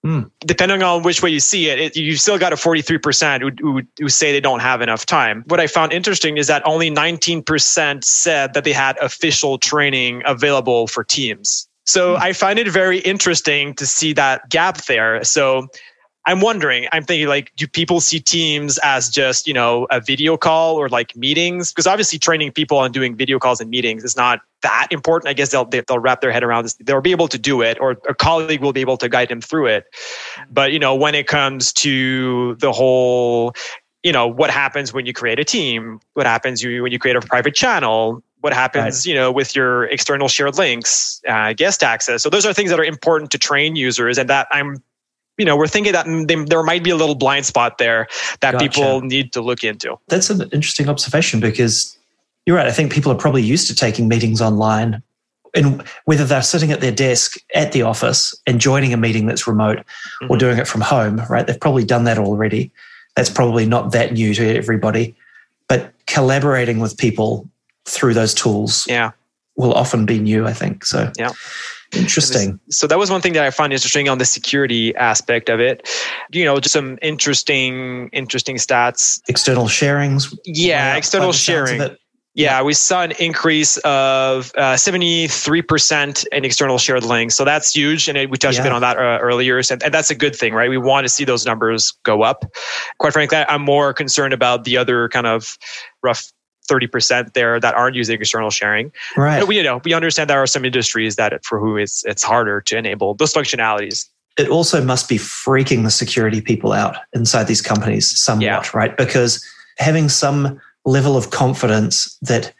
Mm. 0.04 0.30
Depending 0.40 0.82
on 0.82 1.02
which 1.02 1.22
way 1.22 1.30
you 1.30 1.40
see 1.40 1.70
it, 1.70 1.78
it 1.78 1.96
you've 1.96 2.20
still 2.20 2.38
got 2.38 2.52
a 2.52 2.56
43% 2.56 3.40
who, 3.40 3.50
who, 3.58 3.82
who, 3.98 4.08
say 4.10 4.32
they 4.32 4.40
don't 4.40 4.60
have 4.60 4.82
enough 4.82 5.06
time. 5.06 5.44
What 5.46 5.60
I 5.60 5.66
found 5.66 5.94
interesting 5.94 6.36
is 6.36 6.46
that 6.48 6.62
only 6.66 6.90
19% 6.90 8.04
said 8.04 8.52
that 8.52 8.64
they 8.64 8.72
had 8.72 8.98
official 8.98 9.56
training 9.56 10.22
available 10.26 10.88
for 10.88 11.04
teams. 11.04 11.66
So 11.86 12.16
mm. 12.16 12.20
I 12.20 12.34
find 12.34 12.58
it 12.58 12.68
very 12.68 12.98
interesting 12.98 13.72
to 13.76 13.86
see 13.86 14.12
that 14.12 14.50
gap 14.50 14.84
there. 14.84 15.24
So 15.24 15.68
I'm 16.26 16.40
wondering, 16.40 16.86
I'm 16.92 17.04
thinking 17.04 17.28
like, 17.28 17.52
do 17.56 17.66
people 17.66 18.00
see 18.00 18.18
Teams 18.18 18.78
as 18.82 19.10
just, 19.10 19.46
you 19.46 19.52
know, 19.52 19.86
a 19.90 20.00
video 20.00 20.36
call 20.38 20.76
or 20.76 20.88
like 20.88 21.14
meetings? 21.14 21.70
Because 21.70 21.86
obviously 21.86 22.18
training 22.18 22.52
people 22.52 22.78
on 22.78 22.92
doing 22.92 23.14
video 23.14 23.38
calls 23.38 23.60
and 23.60 23.68
meetings 23.68 24.04
is 24.04 24.16
not 24.16 24.40
that 24.62 24.88
important. 24.90 25.28
I 25.28 25.34
guess 25.34 25.50
they'll, 25.50 25.66
they'll 25.66 25.98
wrap 25.98 26.22
their 26.22 26.32
head 26.32 26.42
around 26.42 26.64
this. 26.64 26.74
They'll 26.74 27.02
be 27.02 27.10
able 27.10 27.28
to 27.28 27.38
do 27.38 27.60
it 27.60 27.78
or 27.78 27.92
a 28.08 28.14
colleague 28.14 28.62
will 28.62 28.72
be 28.72 28.80
able 28.80 28.96
to 28.98 29.08
guide 29.08 29.28
them 29.28 29.42
through 29.42 29.66
it. 29.66 29.86
But, 30.50 30.72
you 30.72 30.78
know, 30.78 30.94
when 30.94 31.14
it 31.14 31.26
comes 31.26 31.72
to 31.74 32.54
the 32.54 32.72
whole, 32.72 33.54
you 34.02 34.12
know, 34.12 34.26
what 34.26 34.50
happens 34.50 34.94
when 34.94 35.04
you 35.04 35.12
create 35.12 35.38
a 35.38 35.44
team? 35.44 36.00
What 36.14 36.26
happens 36.26 36.64
when 36.64 36.90
you 36.90 36.98
create 36.98 37.16
a 37.16 37.20
private 37.20 37.54
channel? 37.54 38.22
what 38.40 38.52
happens 38.52 39.06
right. 39.06 39.06
you 39.06 39.14
know 39.14 39.32
with 39.32 39.56
your 39.56 39.84
external 39.84 40.28
shared 40.28 40.58
links 40.58 41.22
uh, 41.26 41.54
guest 41.54 41.82
access 41.82 42.22
so 42.22 42.28
those 42.28 42.44
are 42.44 42.52
things 42.52 42.68
that 42.68 42.78
are 42.78 42.84
important 42.84 43.30
to 43.30 43.38
train 43.38 43.74
users 43.74 44.18
and 44.18 44.28
that 44.28 44.46
i'm 44.50 44.82
you 45.38 45.44
know, 45.44 45.56
we're 45.56 45.66
thinking 45.66 45.92
that 45.92 46.06
they, 46.28 46.36
there 46.44 46.62
might 46.62 46.84
be 46.84 46.90
a 46.90 46.96
little 46.96 47.14
blind 47.14 47.46
spot 47.46 47.78
there 47.78 48.06
that 48.40 48.52
gotcha. 48.52 48.68
people 48.68 49.00
need 49.00 49.32
to 49.32 49.40
look 49.40 49.64
into. 49.64 49.98
That's 50.08 50.30
an 50.30 50.42
interesting 50.52 50.88
observation 50.88 51.40
because 51.40 51.96
you're 52.46 52.56
right. 52.56 52.66
I 52.66 52.72
think 52.72 52.92
people 52.92 53.10
are 53.10 53.16
probably 53.16 53.42
used 53.42 53.68
to 53.68 53.74
taking 53.74 54.08
meetings 54.08 54.40
online. 54.40 55.02
And 55.56 55.82
whether 56.04 56.24
they're 56.24 56.42
sitting 56.42 56.72
at 56.72 56.80
their 56.80 56.92
desk 56.92 57.36
at 57.54 57.72
the 57.72 57.82
office 57.82 58.34
and 58.46 58.60
joining 58.60 58.92
a 58.92 58.96
meeting 58.96 59.26
that's 59.26 59.46
remote 59.46 59.78
mm-hmm. 59.78 60.30
or 60.30 60.36
doing 60.36 60.58
it 60.58 60.66
from 60.66 60.80
home, 60.80 61.22
right? 61.30 61.46
They've 61.46 61.60
probably 61.60 61.84
done 61.84 62.04
that 62.04 62.18
already. 62.18 62.72
That's 63.14 63.30
probably 63.30 63.64
not 63.64 63.92
that 63.92 64.12
new 64.12 64.34
to 64.34 64.56
everybody. 64.56 65.14
But 65.68 65.92
collaborating 66.06 66.80
with 66.80 66.98
people 66.98 67.48
through 67.84 68.14
those 68.14 68.34
tools 68.34 68.84
yeah. 68.88 69.12
will 69.56 69.72
often 69.72 70.06
be 70.06 70.18
new, 70.18 70.46
I 70.46 70.52
think. 70.52 70.84
So 70.84 71.12
yeah. 71.16 71.30
Interesting. 71.96 72.60
So 72.70 72.86
that 72.86 72.98
was 72.98 73.10
one 73.10 73.20
thing 73.20 73.32
that 73.34 73.44
I 73.44 73.50
found 73.50 73.72
interesting 73.72 74.08
on 74.08 74.18
the 74.18 74.24
security 74.24 74.94
aspect 74.96 75.48
of 75.48 75.60
it. 75.60 75.88
You 76.32 76.44
know, 76.44 76.58
just 76.60 76.72
some 76.72 76.98
interesting, 77.02 78.08
interesting 78.12 78.56
stats. 78.56 79.20
External 79.28 79.66
sharings. 79.66 80.36
Yeah, 80.44 80.96
external 80.96 81.32
sharing. 81.32 81.96
Yeah, 82.36 82.62
we 82.62 82.74
saw 82.74 83.02
an 83.04 83.12
increase 83.20 83.76
of 83.78 84.50
uh, 84.56 84.74
73% 84.74 86.26
in 86.32 86.44
external 86.44 86.78
shared 86.78 87.04
links. 87.04 87.36
So 87.36 87.44
that's 87.44 87.72
huge. 87.72 88.08
And 88.08 88.28
we 88.28 88.36
touched 88.36 88.56
yeah. 88.56 88.62
a 88.62 88.64
bit 88.64 88.72
on 88.72 88.80
that 88.80 88.96
uh, 88.96 89.18
earlier. 89.22 89.58
And, 89.58 89.82
and, 89.84 89.94
that's 89.94 90.10
a 90.10 90.16
good 90.16 90.34
thing, 90.34 90.52
right? 90.52 90.68
We 90.68 90.76
want 90.76 91.04
to 91.04 91.08
see 91.08 91.24
those 91.24 91.46
numbers 91.46 91.92
go 92.02 92.22
up. 92.22 92.44
Quite 92.98 93.12
frankly, 93.12 93.38
I'm 93.48 93.62
more 93.62 93.94
concerned 93.94 94.34
about 94.34 94.64
the 94.64 94.76
other 94.76 95.08
kind 95.10 95.28
of 95.28 95.56
rough 96.02 96.32
30% 96.68 97.32
there 97.34 97.60
that 97.60 97.74
aren't 97.74 97.96
using 97.96 98.20
external 98.20 98.50
sharing. 98.50 98.92
Right. 99.16 99.40
But 99.40 99.48
we, 99.48 99.56
you 99.56 99.62
know, 99.62 99.80
we 99.84 99.92
understand 99.92 100.30
there 100.30 100.42
are 100.42 100.46
some 100.46 100.64
industries 100.64 101.16
that 101.16 101.44
for 101.44 101.58
who 101.58 101.76
it's, 101.76 102.04
it's 102.04 102.22
harder 102.22 102.60
to 102.62 102.76
enable 102.76 103.14
those 103.14 103.32
functionalities. 103.32 104.08
It 104.36 104.48
also 104.48 104.82
must 104.84 105.08
be 105.08 105.16
freaking 105.16 105.84
the 105.84 105.90
security 105.90 106.40
people 106.40 106.72
out 106.72 106.96
inside 107.12 107.44
these 107.44 107.62
companies 107.62 108.18
somewhat, 108.18 108.44
yeah. 108.44 108.62
right? 108.74 108.96
Because 108.96 109.44
having 109.78 110.08
some 110.08 110.60
level 110.84 111.16
of 111.16 111.30
confidence 111.30 112.18
that 112.22 112.52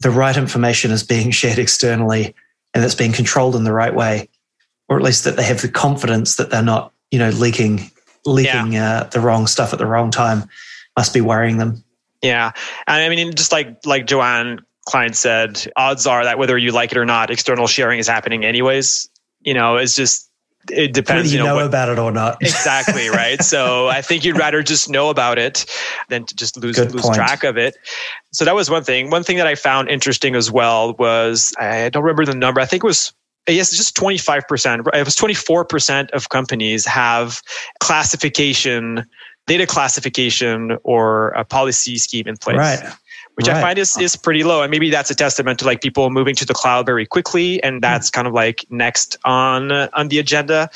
the 0.00 0.10
right 0.10 0.36
information 0.36 0.90
is 0.90 1.02
being 1.02 1.30
shared 1.32 1.58
externally 1.58 2.34
and 2.74 2.84
it's 2.84 2.94
being 2.94 3.12
controlled 3.12 3.56
in 3.56 3.64
the 3.64 3.72
right 3.72 3.94
way, 3.94 4.28
or 4.88 4.96
at 4.96 5.02
least 5.02 5.24
that 5.24 5.36
they 5.36 5.44
have 5.44 5.62
the 5.62 5.68
confidence 5.68 6.36
that 6.36 6.50
they're 6.50 6.62
not, 6.62 6.92
you 7.10 7.18
know, 7.18 7.30
leaking 7.30 7.90
leaking 8.26 8.72
yeah. 8.72 9.00
uh, 9.00 9.04
the 9.04 9.20
wrong 9.20 9.46
stuff 9.46 9.72
at 9.72 9.78
the 9.78 9.86
wrong 9.86 10.10
time, 10.10 10.44
must 10.96 11.14
be 11.14 11.20
worrying 11.20 11.58
them. 11.58 11.82
Yeah, 12.22 12.52
and 12.86 13.02
I 13.02 13.08
mean, 13.08 13.34
just 13.34 13.52
like 13.52 13.78
like 13.84 14.06
Joanne 14.06 14.60
Klein 14.86 15.12
said, 15.12 15.64
odds 15.76 16.06
are 16.06 16.24
that 16.24 16.38
whether 16.38 16.56
you 16.58 16.72
like 16.72 16.92
it 16.92 16.98
or 16.98 17.04
not, 17.04 17.30
external 17.30 17.66
sharing 17.66 17.98
is 17.98 18.08
happening 18.08 18.44
anyways. 18.44 19.08
You 19.40 19.54
know, 19.54 19.76
it's 19.76 19.94
just 19.94 20.28
it 20.70 20.92
depends. 20.92 21.24
Whether 21.24 21.28
you, 21.28 21.32
you 21.32 21.38
know, 21.38 21.50
know 21.50 21.56
what, 21.56 21.66
about 21.66 21.88
it 21.90 21.98
or 21.98 22.10
not. 22.10 22.38
exactly 22.40 23.08
right. 23.08 23.40
So 23.42 23.88
I 23.88 24.02
think 24.02 24.24
you'd 24.24 24.38
rather 24.38 24.62
just 24.62 24.88
know 24.88 25.10
about 25.10 25.38
it 25.38 25.64
than 26.08 26.24
to 26.24 26.34
just 26.34 26.56
lose 26.56 26.76
Good 26.76 26.92
lose 26.92 27.02
point. 27.02 27.14
track 27.14 27.44
of 27.44 27.56
it. 27.56 27.76
So 28.32 28.44
that 28.44 28.54
was 28.54 28.70
one 28.70 28.82
thing. 28.84 29.10
One 29.10 29.22
thing 29.22 29.36
that 29.36 29.46
I 29.46 29.54
found 29.54 29.88
interesting 29.88 30.34
as 30.34 30.50
well 30.50 30.94
was 30.94 31.52
I 31.58 31.88
don't 31.90 32.02
remember 32.02 32.24
the 32.24 32.34
number. 32.34 32.60
I 32.60 32.66
think 32.66 32.82
it 32.82 32.86
was 32.86 33.12
yes, 33.46 33.70
just 33.70 33.96
25%. 33.96 34.86
It 34.94 35.04
was 35.04 35.16
24% 35.16 36.10
of 36.10 36.28
companies 36.28 36.84
have 36.86 37.42
classification 37.80 39.04
data 39.48 39.66
classification 39.66 40.78
or 40.84 41.30
a 41.30 41.44
policy 41.44 41.96
scheme 41.98 42.28
in 42.28 42.36
place. 42.36 42.58
Right. 42.58 42.80
Which 43.34 43.48
right. 43.48 43.56
I 43.56 43.60
find 43.60 43.78
is, 43.78 43.96
is 43.98 44.16
pretty 44.16 44.44
low. 44.44 44.62
And 44.62 44.70
maybe 44.70 44.90
that's 44.90 45.10
a 45.10 45.14
testament 45.14 45.58
to 45.60 45.64
like 45.64 45.80
people 45.80 46.10
moving 46.10 46.34
to 46.36 46.44
the 46.44 46.54
cloud 46.54 46.86
very 46.86 47.06
quickly. 47.06 47.62
And 47.62 47.82
that's 47.82 48.08
hmm. 48.08 48.14
kind 48.14 48.26
of 48.28 48.34
like 48.34 48.64
next 48.70 49.16
on, 49.24 49.72
on 49.72 50.08
the 50.08 50.18
agenda. 50.18 50.70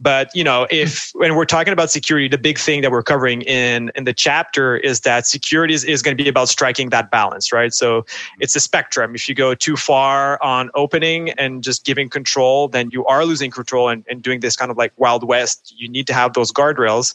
But 0.00 0.34
you 0.34 0.42
know, 0.42 0.66
if 0.70 1.10
when 1.14 1.36
we're 1.36 1.44
talking 1.44 1.72
about 1.72 1.90
security, 1.90 2.26
the 2.26 2.38
big 2.38 2.58
thing 2.58 2.80
that 2.80 2.90
we're 2.90 3.02
covering 3.02 3.42
in 3.42 3.92
in 3.94 4.04
the 4.04 4.14
chapter 4.14 4.78
is 4.78 5.00
that 5.00 5.26
security 5.26 5.74
is, 5.74 5.84
is 5.84 6.00
going 6.00 6.16
to 6.16 6.22
be 6.22 6.28
about 6.28 6.48
striking 6.48 6.88
that 6.88 7.10
balance, 7.10 7.52
right? 7.52 7.72
So 7.74 8.06
it's 8.38 8.56
a 8.56 8.60
spectrum. 8.60 9.14
If 9.14 9.28
you 9.28 9.34
go 9.34 9.54
too 9.54 9.76
far 9.76 10.42
on 10.42 10.70
opening 10.74 11.30
and 11.32 11.62
just 11.62 11.84
giving 11.84 12.08
control, 12.08 12.68
then 12.68 12.90
you 12.90 13.04
are 13.06 13.26
losing 13.26 13.50
control 13.50 13.90
and, 13.90 14.04
and 14.08 14.22
doing 14.22 14.40
this 14.40 14.56
kind 14.56 14.70
of 14.70 14.78
like 14.78 14.92
wild 14.96 15.22
west. 15.22 15.74
You 15.76 15.88
need 15.88 16.06
to 16.06 16.14
have 16.14 16.32
those 16.32 16.50
guardrails. 16.50 17.14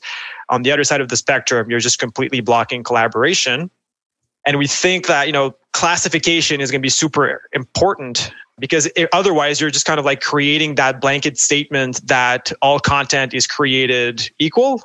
On 0.50 0.62
the 0.62 0.72
other 0.72 0.84
side 0.84 1.02
of 1.02 1.10
the 1.10 1.18
spectrum, 1.18 1.72
you're 1.72 1.80
just 1.80 1.98
completely 1.98 2.40
blocking 2.40 2.84
collaboration. 2.84 3.72
And 4.46 4.60
we 4.60 4.68
think 4.68 5.08
that, 5.08 5.26
you 5.26 5.34
know, 5.34 5.56
classification 5.74 6.62
is 6.62 6.70
going 6.70 6.82
to 6.82 6.86
be 6.86 6.90
super 6.90 7.50
important 7.52 8.32
because 8.60 8.86
it, 8.96 9.10
otherwise 9.14 9.60
you're 9.60 9.70
just 9.70 9.86
kind 9.86 10.00
of 10.00 10.06
like 10.06 10.22
creating 10.22 10.76
that 10.76 11.02
blanket 11.02 11.38
statement 11.38 12.06
that 12.08 12.52
all 12.62 12.80
content 12.80 13.34
is 13.34 13.48
created 13.48 14.30
equal 14.40 14.82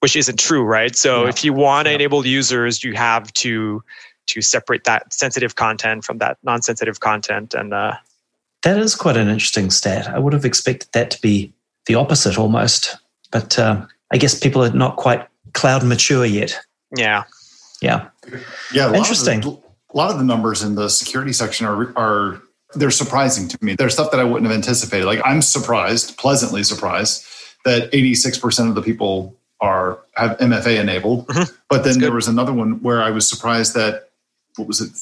which 0.00 0.16
isn't 0.16 0.38
true 0.38 0.64
right? 0.64 0.96
So 0.96 1.22
yeah. 1.22 1.28
if 1.28 1.44
you 1.44 1.52
want 1.52 1.86
to 1.86 1.90
yeah. 1.90 1.96
enable 1.96 2.26
users 2.26 2.82
you 2.82 2.94
have 2.94 3.32
to 3.34 3.82
to 4.26 4.42
separate 4.42 4.84
that 4.84 5.12
sensitive 5.12 5.54
content 5.54 6.04
from 6.04 6.18
that 6.18 6.38
non-sensitive 6.42 7.00
content 7.00 7.54
and 7.54 7.72
uh, 7.72 7.94
that 8.62 8.78
is 8.78 8.94
quite 8.94 9.16
an 9.16 9.28
interesting 9.28 9.70
stat. 9.70 10.08
I 10.08 10.18
would 10.20 10.32
have 10.32 10.44
expected 10.44 10.88
that 10.92 11.10
to 11.12 11.20
be 11.20 11.52
the 11.86 11.94
opposite 11.94 12.38
almost 12.38 12.96
but 13.30 13.58
uh, 13.58 13.86
i 14.12 14.18
guess 14.18 14.38
people 14.38 14.62
are 14.62 14.70
not 14.70 14.96
quite 14.96 15.26
cloud 15.54 15.84
mature 15.84 16.24
yet. 16.24 16.58
Yeah. 16.96 17.24
Yeah. 17.80 18.08
Yeah 18.72 18.92
interesting. 18.92 19.44
a 19.44 19.96
lot 19.96 20.10
of 20.10 20.18
the 20.18 20.24
numbers 20.24 20.62
in 20.62 20.74
the 20.74 20.88
security 20.88 21.32
section 21.32 21.66
are 21.66 21.96
are 21.96 22.42
they're 22.74 22.90
surprising 22.90 23.48
to 23.48 23.58
me. 23.60 23.74
There's 23.74 23.94
stuff 23.94 24.10
that 24.10 24.20
I 24.20 24.24
wouldn't 24.24 24.50
have 24.50 24.56
anticipated. 24.56 25.06
Like 25.06 25.20
I'm 25.24 25.42
surprised, 25.42 26.16
pleasantly 26.16 26.62
surprised, 26.62 27.24
that 27.64 27.90
86% 27.92 28.68
of 28.68 28.74
the 28.74 28.82
people 28.82 29.36
are 29.60 30.00
have 30.16 30.36
MFA 30.38 30.80
enabled. 30.80 31.26
Mm-hmm. 31.28 31.54
But 31.68 31.84
then 31.84 32.00
there 32.00 32.12
was 32.12 32.28
another 32.28 32.52
one 32.52 32.82
where 32.82 33.02
I 33.02 33.10
was 33.10 33.28
surprised 33.28 33.74
that 33.74 34.10
what 34.56 34.68
was 34.68 34.80
it? 34.80 34.92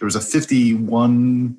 There 0.00 0.06
was 0.06 0.16
a 0.16 0.20
51 0.20 1.56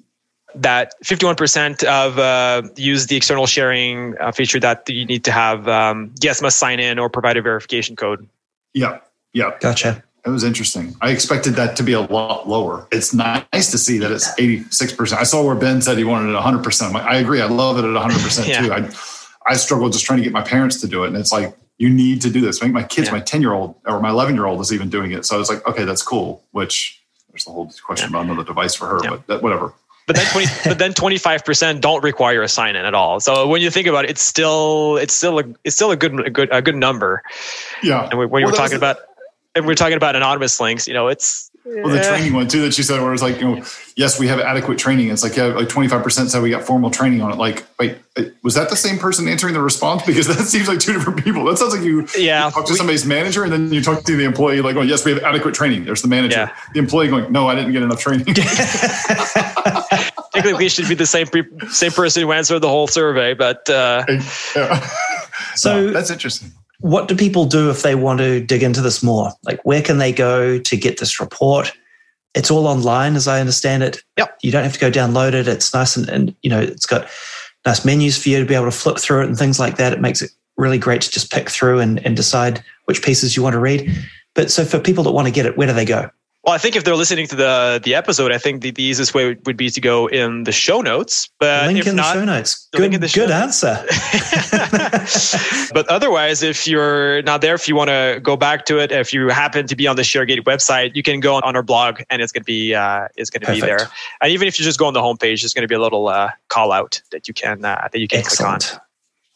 that 0.55 0.93
51% 1.03 1.83
of 1.83 2.17
uh, 2.17 2.67
use 2.75 3.07
the 3.07 3.15
external 3.17 3.45
sharing 3.45 4.17
uh, 4.19 4.31
feature 4.31 4.59
that 4.59 4.89
you 4.89 5.05
need 5.05 5.25
to 5.25 5.31
have 5.31 5.67
um, 5.67 6.13
guests 6.19 6.41
must 6.41 6.57
sign 6.57 6.79
in 6.79 6.97
or 6.97 7.09
provide 7.09 7.37
a 7.37 7.41
verification 7.41 7.95
code. 7.95 8.27
Yeah, 8.73 8.99
yeah. 9.33 9.51
Gotcha. 9.59 10.03
It 10.25 10.29
was 10.29 10.43
interesting. 10.43 10.95
I 11.01 11.11
expected 11.11 11.53
that 11.53 11.75
to 11.75 11.83
be 11.83 11.93
a 11.93 12.01
lot 12.01 12.49
lower. 12.49 12.87
It's 12.91 13.13
nice 13.13 13.69
to 13.71 13.77
see 13.77 13.99
that 13.99 14.11
it's 14.11 14.33
86%. 14.39 15.13
I 15.13 15.23
saw 15.23 15.43
where 15.43 15.53
Ben 15.53 15.81
said 15.81 15.99
he 15.99 16.03
wanted 16.03 16.33
it 16.33 16.41
100%. 16.41 16.93
Like, 16.93 17.03
I 17.03 17.17
agree. 17.17 17.41
I 17.41 17.45
love 17.45 17.77
it 17.77 17.85
at 17.85 17.91
100% 17.91 18.47
yeah. 18.47 18.61
too. 18.61 18.73
I, 18.73 18.89
I 19.47 19.55
struggle 19.55 19.87
just 19.89 20.03
trying 20.03 20.17
to 20.17 20.23
get 20.23 20.33
my 20.33 20.41
parents 20.41 20.81
to 20.81 20.87
do 20.87 21.03
it. 21.03 21.07
And 21.09 21.17
it's 21.17 21.31
like, 21.31 21.55
you 21.77 21.89
need 21.89 22.21
to 22.21 22.31
do 22.31 22.41
this. 22.41 22.59
I 22.59 22.65
think 22.65 22.73
my 22.73 22.83
kids, 22.83 23.07
yeah. 23.07 23.13
my 23.13 23.19
10 23.19 23.41
year 23.41 23.53
old 23.53 23.75
or 23.85 23.99
my 23.99 24.09
11 24.09 24.33
year 24.33 24.45
old 24.45 24.61
is 24.61 24.73
even 24.73 24.89
doing 24.89 25.11
it. 25.11 25.25
So 25.25 25.35
I 25.35 25.39
was 25.39 25.49
like, 25.49 25.65
okay, 25.67 25.83
that's 25.83 26.01
cool. 26.01 26.43
Which 26.51 27.03
there's 27.29 27.45
the 27.45 27.51
whole 27.51 27.71
question 27.85 28.09
yeah. 28.09 28.17
about 28.17 28.25
another 28.25 28.43
device 28.43 28.73
for 28.73 28.87
her, 28.87 28.99
but 29.07 29.27
that, 29.27 29.43
whatever. 29.43 29.73
But 30.07 30.15
then 30.15 30.25
20, 30.31 30.47
but 30.65 30.79
then 30.79 30.93
25% 30.93 31.81
don't 31.81 32.03
require 32.03 32.41
a 32.41 32.47
sign 32.47 32.75
in 32.75 32.85
at 32.85 32.95
all. 32.95 33.19
So 33.19 33.47
when 33.47 33.61
you 33.61 33.69
think 33.69 33.87
about 33.87 34.05
it, 34.05 34.11
it's 34.11 34.21
still, 34.21 34.97
it's 34.97 35.13
still 35.13 35.39
a, 35.39 35.43
it's 35.63 35.75
still 35.75 35.91
a 35.91 35.97
good, 35.97 36.25
a 36.25 36.29
good, 36.31 36.49
a 36.51 36.61
good 36.63 36.75
number. 36.75 37.21
Yeah. 37.83 38.07
And 38.09 38.17
when 38.17 38.29
well, 38.29 38.39
you 38.39 38.47
were 38.47 38.53
talking 38.53 38.77
about, 38.77 38.97
and 39.55 39.65
we're 39.65 39.75
talking 39.75 39.97
about 39.97 40.15
anonymous 40.15 40.59
links, 40.59 40.87
you 40.87 40.93
know, 40.93 41.07
it's 41.07 41.49
well, 41.65 41.89
the 41.89 42.03
training 42.03 42.33
one 42.33 42.47
too 42.47 42.61
that 42.61 42.77
you 42.77 42.83
said, 42.83 43.01
where 43.01 43.11
it's 43.11 43.23
like, 43.23 43.39
you 43.39 43.55
know, 43.55 43.65
yes, 43.95 44.19
we 44.19 44.27
have 44.27 44.39
adequate 44.39 44.77
training. 44.77 45.09
It's 45.09 45.23
like, 45.23 45.35
yeah, 45.35 45.45
like 45.45 45.67
25% 45.67 46.29
said 46.29 46.43
we 46.43 46.51
got 46.51 46.63
formal 46.63 46.91
training 46.91 47.21
on 47.21 47.31
it. 47.31 47.37
Like, 47.37 47.65
wait, 47.79 47.97
was 48.43 48.53
that 48.53 48.69
the 48.69 48.75
same 48.75 48.99
person 48.99 49.27
answering 49.27 49.55
the 49.55 49.61
response? 49.61 50.03
Because 50.15 50.27
that 50.27 50.43
seems 50.45 50.67
like 50.67 50.79
two 50.79 50.93
different 50.93 51.23
people. 51.23 51.43
That 51.45 51.57
sounds 51.57 51.73
like 51.73 51.83
you, 51.83 52.07
yeah, 52.15 52.45
you 52.45 52.51
talk 52.51 52.67
to 52.67 52.73
we, 52.73 52.77
somebody's 52.77 53.05
manager 53.05 53.43
and 53.43 53.51
then 53.51 53.73
you 53.73 53.81
talk 53.81 54.03
to 54.03 54.15
the 54.15 54.25
employee, 54.25 54.61
like, 54.61 54.75
oh, 54.75 54.81
yes, 54.81 55.03
we 55.05 55.13
have 55.13 55.23
adequate 55.23 55.55
training. 55.55 55.85
There's 55.85 56.03
the 56.03 56.07
manager. 56.07 56.37
Yeah. 56.37 56.55
The 56.73 56.79
employee 56.79 57.07
going, 57.07 57.31
no, 57.31 57.47
I 57.47 57.55
didn't 57.55 57.71
get 57.71 57.81
enough 57.81 57.99
training. 57.99 58.25
Technically, 60.33 60.69
should 60.69 60.87
be 60.87 60.95
the 60.95 61.05
same 61.05 61.27
same 61.69 61.91
person 61.91 62.21
who 62.21 62.31
answered 62.31 62.59
the 62.59 62.69
whole 62.69 62.87
survey, 62.87 63.33
but 63.33 63.67
uh, 63.69 64.03
yeah. 64.55 64.87
so 65.55 65.89
that's 65.91 66.11
interesting 66.11 66.51
what 66.85 67.07
do 67.07 67.15
people 67.15 67.45
do 67.45 67.71
if 67.71 67.81
they 67.81 67.95
want 67.95 68.19
to 68.19 68.39
dig 68.39 68.61
into 68.61 68.79
this 68.79 69.01
more? 69.01 69.31
Like, 69.43 69.59
where 69.65 69.81
can 69.81 69.97
they 69.97 70.11
go 70.11 70.59
to 70.59 70.77
get 70.77 70.99
this 70.99 71.19
report? 71.19 71.75
It's 72.35 72.51
all 72.51 72.67
online, 72.67 73.15
as 73.15 73.27
I 73.27 73.39
understand 73.39 73.81
it. 73.81 74.03
Yep. 74.17 74.37
You 74.43 74.51
don't 74.51 74.61
have 74.61 74.73
to 74.73 74.79
go 74.79 74.91
download 74.91 75.33
it. 75.33 75.47
It's 75.47 75.73
nice 75.73 75.97
and, 75.97 76.07
and 76.07 76.35
you 76.43 76.49
know, 76.51 76.59
it's 76.59 76.85
got 76.85 77.09
nice 77.65 77.85
menus 77.85 78.21
for 78.21 78.29
you 78.29 78.39
to 78.39 78.45
be 78.45 78.53
able 78.53 78.65
to 78.65 78.71
flip 78.71 78.99
through 78.99 79.21
it 79.21 79.25
and 79.25 79.35
things 79.35 79.59
like 79.59 79.77
that. 79.77 79.93
It 79.93 79.99
makes 79.99 80.21
it 80.21 80.29
really 80.57 80.77
great 80.77 81.01
to 81.01 81.09
just 81.09 81.31
pick 81.31 81.49
through 81.49 81.79
and, 81.79 82.05
and 82.05 82.15
decide 82.15 82.63
which 82.83 83.01
pieces 83.01 83.35
you 83.35 83.41
want 83.41 83.53
to 83.53 83.59
read. 83.59 83.91
But 84.35 84.51
so 84.51 84.63
for 84.63 84.77
people 84.77 85.03
that 85.05 85.11
want 85.11 85.27
to 85.27 85.33
get 85.33 85.47
it, 85.47 85.57
where 85.57 85.65
do 85.65 85.73
they 85.73 85.85
go? 85.85 86.11
Well, 86.45 86.53
I 86.53 86.59
think 86.59 86.75
if 86.75 86.83
they're 86.83 86.95
listening 86.95 87.25
to 87.27 87.35
the 87.35 87.81
the 87.83 87.95
episode, 87.95 88.31
I 88.31 88.37
think 88.37 88.61
the, 88.61 88.69
the 88.69 88.83
easiest 88.83 89.15
way 89.15 89.35
would 89.45 89.57
be 89.57 89.71
to 89.71 89.81
go 89.81 90.05
in 90.05 90.43
the 90.43 90.51
show 90.51 90.79
notes. 90.79 91.27
But 91.39 91.65
link 91.65 91.87
in 91.87 91.95
not, 91.95 92.13
the 92.13 92.19
show 92.19 92.25
notes. 92.25 92.67
Good, 92.71 92.91
good 92.91 93.09
show 93.09 93.25
answer. 93.25 93.83
but 95.73 95.87
otherwise, 95.87 96.43
if 96.43 96.67
you're 96.67 97.23
not 97.23 97.41
there, 97.41 97.55
if 97.55 97.67
you 97.67 97.75
want 97.75 97.89
to 97.89 98.19
go 98.21 98.37
back 98.37 98.65
to 98.65 98.77
it, 98.77 98.91
if 98.91 99.11
you 99.11 99.29
happen 99.29 99.65
to 99.65 99.75
be 99.75 99.87
on 99.87 99.95
the 99.95 100.03
ShareGate 100.03 100.43
website, 100.43 100.95
you 100.95 101.01
can 101.01 101.19
go 101.19 101.37
on 101.37 101.55
our 101.55 101.63
blog, 101.63 102.01
and 102.11 102.21
it's 102.21 102.31
going 102.31 102.43
to 102.43 102.45
be 102.45 102.75
uh, 102.75 103.07
it's 103.15 103.31
going 103.31 103.41
to 103.41 103.51
be 103.51 103.61
there. 103.61 103.89
And 104.21 104.31
even 104.31 104.47
if 104.47 104.59
you 104.59 104.65
just 104.65 104.77
go 104.77 104.85
on 104.85 104.93
the 104.93 105.01
homepage, 105.01 105.41
there's 105.41 105.53
going 105.53 105.63
to 105.63 105.67
be 105.67 105.73
a 105.73 105.81
little 105.81 106.09
uh, 106.09 106.29
call 106.49 106.71
out 106.71 107.01
that 107.09 107.27
you 107.27 107.33
can 107.33 107.65
uh, 107.65 107.87
that 107.91 107.97
you 107.97 108.07
can 108.07 108.19
Excellent. 108.19 108.63
click 108.65 108.73
on. 108.75 108.81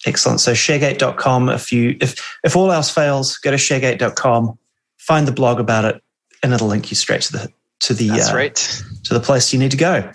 Excellent. 0.06 0.42
So 0.42 0.52
sharegate.com. 0.52 1.50
If 1.50 1.72
you 1.72 1.98
if 2.02 2.38
if 2.44 2.56
all 2.56 2.72
else 2.72 2.92
fails, 2.92 3.38
go 3.38 3.50
to 3.50 3.58
sharegate.com, 3.58 4.60
find 4.98 5.28
the 5.28 5.32
blog 5.32 5.60
about 5.60 5.86
it, 5.86 6.04
and 6.44 6.54
it'll 6.54 6.68
link 6.68 6.90
you 6.92 6.96
straight 6.96 7.22
to 7.24 7.32
the 7.32 7.54
to 7.80 7.94
the 7.94 8.12
uh, 8.12 8.34
right. 8.34 8.56
to 9.04 9.14
the 9.14 9.20
place 9.20 9.54
you 9.54 9.60
need 9.60 9.72
to 9.72 9.78
go. 9.78 10.12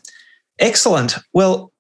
Excellent. 0.59 1.16
Well, 1.32 1.72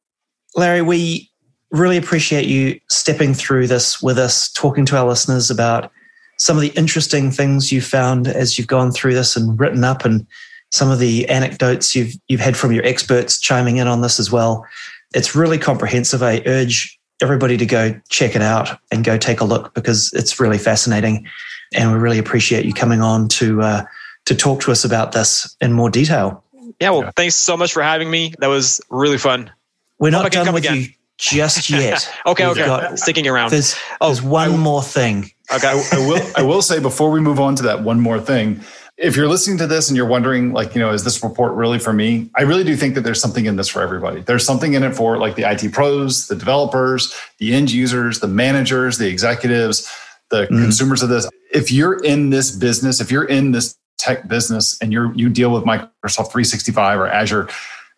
Larry, 0.56 0.82
we 0.82 1.30
really 1.70 1.96
appreciate 1.96 2.46
you 2.46 2.80
stepping 2.88 3.34
through 3.34 3.66
this 3.66 4.02
with 4.02 4.18
us, 4.18 4.50
talking 4.52 4.86
to 4.86 4.96
our 4.96 5.06
listeners 5.06 5.50
about 5.50 5.90
some 6.38 6.56
of 6.56 6.62
the 6.62 6.68
interesting 6.70 7.30
things 7.30 7.70
you 7.70 7.80
found 7.80 8.26
as 8.26 8.58
you've 8.58 8.66
gone 8.66 8.90
through 8.90 9.14
this 9.14 9.36
and 9.36 9.58
written 9.58 9.84
up, 9.84 10.04
and 10.04 10.26
some 10.70 10.90
of 10.90 10.98
the 10.98 11.28
anecdotes 11.28 11.94
you've 11.94 12.14
you've 12.28 12.40
had 12.40 12.56
from 12.56 12.72
your 12.72 12.84
experts 12.84 13.38
chiming 13.38 13.76
in 13.76 13.86
on 13.86 14.00
this 14.00 14.18
as 14.18 14.30
well. 14.30 14.66
It's 15.14 15.34
really 15.34 15.58
comprehensive. 15.58 16.22
I 16.22 16.42
urge 16.46 16.98
everybody 17.22 17.56
to 17.56 17.66
go 17.66 18.00
check 18.08 18.34
it 18.34 18.42
out 18.42 18.78
and 18.90 19.04
go 19.04 19.16
take 19.16 19.40
a 19.40 19.44
look 19.44 19.74
because 19.74 20.12
it's 20.14 20.40
really 20.40 20.58
fascinating, 20.58 21.26
and 21.74 21.92
we 21.92 21.98
really 21.98 22.18
appreciate 22.18 22.64
you 22.64 22.72
coming 22.72 23.00
on 23.00 23.28
to. 23.28 23.62
Uh, 23.62 23.84
to 24.26 24.34
talk 24.34 24.60
to 24.62 24.72
us 24.72 24.84
about 24.84 25.12
this 25.12 25.56
in 25.60 25.72
more 25.72 25.90
detail. 25.90 26.42
Yeah, 26.80 26.90
well, 26.90 27.02
yeah. 27.02 27.10
thanks 27.16 27.34
so 27.34 27.56
much 27.56 27.72
for 27.72 27.82
having 27.82 28.10
me. 28.10 28.34
That 28.38 28.48
was 28.48 28.80
really 28.90 29.18
fun. 29.18 29.50
We're 29.98 30.10
not 30.10 30.32
done 30.32 30.52
with 30.52 30.64
again. 30.64 30.76
you 30.76 30.86
just 31.18 31.70
yet. 31.70 32.10
okay, 32.26 32.46
We've 32.46 32.52
okay. 32.52 32.66
Got, 32.66 32.98
Sticking 32.98 33.28
around. 33.28 33.50
There's, 33.50 33.76
oh, 34.00 34.08
there's 34.08 34.22
one 34.22 34.52
I, 34.52 34.56
more 34.56 34.82
thing. 34.82 35.30
Okay, 35.54 35.68
I, 35.68 35.82
I 35.92 35.98
will. 35.98 36.30
I 36.36 36.42
will 36.42 36.62
say 36.62 36.80
before 36.80 37.10
we 37.10 37.20
move 37.20 37.38
on 37.38 37.54
to 37.56 37.62
that 37.64 37.82
one 37.82 38.00
more 38.00 38.20
thing. 38.20 38.60
If 38.96 39.16
you're 39.16 39.28
listening 39.28 39.58
to 39.58 39.66
this 39.66 39.88
and 39.88 39.96
you're 39.96 40.06
wondering, 40.06 40.52
like, 40.52 40.74
you 40.76 40.80
know, 40.80 40.92
is 40.92 41.02
this 41.02 41.22
report 41.22 41.54
really 41.54 41.80
for 41.80 41.92
me? 41.92 42.30
I 42.36 42.42
really 42.42 42.62
do 42.62 42.76
think 42.76 42.94
that 42.94 43.00
there's 43.00 43.20
something 43.20 43.44
in 43.44 43.56
this 43.56 43.66
for 43.68 43.82
everybody. 43.82 44.20
There's 44.20 44.46
something 44.46 44.74
in 44.74 44.84
it 44.84 44.94
for 44.94 45.18
like 45.18 45.34
the 45.34 45.50
IT 45.50 45.72
pros, 45.72 46.28
the 46.28 46.36
developers, 46.36 47.12
the 47.38 47.54
end 47.54 47.72
users, 47.72 48.20
the 48.20 48.28
managers, 48.28 48.98
the 48.98 49.08
executives, 49.08 49.92
the 50.30 50.46
mm. 50.46 50.62
consumers 50.62 51.02
of 51.02 51.08
this. 51.08 51.28
If 51.52 51.72
you're 51.72 51.98
in 52.04 52.30
this 52.30 52.54
business, 52.54 53.00
if 53.00 53.10
you're 53.10 53.24
in 53.24 53.50
this 53.50 53.76
tech 53.98 54.28
business 54.28 54.78
and 54.80 54.92
you're 54.92 55.14
you 55.14 55.28
deal 55.28 55.52
with 55.52 55.64
Microsoft 55.64 56.30
365 56.32 56.98
or 56.98 57.06
Azure, 57.06 57.48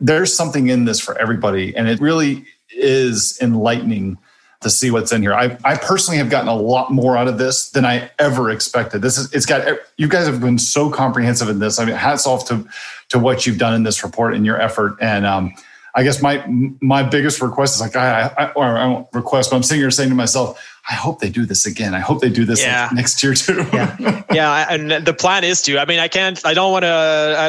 there's 0.00 0.34
something 0.34 0.68
in 0.68 0.84
this 0.84 1.00
for 1.00 1.18
everybody. 1.18 1.76
And 1.76 1.88
it 1.88 2.00
really 2.00 2.44
is 2.70 3.38
enlightening 3.40 4.18
to 4.60 4.70
see 4.70 4.90
what's 4.90 5.12
in 5.12 5.22
here. 5.22 5.34
I, 5.34 5.56
I 5.64 5.76
personally 5.76 6.18
have 6.18 6.30
gotten 6.30 6.48
a 6.48 6.54
lot 6.54 6.90
more 6.90 7.16
out 7.16 7.28
of 7.28 7.38
this 7.38 7.70
than 7.70 7.84
I 7.84 8.10
ever 8.18 8.50
expected. 8.50 9.02
This 9.02 9.18
is 9.18 9.32
it's 9.32 9.46
got 9.46 9.78
you 9.96 10.08
guys 10.08 10.26
have 10.26 10.40
been 10.40 10.58
so 10.58 10.90
comprehensive 10.90 11.48
in 11.48 11.58
this. 11.58 11.78
I 11.78 11.84
mean, 11.84 11.94
hats 11.94 12.26
off 12.26 12.48
to 12.48 12.66
to 13.10 13.18
what 13.18 13.46
you've 13.46 13.58
done 13.58 13.74
in 13.74 13.82
this 13.82 14.02
report 14.02 14.34
and 14.34 14.44
your 14.44 14.60
effort. 14.60 14.96
And 15.00 15.26
um, 15.26 15.54
I 15.96 16.02
guess 16.02 16.20
my 16.20 16.44
my 16.82 17.02
biggest 17.02 17.40
request 17.40 17.76
is 17.76 17.80
like 17.80 17.96
I, 17.96 18.30
I 18.36 18.52
or 18.52 18.64
I 18.64 18.86
won't 18.86 19.08
request, 19.14 19.50
but 19.50 19.56
I'm 19.56 19.62
sitting 19.62 19.80
here 19.80 19.90
saying 19.90 20.10
to 20.10 20.14
myself, 20.14 20.62
I 20.90 20.92
hope 20.92 21.20
they 21.20 21.30
do 21.30 21.46
this 21.46 21.64
again. 21.64 21.94
I 21.94 22.00
hope 22.00 22.20
they 22.20 22.28
do 22.28 22.44
this 22.44 22.62
yeah. 22.62 22.84
like 22.84 22.92
next 22.92 23.22
year 23.22 23.32
too. 23.32 23.66
yeah, 23.72 24.22
yeah, 24.30 24.66
and 24.68 24.90
the 24.90 25.14
plan 25.14 25.42
is 25.42 25.62
to. 25.62 25.78
I 25.78 25.86
mean, 25.86 25.98
I 25.98 26.08
can't. 26.08 26.44
I 26.44 26.52
don't 26.52 26.70
want 26.70 26.82
to. 26.82 26.88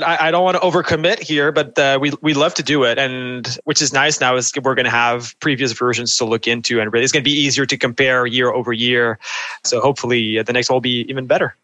I, 0.08 0.30
I 0.30 0.32
don't 0.32 0.46
want 0.46 0.56
to 0.56 0.62
overcommit 0.62 1.22
here, 1.22 1.52
but 1.52 1.78
uh, 1.78 2.00
we 2.00 2.14
we 2.22 2.34
love 2.34 2.54
to 2.54 2.64
do 2.64 2.86
it, 2.86 2.98
and 2.98 3.60
which 3.66 3.82
is 3.82 3.92
nice 3.92 4.22
now 4.22 4.38
is 4.38 4.54
we're 4.64 4.76
going 4.76 4.86
to 4.86 4.92
have 4.92 5.36
previous 5.42 5.74
versions 5.74 6.16
to 6.16 6.24
look 6.24 6.48
into, 6.48 6.80
and 6.80 6.94
really 6.94 7.04
it's 7.04 7.12
going 7.12 7.24
to 7.24 7.30
be 7.30 7.38
easier 7.38 7.66
to 7.66 7.78
compare 7.78 8.26
year 8.26 8.50
over 8.50 8.72
year. 8.72 9.20
So 9.66 9.82
hopefully, 9.82 10.40
uh, 10.40 10.44
the 10.44 10.54
next 10.54 10.70
one 10.70 10.76
will 10.76 10.82
be 10.82 11.06
even 11.10 11.28
better. 11.28 11.58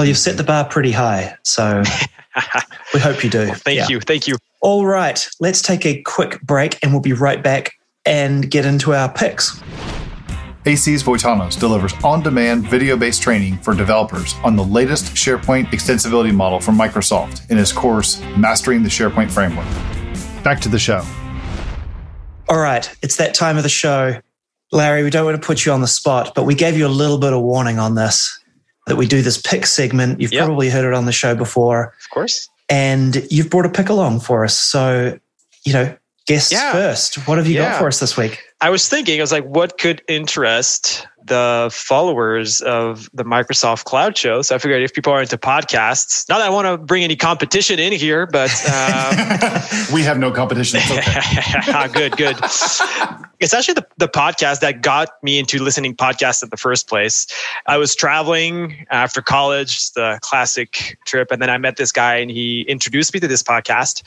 Well, 0.00 0.08
you've 0.08 0.16
set 0.16 0.38
the 0.38 0.44
bar 0.44 0.64
pretty 0.64 0.92
high, 0.92 1.36
so 1.42 1.82
we 2.94 3.00
hope 3.00 3.22
you 3.22 3.28
do. 3.28 3.48
Well, 3.48 3.54
thank 3.56 3.76
yeah. 3.76 3.88
you, 3.90 4.00
thank 4.00 4.26
you. 4.26 4.38
All 4.62 4.86
right, 4.86 5.28
let's 5.40 5.60
take 5.60 5.84
a 5.84 6.00
quick 6.04 6.40
break 6.40 6.78
and 6.82 6.90
we'll 6.90 7.02
be 7.02 7.12
right 7.12 7.42
back 7.42 7.74
and 8.06 8.50
get 8.50 8.64
into 8.64 8.94
our 8.94 9.12
picks. 9.12 9.60
AC's 10.64 11.02
Voitanos 11.02 11.60
delivers 11.60 11.92
on 12.02 12.22
demand 12.22 12.66
video 12.66 12.96
based 12.96 13.20
training 13.20 13.58
for 13.58 13.74
developers 13.74 14.36
on 14.42 14.56
the 14.56 14.64
latest 14.64 15.12
SharePoint 15.12 15.66
extensibility 15.66 16.34
model 16.34 16.60
from 16.60 16.78
Microsoft 16.78 17.50
in 17.50 17.58
his 17.58 17.70
course, 17.70 18.22
Mastering 18.38 18.82
the 18.82 18.88
SharePoint 18.88 19.30
Framework. 19.30 19.68
Back 20.42 20.60
to 20.62 20.70
the 20.70 20.78
show. 20.78 21.04
All 22.48 22.58
right, 22.58 22.90
it's 23.02 23.16
that 23.16 23.34
time 23.34 23.58
of 23.58 23.64
the 23.64 23.68
show. 23.68 24.18
Larry, 24.72 25.02
we 25.02 25.10
don't 25.10 25.26
want 25.26 25.38
to 25.38 25.46
put 25.46 25.66
you 25.66 25.72
on 25.72 25.82
the 25.82 25.86
spot, 25.86 26.32
but 26.34 26.44
we 26.44 26.54
gave 26.54 26.74
you 26.78 26.86
a 26.86 26.88
little 26.88 27.18
bit 27.18 27.34
of 27.34 27.42
warning 27.42 27.78
on 27.78 27.96
this 27.96 28.39
that 28.90 28.96
we 28.96 29.06
do 29.06 29.22
this 29.22 29.40
pick 29.40 29.64
segment. 29.64 30.20
You've 30.20 30.32
yep. 30.32 30.44
probably 30.44 30.68
heard 30.68 30.84
it 30.84 30.92
on 30.92 31.06
the 31.06 31.12
show 31.12 31.34
before. 31.34 31.94
Of 32.04 32.10
course 32.10 32.50
and 32.70 33.26
you've 33.30 33.50
brought 33.50 33.66
a 33.66 33.70
pick 33.70 33.88
along 33.88 34.20
for 34.20 34.44
us. 34.44 34.56
So, 34.56 35.18
you 35.66 35.72
know, 35.72 35.94
guests 36.26 36.52
yeah. 36.52 36.72
first. 36.72 37.26
What 37.26 37.38
have 37.38 37.46
you 37.46 37.54
yeah. 37.54 37.72
got 37.72 37.80
for 37.80 37.88
us 37.88 38.00
this 38.00 38.16
week? 38.16 38.42
I 38.62 38.68
was 38.68 38.88
thinking, 38.88 39.18
I 39.18 39.22
was 39.22 39.32
like, 39.32 39.44
what 39.44 39.78
could 39.78 40.02
interest 40.06 41.06
the 41.24 41.70
followers 41.72 42.60
of 42.60 43.08
the 43.14 43.24
Microsoft 43.24 43.84
Cloud 43.84 44.18
Show? 44.18 44.42
So 44.42 44.54
I 44.54 44.58
figured 44.58 44.82
if 44.82 44.92
people 44.92 45.12
are 45.14 45.22
into 45.22 45.38
podcasts, 45.38 46.28
not 46.28 46.38
that 46.38 46.46
I 46.46 46.50
want 46.50 46.66
to 46.66 46.76
bring 46.76 47.02
any 47.02 47.16
competition 47.16 47.78
in 47.78 47.92
here, 47.92 48.26
but 48.26 48.50
um, 48.66 49.16
we 49.94 50.02
have 50.02 50.18
no 50.18 50.30
competition. 50.30 50.80
Okay. 50.90 51.88
good, 51.92 52.16
good. 52.18 52.36
It's 53.40 53.54
actually 53.54 53.74
the, 53.74 53.86
the 53.96 54.08
podcast 54.08 54.60
that 54.60 54.82
got 54.82 55.08
me 55.22 55.38
into 55.38 55.62
listening 55.62 55.96
podcasts 55.96 56.42
in 56.42 56.50
the 56.50 56.58
first 56.58 56.86
place. 56.86 57.26
I 57.66 57.78
was 57.78 57.94
traveling 57.94 58.86
after 58.90 59.22
college, 59.22 59.90
the 59.92 60.18
classic 60.20 60.98
trip, 61.06 61.30
and 61.30 61.40
then 61.40 61.48
I 61.48 61.56
met 61.56 61.76
this 61.76 61.92
guy 61.92 62.16
and 62.16 62.30
he 62.30 62.62
introduced 62.62 63.14
me 63.14 63.20
to 63.20 63.28
this 63.28 63.42
podcast 63.42 64.02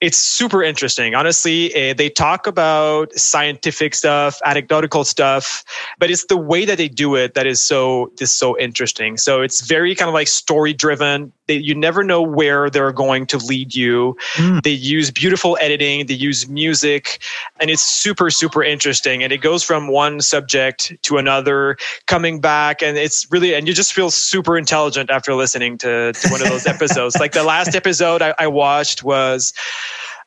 it's 0.00 0.16
super 0.16 0.62
interesting. 0.62 1.14
Honestly, 1.14 1.74
uh, 1.74 1.94
they 1.94 2.08
talk 2.08 2.46
about 2.46 3.12
scientific 3.14 3.94
stuff, 3.94 4.40
anecdotal 4.44 5.04
stuff, 5.04 5.64
but 5.98 6.10
it's 6.10 6.26
the 6.26 6.36
way 6.36 6.64
that 6.64 6.78
they 6.78 6.88
do 6.88 7.16
it 7.16 7.34
that 7.34 7.46
is 7.46 7.60
so 7.60 8.12
is 8.20 8.32
so 8.32 8.58
interesting. 8.58 9.16
So 9.16 9.42
it's 9.42 9.60
very 9.60 9.94
kind 9.94 10.08
of 10.08 10.14
like 10.14 10.28
story 10.28 10.72
driven. 10.72 11.32
They, 11.48 11.54
you 11.54 11.74
never 11.74 12.04
know 12.04 12.22
where 12.22 12.70
they're 12.70 12.92
going 12.92 13.26
to 13.26 13.38
lead 13.38 13.74
you. 13.74 14.16
Mm. 14.34 14.62
They 14.62 14.70
use 14.70 15.10
beautiful 15.10 15.58
editing, 15.60 16.06
they 16.06 16.14
use 16.14 16.48
music, 16.48 17.20
and 17.58 17.70
it's 17.70 17.82
super, 17.82 18.30
super 18.30 18.62
interesting. 18.62 19.22
And 19.24 19.32
it 19.32 19.38
goes 19.38 19.64
from 19.64 19.88
one 19.88 20.20
subject 20.20 20.92
to 21.02 21.16
another, 21.16 21.76
coming 22.06 22.40
back, 22.40 22.82
and 22.82 22.96
it's 22.96 23.26
really, 23.30 23.54
and 23.54 23.66
you 23.66 23.74
just 23.74 23.92
feel 23.92 24.10
super 24.10 24.56
intelligent 24.56 25.10
after 25.10 25.34
listening 25.34 25.78
to, 25.78 26.12
to 26.12 26.28
one 26.28 26.42
of 26.42 26.48
those 26.48 26.66
episodes. 26.74 27.16
like 27.16 27.32
the 27.32 27.44
last 27.44 27.74
episode 27.74 28.22
I, 28.22 28.34
I 28.38 28.46
watched 28.46 29.02
was 29.02 29.52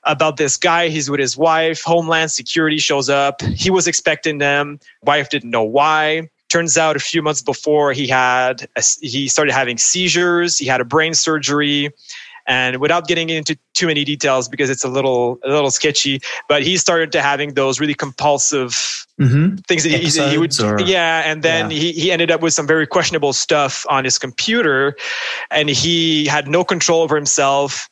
about 0.03 0.37
this 0.37 0.57
guy. 0.57 0.89
He's 0.89 1.09
with 1.09 1.19
his 1.19 1.37
wife. 1.37 1.83
Homeland 1.83 2.31
Security 2.31 2.79
shows 2.79 3.09
up. 3.09 3.41
He 3.41 3.69
was 3.69 3.87
expecting 3.87 4.39
them. 4.39 4.79
Wife 5.03 5.29
didn't 5.29 5.51
know 5.51 5.63
why. 5.63 6.29
Turns 6.51 6.77
out 6.77 6.97
a 6.97 6.99
few 6.99 7.21
months 7.21 7.41
before 7.41 7.93
he 7.93 8.07
had 8.07 8.67
a, 8.75 8.83
he 8.99 9.29
started 9.29 9.53
having 9.53 9.77
seizures. 9.77 10.57
He 10.57 10.65
had 10.65 10.81
a 10.81 10.85
brain 10.85 11.13
surgery. 11.13 11.91
And 12.47 12.81
without 12.81 13.07
getting 13.07 13.29
into 13.29 13.57
too 13.73 13.87
many 13.87 14.03
details 14.03 14.49
because 14.49 14.69
it's 14.69 14.83
a 14.83 14.89
little 14.89 15.39
a 15.45 15.49
little 15.49 15.71
sketchy, 15.71 16.19
but 16.49 16.63
he 16.63 16.75
started 16.75 17.11
to 17.13 17.21
having 17.21 17.53
those 17.53 17.79
really 17.79 17.93
compulsive 17.93 19.05
mm-hmm. 19.19 19.55
things 19.67 19.83
that 19.83 19.91
he, 19.91 20.09
he, 20.29 20.37
would 20.37 20.59
or, 20.59 20.81
yeah, 20.81 21.21
and 21.23 21.43
then 21.43 21.69
yeah. 21.69 21.77
He, 21.77 21.91
he 21.93 22.11
ended 22.11 22.31
up 22.31 22.41
with 22.41 22.53
some 22.53 22.67
very 22.67 22.87
questionable 22.87 23.31
stuff 23.31 23.85
on 23.89 24.03
his 24.03 24.17
computer, 24.17 24.97
and 25.51 25.69
he 25.69 26.25
had 26.25 26.47
no 26.47 26.63
control 26.63 27.01
over 27.01 27.15
himself, 27.15 27.87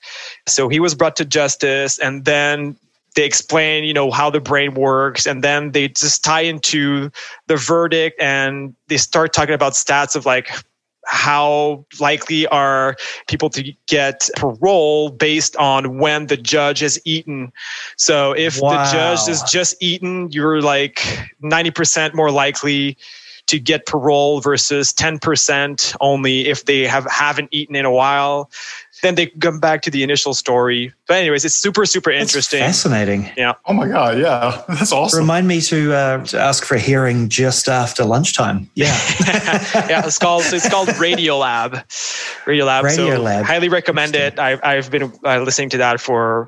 so 0.47 0.67
he 0.67 0.79
was 0.79 0.95
brought 0.95 1.15
to 1.17 1.25
justice, 1.25 1.99
and 1.99 2.25
then 2.25 2.75
they 3.15 3.25
explain 3.25 3.83
you 3.83 3.93
know 3.93 4.11
how 4.11 4.29
the 4.29 4.39
brain 4.39 4.73
works 4.73 5.25
and 5.25 5.43
then 5.43 5.71
they 5.71 5.87
just 5.87 6.23
tie 6.23 6.41
into 6.41 7.09
the 7.47 7.55
verdict 7.55 8.19
and 8.21 8.75
they 8.87 8.97
start 8.97 9.33
talking 9.33 9.55
about 9.55 9.73
stats 9.73 10.15
of 10.15 10.25
like 10.25 10.49
how 11.05 11.83
likely 11.99 12.45
are 12.47 12.95
people 13.27 13.49
to 13.49 13.73
get 13.87 14.29
parole 14.35 15.09
based 15.09 15.55
on 15.55 15.97
when 15.97 16.27
the 16.27 16.37
judge 16.37 16.79
has 16.79 16.99
eaten. 17.03 17.51
So 17.97 18.33
if 18.33 18.61
wow. 18.61 18.69
the 18.69 18.91
judge 18.91 19.25
has 19.25 19.41
just 19.43 19.75
eaten, 19.79 20.31
you're 20.31 20.61
like 20.61 20.95
90% 21.41 22.13
more 22.13 22.29
likely 22.29 22.95
to 23.47 23.59
get 23.59 23.87
parole 23.87 24.41
versus 24.41 24.93
10% 24.93 25.95
only 26.01 26.47
if 26.47 26.65
they 26.65 26.85
have 26.85 27.07
haven't 27.09 27.49
eaten 27.51 27.75
in 27.75 27.83
a 27.83 27.91
while 27.91 28.51
then 29.01 29.15
they 29.15 29.27
come 29.27 29.59
back 29.59 29.81
to 29.83 29.91
the 29.91 30.03
initial 30.03 30.33
story. 30.33 30.93
But 31.07 31.17
anyways, 31.17 31.45
it's 31.45 31.55
super 31.55 31.85
super 31.85 32.11
interesting. 32.11 32.59
That's 32.59 32.81
fascinating. 32.83 33.31
Yeah. 33.37 33.53
Oh 33.65 33.73
my 33.73 33.87
god. 33.87 34.19
Yeah, 34.19 34.63
that's 34.67 34.91
awesome. 34.91 35.19
Remind 35.19 35.47
me 35.47 35.61
to, 35.61 35.93
uh, 35.93 36.25
to 36.25 36.39
ask 36.39 36.65
for 36.65 36.75
a 36.75 36.79
hearing 36.79 37.29
just 37.29 37.67
after 37.67 38.03
lunchtime. 38.05 38.69
Yeah. 38.79 38.85
yeah. 39.89 40.05
It's 40.05 40.17
called 40.17 40.43
it's 40.45 40.69
called 40.69 40.95
Radio 40.99 41.37
Lab. 41.37 41.85
Radio 42.45 42.65
Lab. 42.65 42.85
Radio 42.85 43.15
so 43.15 43.21
Lab. 43.21 43.45
Highly 43.45 43.67
recommend 43.67 44.15
it. 44.15 44.39
I've 44.39 44.61
I've 44.63 44.89
been 44.89 45.11
uh, 45.25 45.39
listening 45.39 45.69
to 45.71 45.77
that 45.79 45.99
for 45.99 46.47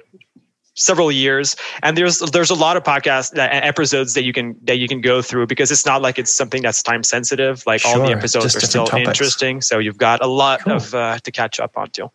several 0.76 1.12
years 1.12 1.56
and 1.84 1.98
there's 1.98 2.20
there's 2.20 2.50
a 2.50 2.56
lot 2.56 2.78
of 2.78 2.84
podcast 2.84 3.38
uh, 3.38 3.42
episodes 3.52 4.14
that 4.14 4.24
you 4.24 4.32
can 4.32 4.56
that 4.64 4.78
you 4.78 4.88
can 4.88 5.02
go 5.02 5.22
through 5.22 5.46
because 5.46 5.70
it's 5.70 5.86
not 5.86 6.02
like 6.02 6.18
it's 6.18 6.34
something 6.36 6.62
that's 6.62 6.82
time 6.82 7.04
sensitive 7.04 7.64
like 7.66 7.82
sure, 7.82 8.00
all 8.00 8.08
the 8.08 8.12
episodes 8.12 8.56
are 8.56 8.60
still 8.62 8.86
topics. 8.86 9.08
interesting 9.08 9.62
so 9.62 9.80
you've 9.80 9.98
got 9.98 10.24
a 10.24 10.28
lot 10.28 10.62
cool. 10.62 10.74
of 10.74 10.96
uh, 10.96 11.18
to 11.20 11.32
catch 11.32 11.60
up 11.60 11.78
on 11.78 11.90
too 11.90 12.10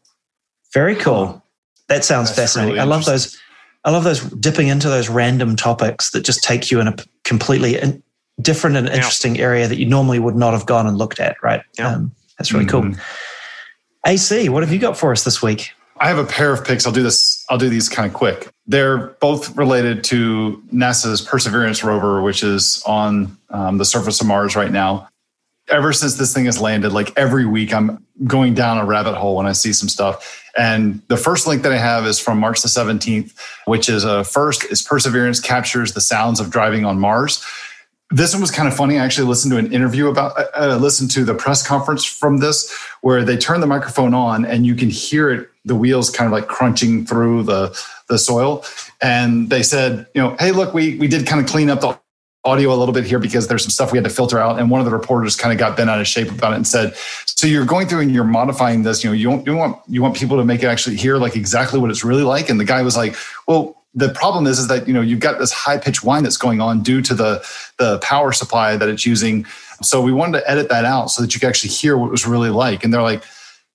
very 0.76 0.94
cool. 0.94 1.42
That 1.88 2.04
sounds 2.04 2.28
That's 2.28 2.52
fascinating. 2.52 2.74
Really 2.74 2.80
I 2.80 2.84
love 2.84 3.06
those. 3.06 3.40
I 3.86 3.90
love 3.90 4.04
those 4.04 4.20
dipping 4.20 4.68
into 4.68 4.90
those 4.90 5.08
random 5.08 5.56
topics 5.56 6.10
that 6.10 6.20
just 6.20 6.44
take 6.44 6.70
you 6.70 6.80
in 6.80 6.88
a 6.88 6.94
completely 7.24 7.80
different 8.42 8.76
and 8.76 8.86
interesting 8.86 9.36
yeah. 9.36 9.42
area 9.42 9.68
that 9.68 9.78
you 9.78 9.86
normally 9.86 10.18
would 10.18 10.36
not 10.36 10.52
have 10.52 10.66
gone 10.66 10.86
and 10.86 10.98
looked 10.98 11.18
at. 11.18 11.42
Right. 11.42 11.62
Yeah. 11.78 11.92
Um, 11.92 12.12
that's 12.36 12.52
really 12.52 12.66
mm-hmm. 12.66 12.92
cool. 12.92 13.00
AC, 14.06 14.50
what 14.50 14.62
have 14.64 14.70
you 14.70 14.78
got 14.78 14.98
for 14.98 15.12
us 15.12 15.24
this 15.24 15.40
week? 15.40 15.70
I 15.98 16.08
have 16.08 16.18
a 16.18 16.26
pair 16.26 16.52
of 16.52 16.62
picks. 16.62 16.86
I'll 16.86 16.92
do 16.92 17.02
this. 17.02 17.42
I'll 17.48 17.56
do 17.56 17.70
these 17.70 17.88
kind 17.88 18.06
of 18.06 18.12
quick. 18.12 18.50
They're 18.66 18.98
both 18.98 19.56
related 19.56 20.04
to 20.04 20.62
NASA's 20.74 21.22
Perseverance 21.22 21.82
rover, 21.82 22.20
which 22.20 22.42
is 22.42 22.82
on 22.84 23.34
um, 23.48 23.78
the 23.78 23.86
surface 23.86 24.20
of 24.20 24.26
Mars 24.26 24.54
right 24.54 24.70
now 24.70 25.08
ever 25.68 25.92
since 25.92 26.14
this 26.14 26.32
thing 26.32 26.44
has 26.44 26.60
landed, 26.60 26.92
like 26.92 27.12
every 27.16 27.46
week, 27.46 27.72
I'm 27.74 28.04
going 28.24 28.54
down 28.54 28.78
a 28.78 28.84
rabbit 28.84 29.14
hole 29.16 29.36
when 29.36 29.46
I 29.46 29.52
see 29.52 29.72
some 29.72 29.88
stuff. 29.88 30.44
And 30.56 31.02
the 31.08 31.16
first 31.16 31.46
link 31.46 31.62
that 31.62 31.72
I 31.72 31.78
have 31.78 32.06
is 32.06 32.18
from 32.18 32.38
March 32.38 32.62
the 32.62 32.68
17th, 32.68 33.32
which 33.66 33.88
is 33.88 34.04
a 34.04 34.24
first 34.24 34.64
is 34.64 34.82
Perseverance 34.82 35.40
captures 35.40 35.92
the 35.92 36.00
sounds 36.00 36.40
of 36.40 36.50
driving 36.50 36.84
on 36.84 36.98
Mars. 36.98 37.44
This 38.10 38.32
one 38.32 38.40
was 38.40 38.50
kind 38.50 38.68
of 38.68 38.74
funny. 38.74 38.98
I 38.98 39.04
actually 39.04 39.26
listened 39.26 39.52
to 39.52 39.58
an 39.58 39.72
interview 39.72 40.08
about, 40.08 40.38
uh, 40.38 40.46
uh 40.54 40.76
listened 40.76 41.10
to 41.12 41.24
the 41.24 41.34
press 41.34 41.66
conference 41.66 42.04
from 42.04 42.38
this, 42.38 42.72
where 43.00 43.24
they 43.24 43.36
turn 43.36 43.60
the 43.60 43.66
microphone 43.66 44.14
on 44.14 44.44
and 44.44 44.64
you 44.64 44.74
can 44.76 44.88
hear 44.90 45.28
it, 45.30 45.50
the 45.64 45.74
wheels 45.74 46.08
kind 46.08 46.26
of 46.26 46.32
like 46.32 46.46
crunching 46.46 47.04
through 47.04 47.42
the 47.42 47.78
the 48.08 48.18
soil. 48.18 48.64
And 49.02 49.50
they 49.50 49.62
said, 49.62 50.06
you 50.14 50.22
know, 50.22 50.36
hey, 50.38 50.52
look, 50.52 50.72
we 50.72 50.96
we 50.98 51.08
did 51.08 51.26
kind 51.26 51.40
of 51.40 51.50
clean 51.50 51.68
up 51.68 51.80
the 51.80 51.98
audio 52.46 52.72
a 52.72 52.76
little 52.76 52.94
bit 52.94 53.04
here 53.04 53.18
because 53.18 53.48
there's 53.48 53.62
some 53.62 53.70
stuff 53.70 53.92
we 53.92 53.98
had 53.98 54.04
to 54.04 54.10
filter 54.10 54.38
out. 54.38 54.58
And 54.58 54.70
one 54.70 54.80
of 54.80 54.84
the 54.84 54.92
reporters 54.92 55.36
kind 55.36 55.52
of 55.52 55.58
got 55.58 55.76
bent 55.76 55.90
out 55.90 56.00
of 56.00 56.06
shape 56.06 56.30
about 56.30 56.52
it 56.52 56.56
and 56.56 56.66
said, 56.66 56.94
"So 57.26 57.46
you're 57.46 57.66
going 57.66 57.88
through 57.88 58.00
and 58.00 58.12
you're 58.12 58.24
modifying 58.24 58.82
this. 58.82 59.02
You 59.02 59.10
know, 59.10 59.14
you, 59.14 59.30
want 59.30 59.46
you 59.46 59.56
want 59.56 59.82
you 59.88 60.02
want 60.02 60.16
people 60.16 60.36
to 60.36 60.44
make 60.44 60.62
it 60.62 60.66
actually 60.66 60.96
hear 60.96 61.18
like 61.18 61.36
exactly 61.36 61.80
what 61.80 61.90
it's 61.90 62.04
really 62.04 62.22
like." 62.22 62.48
And 62.48 62.58
the 62.58 62.64
guy 62.64 62.82
was 62.82 62.96
like, 62.96 63.16
"Well." 63.46 63.74
The 63.98 64.10
problem 64.10 64.46
is, 64.46 64.58
is 64.58 64.68
that 64.68 64.86
you 64.86 64.92
know 64.92 65.00
you've 65.00 65.20
got 65.20 65.38
this 65.38 65.52
high 65.52 65.78
pitched 65.78 66.04
whine 66.04 66.22
that's 66.22 66.36
going 66.36 66.60
on 66.60 66.82
due 66.82 67.00
to 67.00 67.14
the 67.14 67.42
the 67.78 67.98
power 68.00 68.30
supply 68.30 68.76
that 68.76 68.90
it's 68.90 69.06
using. 69.06 69.46
So 69.80 70.02
we 70.02 70.12
wanted 70.12 70.40
to 70.40 70.50
edit 70.50 70.68
that 70.68 70.84
out 70.84 71.10
so 71.10 71.22
that 71.22 71.32
you 71.32 71.40
could 71.40 71.48
actually 71.48 71.70
hear 71.70 71.96
what 71.96 72.08
it 72.08 72.10
was 72.10 72.26
really 72.26 72.50
like. 72.50 72.84
And 72.84 72.92
they're 72.92 73.00
like, 73.00 73.22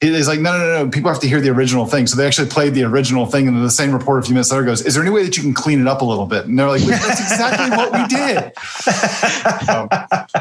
He's 0.01 0.27
like, 0.27 0.39
no, 0.39 0.57
no, 0.57 0.65
no, 0.65 0.83
no. 0.83 0.89
People 0.89 1.11
have 1.11 1.21
to 1.21 1.27
hear 1.27 1.39
the 1.39 1.49
original 1.49 1.85
thing. 1.85 2.07
So 2.07 2.17
they 2.17 2.25
actually 2.25 2.49
played 2.49 2.73
the 2.73 2.83
original 2.83 3.27
thing. 3.27 3.47
And 3.47 3.63
the 3.63 3.69
same 3.69 3.91
report 3.91 4.23
a 4.23 4.25
few 4.25 4.33
minutes 4.33 4.51
later 4.51 4.65
goes, 4.65 4.83
Is 4.83 4.95
there 4.95 5.03
any 5.03 5.11
way 5.11 5.23
that 5.23 5.37
you 5.37 5.43
can 5.43 5.53
clean 5.53 5.79
it 5.79 5.87
up 5.87 6.01
a 6.01 6.05
little 6.05 6.25
bit? 6.25 6.47
And 6.47 6.57
they're 6.57 6.67
like, 6.67 6.81
That's 6.81 7.21
exactly 7.21 7.69
what 7.69 7.91
we 7.93 8.07
did. 8.07 8.51
Um, 9.69 9.89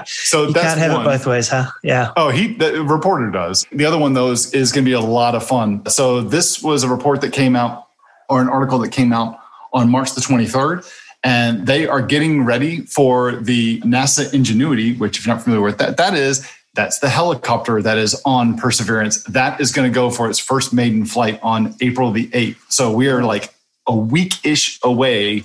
so 0.06 0.46
you 0.46 0.52
that's 0.52 0.66
can't 0.66 0.80
have 0.80 0.92
one. 0.92 1.02
it 1.02 1.04
both 1.04 1.26
ways, 1.26 1.48
huh? 1.48 1.66
Yeah. 1.82 2.12
Oh, 2.16 2.30
he, 2.30 2.54
the 2.54 2.82
reporter 2.82 3.30
does. 3.30 3.66
The 3.70 3.84
other 3.84 3.98
one, 3.98 4.14
though, 4.14 4.30
is, 4.30 4.52
is 4.54 4.72
going 4.72 4.84
to 4.84 4.88
be 4.88 4.94
a 4.94 5.00
lot 5.00 5.34
of 5.34 5.46
fun. 5.46 5.86
So 5.86 6.22
this 6.22 6.62
was 6.62 6.82
a 6.82 6.88
report 6.88 7.20
that 7.20 7.32
came 7.32 7.54
out, 7.54 7.88
or 8.28 8.40
an 8.40 8.48
article 8.48 8.78
that 8.78 8.90
came 8.90 9.12
out 9.12 9.38
on 9.72 9.90
March 9.90 10.14
the 10.14 10.20
23rd 10.20 10.90
and 11.22 11.66
they 11.66 11.86
are 11.86 12.00
getting 12.00 12.44
ready 12.44 12.80
for 12.80 13.32
the 13.32 13.80
NASA 13.80 14.32
Ingenuity, 14.32 14.96
which 14.96 15.18
if 15.18 15.26
you're 15.26 15.34
not 15.34 15.42
familiar 15.42 15.62
with 15.62 15.78
that, 15.78 15.96
that 15.98 16.14
is 16.14 16.48
that's 16.74 17.00
the 17.00 17.08
helicopter 17.08 17.82
that 17.82 17.98
is 17.98 18.20
on 18.24 18.56
Perseverance. 18.56 19.24
That 19.24 19.60
is 19.60 19.72
going 19.72 19.90
to 19.90 19.94
go 19.94 20.10
for 20.10 20.30
its 20.30 20.38
first 20.38 20.72
maiden 20.72 21.04
flight 21.04 21.40
on 21.42 21.74
April 21.80 22.12
the 22.12 22.28
8th. 22.28 22.58
So 22.68 22.92
we 22.92 23.08
are 23.08 23.22
like 23.24 23.52
a 23.86 23.96
week 23.96 24.34
ish 24.44 24.78
away 24.84 25.40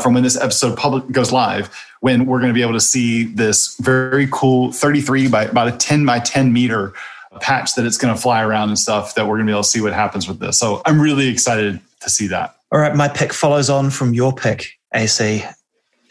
from 0.00 0.14
when 0.14 0.22
this 0.22 0.36
episode 0.36 0.78
public 0.78 1.10
goes 1.10 1.32
live, 1.32 1.74
when 2.00 2.24
we're 2.26 2.38
going 2.38 2.50
to 2.50 2.54
be 2.54 2.62
able 2.62 2.74
to 2.74 2.80
see 2.80 3.24
this 3.24 3.76
very 3.80 4.28
cool 4.30 4.72
33 4.72 5.28
by 5.28 5.44
about 5.44 5.68
a 5.68 5.72
10 5.72 6.06
by 6.06 6.20
10 6.20 6.52
meter 6.52 6.92
patch 7.40 7.74
that 7.74 7.84
it's 7.84 7.98
going 7.98 8.14
to 8.14 8.20
fly 8.20 8.42
around 8.42 8.68
and 8.68 8.78
stuff 8.78 9.14
that 9.16 9.26
we're 9.26 9.36
going 9.36 9.46
to 9.46 9.50
be 9.50 9.54
able 9.54 9.62
to 9.62 9.68
see 9.68 9.80
what 9.80 9.92
happens 9.92 10.28
with 10.28 10.38
this. 10.38 10.58
So 10.58 10.82
I'm 10.86 11.00
really 11.00 11.28
excited 11.28 11.80
to 12.00 12.10
see 12.10 12.28
that. 12.28 12.56
All 12.72 12.78
right. 12.78 12.94
My 12.94 13.08
pick 13.08 13.32
follows 13.32 13.68
on 13.68 13.90
from 13.90 14.14
your 14.14 14.32
pick, 14.32 14.78
AC. 14.94 15.44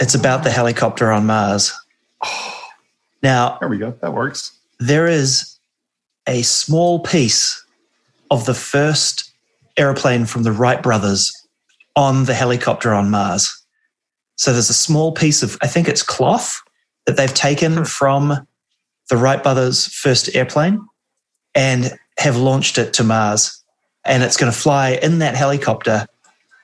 It's 0.02 0.16
about 0.16 0.44
the 0.44 0.52
helicopter 0.52 1.12
on 1.12 1.26
Mars. 1.26 1.74
Oh. 2.26 2.59
Now, 3.22 3.58
there 3.60 3.70
we 3.70 3.78
go. 3.78 3.92
That 4.02 4.14
works. 4.14 4.58
There 4.80 5.08
is 5.08 5.58
a 6.28 6.42
small 6.44 7.00
piece 7.00 7.66
of 8.32 8.46
the 8.46 8.54
first 8.54 9.32
airplane 9.78 10.26
from 10.26 10.44
the 10.44 10.52
Wright 10.52 10.82
brothers 10.82 11.34
on 11.96 12.26
the 12.26 12.34
helicopter 12.34 12.94
on 12.94 13.10
Mars. 13.10 13.56
So 14.36 14.54
there's 14.54 14.70
a 14.70 14.74
small 14.74 15.12
piece 15.12 15.44
of, 15.44 15.58
I 15.62 15.68
think 15.68 15.90
it's 15.90 16.04
cloth 16.04 16.62
that 17.06 17.18
they've 17.18 17.34
taken 17.34 17.78
hmm. 17.78 17.84
from 17.84 18.48
the 19.10 19.18
Wright 19.18 19.42
brothers' 19.42 19.88
first 19.88 20.34
airplane 20.36 20.86
and 21.56 21.92
have 22.20 22.38
launched 22.38 22.78
it 22.78 22.94
to 22.94 23.04
Mars. 23.04 23.64
And 24.06 24.24
it's 24.24 24.38
going 24.38 24.52
to 24.52 24.58
fly 24.58 24.92
in 25.02 25.20
that 25.20 25.36
helicopter 25.36 26.06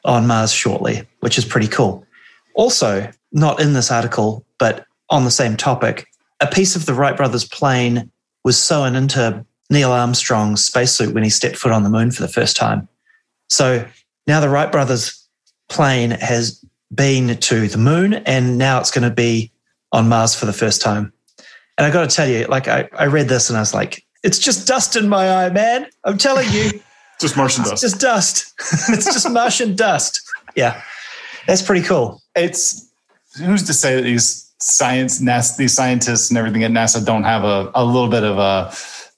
on 0.06 0.28
Mars 0.28 0.54
shortly, 0.54 1.08
which 1.20 1.38
is 1.38 1.46
pretty 1.46 1.68
cool. 1.68 2.06
Also, 2.54 3.12
not 3.32 3.60
in 3.60 3.74
this 3.74 3.92
article, 3.92 4.46
but 4.58 4.86
on 5.10 5.26
the 5.26 5.32
same 5.32 5.58
topic, 5.58 6.08
a 6.40 6.48
piece 6.48 6.76
of 6.76 6.86
the 6.86 6.94
Wright 6.94 7.16
brothers 7.16 7.46
plane 7.46 8.12
was 8.44 8.62
sewn 8.62 8.96
into 8.96 9.46
Neil 9.70 9.92
Armstrong's 9.92 10.64
spacesuit 10.64 11.14
when 11.14 11.24
he 11.24 11.30
stepped 11.30 11.58
foot 11.58 11.72
on 11.72 11.84
the 11.84 11.90
moon 11.90 12.12
for 12.12 12.22
the 12.22 12.28
first 12.28 12.56
time. 12.56 12.88
So 13.50 13.86
now 14.28 14.40
the 14.40 14.50
Wright 14.50 14.72
brothers 14.72 15.28
plane 15.70 16.12
has 16.12 16.64
been 16.94 17.38
to 17.38 17.68
the 17.68 17.78
moon 17.78 18.14
and 18.14 18.58
now 18.58 18.80
it's 18.80 18.92
going 18.92 19.08
to 19.08 19.16
be 19.16 19.52
on 19.92 20.10
Mars 20.10 20.36
for 20.36 20.46
the 20.46 20.54
first 20.54 20.82
time. 20.82 21.12
And 21.78 21.86
I 21.86 21.92
got 21.92 22.10
to 22.10 22.16
tell 22.16 22.28
you, 22.28 22.46
like, 22.46 22.68
I, 22.68 22.88
I 22.98 23.06
read 23.06 23.28
this 23.28 23.50
and 23.50 23.58
I 23.58 23.62
was 23.62 23.74
like, 23.74 24.06
it's 24.24 24.40
just 24.40 24.68
dust 24.68 24.96
in 24.96 25.10
my 25.10 25.46
eye, 25.46 25.50
man. 25.50 25.88
I'm 26.04 26.18
telling 26.18 26.50
you. 26.52 26.72
just 27.20 27.38
Martian 27.38 27.62
it's 27.62 27.72
dust. 27.72 27.82
just 27.82 28.00
dust. 28.00 28.54
it's 28.90 29.06
just 29.06 29.30
Martian 29.30 29.76
dust. 29.76 30.22
Yeah. 30.56 30.82
That's 31.48 31.62
pretty 31.62 31.86
cool. 31.86 32.22
It's 32.36 32.90
who's 33.38 33.64
to 33.64 33.74
say 33.74 33.96
that 33.96 34.04
these 34.04 34.45
science 34.60 35.22
NASA, 35.22 35.58
these 35.58 35.74
scientists 35.74 36.30
and 36.30 36.38
everything 36.38 36.64
at 36.64 36.72
NASA 36.72 37.06
don't 37.06 37.24
have 37.24 37.44
a, 37.44 37.72
a 37.76 37.84
little 37.84 38.10
bit 38.10 38.24
of 38.24 38.38
a 38.38 38.74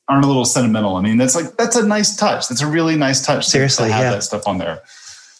aren't 0.09 0.23
a 0.23 0.27
little 0.27 0.45
sentimental. 0.45 0.95
I 0.95 1.01
mean, 1.01 1.17
that's 1.17 1.35
like 1.35 1.57
that's 1.57 1.75
a 1.75 1.85
nice 1.85 2.15
touch. 2.15 2.47
That's 2.47 2.61
a 2.61 2.67
really 2.67 2.95
nice 2.95 3.25
touch. 3.25 3.45
Seriously, 3.45 3.87
to 3.87 3.93
have 3.93 4.03
yeah. 4.03 4.11
that 4.11 4.23
stuff 4.23 4.47
on 4.47 4.57
there. 4.57 4.81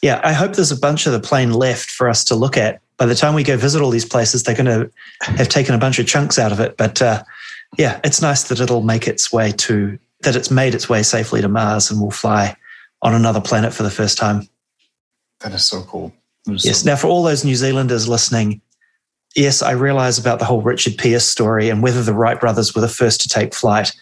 Yeah, 0.01 0.21
I 0.23 0.33
hope 0.33 0.53
there's 0.53 0.71
a 0.71 0.79
bunch 0.79 1.07
of 1.07 1.13
the 1.13 1.19
plane 1.19 1.53
left 1.53 1.89
for 1.89 2.07
us 2.07 2.23
to 2.25 2.35
look 2.35 2.55
at. 2.55 2.81
By 2.97 3.05
the 3.05 3.15
time 3.15 3.33
we 3.33 3.43
go 3.43 3.57
visit 3.57 3.81
all 3.81 3.89
these 3.89 4.05
places, 4.05 4.43
they're 4.43 4.55
going 4.55 4.65
to 4.65 4.91
have 5.21 5.49
taken 5.49 5.73
a 5.73 5.77
bunch 5.77 5.99
of 5.99 6.07
chunks 6.07 6.37
out 6.37 6.51
of 6.51 6.59
it. 6.59 6.77
But 6.77 7.01
uh, 7.01 7.23
yeah, 7.77 7.99
it's 8.03 8.21
nice 8.21 8.43
that 8.45 8.59
it'll 8.59 8.83
make 8.83 9.07
its 9.07 9.31
way 9.31 9.51
to 9.53 9.97
that 10.21 10.35
it's 10.35 10.51
made 10.51 10.73
its 10.73 10.89
way 10.89 11.03
safely 11.03 11.41
to 11.41 11.47
Mars 11.47 11.91
and 11.91 12.01
will 12.01 12.11
fly 12.11 12.55
on 13.01 13.13
another 13.13 13.41
planet 13.41 13.73
for 13.73 13.83
the 13.83 13.91
first 13.91 14.17
time. 14.17 14.47
That 15.41 15.53
is 15.53 15.65
so 15.65 15.83
cool. 15.83 16.13
Is 16.47 16.65
yes. 16.65 16.81
So 16.81 16.89
now, 16.89 16.95
for 16.95 17.07
all 17.07 17.23
those 17.23 17.43
New 17.43 17.55
Zealanders 17.55 18.07
listening, 18.07 18.61
yes, 19.37 19.61
I 19.61 19.71
realize 19.71 20.17
about 20.19 20.39
the 20.39 20.45
whole 20.45 20.61
Richard 20.61 20.97
Pearse 20.97 21.25
story 21.25 21.69
and 21.69 21.81
whether 21.81 22.03
the 22.03 22.13
Wright 22.13 22.39
brothers 22.39 22.75
were 22.75 22.81
the 22.81 22.89
first 22.89 23.21
to 23.21 23.29
take 23.29 23.53
flight, 23.53 23.93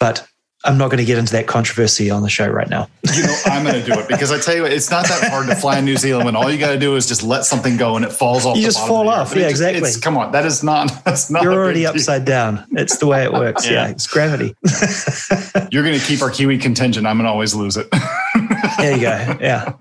but 0.00 0.26
I'm 0.64 0.78
not 0.78 0.86
going 0.88 0.98
to 0.98 1.04
get 1.04 1.16
into 1.18 1.32
that 1.34 1.46
controversy 1.46 2.10
on 2.10 2.22
the 2.22 2.28
show 2.28 2.48
right 2.48 2.68
now. 2.68 2.88
you 3.14 3.22
know, 3.22 3.36
I'm 3.46 3.62
going 3.62 3.80
to 3.80 3.86
do 3.86 3.92
it 4.00 4.08
because 4.08 4.32
I 4.32 4.38
tell 4.40 4.56
you 4.56 4.62
what, 4.62 4.72
it's 4.72 4.90
not 4.90 5.06
that 5.06 5.30
hard 5.30 5.46
to 5.46 5.54
fly 5.54 5.78
in 5.78 5.84
New 5.84 5.96
Zealand 5.96 6.24
when 6.24 6.34
all 6.34 6.50
you 6.50 6.58
got 6.58 6.72
to 6.72 6.78
do 6.78 6.96
is 6.96 7.06
just 7.06 7.22
let 7.22 7.44
something 7.44 7.76
go 7.76 7.94
and 7.94 8.04
it 8.04 8.10
falls 8.12 8.44
off. 8.46 8.56
You 8.56 8.62
just 8.64 8.84
fall 8.84 9.08
of 9.08 9.14
off. 9.20 9.28
Yeah, 9.28 9.42
just- 9.42 9.50
exactly. 9.50 9.78
it's- 9.78 9.96
come 10.00 10.16
on, 10.16 10.32
that 10.32 10.44
is 10.44 10.64
not. 10.64 10.90
That's 11.04 11.30
not. 11.30 11.44
You're 11.44 11.52
already 11.52 11.80
deal. 11.80 11.90
upside 11.90 12.24
down. 12.24 12.66
It's 12.72 12.96
the 12.96 13.06
way 13.06 13.22
it 13.22 13.32
works. 13.32 13.64
yeah. 13.64 13.84
Yeah. 13.84 13.88
it's 13.90 14.06
gravity. 14.08 14.56
You're 15.70 15.84
going 15.84 15.98
to 16.00 16.04
keep 16.04 16.20
our 16.22 16.30
Kiwi 16.30 16.58
contingent. 16.58 17.06
I'm 17.06 17.16
going 17.16 17.26
to 17.26 17.30
always 17.30 17.54
lose 17.54 17.76
it. 17.76 17.88
there 18.78 18.94
you 18.96 19.02
go. 19.02 19.38
Yeah. 19.40 19.72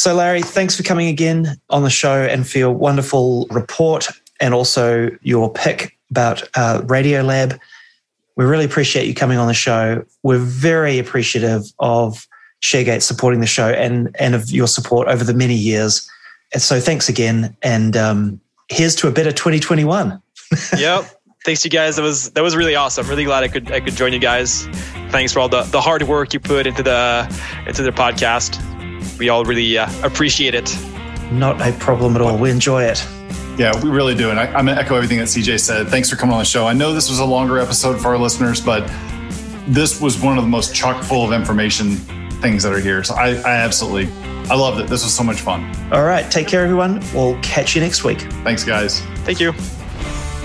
So, 0.00 0.14
Larry, 0.14 0.40
thanks 0.40 0.74
for 0.74 0.82
coming 0.82 1.08
again 1.08 1.60
on 1.68 1.82
the 1.82 1.90
show 1.90 2.22
and 2.22 2.48
for 2.48 2.56
your 2.56 2.70
wonderful 2.70 3.46
report 3.50 4.08
and 4.40 4.54
also 4.54 5.10
your 5.20 5.52
pick 5.52 5.98
about 6.10 6.42
uh, 6.54 6.80
Radiolab. 6.86 7.60
We 8.34 8.46
really 8.46 8.64
appreciate 8.64 9.06
you 9.06 9.14
coming 9.14 9.36
on 9.36 9.46
the 9.46 9.52
show. 9.52 10.02
We're 10.22 10.38
very 10.38 10.98
appreciative 10.98 11.64
of 11.80 12.26
ShareGate 12.62 13.02
supporting 13.02 13.40
the 13.40 13.46
show 13.46 13.68
and, 13.68 14.16
and 14.18 14.34
of 14.34 14.50
your 14.50 14.68
support 14.68 15.06
over 15.06 15.22
the 15.22 15.34
many 15.34 15.54
years. 15.54 16.10
And 16.54 16.62
so, 16.62 16.80
thanks 16.80 17.10
again. 17.10 17.54
And 17.60 17.94
um, 17.94 18.40
here's 18.70 18.94
to 18.94 19.08
a 19.08 19.12
better 19.12 19.32
2021. 19.32 20.22
yep. 20.78 21.10
Thanks, 21.44 21.62
you 21.62 21.70
guys. 21.70 21.96
That 21.96 22.02
was 22.02 22.30
that 22.30 22.42
was 22.42 22.56
really 22.56 22.74
awesome. 22.74 23.06
Really 23.06 23.24
glad 23.24 23.42
I 23.42 23.48
could 23.48 23.70
I 23.70 23.80
could 23.80 23.96
join 23.96 24.14
you 24.14 24.18
guys. 24.18 24.64
Thanks 25.10 25.34
for 25.34 25.40
all 25.40 25.50
the, 25.50 25.64
the 25.64 25.82
hard 25.82 26.02
work 26.04 26.32
you 26.32 26.40
put 26.40 26.66
into 26.66 26.82
the 26.82 27.26
into 27.66 27.82
the 27.82 27.92
podcast. 27.92 28.69
We 29.20 29.28
all 29.28 29.44
really 29.44 29.76
uh, 29.76 29.86
appreciate 30.02 30.54
it. 30.54 30.74
Not 31.30 31.60
a 31.60 31.72
problem 31.72 32.16
at 32.16 32.22
all. 32.22 32.38
We 32.38 32.50
enjoy 32.50 32.84
it. 32.84 33.06
Yeah, 33.58 33.78
we 33.82 33.90
really 33.90 34.14
do. 34.14 34.30
And 34.30 34.40
I, 34.40 34.46
I'm 34.46 34.64
going 34.64 34.76
to 34.76 34.82
echo 34.82 34.96
everything 34.96 35.18
that 35.18 35.28
CJ 35.28 35.60
said. 35.60 35.88
Thanks 35.88 36.08
for 36.08 36.16
coming 36.16 36.32
on 36.32 36.38
the 36.38 36.46
show. 36.46 36.66
I 36.66 36.72
know 36.72 36.94
this 36.94 37.10
was 37.10 37.18
a 37.18 37.24
longer 37.26 37.58
episode 37.58 38.00
for 38.00 38.08
our 38.08 38.18
listeners, 38.18 38.62
but 38.62 38.90
this 39.66 40.00
was 40.00 40.18
one 40.18 40.38
of 40.38 40.42
the 40.44 40.48
most 40.48 40.74
chock 40.74 41.04
full 41.04 41.22
of 41.22 41.34
information 41.34 41.96
things 42.40 42.62
that 42.62 42.72
are 42.72 42.80
here. 42.80 43.04
So 43.04 43.14
I, 43.14 43.34
I 43.34 43.56
absolutely, 43.56 44.10
I 44.48 44.54
loved 44.54 44.80
it. 44.80 44.88
This 44.88 45.04
was 45.04 45.14
so 45.14 45.22
much 45.22 45.42
fun. 45.42 45.70
All 45.92 46.04
right. 46.04 46.30
Take 46.30 46.48
care, 46.48 46.64
everyone. 46.64 47.04
We'll 47.12 47.38
catch 47.42 47.74
you 47.74 47.82
next 47.82 48.02
week. 48.02 48.22
Thanks, 48.42 48.64
guys. 48.64 49.00
Thank 49.26 49.38
you. 49.38 49.52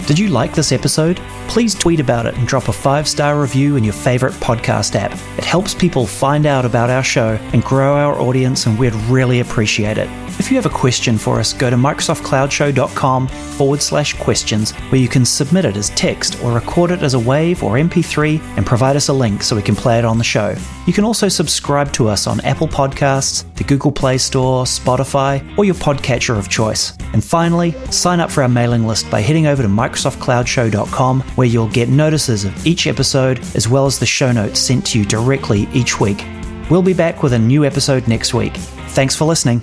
Did 0.05 0.19
you 0.19 0.27
like 0.27 0.53
this 0.53 0.73
episode? 0.73 1.21
Please 1.47 1.73
tweet 1.73 1.99
about 1.99 2.25
it 2.25 2.35
and 2.35 2.47
drop 2.47 2.67
a 2.67 2.73
five 2.73 3.07
star 3.07 3.39
review 3.39 3.75
in 3.75 3.83
your 3.83 3.93
favorite 3.93 4.33
podcast 4.35 4.95
app. 4.95 5.13
It 5.37 5.43
helps 5.45 5.73
people 5.73 6.05
find 6.05 6.45
out 6.45 6.65
about 6.65 6.89
our 6.89 7.03
show 7.03 7.39
and 7.53 7.63
grow 7.63 7.95
our 7.95 8.19
audience, 8.19 8.65
and 8.65 8.77
we'd 8.77 8.93
really 9.09 9.39
appreciate 9.39 9.97
it. 9.97 10.09
If 10.37 10.51
you 10.51 10.57
have 10.57 10.65
a 10.65 10.77
question 10.77 11.17
for 11.17 11.39
us, 11.39 11.53
go 11.53 11.69
to 11.69 11.77
MicrosoftCloudshow.com 11.77 13.27
forward 13.27 13.81
slash 13.81 14.13
questions, 14.15 14.71
where 14.89 14.99
you 14.99 15.07
can 15.07 15.23
submit 15.23 15.63
it 15.63 15.77
as 15.77 15.91
text 15.91 16.43
or 16.43 16.51
record 16.51 16.91
it 16.91 17.01
as 17.03 17.13
a 17.13 17.19
wave 17.19 17.63
or 17.63 17.75
MP3 17.75 18.41
and 18.57 18.65
provide 18.65 18.97
us 18.97 19.07
a 19.07 19.13
link 19.13 19.43
so 19.43 19.55
we 19.55 19.61
can 19.61 19.75
play 19.75 19.97
it 19.97 20.03
on 20.03 20.17
the 20.17 20.25
show. 20.25 20.53
You 20.87 20.93
can 20.93 21.05
also 21.05 21.29
subscribe 21.29 21.93
to 21.93 22.09
us 22.09 22.27
on 22.27 22.41
Apple 22.41 22.67
Podcasts, 22.67 23.45
the 23.55 23.63
Google 23.63 23.93
Play 23.93 24.17
Store, 24.17 24.65
Spotify, 24.65 25.57
or 25.57 25.63
your 25.63 25.75
podcatcher 25.75 26.37
of 26.37 26.49
choice. 26.49 26.97
And 27.13 27.23
finally, 27.23 27.71
sign 27.89 28.19
up 28.19 28.29
for 28.29 28.43
our 28.43 28.49
mailing 28.49 28.85
list 28.85 29.09
by 29.09 29.21
heading 29.21 29.47
over 29.47 29.63
to 29.63 29.69
MicrosoftCloudshow.com, 29.69 31.23
where 31.35 31.47
you'll 31.47 31.69
get 31.69 31.89
notices 31.89 32.45
of 32.45 32.65
each 32.65 32.87
episode 32.87 33.39
as 33.55 33.67
well 33.67 33.85
as 33.85 33.99
the 33.99 34.05
show 34.05 34.31
notes 34.31 34.59
sent 34.59 34.85
to 34.87 34.99
you 34.99 35.05
directly 35.05 35.67
each 35.73 35.99
week. 35.99 36.25
We'll 36.69 36.81
be 36.81 36.93
back 36.93 37.23
with 37.23 37.33
a 37.33 37.39
new 37.39 37.63
episode 37.63 38.07
next 38.07 38.33
week. 38.33 38.55
Thanks 38.89 39.15
for 39.15 39.25
listening. 39.25 39.61